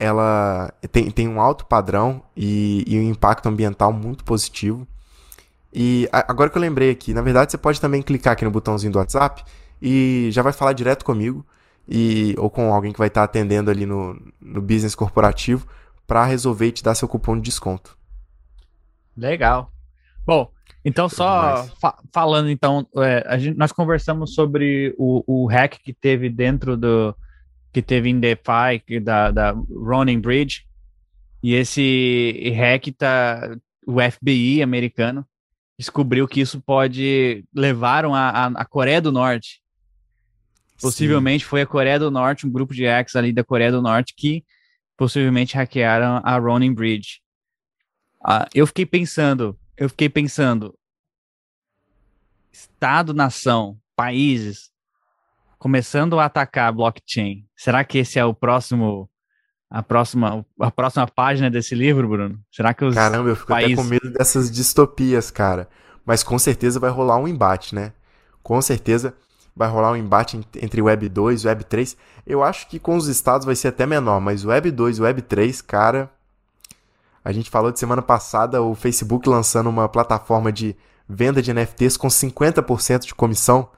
ela 0.00 0.74
tem, 0.90 1.08
tem 1.08 1.28
um 1.28 1.40
alto 1.40 1.64
padrão 1.66 2.20
e, 2.36 2.82
e 2.84 2.98
um 2.98 3.08
impacto 3.08 3.48
ambiental 3.48 3.92
muito 3.92 4.24
positivo. 4.24 4.84
E 5.72 6.08
agora 6.10 6.50
que 6.50 6.58
eu 6.58 6.62
lembrei 6.62 6.90
aqui, 6.90 7.14
na 7.14 7.22
verdade 7.22 7.52
você 7.52 7.58
pode 7.58 7.80
também 7.80 8.02
clicar 8.02 8.32
aqui 8.32 8.44
no 8.44 8.50
botãozinho 8.50 8.92
do 8.92 8.98
WhatsApp 8.98 9.44
e 9.82 10.30
já 10.30 10.42
vai 10.42 10.52
falar 10.52 10.72
direto 10.72 11.04
comigo 11.04 11.44
e 11.88 12.34
ou 12.38 12.48
com 12.48 12.72
alguém 12.72 12.92
que 12.92 12.98
vai 12.98 13.08
estar 13.08 13.24
atendendo 13.24 13.70
ali 13.70 13.84
no, 13.84 14.14
no 14.40 14.62
business 14.62 14.94
corporativo 14.94 15.66
para 16.06 16.24
resolver 16.24 16.68
e 16.68 16.72
te 16.72 16.82
dar 16.82 16.94
seu 16.94 17.08
cupom 17.08 17.36
de 17.36 17.42
desconto. 17.42 17.98
Legal. 19.16 19.72
Bom, 20.24 20.50
então 20.84 21.08
só 21.08 21.66
fa 21.80 21.98
falando 22.12 22.48
então, 22.48 22.86
é, 22.96 23.38
gente, 23.38 23.58
nós 23.58 23.72
conversamos 23.72 24.34
sobre 24.34 24.94
o, 24.96 25.24
o 25.26 25.46
hack 25.46 25.78
que 25.82 25.92
teve 25.92 26.30
dentro 26.30 26.76
do 26.76 27.14
que 27.72 27.82
teve 27.82 28.08
em 28.08 28.20
DeFi 28.20 29.00
da, 29.00 29.30
da 29.30 29.50
Ronin 29.50 30.20
Bridge 30.20 30.64
e 31.42 31.54
esse 31.54 32.52
hack 32.54 32.86
tá 32.96 33.56
o 33.84 33.96
FBI 34.00 34.62
americano 34.62 35.26
descobriu 35.78 36.28
que 36.28 36.40
isso 36.40 36.60
pode 36.60 37.44
levaram 37.52 38.14
a, 38.14 38.28
a, 38.28 38.46
a 38.46 38.64
Coreia 38.64 39.00
do 39.00 39.10
Norte. 39.10 39.61
Possivelmente 40.82 41.44
Sim. 41.44 41.50
foi 41.50 41.62
a 41.62 41.66
Coreia 41.66 41.98
do 41.98 42.10
Norte, 42.10 42.46
um 42.46 42.50
grupo 42.50 42.74
de 42.74 42.84
hacks 42.84 43.16
ali 43.16 43.32
da 43.32 43.44
Coreia 43.44 43.70
do 43.70 43.80
Norte 43.80 44.14
que 44.16 44.44
possivelmente 44.96 45.56
hackearam 45.56 46.20
a 46.24 46.38
Ronin 46.38 46.74
Bridge. 46.74 47.20
Uh, 48.24 48.46
eu 48.54 48.66
fiquei 48.66 48.84
pensando, 48.84 49.58
eu 49.76 49.88
fiquei 49.88 50.08
pensando, 50.08 50.76
Estado, 52.52 53.14
nação, 53.14 53.78
países 53.96 54.70
começando 55.58 56.18
a 56.18 56.24
atacar 56.24 56.68
a 56.68 56.72
blockchain. 56.72 57.46
Será 57.56 57.84
que 57.84 57.98
esse 57.98 58.18
é 58.18 58.24
o 58.24 58.34
próximo 58.34 59.08
a 59.70 59.82
próxima, 59.82 60.44
a 60.60 60.70
próxima 60.70 61.06
página 61.06 61.48
desse 61.48 61.74
livro, 61.74 62.06
Bruno? 62.06 62.38
Será 62.50 62.74
que 62.74 62.84
os 62.84 62.94
Caramba, 62.94 63.30
eu 63.30 63.36
fico 63.36 63.48
países... 63.48 63.78
até 63.78 63.82
com 63.82 63.88
medo 63.88 64.10
dessas 64.10 64.50
distopias, 64.50 65.30
cara. 65.30 65.68
Mas 66.04 66.22
com 66.22 66.38
certeza 66.38 66.78
vai 66.78 66.90
rolar 66.90 67.16
um 67.16 67.26
embate, 67.26 67.74
né? 67.74 67.92
Com 68.42 68.60
certeza 68.60 69.14
vai 69.54 69.68
rolar 69.68 69.92
um 69.92 69.96
embate 69.96 70.40
entre 70.60 70.80
Web 70.80 71.08
2 71.08 71.44
e 71.44 71.46
Web 71.46 71.64
3. 71.64 71.96
Eu 72.26 72.42
acho 72.42 72.68
que 72.68 72.78
com 72.78 72.96
os 72.96 73.06
estados 73.06 73.44
vai 73.44 73.54
ser 73.54 73.68
até 73.68 73.86
menor, 73.86 74.20
mas 74.20 74.44
Web 74.44 74.70
2 74.70 74.98
e 74.98 75.02
Web 75.02 75.22
3, 75.22 75.62
cara. 75.62 76.10
A 77.24 77.32
gente 77.32 77.50
falou 77.50 77.70
de 77.70 77.78
semana 77.78 78.02
passada 78.02 78.62
o 78.62 78.74
Facebook 78.74 79.28
lançando 79.28 79.68
uma 79.68 79.88
plataforma 79.88 80.50
de 80.50 80.76
venda 81.08 81.40
de 81.40 81.52
NFTs 81.52 81.96
com 81.96 82.08
50% 82.08 83.06
de 83.06 83.14
comissão. 83.14 83.68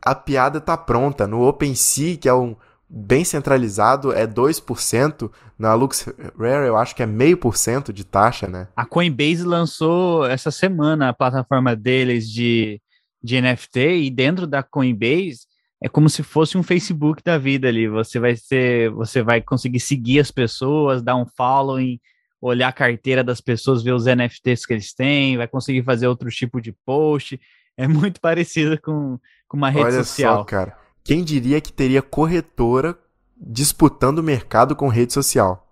A 0.00 0.14
piada 0.14 0.60
tá 0.60 0.76
pronta. 0.76 1.26
No 1.26 1.46
OpenSea, 1.46 2.16
que 2.16 2.28
é 2.28 2.32
um, 2.32 2.56
bem 2.88 3.24
centralizado 3.24 4.12
é 4.12 4.26
2%, 4.26 5.30
na 5.58 5.74
LuxRare 5.74 6.66
eu 6.66 6.76
acho 6.76 6.94
que 6.94 7.02
é 7.02 7.06
meio 7.06 7.36
por 7.36 7.56
cento 7.56 7.92
de 7.92 8.04
taxa, 8.04 8.46
né? 8.46 8.68
A 8.76 8.84
Coinbase 8.84 9.44
lançou 9.44 10.24
essa 10.26 10.50
semana 10.50 11.08
a 11.08 11.14
plataforma 11.14 11.74
deles 11.74 12.30
de, 12.30 12.80
de 13.26 13.40
NFT 13.40 13.80
e 14.04 14.10
dentro 14.10 14.46
da 14.46 14.62
Coinbase 14.62 15.40
é 15.82 15.88
como 15.88 16.08
se 16.08 16.22
fosse 16.22 16.56
um 16.56 16.62
Facebook 16.62 17.22
da 17.24 17.36
vida 17.36 17.66
ali. 17.66 17.88
Você 17.88 18.20
vai 18.20 18.36
ser, 18.36 18.88
você 18.90 19.20
vai 19.20 19.42
conseguir 19.42 19.80
seguir 19.80 20.20
as 20.20 20.30
pessoas, 20.30 21.02
dar 21.02 21.16
um 21.16 21.26
following, 21.26 22.00
olhar 22.40 22.68
a 22.68 22.72
carteira 22.72 23.24
das 23.24 23.40
pessoas, 23.40 23.82
ver 23.82 23.92
os 23.92 24.06
NFTs 24.06 24.64
que 24.64 24.72
eles 24.72 24.94
têm, 24.94 25.36
vai 25.36 25.48
conseguir 25.48 25.82
fazer 25.82 26.06
outro 26.06 26.30
tipo 26.30 26.60
de 26.60 26.72
post. 26.72 27.38
É 27.76 27.88
muito 27.88 28.20
parecido 28.22 28.80
com, 28.80 29.18
com 29.48 29.56
uma 29.56 29.70
rede 29.70 29.86
Olha 29.86 30.04
social. 30.04 30.34
Olha 30.34 30.38
só, 30.38 30.44
cara. 30.44 30.78
Quem 31.04 31.24
diria 31.24 31.60
que 31.60 31.72
teria 31.72 32.02
corretora 32.02 32.96
disputando 33.36 34.20
o 34.20 34.22
mercado 34.22 34.76
com 34.76 34.88
rede 34.88 35.12
social? 35.12 35.68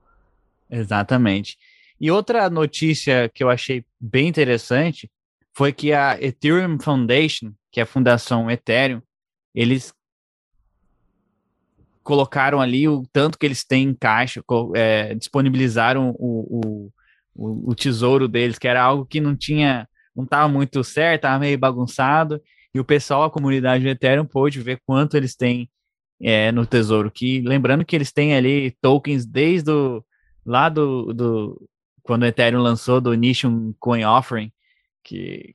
Exatamente. 0.68 1.56
E 2.00 2.10
outra 2.10 2.50
notícia 2.50 3.30
que 3.32 3.42
eu 3.42 3.48
achei 3.48 3.84
bem 4.00 4.28
interessante 4.28 5.08
foi 5.56 5.72
que 5.72 5.92
a 5.92 6.20
Ethereum 6.20 6.78
Foundation, 6.78 7.52
que 7.70 7.80
é 7.80 7.84
a 7.84 7.86
fundação 7.86 8.50
Ethereum, 8.50 9.00
eles 9.54 9.94
colocaram 12.02 12.60
ali 12.60 12.86
o 12.88 13.04
tanto 13.12 13.38
que 13.38 13.46
eles 13.46 13.64
têm 13.64 13.88
em 13.88 13.94
caixa, 13.94 14.42
é, 14.74 15.14
disponibilizaram 15.14 16.10
o, 16.18 16.90
o, 17.34 17.70
o, 17.70 17.74
tesouro 17.74 18.28
deles, 18.28 18.58
que 18.58 18.68
era 18.68 18.82
algo 18.82 19.06
que 19.06 19.20
não 19.20 19.34
tinha, 19.34 19.88
não 20.14 20.24
estava 20.24 20.46
muito 20.48 20.84
certo, 20.84 21.20
estava 21.20 21.38
meio 21.38 21.58
bagunçado, 21.58 22.42
e 22.74 22.80
o 22.80 22.84
pessoal, 22.84 23.22
a 23.22 23.30
comunidade 23.30 23.84
do 23.84 23.88
Ethereum, 23.88 24.26
pôde 24.26 24.60
ver 24.60 24.80
quanto 24.84 25.16
eles 25.16 25.34
têm 25.34 25.70
é, 26.20 26.50
no 26.50 26.66
tesouro. 26.66 27.10
Que 27.10 27.40
lembrando 27.40 27.84
que 27.84 27.94
eles 27.94 28.12
têm 28.12 28.34
ali 28.34 28.72
tokens 28.82 29.24
desde 29.24 29.70
o, 29.70 30.04
lá 30.44 30.68
do, 30.68 31.14
do 31.14 31.68
quando 32.02 32.24
o 32.24 32.26
Ethereum 32.26 32.60
lançou 32.60 33.00
do 33.00 33.16
Nation 33.16 33.72
Coin 33.78 34.04
Offering, 34.04 34.52
que, 35.04 35.54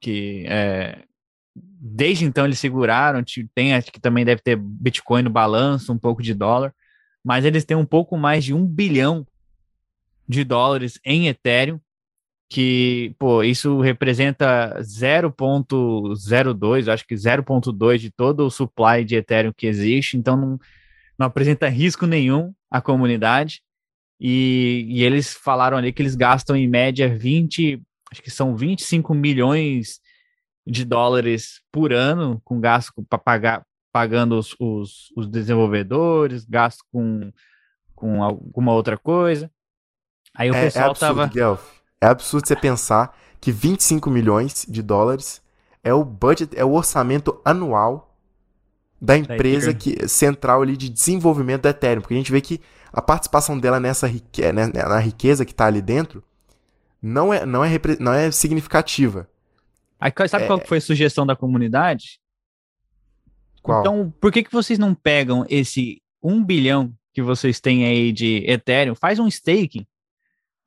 que 0.00 0.46
é, 0.48 1.04
desde 1.54 2.24
então 2.24 2.44
eles 2.44 2.58
seguraram, 2.58 3.22
tem 3.54 3.74
acho 3.74 3.92
que 3.92 4.00
também 4.00 4.24
deve 4.24 4.40
ter 4.40 4.56
Bitcoin 4.56 5.22
no 5.22 5.30
balanço, 5.30 5.92
um 5.92 5.98
pouco 5.98 6.22
de 6.22 6.32
dólar, 6.32 6.74
mas 7.24 7.44
eles 7.44 7.64
têm 7.64 7.76
um 7.76 7.84
pouco 7.84 8.16
mais 8.16 8.44
de 8.44 8.54
um 8.54 8.64
bilhão 8.64 9.26
de 10.28 10.44
dólares 10.44 10.98
em 11.04 11.28
Ethereum 11.28 11.80
que, 12.48 13.14
pô, 13.18 13.42
isso 13.42 13.80
representa 13.80 14.76
0.02, 14.80 16.88
acho 16.88 17.06
que 17.06 17.14
0.2 17.14 17.98
de 17.98 18.10
todo 18.10 18.46
o 18.46 18.50
supply 18.50 19.04
de 19.04 19.16
Ethereum 19.16 19.52
que 19.56 19.66
existe, 19.66 20.16
então 20.16 20.36
não, 20.36 20.58
não 21.18 21.26
apresenta 21.26 21.68
risco 21.68 22.06
nenhum 22.06 22.54
à 22.70 22.80
comunidade. 22.80 23.62
E, 24.18 24.86
e, 24.88 25.02
eles 25.02 25.34
falaram 25.34 25.76
ali 25.76 25.92
que 25.92 26.00
eles 26.00 26.14
gastam 26.14 26.56
em 26.56 26.66
média 26.66 27.14
20, 27.14 27.82
acho 28.10 28.22
que 28.22 28.30
são 28.30 28.56
25 28.56 29.14
milhões 29.14 30.00
de 30.66 30.84
dólares 30.84 31.60
por 31.70 31.92
ano 31.92 32.40
com 32.44 32.60
gasto 32.60 32.92
para 33.08 33.18
pagar 33.18 33.66
pagando 33.92 34.38
os, 34.38 34.54
os, 34.60 35.12
os, 35.16 35.26
desenvolvedores, 35.26 36.44
gasto 36.44 36.84
com, 36.92 37.32
com 37.94 38.22
alguma 38.22 38.72
outra 38.72 38.98
coisa. 38.98 39.50
Aí 40.34 40.50
o 40.50 40.54
é, 40.54 40.58
é 40.58 40.64
pessoal 40.64 40.88
é 40.88 40.90
absurdo, 40.90 41.14
tava. 41.14 41.26
Guelph. 41.28 41.66
É 42.00 42.06
absurdo 42.06 42.46
você 42.46 42.54
pensar 42.54 43.16
que 43.40 43.50
25 43.50 44.10
milhões 44.10 44.66
de 44.68 44.82
dólares 44.82 45.40
é 45.82 45.94
o 45.94 46.04
budget, 46.04 46.54
é 46.58 46.64
o 46.64 46.72
orçamento 46.72 47.40
anual 47.42 48.18
da 49.00 49.16
empresa 49.16 49.72
que 49.72 50.08
central 50.08 50.62
ali 50.62 50.76
de 50.76 50.88
desenvolvimento 50.88 51.62
da 51.62 51.70
Ethereum, 51.70 52.00
porque 52.00 52.14
a 52.14 52.18
gente 52.18 52.32
vê 52.32 52.40
que 52.40 52.60
a 52.92 53.00
participação 53.00 53.58
dela 53.58 53.78
nessa 53.78 54.06
rique, 54.06 54.40
né, 54.52 54.66
na 54.66 54.98
riqueza 54.98 55.44
que 55.44 55.52
está 55.52 55.66
ali 55.66 55.80
dentro 55.80 56.22
não 57.00 57.32
é, 57.32 57.44
não 57.44 57.64
é, 57.64 57.70
não 57.98 58.12
é 58.12 58.30
significativa. 58.30 59.28
Aí, 59.98 60.12
sabe 60.28 60.44
é... 60.44 60.46
qual 60.46 60.60
foi 60.60 60.78
a 60.78 60.80
sugestão 60.80 61.26
da 61.26 61.36
comunidade? 61.36 62.20
Qual? 63.62 63.80
Então, 63.80 64.14
por 64.20 64.30
que, 64.32 64.42
que 64.42 64.52
vocês 64.52 64.78
não 64.78 64.94
pegam 64.94 65.44
esse 65.48 66.02
1 66.22 66.44
bilhão 66.44 66.92
que 67.12 67.22
vocês 67.22 67.60
têm 67.60 67.86
aí 67.86 68.12
de 68.12 68.44
Ethereum, 68.46 68.94
faz 68.94 69.18
um 69.18 69.26
staking 69.26 69.86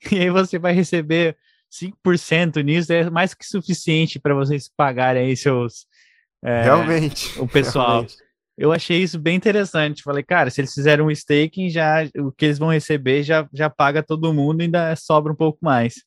e 0.11 0.19
aí 0.19 0.29
você 0.29 0.57
vai 0.57 0.73
receber 0.73 1.37
5% 1.71 2.63
nisso, 2.63 2.91
é 2.91 3.09
mais 3.09 3.35
que 3.35 3.45
suficiente 3.45 4.19
para 4.19 4.33
vocês 4.33 4.67
pagarem 4.75 5.27
aí 5.27 5.37
seus. 5.37 5.85
É, 6.43 6.63
realmente. 6.63 7.39
O 7.39 7.47
pessoal. 7.47 7.87
Realmente. 7.87 8.17
Eu 8.57 8.73
achei 8.73 9.01
isso 9.01 9.17
bem 9.17 9.35
interessante. 9.35 10.03
Falei, 10.03 10.23
cara, 10.23 10.49
se 10.49 10.59
eles 10.59 10.73
fizerem 10.73 11.05
um 11.05 11.11
staking, 11.11 11.69
já 11.69 12.03
o 12.17 12.31
que 12.31 12.45
eles 12.45 12.57
vão 12.57 12.69
receber 12.69 13.23
já, 13.23 13.47
já 13.53 13.69
paga 13.69 14.03
todo 14.03 14.33
mundo 14.33 14.61
e 14.61 14.63
ainda 14.65 14.95
sobra 14.95 15.31
um 15.31 15.35
pouco 15.35 15.59
mais. 15.61 16.03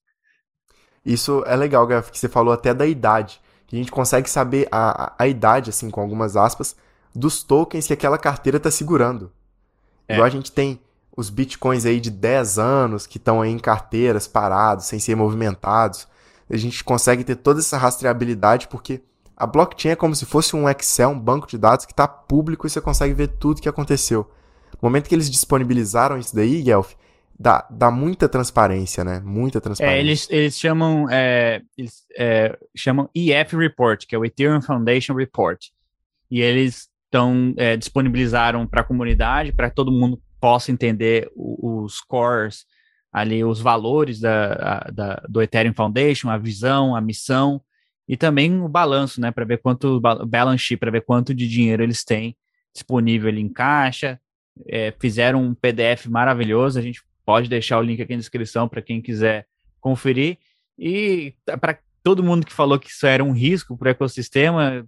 Isso 1.04 1.42
é 1.46 1.56
legal, 1.56 1.86
Gaf, 1.86 2.10
que 2.10 2.18
você 2.18 2.28
falou 2.28 2.52
até 2.52 2.72
da 2.72 2.86
idade. 2.86 3.40
Que 3.66 3.76
a 3.76 3.78
gente 3.78 3.90
consegue 3.90 4.28
saber 4.28 4.68
a, 4.70 5.14
a, 5.18 5.26
idade, 5.26 5.70
assim, 5.70 5.90
com 5.90 6.00
algumas 6.00 6.36
aspas, 6.36 6.76
dos 7.14 7.42
tokens 7.42 7.86
que 7.86 7.92
aquela 7.92 8.18
carteira 8.18 8.58
está 8.58 8.70
segurando. 8.70 9.32
É. 10.06 10.14
Igual 10.14 10.26
a 10.26 10.30
gente 10.30 10.52
tem 10.52 10.80
os 11.16 11.28
bitcoins 11.28 11.84
aí 11.84 12.00
de 12.00 12.10
10 12.10 12.58
anos 12.58 13.06
que 13.06 13.18
estão 13.18 13.42
aí 13.42 13.50
em 13.50 13.58
carteiras 13.58 14.26
parados, 14.26 14.86
sem 14.86 14.98
ser 14.98 15.14
movimentados. 15.14 16.06
A 16.48 16.56
gente 16.56 16.84
consegue 16.84 17.24
ter 17.24 17.36
toda 17.36 17.60
essa 17.60 17.76
rastreabilidade 17.76 18.68
porque 18.68 19.02
a 19.36 19.46
blockchain 19.46 19.92
é 19.92 19.96
como 19.96 20.14
se 20.14 20.26
fosse 20.26 20.54
um 20.54 20.68
Excel, 20.68 21.10
um 21.10 21.18
banco 21.18 21.46
de 21.46 21.58
dados 21.58 21.86
que 21.86 21.92
está 21.92 22.06
público 22.06 22.66
e 22.66 22.70
você 22.70 22.80
consegue 22.80 23.14
ver 23.14 23.28
tudo 23.28 23.60
que 23.60 23.68
aconteceu. 23.68 24.30
No 24.74 24.88
momento 24.88 25.08
que 25.08 25.14
eles 25.14 25.30
disponibilizaram 25.30 26.18
isso 26.18 26.34
daí, 26.34 26.62
Guelph, 26.62 26.92
dá, 27.42 27.66
dá 27.68 27.90
muita 27.90 28.28
transparência, 28.28 29.02
né? 29.02 29.20
Muita 29.20 29.60
transparência. 29.60 29.96
É, 29.96 30.00
eles, 30.00 30.30
eles 30.30 30.58
chamam 30.58 31.10
é, 31.10 31.60
eles, 31.76 32.04
é, 32.16 32.56
chamam 32.74 33.10
EF 33.14 33.56
Report, 33.56 34.06
que 34.06 34.14
é 34.14 34.18
o 34.18 34.24
Ethereum 34.24 34.62
Foundation 34.62 35.14
Report. 35.14 35.60
E 36.30 36.40
eles 36.40 36.88
Então, 37.08 37.52
é, 37.58 37.76
disponibilizaram 37.76 38.66
para 38.66 38.82
a 38.82 38.84
comunidade, 38.84 39.52
para 39.52 39.68
que 39.68 39.74
todo 39.74 39.90
mundo 39.90 40.22
possa 40.40 40.70
entender 40.70 41.28
o, 41.34 41.82
os 41.82 42.00
cores, 42.00 42.64
ali 43.12 43.44
os 43.44 43.60
valores 43.60 44.20
da, 44.20 44.90
da, 44.92 45.22
do 45.28 45.42
Ethereum 45.42 45.74
Foundation, 45.74 46.30
a 46.30 46.38
visão, 46.38 46.96
a 46.96 47.00
missão, 47.00 47.60
e 48.08 48.16
também 48.16 48.60
o 48.60 48.68
balanço, 48.68 49.20
né, 49.20 49.30
para 49.30 49.44
ver 49.44 49.58
quanto, 49.58 50.00
balance 50.00 50.64
sheet, 50.64 50.78
para 50.78 50.90
ver 50.90 51.02
quanto 51.02 51.34
de 51.34 51.48
dinheiro 51.48 51.82
eles 51.82 52.04
têm 52.04 52.36
disponível 52.72 53.28
ali 53.28 53.40
em 53.40 53.52
caixa. 53.52 54.18
É, 54.66 54.92
fizeram 54.98 55.42
um 55.42 55.54
PDF 55.54 56.06
maravilhoso, 56.06 56.78
a 56.78 56.82
gente 56.82 57.02
pode 57.24 57.48
deixar 57.48 57.78
o 57.78 57.82
link 57.82 58.00
aqui 58.00 58.12
na 58.12 58.20
descrição 58.20 58.68
para 58.68 58.82
quem 58.82 59.00
quiser 59.00 59.46
conferir. 59.80 60.38
E 60.78 61.34
para 61.60 61.78
todo 62.02 62.22
mundo 62.22 62.46
que 62.46 62.52
falou 62.52 62.78
que 62.78 62.90
isso 62.90 63.06
era 63.06 63.22
um 63.22 63.32
risco 63.32 63.76
para 63.76 63.88
o 63.88 63.90
ecossistema, 63.90 64.84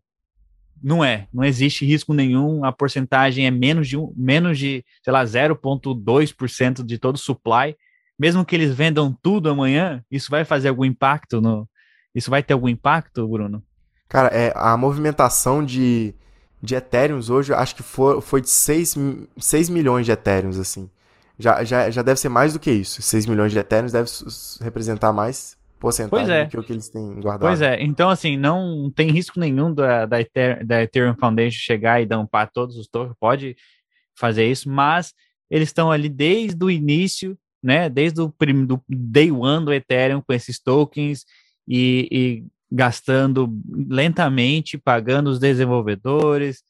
não 0.82 1.02
é, 1.02 1.28
não 1.32 1.44
existe 1.44 1.86
risco 1.86 2.12
nenhum, 2.12 2.65
a 2.65 2.73
porcentagem 2.73 3.47
é 3.47 3.51
menos 3.51 3.89
de, 3.89 3.97
um, 3.97 4.12
menos 4.16 4.59
de 4.59 4.85
sei 5.02 5.12
lá, 5.12 5.24
0,2% 5.24 6.85
de 6.85 6.98
todo 6.98 7.15
o 7.15 7.19
supply. 7.19 7.77
Mesmo 8.19 8.44
que 8.44 8.55
eles 8.55 8.73
vendam 8.74 9.16
tudo 9.23 9.48
amanhã, 9.48 10.05
isso 10.11 10.31
vai 10.31 10.44
fazer 10.44 10.69
algum 10.69 10.85
impacto 10.85 11.40
no. 11.40 11.69
Isso 12.15 12.31
vai 12.31 12.43
ter 12.43 12.52
algum 12.52 12.69
impacto, 12.69 13.27
Bruno? 13.27 13.62
Cara, 14.09 14.28
é, 14.28 14.52
a 14.55 14.77
movimentação 14.77 15.65
de, 15.65 16.15
de 16.62 16.77
Ethereums 16.77 17.28
hoje, 17.28 17.52
acho 17.52 17.74
que 17.74 17.82
foi, 17.82 18.20
foi 18.20 18.40
de 18.40 18.51
6, 18.51 18.94
6 19.36 19.69
milhões 19.69 20.06
de 20.06 20.12
Ethereums, 20.12 20.59
assim. 20.59 20.89
Já, 21.39 21.65
já, 21.65 21.90
já 21.90 22.02
deve 22.02 22.20
ser 22.20 22.28
mais 22.28 22.52
do 22.52 22.61
que 22.61 22.70
isso. 22.70 23.02
6 23.02 23.27
milhões 23.27 23.52
de 23.52 23.59
Ethereums 23.59 23.93
deve 23.93 24.09
representar 24.61 25.12
mais 25.12 25.56
porcentagem 25.85 26.35
é. 26.35 26.44
do 26.44 26.51
que 26.51 26.59
o 26.59 26.62
que 26.62 26.73
eles 26.73 26.89
têm 26.89 27.20
guardado. 27.20 27.48
Pois 27.48 27.61
é, 27.61 27.82
então 27.82 28.09
assim, 28.09 28.36
não 28.36 28.90
tem 28.90 29.11
risco 29.11 29.39
nenhum 29.39 29.73
da, 29.73 30.06
da, 30.06 30.20
Ether, 30.20 30.65
da 30.65 30.82
Ethereum 30.82 31.15
Foundation 31.15 31.59
chegar 31.59 32.01
e 32.01 32.06
dampar 32.06 32.51
todos 32.51 32.77
os 32.78 32.86
tokens, 32.86 33.15
pode 33.20 33.56
fazer 34.15 34.51
isso, 34.51 34.70
mas 34.70 35.12
eles 35.51 35.69
estão 35.69 35.90
ali 35.90 36.09
desde 36.09 36.65
o 36.65 36.70
início, 36.70 37.36
né, 37.62 37.90
desde 37.90 38.20
o 38.20 38.31
prim, 38.31 38.65
do 38.65 38.81
day 38.89 39.31
one 39.31 39.65
do 39.65 39.74
Ethereum 39.74 40.23
com 40.23 40.32
esses 40.32 40.59
tokens 40.59 41.27
e, 41.69 42.09
e 42.11 42.44
gastando 42.73 43.52
lentamente, 43.89 44.78
pagando 44.78 45.28
os 45.28 45.39
desenvolvedores, 45.39 46.62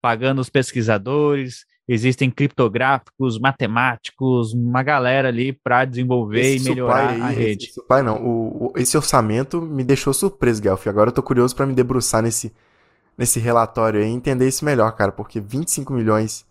pagando 0.00 0.40
os 0.40 0.48
pesquisadores, 0.48 1.64
existem 1.92 2.30
criptográficos, 2.30 3.38
matemáticos, 3.38 4.54
uma 4.54 4.82
galera 4.82 5.28
ali 5.28 5.52
para 5.52 5.84
desenvolver 5.84 6.40
esse 6.40 6.66
e 6.66 6.70
melhorar 6.70 7.10
aí, 7.10 7.20
a 7.20 7.28
rede. 7.28 7.66
Esse, 7.66 7.86
pai 7.86 8.02
não, 8.02 8.16
o, 8.16 8.66
o, 8.66 8.72
esse 8.76 8.96
orçamento 8.96 9.60
me 9.60 9.84
deixou 9.84 10.14
surpreso, 10.14 10.62
Guelph. 10.62 10.86
Agora 10.86 11.10
eu 11.10 11.14
tô 11.14 11.22
curioso 11.22 11.54
para 11.54 11.66
me 11.66 11.74
debruçar 11.74 12.22
nesse, 12.22 12.52
nesse 13.16 13.38
relatório 13.38 14.00
aí 14.00 14.08
e 14.08 14.12
entender 14.12 14.48
isso 14.48 14.64
melhor, 14.64 14.90
cara, 14.92 15.12
porque 15.12 15.38
25 15.38 15.92
milhões 15.92 16.46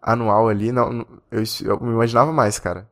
anual 0.00 0.48
ali, 0.48 0.70
não, 0.70 1.04
eu, 1.30 1.42
eu 1.64 1.80
me 1.80 1.90
imaginava 1.90 2.32
mais, 2.32 2.58
cara. 2.58 2.88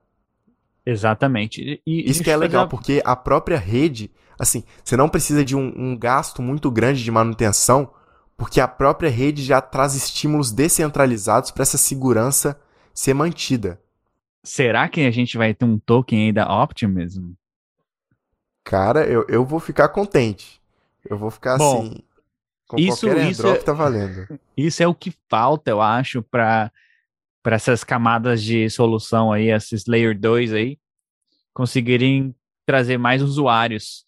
Exatamente. 0.84 1.80
E, 1.86 2.10
isso 2.10 2.24
que 2.24 2.30
é 2.30 2.36
legal, 2.36 2.66
porque 2.66 3.00
a 3.04 3.14
própria 3.14 3.58
rede, 3.58 4.10
assim, 4.38 4.64
você 4.82 4.96
não 4.96 5.08
precisa 5.08 5.44
de 5.44 5.54
um, 5.54 5.72
um 5.76 5.96
gasto 5.96 6.42
muito 6.42 6.70
grande 6.70 7.04
de 7.04 7.10
manutenção 7.10 7.90
porque 8.38 8.60
a 8.60 8.68
própria 8.68 9.10
rede 9.10 9.42
já 9.42 9.60
traz 9.60 9.96
estímulos 9.96 10.52
descentralizados 10.52 11.50
para 11.50 11.62
essa 11.62 11.76
segurança 11.76 12.58
ser 12.94 13.12
mantida. 13.12 13.80
Será 14.44 14.88
que 14.88 15.00
a 15.00 15.10
gente 15.10 15.36
vai 15.36 15.52
ter 15.52 15.64
um 15.64 15.76
token 15.76 16.26
aí 16.26 16.32
da 16.32 16.62
Optimism? 16.62 17.32
Cara, 18.64 19.04
eu, 19.04 19.26
eu 19.28 19.44
vou 19.44 19.58
ficar 19.58 19.88
contente. 19.88 20.62
Eu 21.04 21.18
vou 21.18 21.32
ficar 21.32 21.58
Bom, 21.58 21.80
assim. 21.80 22.02
Com 22.68 22.78
isso, 22.78 23.06
qualquer 23.06 23.30
isso 23.30 23.46
é, 23.46 23.54
tá 23.56 23.72
valendo. 23.72 24.38
Isso 24.56 24.82
é 24.82 24.86
o 24.86 24.94
que 24.94 25.12
falta, 25.28 25.70
eu 25.70 25.80
acho, 25.80 26.22
para 26.22 26.70
para 27.42 27.56
essas 27.56 27.82
camadas 27.82 28.42
de 28.42 28.68
solução 28.68 29.32
aí, 29.32 29.50
esses 29.50 29.86
layer 29.86 30.18
2 30.18 30.52
aí, 30.52 30.78
conseguirem 31.54 32.34
trazer 32.66 32.98
mais 32.98 33.22
usuários. 33.22 34.04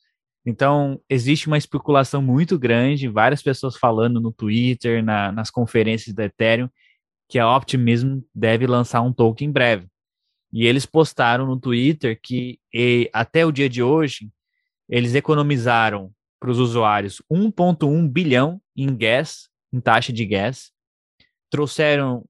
Então, 0.51 1.01
existe 1.09 1.47
uma 1.47 1.57
especulação 1.57 2.21
muito 2.21 2.59
grande, 2.59 3.07
várias 3.07 3.41
pessoas 3.41 3.77
falando 3.77 4.21
no 4.21 4.33
Twitter, 4.33 5.01
na, 5.01 5.31
nas 5.31 5.49
conferências 5.49 6.13
da 6.13 6.25
Ethereum, 6.25 6.69
que 7.29 7.39
a 7.39 7.57
Optimism 7.57 8.19
deve 8.35 8.67
lançar 8.67 9.01
um 9.01 9.13
token 9.13 9.47
em 9.47 9.53
breve. 9.53 9.87
E 10.53 10.67
eles 10.67 10.85
postaram 10.85 11.47
no 11.47 11.57
Twitter 11.57 12.19
que 12.21 12.59
e, 12.75 13.09
até 13.13 13.47
o 13.47 13.53
dia 13.53 13.69
de 13.69 13.81
hoje, 13.81 14.29
eles 14.89 15.15
economizaram 15.15 16.13
para 16.41 16.51
os 16.51 16.59
usuários 16.59 17.23
1,1 17.31 18.09
bilhão 18.09 18.61
em 18.77 18.93
gas, 18.97 19.49
em 19.73 19.79
taxa 19.79 20.13
de 20.13 20.27
gas, 20.27 20.73
trouxeram, 21.49 22.25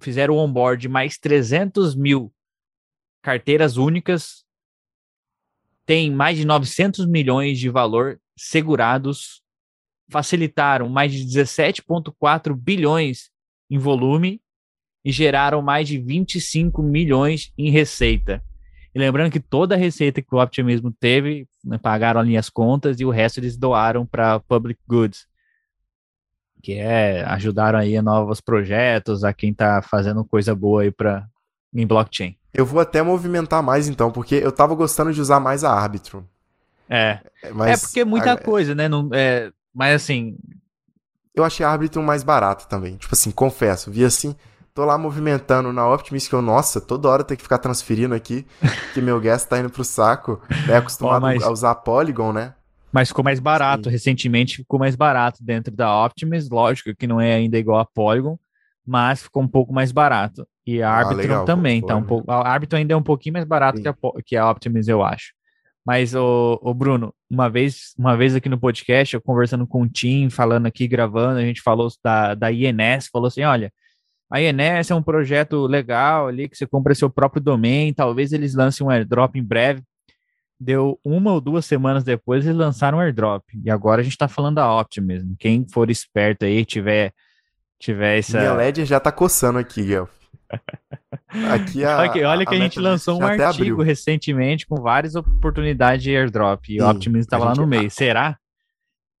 fizeram 0.00 0.34
o 0.34 0.38
onboard 0.38 0.88
mais 0.88 1.18
300 1.18 1.94
mil 1.94 2.34
carteiras 3.22 3.76
únicas 3.76 4.44
tem 5.86 6.10
mais 6.10 6.36
de 6.36 6.44
900 6.44 7.06
milhões 7.06 7.58
de 7.58 7.68
valor 7.68 8.20
segurados, 8.36 9.42
facilitaram 10.10 10.88
mais 10.88 11.12
de 11.12 11.24
17,4 11.24 12.54
bilhões 12.54 13.30
em 13.70 13.78
volume 13.78 14.40
e 15.04 15.12
geraram 15.12 15.62
mais 15.62 15.88
de 15.88 15.98
25 15.98 16.82
milhões 16.82 17.52
em 17.56 17.70
receita. 17.70 18.42
E 18.94 18.98
lembrando 18.98 19.30
que 19.30 19.40
toda 19.40 19.74
a 19.74 19.78
receita 19.78 20.20
que 20.20 20.34
o 20.34 20.42
Optimismo 20.42 20.90
teve, 20.90 21.48
né, 21.64 21.78
pagaram 21.78 22.20
ali 22.20 22.36
as 22.36 22.50
contas 22.50 22.98
e 23.00 23.04
o 23.04 23.10
resto 23.10 23.38
eles 23.38 23.56
doaram 23.56 24.04
para 24.04 24.40
Public 24.40 24.80
Goods, 24.86 25.26
que 26.62 26.74
é 26.74 27.24
ajudaram 27.24 27.78
aí 27.78 27.96
a 27.96 28.02
novos 28.02 28.40
projetos, 28.40 29.22
a 29.24 29.32
quem 29.32 29.52
está 29.52 29.80
fazendo 29.80 30.24
coisa 30.24 30.54
boa 30.54 30.82
aí 30.82 30.90
para 30.90 31.26
em 31.72 31.86
blockchain. 31.86 32.36
Eu 32.52 32.66
vou 32.66 32.80
até 32.80 33.02
movimentar 33.02 33.62
mais 33.62 33.88
então, 33.88 34.10
porque 34.10 34.34
eu 34.34 34.50
tava 34.50 34.74
gostando 34.74 35.12
de 35.12 35.20
usar 35.20 35.40
mais 35.40 35.64
a 35.64 35.72
árbitro. 35.72 36.26
É. 36.88 37.20
é 37.42 37.52
mas, 37.52 37.70
é 37.70 37.86
porque 37.86 38.00
é 38.00 38.04
muita 38.04 38.32
a... 38.32 38.36
coisa, 38.36 38.74
né? 38.74 38.88
Não, 38.88 39.08
é, 39.12 39.52
mas 39.72 39.94
assim. 39.94 40.36
Eu 41.34 41.44
achei 41.44 41.64
a 41.64 41.70
árbitro 41.70 42.02
mais 42.02 42.24
barata 42.24 42.66
também. 42.66 42.96
Tipo 42.96 43.14
assim, 43.14 43.30
confesso. 43.30 43.90
Vi 43.90 44.04
assim, 44.04 44.34
tô 44.74 44.84
lá 44.84 44.98
movimentando 44.98 45.72
na 45.72 45.88
Optimus 45.88 46.26
que 46.26 46.34
eu, 46.34 46.42
nossa, 46.42 46.80
toda 46.80 47.08
hora 47.08 47.22
tem 47.22 47.36
que 47.36 47.42
ficar 47.42 47.58
transferindo 47.58 48.14
aqui, 48.14 48.44
que 48.92 49.00
meu 49.00 49.20
gas 49.20 49.44
tá 49.44 49.60
indo 49.60 49.70
pro 49.70 49.84
saco. 49.84 50.42
É 50.68 50.76
acostumado 50.76 51.22
mas... 51.22 51.42
a 51.42 51.50
usar 51.50 51.74
Polygon, 51.76 52.32
né? 52.32 52.54
Mas 52.92 53.08
ficou 53.08 53.22
mais 53.22 53.38
barato. 53.38 53.84
Sim. 53.84 53.90
Recentemente 53.90 54.56
ficou 54.56 54.78
mais 54.78 54.96
barato 54.96 55.44
dentro 55.44 55.74
da 55.74 56.04
Optimus. 56.04 56.50
Lógico 56.50 56.94
que 56.96 57.06
não 57.06 57.20
é 57.20 57.34
ainda 57.34 57.56
igual 57.56 57.78
a 57.78 57.84
Polygon, 57.84 58.36
mas 58.86 59.22
ficou 59.22 59.42
um 59.42 59.48
pouco 59.48 59.72
mais 59.72 59.92
barato. 59.92 60.46
E 60.66 60.82
a 60.82 60.90
ah, 60.90 60.98
Arbitrum 60.98 61.44
também, 61.44 61.80
tá 61.80 61.96
um 61.96 62.02
pouco. 62.02 62.30
A 62.30 62.48
Arbitrum 62.48 62.78
ainda 62.78 62.94
é 62.94 62.96
um 62.96 63.02
pouquinho 63.02 63.34
mais 63.34 63.44
barato 63.44 63.80
que 63.80 63.88
a, 63.88 63.94
que 64.24 64.36
a 64.36 64.50
Optimus, 64.50 64.88
eu 64.88 65.02
acho. 65.02 65.32
Mas, 65.84 66.14
o, 66.14 66.60
o 66.62 66.74
Bruno, 66.74 67.14
uma 67.28 67.48
vez, 67.48 67.94
uma 67.98 68.16
vez 68.16 68.34
aqui 68.34 68.48
no 68.48 68.58
podcast, 68.58 69.14
eu 69.14 69.20
conversando 69.20 69.66
com 69.66 69.82
o 69.82 69.88
Tim, 69.88 70.28
falando 70.28 70.66
aqui, 70.66 70.86
gravando, 70.86 71.38
a 71.38 71.42
gente 71.42 71.62
falou 71.62 71.88
da, 72.04 72.34
da 72.34 72.52
INS, 72.52 73.08
falou 73.10 73.28
assim: 73.28 73.42
olha, 73.42 73.72
a 74.30 74.40
INS 74.40 74.90
é 74.90 74.94
um 74.94 75.02
projeto 75.02 75.66
legal 75.66 76.28
ali, 76.28 76.48
que 76.48 76.56
você 76.56 76.66
compra 76.66 76.94
seu 76.94 77.10
próprio 77.10 77.42
domain, 77.42 77.92
talvez 77.92 78.32
eles 78.32 78.54
lancem 78.54 78.86
um 78.86 78.90
airdrop 78.90 79.36
em 79.36 79.42
breve. 79.42 79.82
Deu 80.58 81.00
uma 81.04 81.32
ou 81.32 81.40
duas 81.40 81.64
semanas 81.64 82.04
depois, 82.04 82.44
eles 82.44 82.56
lançaram 82.56 82.98
um 82.98 83.00
airdrop. 83.00 83.42
E 83.64 83.70
agora 83.70 84.02
a 84.02 84.04
gente 84.04 84.12
está 84.12 84.28
falando 84.28 84.56
da 84.56 84.80
Optimism. 84.80 85.34
Quem 85.38 85.66
for 85.66 85.90
esperto 85.90 86.44
aí, 86.44 86.64
tiver, 86.64 87.12
tiver 87.80 88.18
essa. 88.18 88.38
Minha 88.38 88.52
LED 88.52 88.84
já 88.84 89.00
tá 89.00 89.10
coçando 89.10 89.58
aqui, 89.58 89.82
Guelph. 89.82 90.10
Aqui 91.48 91.84
a, 91.84 91.98
olha 91.98 92.12
que, 92.12 92.24
olha 92.24 92.46
que 92.46 92.54
a, 92.54 92.58
a 92.58 92.60
gente 92.60 92.80
lançou 92.80 93.20
um 93.20 93.24
artigo 93.24 93.82
recentemente 93.82 94.66
com 94.66 94.76
várias 94.80 95.14
oportunidades 95.14 96.02
de 96.02 96.14
airdrop 96.14 96.68
e 96.68 96.72
Sim, 96.72 96.82
o 96.82 96.90
Optimism 96.90 97.20
estava 97.20 97.44
lá 97.44 97.54
no 97.54 97.66
meio. 97.66 97.88
Será? 97.88 98.36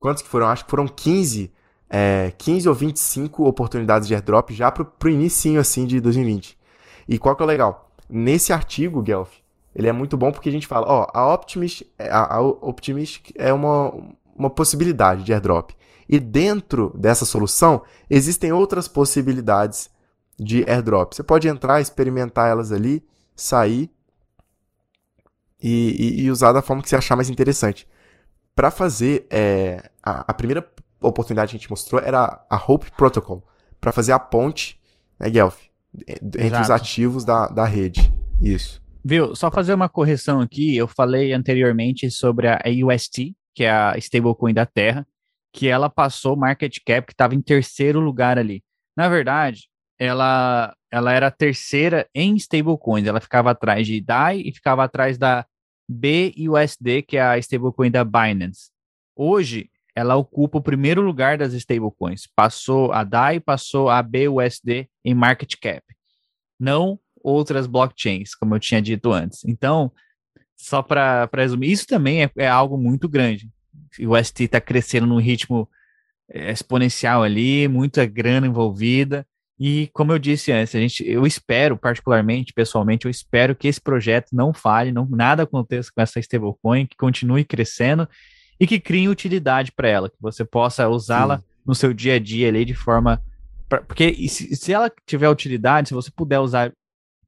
Quantos 0.00 0.22
que 0.22 0.28
foram? 0.28 0.48
Acho 0.48 0.64
que 0.64 0.70
foram 0.70 0.88
15, 0.88 1.52
é, 1.88 2.32
15 2.36 2.68
ou 2.68 2.74
25 2.74 3.46
oportunidades 3.46 4.08
de 4.08 4.14
airdrop 4.14 4.50
já 4.50 4.72
pro, 4.72 4.84
pro 4.84 5.08
inicinho 5.08 5.60
assim 5.60 5.86
de 5.86 6.00
2020. 6.00 6.58
E 7.08 7.18
qual 7.18 7.36
que 7.36 7.42
é 7.42 7.44
o 7.44 7.48
legal? 7.48 7.92
Nesse 8.08 8.52
artigo, 8.52 9.00
Guelph, 9.02 9.34
ele 9.74 9.88
é 9.88 9.92
muito 9.92 10.16
bom 10.16 10.32
porque 10.32 10.48
a 10.48 10.52
gente 10.52 10.66
fala, 10.66 10.86
ó, 10.88 11.06
a 11.14 11.32
Optimist, 11.32 11.86
a, 11.98 12.36
a 12.36 12.40
Optimist 12.40 13.32
é 13.36 13.52
uma, 13.52 13.94
uma 14.36 14.50
possibilidade 14.50 15.22
de 15.22 15.32
airdrop. 15.32 15.70
E 16.12 16.18
dentro 16.18 16.92
dessa 16.98 17.24
solução 17.24 17.84
existem 18.10 18.50
outras 18.50 18.88
possibilidades 18.88 19.88
de 20.36 20.68
airdrop. 20.68 21.14
Você 21.14 21.22
pode 21.22 21.46
entrar, 21.46 21.80
experimentar 21.80 22.50
elas 22.50 22.72
ali, 22.72 23.00
sair 23.36 23.88
e, 25.62 26.18
e, 26.18 26.22
e 26.22 26.30
usar 26.32 26.52
da 26.52 26.62
forma 26.62 26.82
que 26.82 26.88
você 26.88 26.96
achar 26.96 27.14
mais 27.14 27.30
interessante. 27.30 27.86
Para 28.56 28.72
fazer 28.72 29.24
é, 29.30 29.88
a, 30.02 30.32
a, 30.32 30.34
primeira 30.34 30.68
oportunidade 31.00 31.52
que 31.52 31.56
a 31.56 31.60
gente 31.60 31.70
mostrou 31.70 32.02
era 32.02 32.44
a 32.50 32.56
Hope 32.56 32.90
Protocol, 32.96 33.46
para 33.80 33.92
fazer 33.92 34.10
a 34.10 34.18
ponte, 34.18 34.80
né, 35.16 35.30
Guelph, 35.30 35.60
entre 35.96 36.46
Exato. 36.46 36.62
os 36.62 36.70
ativos 36.70 37.24
da, 37.24 37.46
da 37.46 37.64
rede. 37.64 38.12
Isso. 38.42 38.82
Viu? 39.04 39.36
Só 39.36 39.48
fazer 39.48 39.74
uma 39.74 39.88
correção 39.88 40.40
aqui. 40.40 40.76
Eu 40.76 40.88
falei 40.88 41.32
anteriormente 41.32 42.10
sobre 42.10 42.48
a 42.48 42.60
UST, 42.84 43.36
que 43.54 43.62
é 43.62 43.70
a 43.70 43.96
stablecoin 43.96 44.52
da 44.52 44.66
Terra, 44.66 45.06
que 45.52 45.68
ela 45.68 45.90
passou 45.90 46.36
market 46.36 46.76
cap 46.84 47.06
que 47.06 47.12
estava 47.12 47.34
em 47.34 47.42
terceiro 47.42 47.98
lugar 48.00 48.38
ali 48.38 48.62
Na 48.96 49.08
verdade, 49.08 49.68
ela, 49.98 50.74
ela 50.90 51.12
era 51.12 51.26
a 51.26 51.30
terceira 51.30 52.08
em 52.14 52.34
stablecoins. 52.36 53.06
Ela 53.06 53.20
ficava 53.20 53.50
atrás 53.50 53.86
de 53.86 54.00
DAI 54.00 54.40
e 54.40 54.52
ficava 54.52 54.84
atrás 54.84 55.18
da 55.18 55.44
BUSD, 55.88 57.02
que 57.02 57.16
é 57.16 57.22
a 57.22 57.38
stablecoin 57.38 57.90
da 57.90 58.02
Binance. 58.02 58.70
Hoje, 59.14 59.70
ela 59.94 60.16
ocupa 60.16 60.58
o 60.58 60.62
primeiro 60.62 61.02
lugar 61.02 61.36
das 61.36 61.52
stablecoins. 61.52 62.26
Passou 62.34 62.92
a 62.92 63.04
DAI, 63.04 63.40
passou 63.40 63.90
a 63.90 64.02
BUSD 64.02 64.88
em 65.04 65.14
market 65.14 65.54
cap. 65.60 65.82
Não 66.58 66.98
outras 67.22 67.66
blockchains, 67.66 68.34
como 68.34 68.54
eu 68.54 68.60
tinha 68.60 68.80
dito 68.80 69.12
antes. 69.12 69.44
Então, 69.44 69.92
só 70.56 70.82
para 70.82 71.28
resumir, 71.34 71.72
isso 71.72 71.86
também 71.86 72.24
é, 72.24 72.30
é, 72.36 72.48
algo 72.48 72.78
muito 72.78 73.08
grande. 73.08 73.50
O 74.00 74.16
ST 74.22 74.44
está 74.44 74.60
crescendo 74.60 75.06
num 75.06 75.18
ritmo 75.18 75.68
é, 76.30 76.50
exponencial 76.50 77.22
ali, 77.22 77.68
muita 77.68 78.06
grana 78.06 78.46
envolvida. 78.46 79.26
E 79.58 79.90
como 79.92 80.12
eu 80.12 80.18
disse 80.18 80.50
antes, 80.50 80.74
a 80.74 80.78
gente, 80.78 81.06
eu 81.06 81.26
espero, 81.26 81.76
particularmente, 81.76 82.52
pessoalmente, 82.52 83.04
eu 83.04 83.10
espero 83.10 83.54
que 83.54 83.68
esse 83.68 83.80
projeto 83.80 84.28
não 84.32 84.54
falhe, 84.54 84.90
não, 84.90 85.06
nada 85.06 85.42
aconteça 85.42 85.90
com 85.94 86.00
essa 86.00 86.18
stablecoin, 86.18 86.86
que 86.86 86.96
continue 86.96 87.44
crescendo 87.44 88.08
e 88.58 88.66
que 88.66 88.80
crie 88.80 89.08
utilidade 89.08 89.70
para 89.70 89.88
ela, 89.88 90.08
que 90.08 90.16
você 90.18 90.44
possa 90.44 90.88
usá-la 90.88 91.42
no 91.66 91.74
seu 91.74 91.92
dia 91.92 92.14
a 92.14 92.18
dia 92.18 92.48
ali 92.48 92.64
de 92.64 92.74
forma. 92.74 93.22
Pra, 93.68 93.82
porque 93.82 94.14
se, 94.28 94.56
se 94.56 94.72
ela 94.72 94.90
tiver 95.06 95.28
utilidade, 95.28 95.88
se 95.88 95.94
você 95.94 96.10
puder 96.10 96.38
usar 96.38 96.72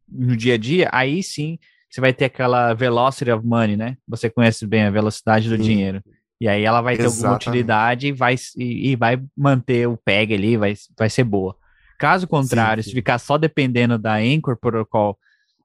no 0.09 0.35
dia 0.35 0.55
a 0.55 0.59
dia, 0.59 0.89
aí 0.91 1.23
sim 1.23 1.59
você 1.93 2.01
vai 2.01 2.15
ter 2.15 2.25
aquela 2.25 2.73
velocity 2.73 3.31
of 3.31 3.47
money, 3.47 3.77
né? 3.77 3.99
Você 4.09 4.31
conhece 4.31 4.67
bem 4.67 4.85
a 4.85 4.91
velocidade 4.91 5.51
do 5.51 5.57
sim. 5.57 5.63
dinheiro. 5.63 6.03
E 6.43 6.49
aí 6.49 6.65
ela 6.65 6.81
vai 6.81 6.97
ter 6.97 7.05
Exatamente. 7.05 7.25
alguma 7.25 7.37
utilidade 7.37 8.09
e 8.09 8.13
vai, 8.13 8.35
e, 8.57 8.91
e, 8.91 8.97
vai 8.97 9.23
manter 9.37 9.87
o 9.87 9.97
PEG 9.97 10.35
ali, 10.35 10.57
vai, 10.57 10.75
vai 10.99 11.09
ser 11.09 11.23
boa. 11.23 11.57
Caso 11.97 12.27
contrário, 12.27 12.83
sim, 12.83 12.89
sim. 12.89 12.91
se 12.91 12.97
ficar 12.97 13.21
só 13.21 13.39
dependendo 13.39 13.97
da 13.97 14.15
Anchor 14.15 14.57
Protocol, 14.57 15.17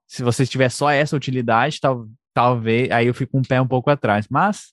se 0.06 0.22
você 0.22 0.46
tiver 0.46 0.70
só 0.70 0.92
essa 0.92 1.16
utilidade, 1.16 1.82
tal, 1.82 2.08
talvez 2.32 2.92
aí 2.92 3.08
eu 3.08 3.14
fico 3.16 3.40
um 3.40 3.42
pé 3.42 3.60
um 3.60 3.66
pouco 3.68 3.90
atrás. 3.90 4.28
Mas 4.30 4.72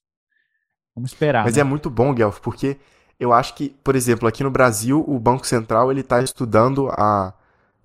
vamos 0.94 1.10
esperar. 1.10 1.42
Mas 1.42 1.54
né? 1.54 1.62
é 1.62 1.64
muito 1.64 1.88
bom, 1.88 2.12
Guelph, 2.12 2.38
porque 2.40 2.76
eu 3.18 3.32
acho 3.32 3.54
que, 3.54 3.70
por 3.82 3.96
exemplo, 3.96 4.28
aqui 4.28 4.44
no 4.44 4.50
Brasil, 4.50 5.02
o 5.08 5.18
Banco 5.18 5.46
Central 5.46 5.90
ele 5.90 6.02
está 6.02 6.20
estudando 6.20 6.90
a, 6.90 7.32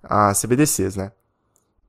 a 0.04 0.34
CBDCs, 0.34 0.98
né? 0.98 1.14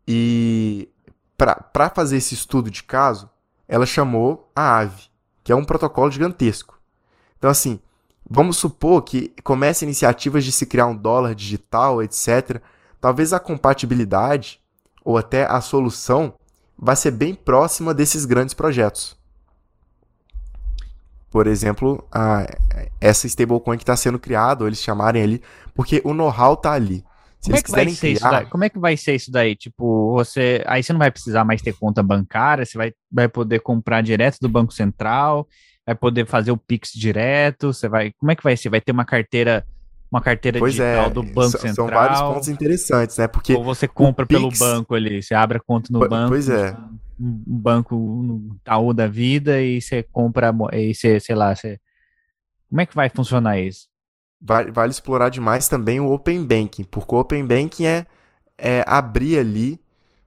E 0.07 0.89
para 1.37 1.91
fazer 1.91 2.19
esse 2.19 2.35
estudo 2.35 2.71
de 2.71 2.85
caso, 2.85 3.29
ela 3.67 3.85
chamou 3.85 4.49
a 4.55 4.79
AVE, 4.79 5.10
que 5.51 5.53
é 5.53 5.57
um 5.57 5.65
protocolo 5.65 6.11
gigantesco. 6.11 6.79
Então, 7.37 7.51
assim, 7.51 7.81
Vamos 8.33 8.59
supor 8.59 9.03
que 9.03 9.35
comece 9.43 9.85
iniciativas 9.85 10.45
de 10.45 10.53
se 10.53 10.65
criar 10.65 10.87
um 10.87 10.97
dólar 10.97 11.35
digital, 11.35 12.01
etc. 12.01 12.63
Talvez 13.01 13.33
a 13.33 13.41
compatibilidade 13.41 14.61
ou 15.05 15.19
até 15.19 15.45
a 15.47 15.61
solução 15.61 16.35
vai 16.79 16.95
ser 16.95 17.11
bem 17.11 17.35
próxima 17.35 17.93
desses 17.93 18.25
grandes 18.25 18.55
projetos. 18.55 19.17
Por 21.29 21.49
exemplo, 21.49 22.07
a, 22.13 22.47
essa 23.01 23.27
stablecoin 23.27 23.77
que 23.77 23.83
está 23.83 23.97
sendo 23.97 24.19
criada, 24.19 24.63
ou 24.63 24.69
eles 24.69 24.81
chamarem 24.81 25.23
ali, 25.23 25.43
porque 25.75 26.01
o 26.05 26.15
know-how 26.15 26.55
está 26.55 26.71
ali. 26.71 27.05
Se 27.41 27.49
como 27.51 27.57
é 27.57 27.63
que 27.63 27.71
vai 27.71 27.89
ser 27.89 28.01
criar... 28.01 28.13
isso 28.13 28.31
daí? 28.31 28.47
Como 28.47 28.65
é 28.65 28.69
que 28.69 28.79
vai 28.79 28.97
ser 28.97 29.15
isso 29.15 29.31
daí? 29.31 29.57
Tipo, 29.57 30.13
você. 30.13 30.63
Aí 30.67 30.83
você 30.83 30.93
não 30.93 30.99
vai 30.99 31.11
precisar 31.11 31.45
mais 31.45 31.63
ter 31.63 31.73
conta 31.73 32.03
bancária, 32.03 32.65
você 32.67 32.77
vai, 32.77 32.93
vai 33.11 33.29
poder 33.29 33.61
comprar 33.61 34.03
direto 34.03 34.39
do 34.41 34.49
Banco 34.49 34.73
Central 34.73 35.49
vai 35.91 35.95
poder 35.95 36.27
fazer 36.27 36.51
o 36.51 36.57
Pix 36.57 36.93
direto? 36.93 37.73
Você 37.73 37.89
vai. 37.89 38.13
Como 38.13 38.31
é 38.31 38.37
que 38.37 38.43
vai 38.43 38.57
ser? 38.57 38.69
Vai 38.69 38.81
ter 38.81 38.93
uma 38.93 39.05
carteira, 39.05 39.67
uma 40.11 40.21
carteira 40.21 40.59
pois 40.59 40.75
digital 40.75 41.07
é, 41.07 41.11
do 41.11 41.23
Banco 41.23 41.59
Central? 41.59 41.75
São 41.75 41.87
vários 41.89 42.21
pontos 42.21 42.49
interessantes, 42.49 43.19
né? 43.19 43.27
Porque 43.27 43.55
ou 43.55 43.65
você 43.65 43.89
compra 43.89 44.27
pelo 44.27 44.49
Pix... 44.49 44.59
banco 44.59 44.95
ali, 44.95 45.23
você 45.23 45.35
abre 45.35 45.59
a 45.59 45.61
conta 45.61 45.89
no 45.93 46.01
banco. 46.09 46.29
Pois 46.29 46.49
é. 46.49 46.77
Um 47.19 47.59
banco 47.59 47.95
no 47.97 48.57
Itaú 48.57 48.95
da 48.95 49.07
vida 49.07 49.61
e 49.61 49.81
você 49.81 50.03
compra 50.03 50.55
e 50.73 50.95
você, 50.95 51.21
sei 51.21 51.35
lá, 51.35 51.55
você 51.55 51.79
Como 52.69 52.81
é 52.81 52.87
que 52.87 52.95
vai 52.95 53.11
funcionar 53.11 53.59
isso? 53.59 53.90
Vale, 54.41 54.71
vale 54.71 54.91
explorar 54.91 55.29
demais 55.29 55.69
também 55.69 56.01
o 56.01 56.11
Open 56.11 56.45
Banking, 56.45 56.85
porque 56.85 57.15
o 57.15 57.19
Open 57.19 57.45
Banking 57.45 57.85
é, 57.85 58.07
é 58.57 58.83
abrir 58.87 59.39
ali 59.39 59.79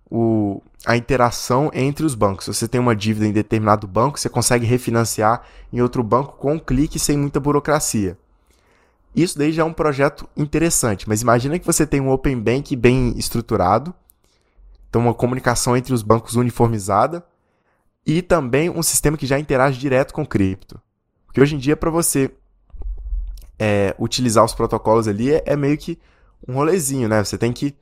o, 0.10 0.62
a 0.86 0.96
interação 0.96 1.72
entre 1.74 2.06
os 2.06 2.14
bancos. 2.14 2.46
Se 2.46 2.54
você 2.54 2.68
tem 2.68 2.80
uma 2.80 2.96
dívida 2.96 3.26
em 3.26 3.32
determinado 3.32 3.88
banco, 3.88 4.20
você 4.20 4.30
consegue 4.30 4.66
refinanciar 4.66 5.42
em 5.72 5.82
outro 5.82 6.04
banco 6.04 6.38
com 6.38 6.54
um 6.54 6.60
clique 6.60 7.00
sem 7.00 7.18
muita 7.18 7.40
burocracia. 7.40 8.16
Isso 9.16 9.38
daí 9.38 9.52
já 9.52 9.64
é 9.64 9.66
um 9.66 9.74
projeto 9.74 10.30
interessante, 10.38 11.10
mas 11.10 11.22
imagina 11.22 11.58
que 11.58 11.66
você 11.66 11.86
tem 11.86 12.00
um 12.00 12.12
Open 12.12 12.40
Bank 12.40 12.76
bem 12.76 13.18
estruturado, 13.18 13.94
então 14.90 15.02
uma 15.02 15.14
comunicação 15.14 15.76
entre 15.76 15.94
os 15.94 16.04
bancos 16.04 16.36
uniformizada 16.36 17.26
e 18.06 18.22
também 18.22 18.70
um 18.70 18.84
sistema 18.84 19.18
que 19.18 19.26
já 19.26 19.40
interage 19.40 19.80
direto 19.80 20.14
com 20.14 20.26
cripto. 20.26 20.80
Porque 21.26 21.42
hoje 21.42 21.56
em 21.56 21.60
dia, 21.60 21.76
para 21.76 21.90
você 21.90 22.32
é, 23.64 23.96
utilizar 23.98 24.44
os 24.44 24.54
protocolos 24.54 25.08
ali, 25.08 25.32
é, 25.32 25.42
é 25.46 25.56
meio 25.56 25.78
que 25.78 25.98
um 26.46 26.56
rolezinho, 26.56 27.08
né? 27.08 27.24
Você 27.24 27.38
tem 27.38 27.54
que 27.54 27.74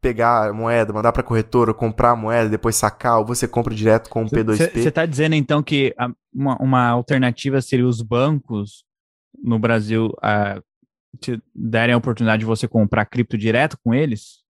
pegar 0.00 0.48
a 0.48 0.52
moeda, 0.54 0.90
mandar 0.90 1.12
para 1.12 1.20
a 1.20 1.24
corretora, 1.24 1.74
comprar 1.74 2.12
a 2.12 2.16
moeda, 2.16 2.48
depois 2.48 2.76
sacar, 2.76 3.18
ou 3.18 3.26
você 3.26 3.46
compra 3.46 3.74
direto 3.74 4.08
com 4.08 4.22
o 4.22 4.26
P2P. 4.26 4.72
Você 4.72 4.88
está 4.88 5.04
dizendo 5.04 5.34
então 5.34 5.62
que 5.62 5.94
a, 5.98 6.08
uma, 6.32 6.56
uma, 6.56 6.88
alternativa 6.88 7.60
seria 7.60 7.86
os 7.86 8.00
bancos 8.00 8.86
no 9.44 9.58
Brasil 9.58 10.06
uh, 10.06 10.62
te 11.20 11.38
darem 11.54 11.94
a 11.94 11.98
oportunidade 11.98 12.40
de 12.40 12.46
você 12.46 12.66
comprar 12.66 13.04
cripto 13.04 13.36
direto 13.36 13.76
com 13.84 13.92
eles? 13.92 14.42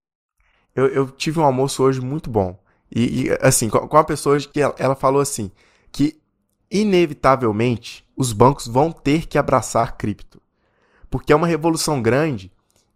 Eu, 0.73 0.87
eu 0.87 1.07
tive 1.09 1.39
um 1.39 1.43
almoço 1.43 1.83
hoje 1.83 1.99
muito 1.99 2.29
bom. 2.29 2.57
E, 2.89 3.23
e 3.23 3.37
assim, 3.41 3.67
com, 3.67 3.85
com 3.85 3.97
uma 3.97 4.03
pessoa 4.05 4.35
hoje 4.35 4.47
que 4.47 4.61
ela, 4.61 4.75
ela 4.79 4.95
falou 4.95 5.19
assim, 5.19 5.51
que 5.91 6.17
inevitavelmente 6.71 8.06
os 8.17 8.33
bancos 8.33 8.67
vão 8.67 8.91
ter 8.91 9.27
que 9.27 9.37
abraçar 9.37 9.95
cripto. 9.95 10.41
Porque 11.09 11.31
é 11.31 11.35
uma 11.35 11.47
revolução 11.47 12.01
grande, 12.01 12.51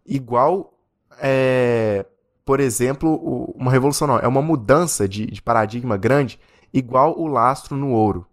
igual 0.05 0.73
é, 1.19 2.05
por 2.43 2.59
exemplo, 2.59 3.53
uma 3.55 3.71
revolução 3.71 4.07
não, 4.07 4.17
é 4.17 4.27
uma 4.27 4.41
mudança 4.41 5.07
de, 5.07 5.27
de 5.27 5.41
paradigma 5.41 5.95
grande, 5.95 6.39
igual 6.73 7.17
o 7.17 7.27
lastro 7.27 7.77
no 7.77 7.91
ouro, 7.91 8.25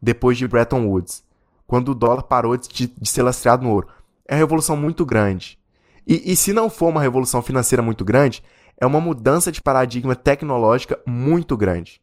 depois 0.00 0.38
de 0.38 0.46
Bretton 0.46 0.86
Woods, 0.86 1.24
quando 1.66 1.90
o 1.90 1.94
dólar 1.94 2.22
parou 2.22 2.56
de, 2.56 2.86
de 2.86 3.08
ser 3.10 3.22
lastreado 3.22 3.64
no 3.64 3.72
ouro. 3.72 3.88
É 4.26 4.34
uma 4.34 4.38
revolução 4.38 4.76
muito 4.76 5.04
grande. 5.04 5.58
E, 6.06 6.32
e 6.32 6.36
se 6.36 6.52
não 6.52 6.70
for 6.70 6.88
uma 6.88 7.02
revolução 7.02 7.42
financeira 7.42 7.82
muito 7.82 8.04
grande, 8.04 8.42
é 8.80 8.86
uma 8.86 9.00
mudança 9.00 9.50
de 9.50 9.60
paradigma 9.60 10.14
tecnológica 10.14 10.98
muito 11.04 11.56
grande. 11.56 12.00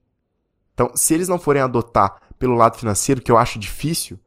Então, 0.73 0.91
se 0.93 1.13
eles 1.13 1.29
não 1.29 1.39
forem 1.39 1.61
adotar 1.61 2.17
pelo 2.37 2.53
lado 2.53 2.77
financeiro, 2.77 3.21
que 3.21 3.31
eu 3.31 3.37
acho 3.37 3.57
difícil, 3.57 4.19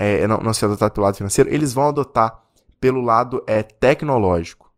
é, 0.00 0.26
não, 0.26 0.38
não 0.38 0.54
ser 0.54 0.64
adotado 0.64 0.94
pelo 0.94 1.04
lado 1.04 1.16
financeiro, 1.16 1.52
eles 1.52 1.74
vão 1.74 1.88
adotar 1.88 2.42
pelo 2.80 3.02
lado 3.02 3.44
é, 3.46 3.62
tecnológico. 3.62 4.72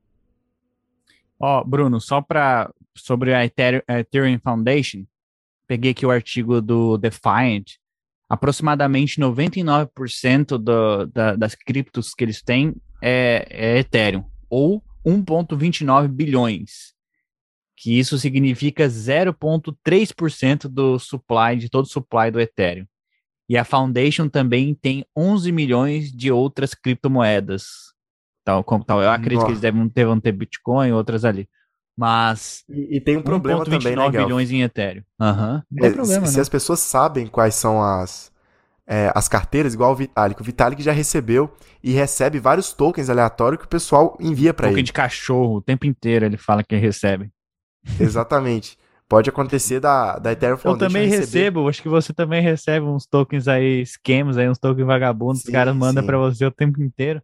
Ó, 1.39 1.61
oh, 1.61 1.65
Bruno, 1.65 2.01
só 2.01 2.21
para 2.21 2.69
sobre 2.95 3.33
a 3.33 3.45
Ethereum 3.45 4.39
Foundation, 4.43 5.05
peguei 5.67 5.93
aqui 5.93 6.05
o 6.05 6.11
artigo 6.11 6.61
do 6.61 6.99
Defiant. 6.99 7.77
Aproximadamente 8.29 9.21
99% 9.21 10.59
do, 10.59 11.07
da, 11.07 11.37
das 11.37 11.55
criptos 11.55 12.15
que 12.15 12.25
eles 12.25 12.43
têm 12.43 12.75
é, 13.01 13.47
é 13.49 13.79
Ethereum, 13.79 14.25
ou 14.51 14.83
1,29 15.07 16.09
bilhões, 16.09 16.95
que 17.77 17.97
isso 17.99 18.19
significa 18.19 18.87
0,3% 18.87 20.69
do 20.69 20.99
supply, 20.99 21.57
de 21.57 21.69
todo 21.69 21.85
o 21.85 21.89
supply 21.89 22.31
do 22.31 22.41
Ethereum. 22.41 22.87
E 23.53 23.57
a 23.59 23.67
Foundation 23.67 24.31
também 24.31 24.75
tem 24.75 25.05
11 25.15 25.53
milhões 25.53 26.11
de 26.11 26.33
outras 26.33 26.73
criptomoedas, 26.73 27.93
Tal, 28.43 28.65
como, 28.65 28.83
tal. 28.83 29.03
Eu 29.03 29.11
acredito 29.11 29.41
Nossa. 29.41 29.47
que 29.47 29.53
eles 29.53 29.61
devem 29.61 29.87
ter, 29.91 30.07
vão 30.07 30.19
ter 30.19 30.33
Bitcoin 30.33 30.89
e 30.89 30.93
outras 30.93 31.23
ali. 31.23 31.47
Mas. 31.95 32.65
E, 32.67 32.97
e 32.97 33.01
tem 33.01 33.19
um 33.19 33.23
problema 33.23 33.63
também, 33.63 33.95
né, 33.95 34.09
bilhões 34.09 34.51
em 34.51 34.63
Ethereum. 34.63 35.03
Uhum. 35.21 35.63
Não 35.71 35.87
é, 35.87 35.91
problema, 35.91 36.27
se, 36.27 36.33
se 36.33 36.41
as 36.41 36.49
pessoas 36.49 36.81
sabem 36.81 37.27
quais 37.27 37.55
são 37.55 37.83
as, 37.83 38.33
é, 38.87 39.13
as 39.15 39.29
carteiras, 39.29 39.75
igual 39.75 39.93
o 39.93 39.97
Vitalik. 39.97 40.41
O 40.41 40.45
Vitalik 40.45 40.83
já 40.83 40.93
recebeu 40.93 41.53
e 41.85 41.93
recebe 41.93 42.39
vários 42.39 42.73
tokens 42.73 43.11
aleatórios 43.11 43.61
que 43.61 43.67
o 43.67 43.69
pessoal 43.71 44.17
envia 44.19 44.55
para 44.55 44.69
ele. 44.69 44.77
Token 44.77 44.85
de 44.85 44.93
cachorro, 44.95 45.57
o 45.57 45.63
tempo 45.63 45.85
inteiro 45.85 46.25
ele 46.25 46.39
fala 46.39 46.65
que 46.65 46.75
recebe. 46.75 47.31
Exatamente. 48.01 48.79
Pode 49.13 49.29
acontecer 49.29 49.79
da, 49.79 50.19
da 50.19 50.33
Ethereum 50.33 50.57
Foundation 50.57 50.87
Eu 50.87 50.89
também 50.89 51.07
receber... 51.07 51.39
recebo, 51.39 51.69
acho 51.69 51.83
que 51.83 51.89
você 51.91 52.15
também 52.15 52.41
recebe 52.41 52.87
uns 52.87 53.05
tokens 53.05 53.47
aí, 53.47 53.83
esquemas 53.83 54.39
aí, 54.39 54.49
uns 54.49 54.59
tokens 54.59 54.87
vagabundos, 54.87 55.43
sim, 55.43 55.49
os 55.49 55.53
caras 55.53 55.77
mandam 55.77 56.03
para 56.03 56.17
você 56.17 56.47
o 56.47 56.51
tempo 56.51 56.83
inteiro. 56.83 57.21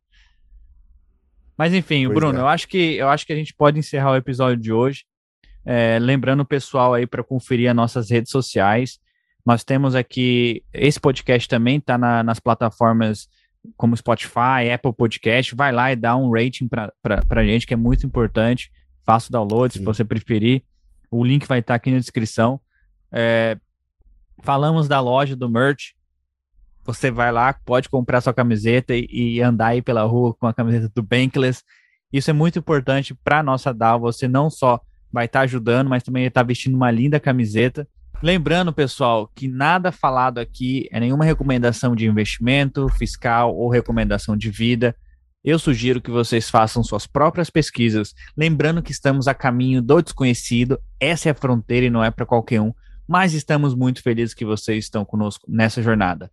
Mas 1.56 1.73
enfim, 1.73 2.05
pois 2.05 2.15
Bruno, 2.15 2.40
é. 2.40 2.43
eu 2.43 2.47
acho 2.47 2.69
que 2.69 2.97
eu 2.97 3.09
acho 3.09 3.24
que 3.24 3.32
a 3.32 3.36
gente 3.36 3.55
pode 3.55 3.78
encerrar 3.78 4.10
o 4.10 4.16
episódio 4.16 4.62
de 4.62 4.70
hoje. 4.70 5.06
É, 5.65 5.98
lembrando 5.98 6.40
o 6.40 6.44
pessoal 6.44 6.93
aí 6.93 7.06
para 7.06 7.24
conferir 7.24 7.70
as 7.70 7.77
nossas 7.77 8.10
redes 8.10 8.31
sociais. 8.31 8.98
Nós 9.47 9.65
temos 9.65 9.94
aqui 9.94 10.62
esse 10.74 11.01
podcast 11.01 11.48
também 11.48 11.78
está 11.78 11.97
na, 11.97 12.23
nas 12.23 12.39
plataformas 12.39 13.31
como 13.78 13.97
Spotify, 13.97 14.70
Apple 14.74 14.93
Podcast, 14.93 15.55
vai 15.55 15.73
lá 15.73 15.90
e 15.90 15.97
dá 15.97 16.15
um 16.15 16.31
rating 16.31 16.69
para 16.69 16.93
a 17.31 17.44
gente, 17.44 17.66
que 17.66 17.73
é 17.73 17.78
muito 17.78 18.05
importante. 18.05 18.70
Faça 19.06 19.31
o 19.31 19.32
download 19.32 19.73
Sim. 19.73 19.78
se 19.78 19.85
você 19.86 20.05
preferir. 20.05 20.62
O 21.10 21.24
link 21.24 21.47
vai 21.47 21.60
estar 21.60 21.74
aqui 21.74 21.90
na 21.90 21.98
descrição. 21.98 22.60
É, 23.10 23.59
falamos 24.43 24.89
da 24.89 25.01
loja 25.01 25.35
do 25.35 25.48
merch. 25.48 25.94
Você 26.85 27.10
vai 27.10 27.30
lá, 27.30 27.52
pode 27.52 27.89
comprar 27.89 28.20
sua 28.20 28.32
camiseta 28.32 28.94
e, 28.94 29.06
e 29.10 29.43
andar 29.43 29.68
aí 29.68 29.82
pela 29.82 30.05
rua 30.05 30.35
com 30.35 30.47
a 30.47 30.55
camiseta 30.55 30.90
do 30.94 31.02
Bankless. 31.02 31.62
Isso 32.12 32.30
é 32.30 32.32
muito 32.32 32.59
importante 32.59 33.14
para 33.14 33.43
nossa 33.43 33.72
DAO. 33.74 34.01
Você 34.01 34.26
não 34.26 34.48
só 34.48 34.80
vai 35.12 35.26
estar 35.26 35.40
tá 35.40 35.44
ajudando, 35.44 35.89
mas 35.89 36.02
também 36.02 36.24
está 36.24 36.43
vestindo 36.43 36.74
uma 36.74 36.90
linda 36.90 37.20
camiseta. 37.20 37.86
Lembrando, 38.22 38.72
pessoal, 38.72 39.30
que 39.35 39.47
nada 39.47 39.93
falado 39.93 40.39
aqui 40.39 40.89
é 40.90 40.98
nenhuma 40.98 41.24
recomendação 41.24 41.94
de 41.94 42.06
investimento 42.06 42.89
fiscal 42.89 43.55
ou 43.55 43.68
recomendação 43.68 44.36
de 44.36 44.51
vida. 44.51 44.97
Eu 45.48 45.58
sugiro 45.58 45.98
que 45.98 46.10
vocês 46.10 46.50
façam 46.50 46.84
suas 46.84 47.06
próprias 47.06 47.48
pesquisas, 47.48 48.14
lembrando 48.36 48.82
que 48.82 48.92
estamos 48.92 49.26
a 49.26 49.32
caminho 49.32 49.80
do 49.80 50.02
desconhecido, 50.02 50.78
essa 51.00 51.30
é 51.30 51.32
a 51.32 51.34
fronteira 51.34 51.86
e 51.86 51.90
não 51.90 52.04
é 52.04 52.10
para 52.10 52.26
qualquer 52.26 52.60
um, 52.60 52.70
mas 53.08 53.32
estamos 53.32 53.74
muito 53.74 54.02
felizes 54.02 54.34
que 54.34 54.44
vocês 54.44 54.84
estão 54.84 55.06
conosco 55.06 55.46
nessa 55.48 55.82
jornada. 55.82 56.30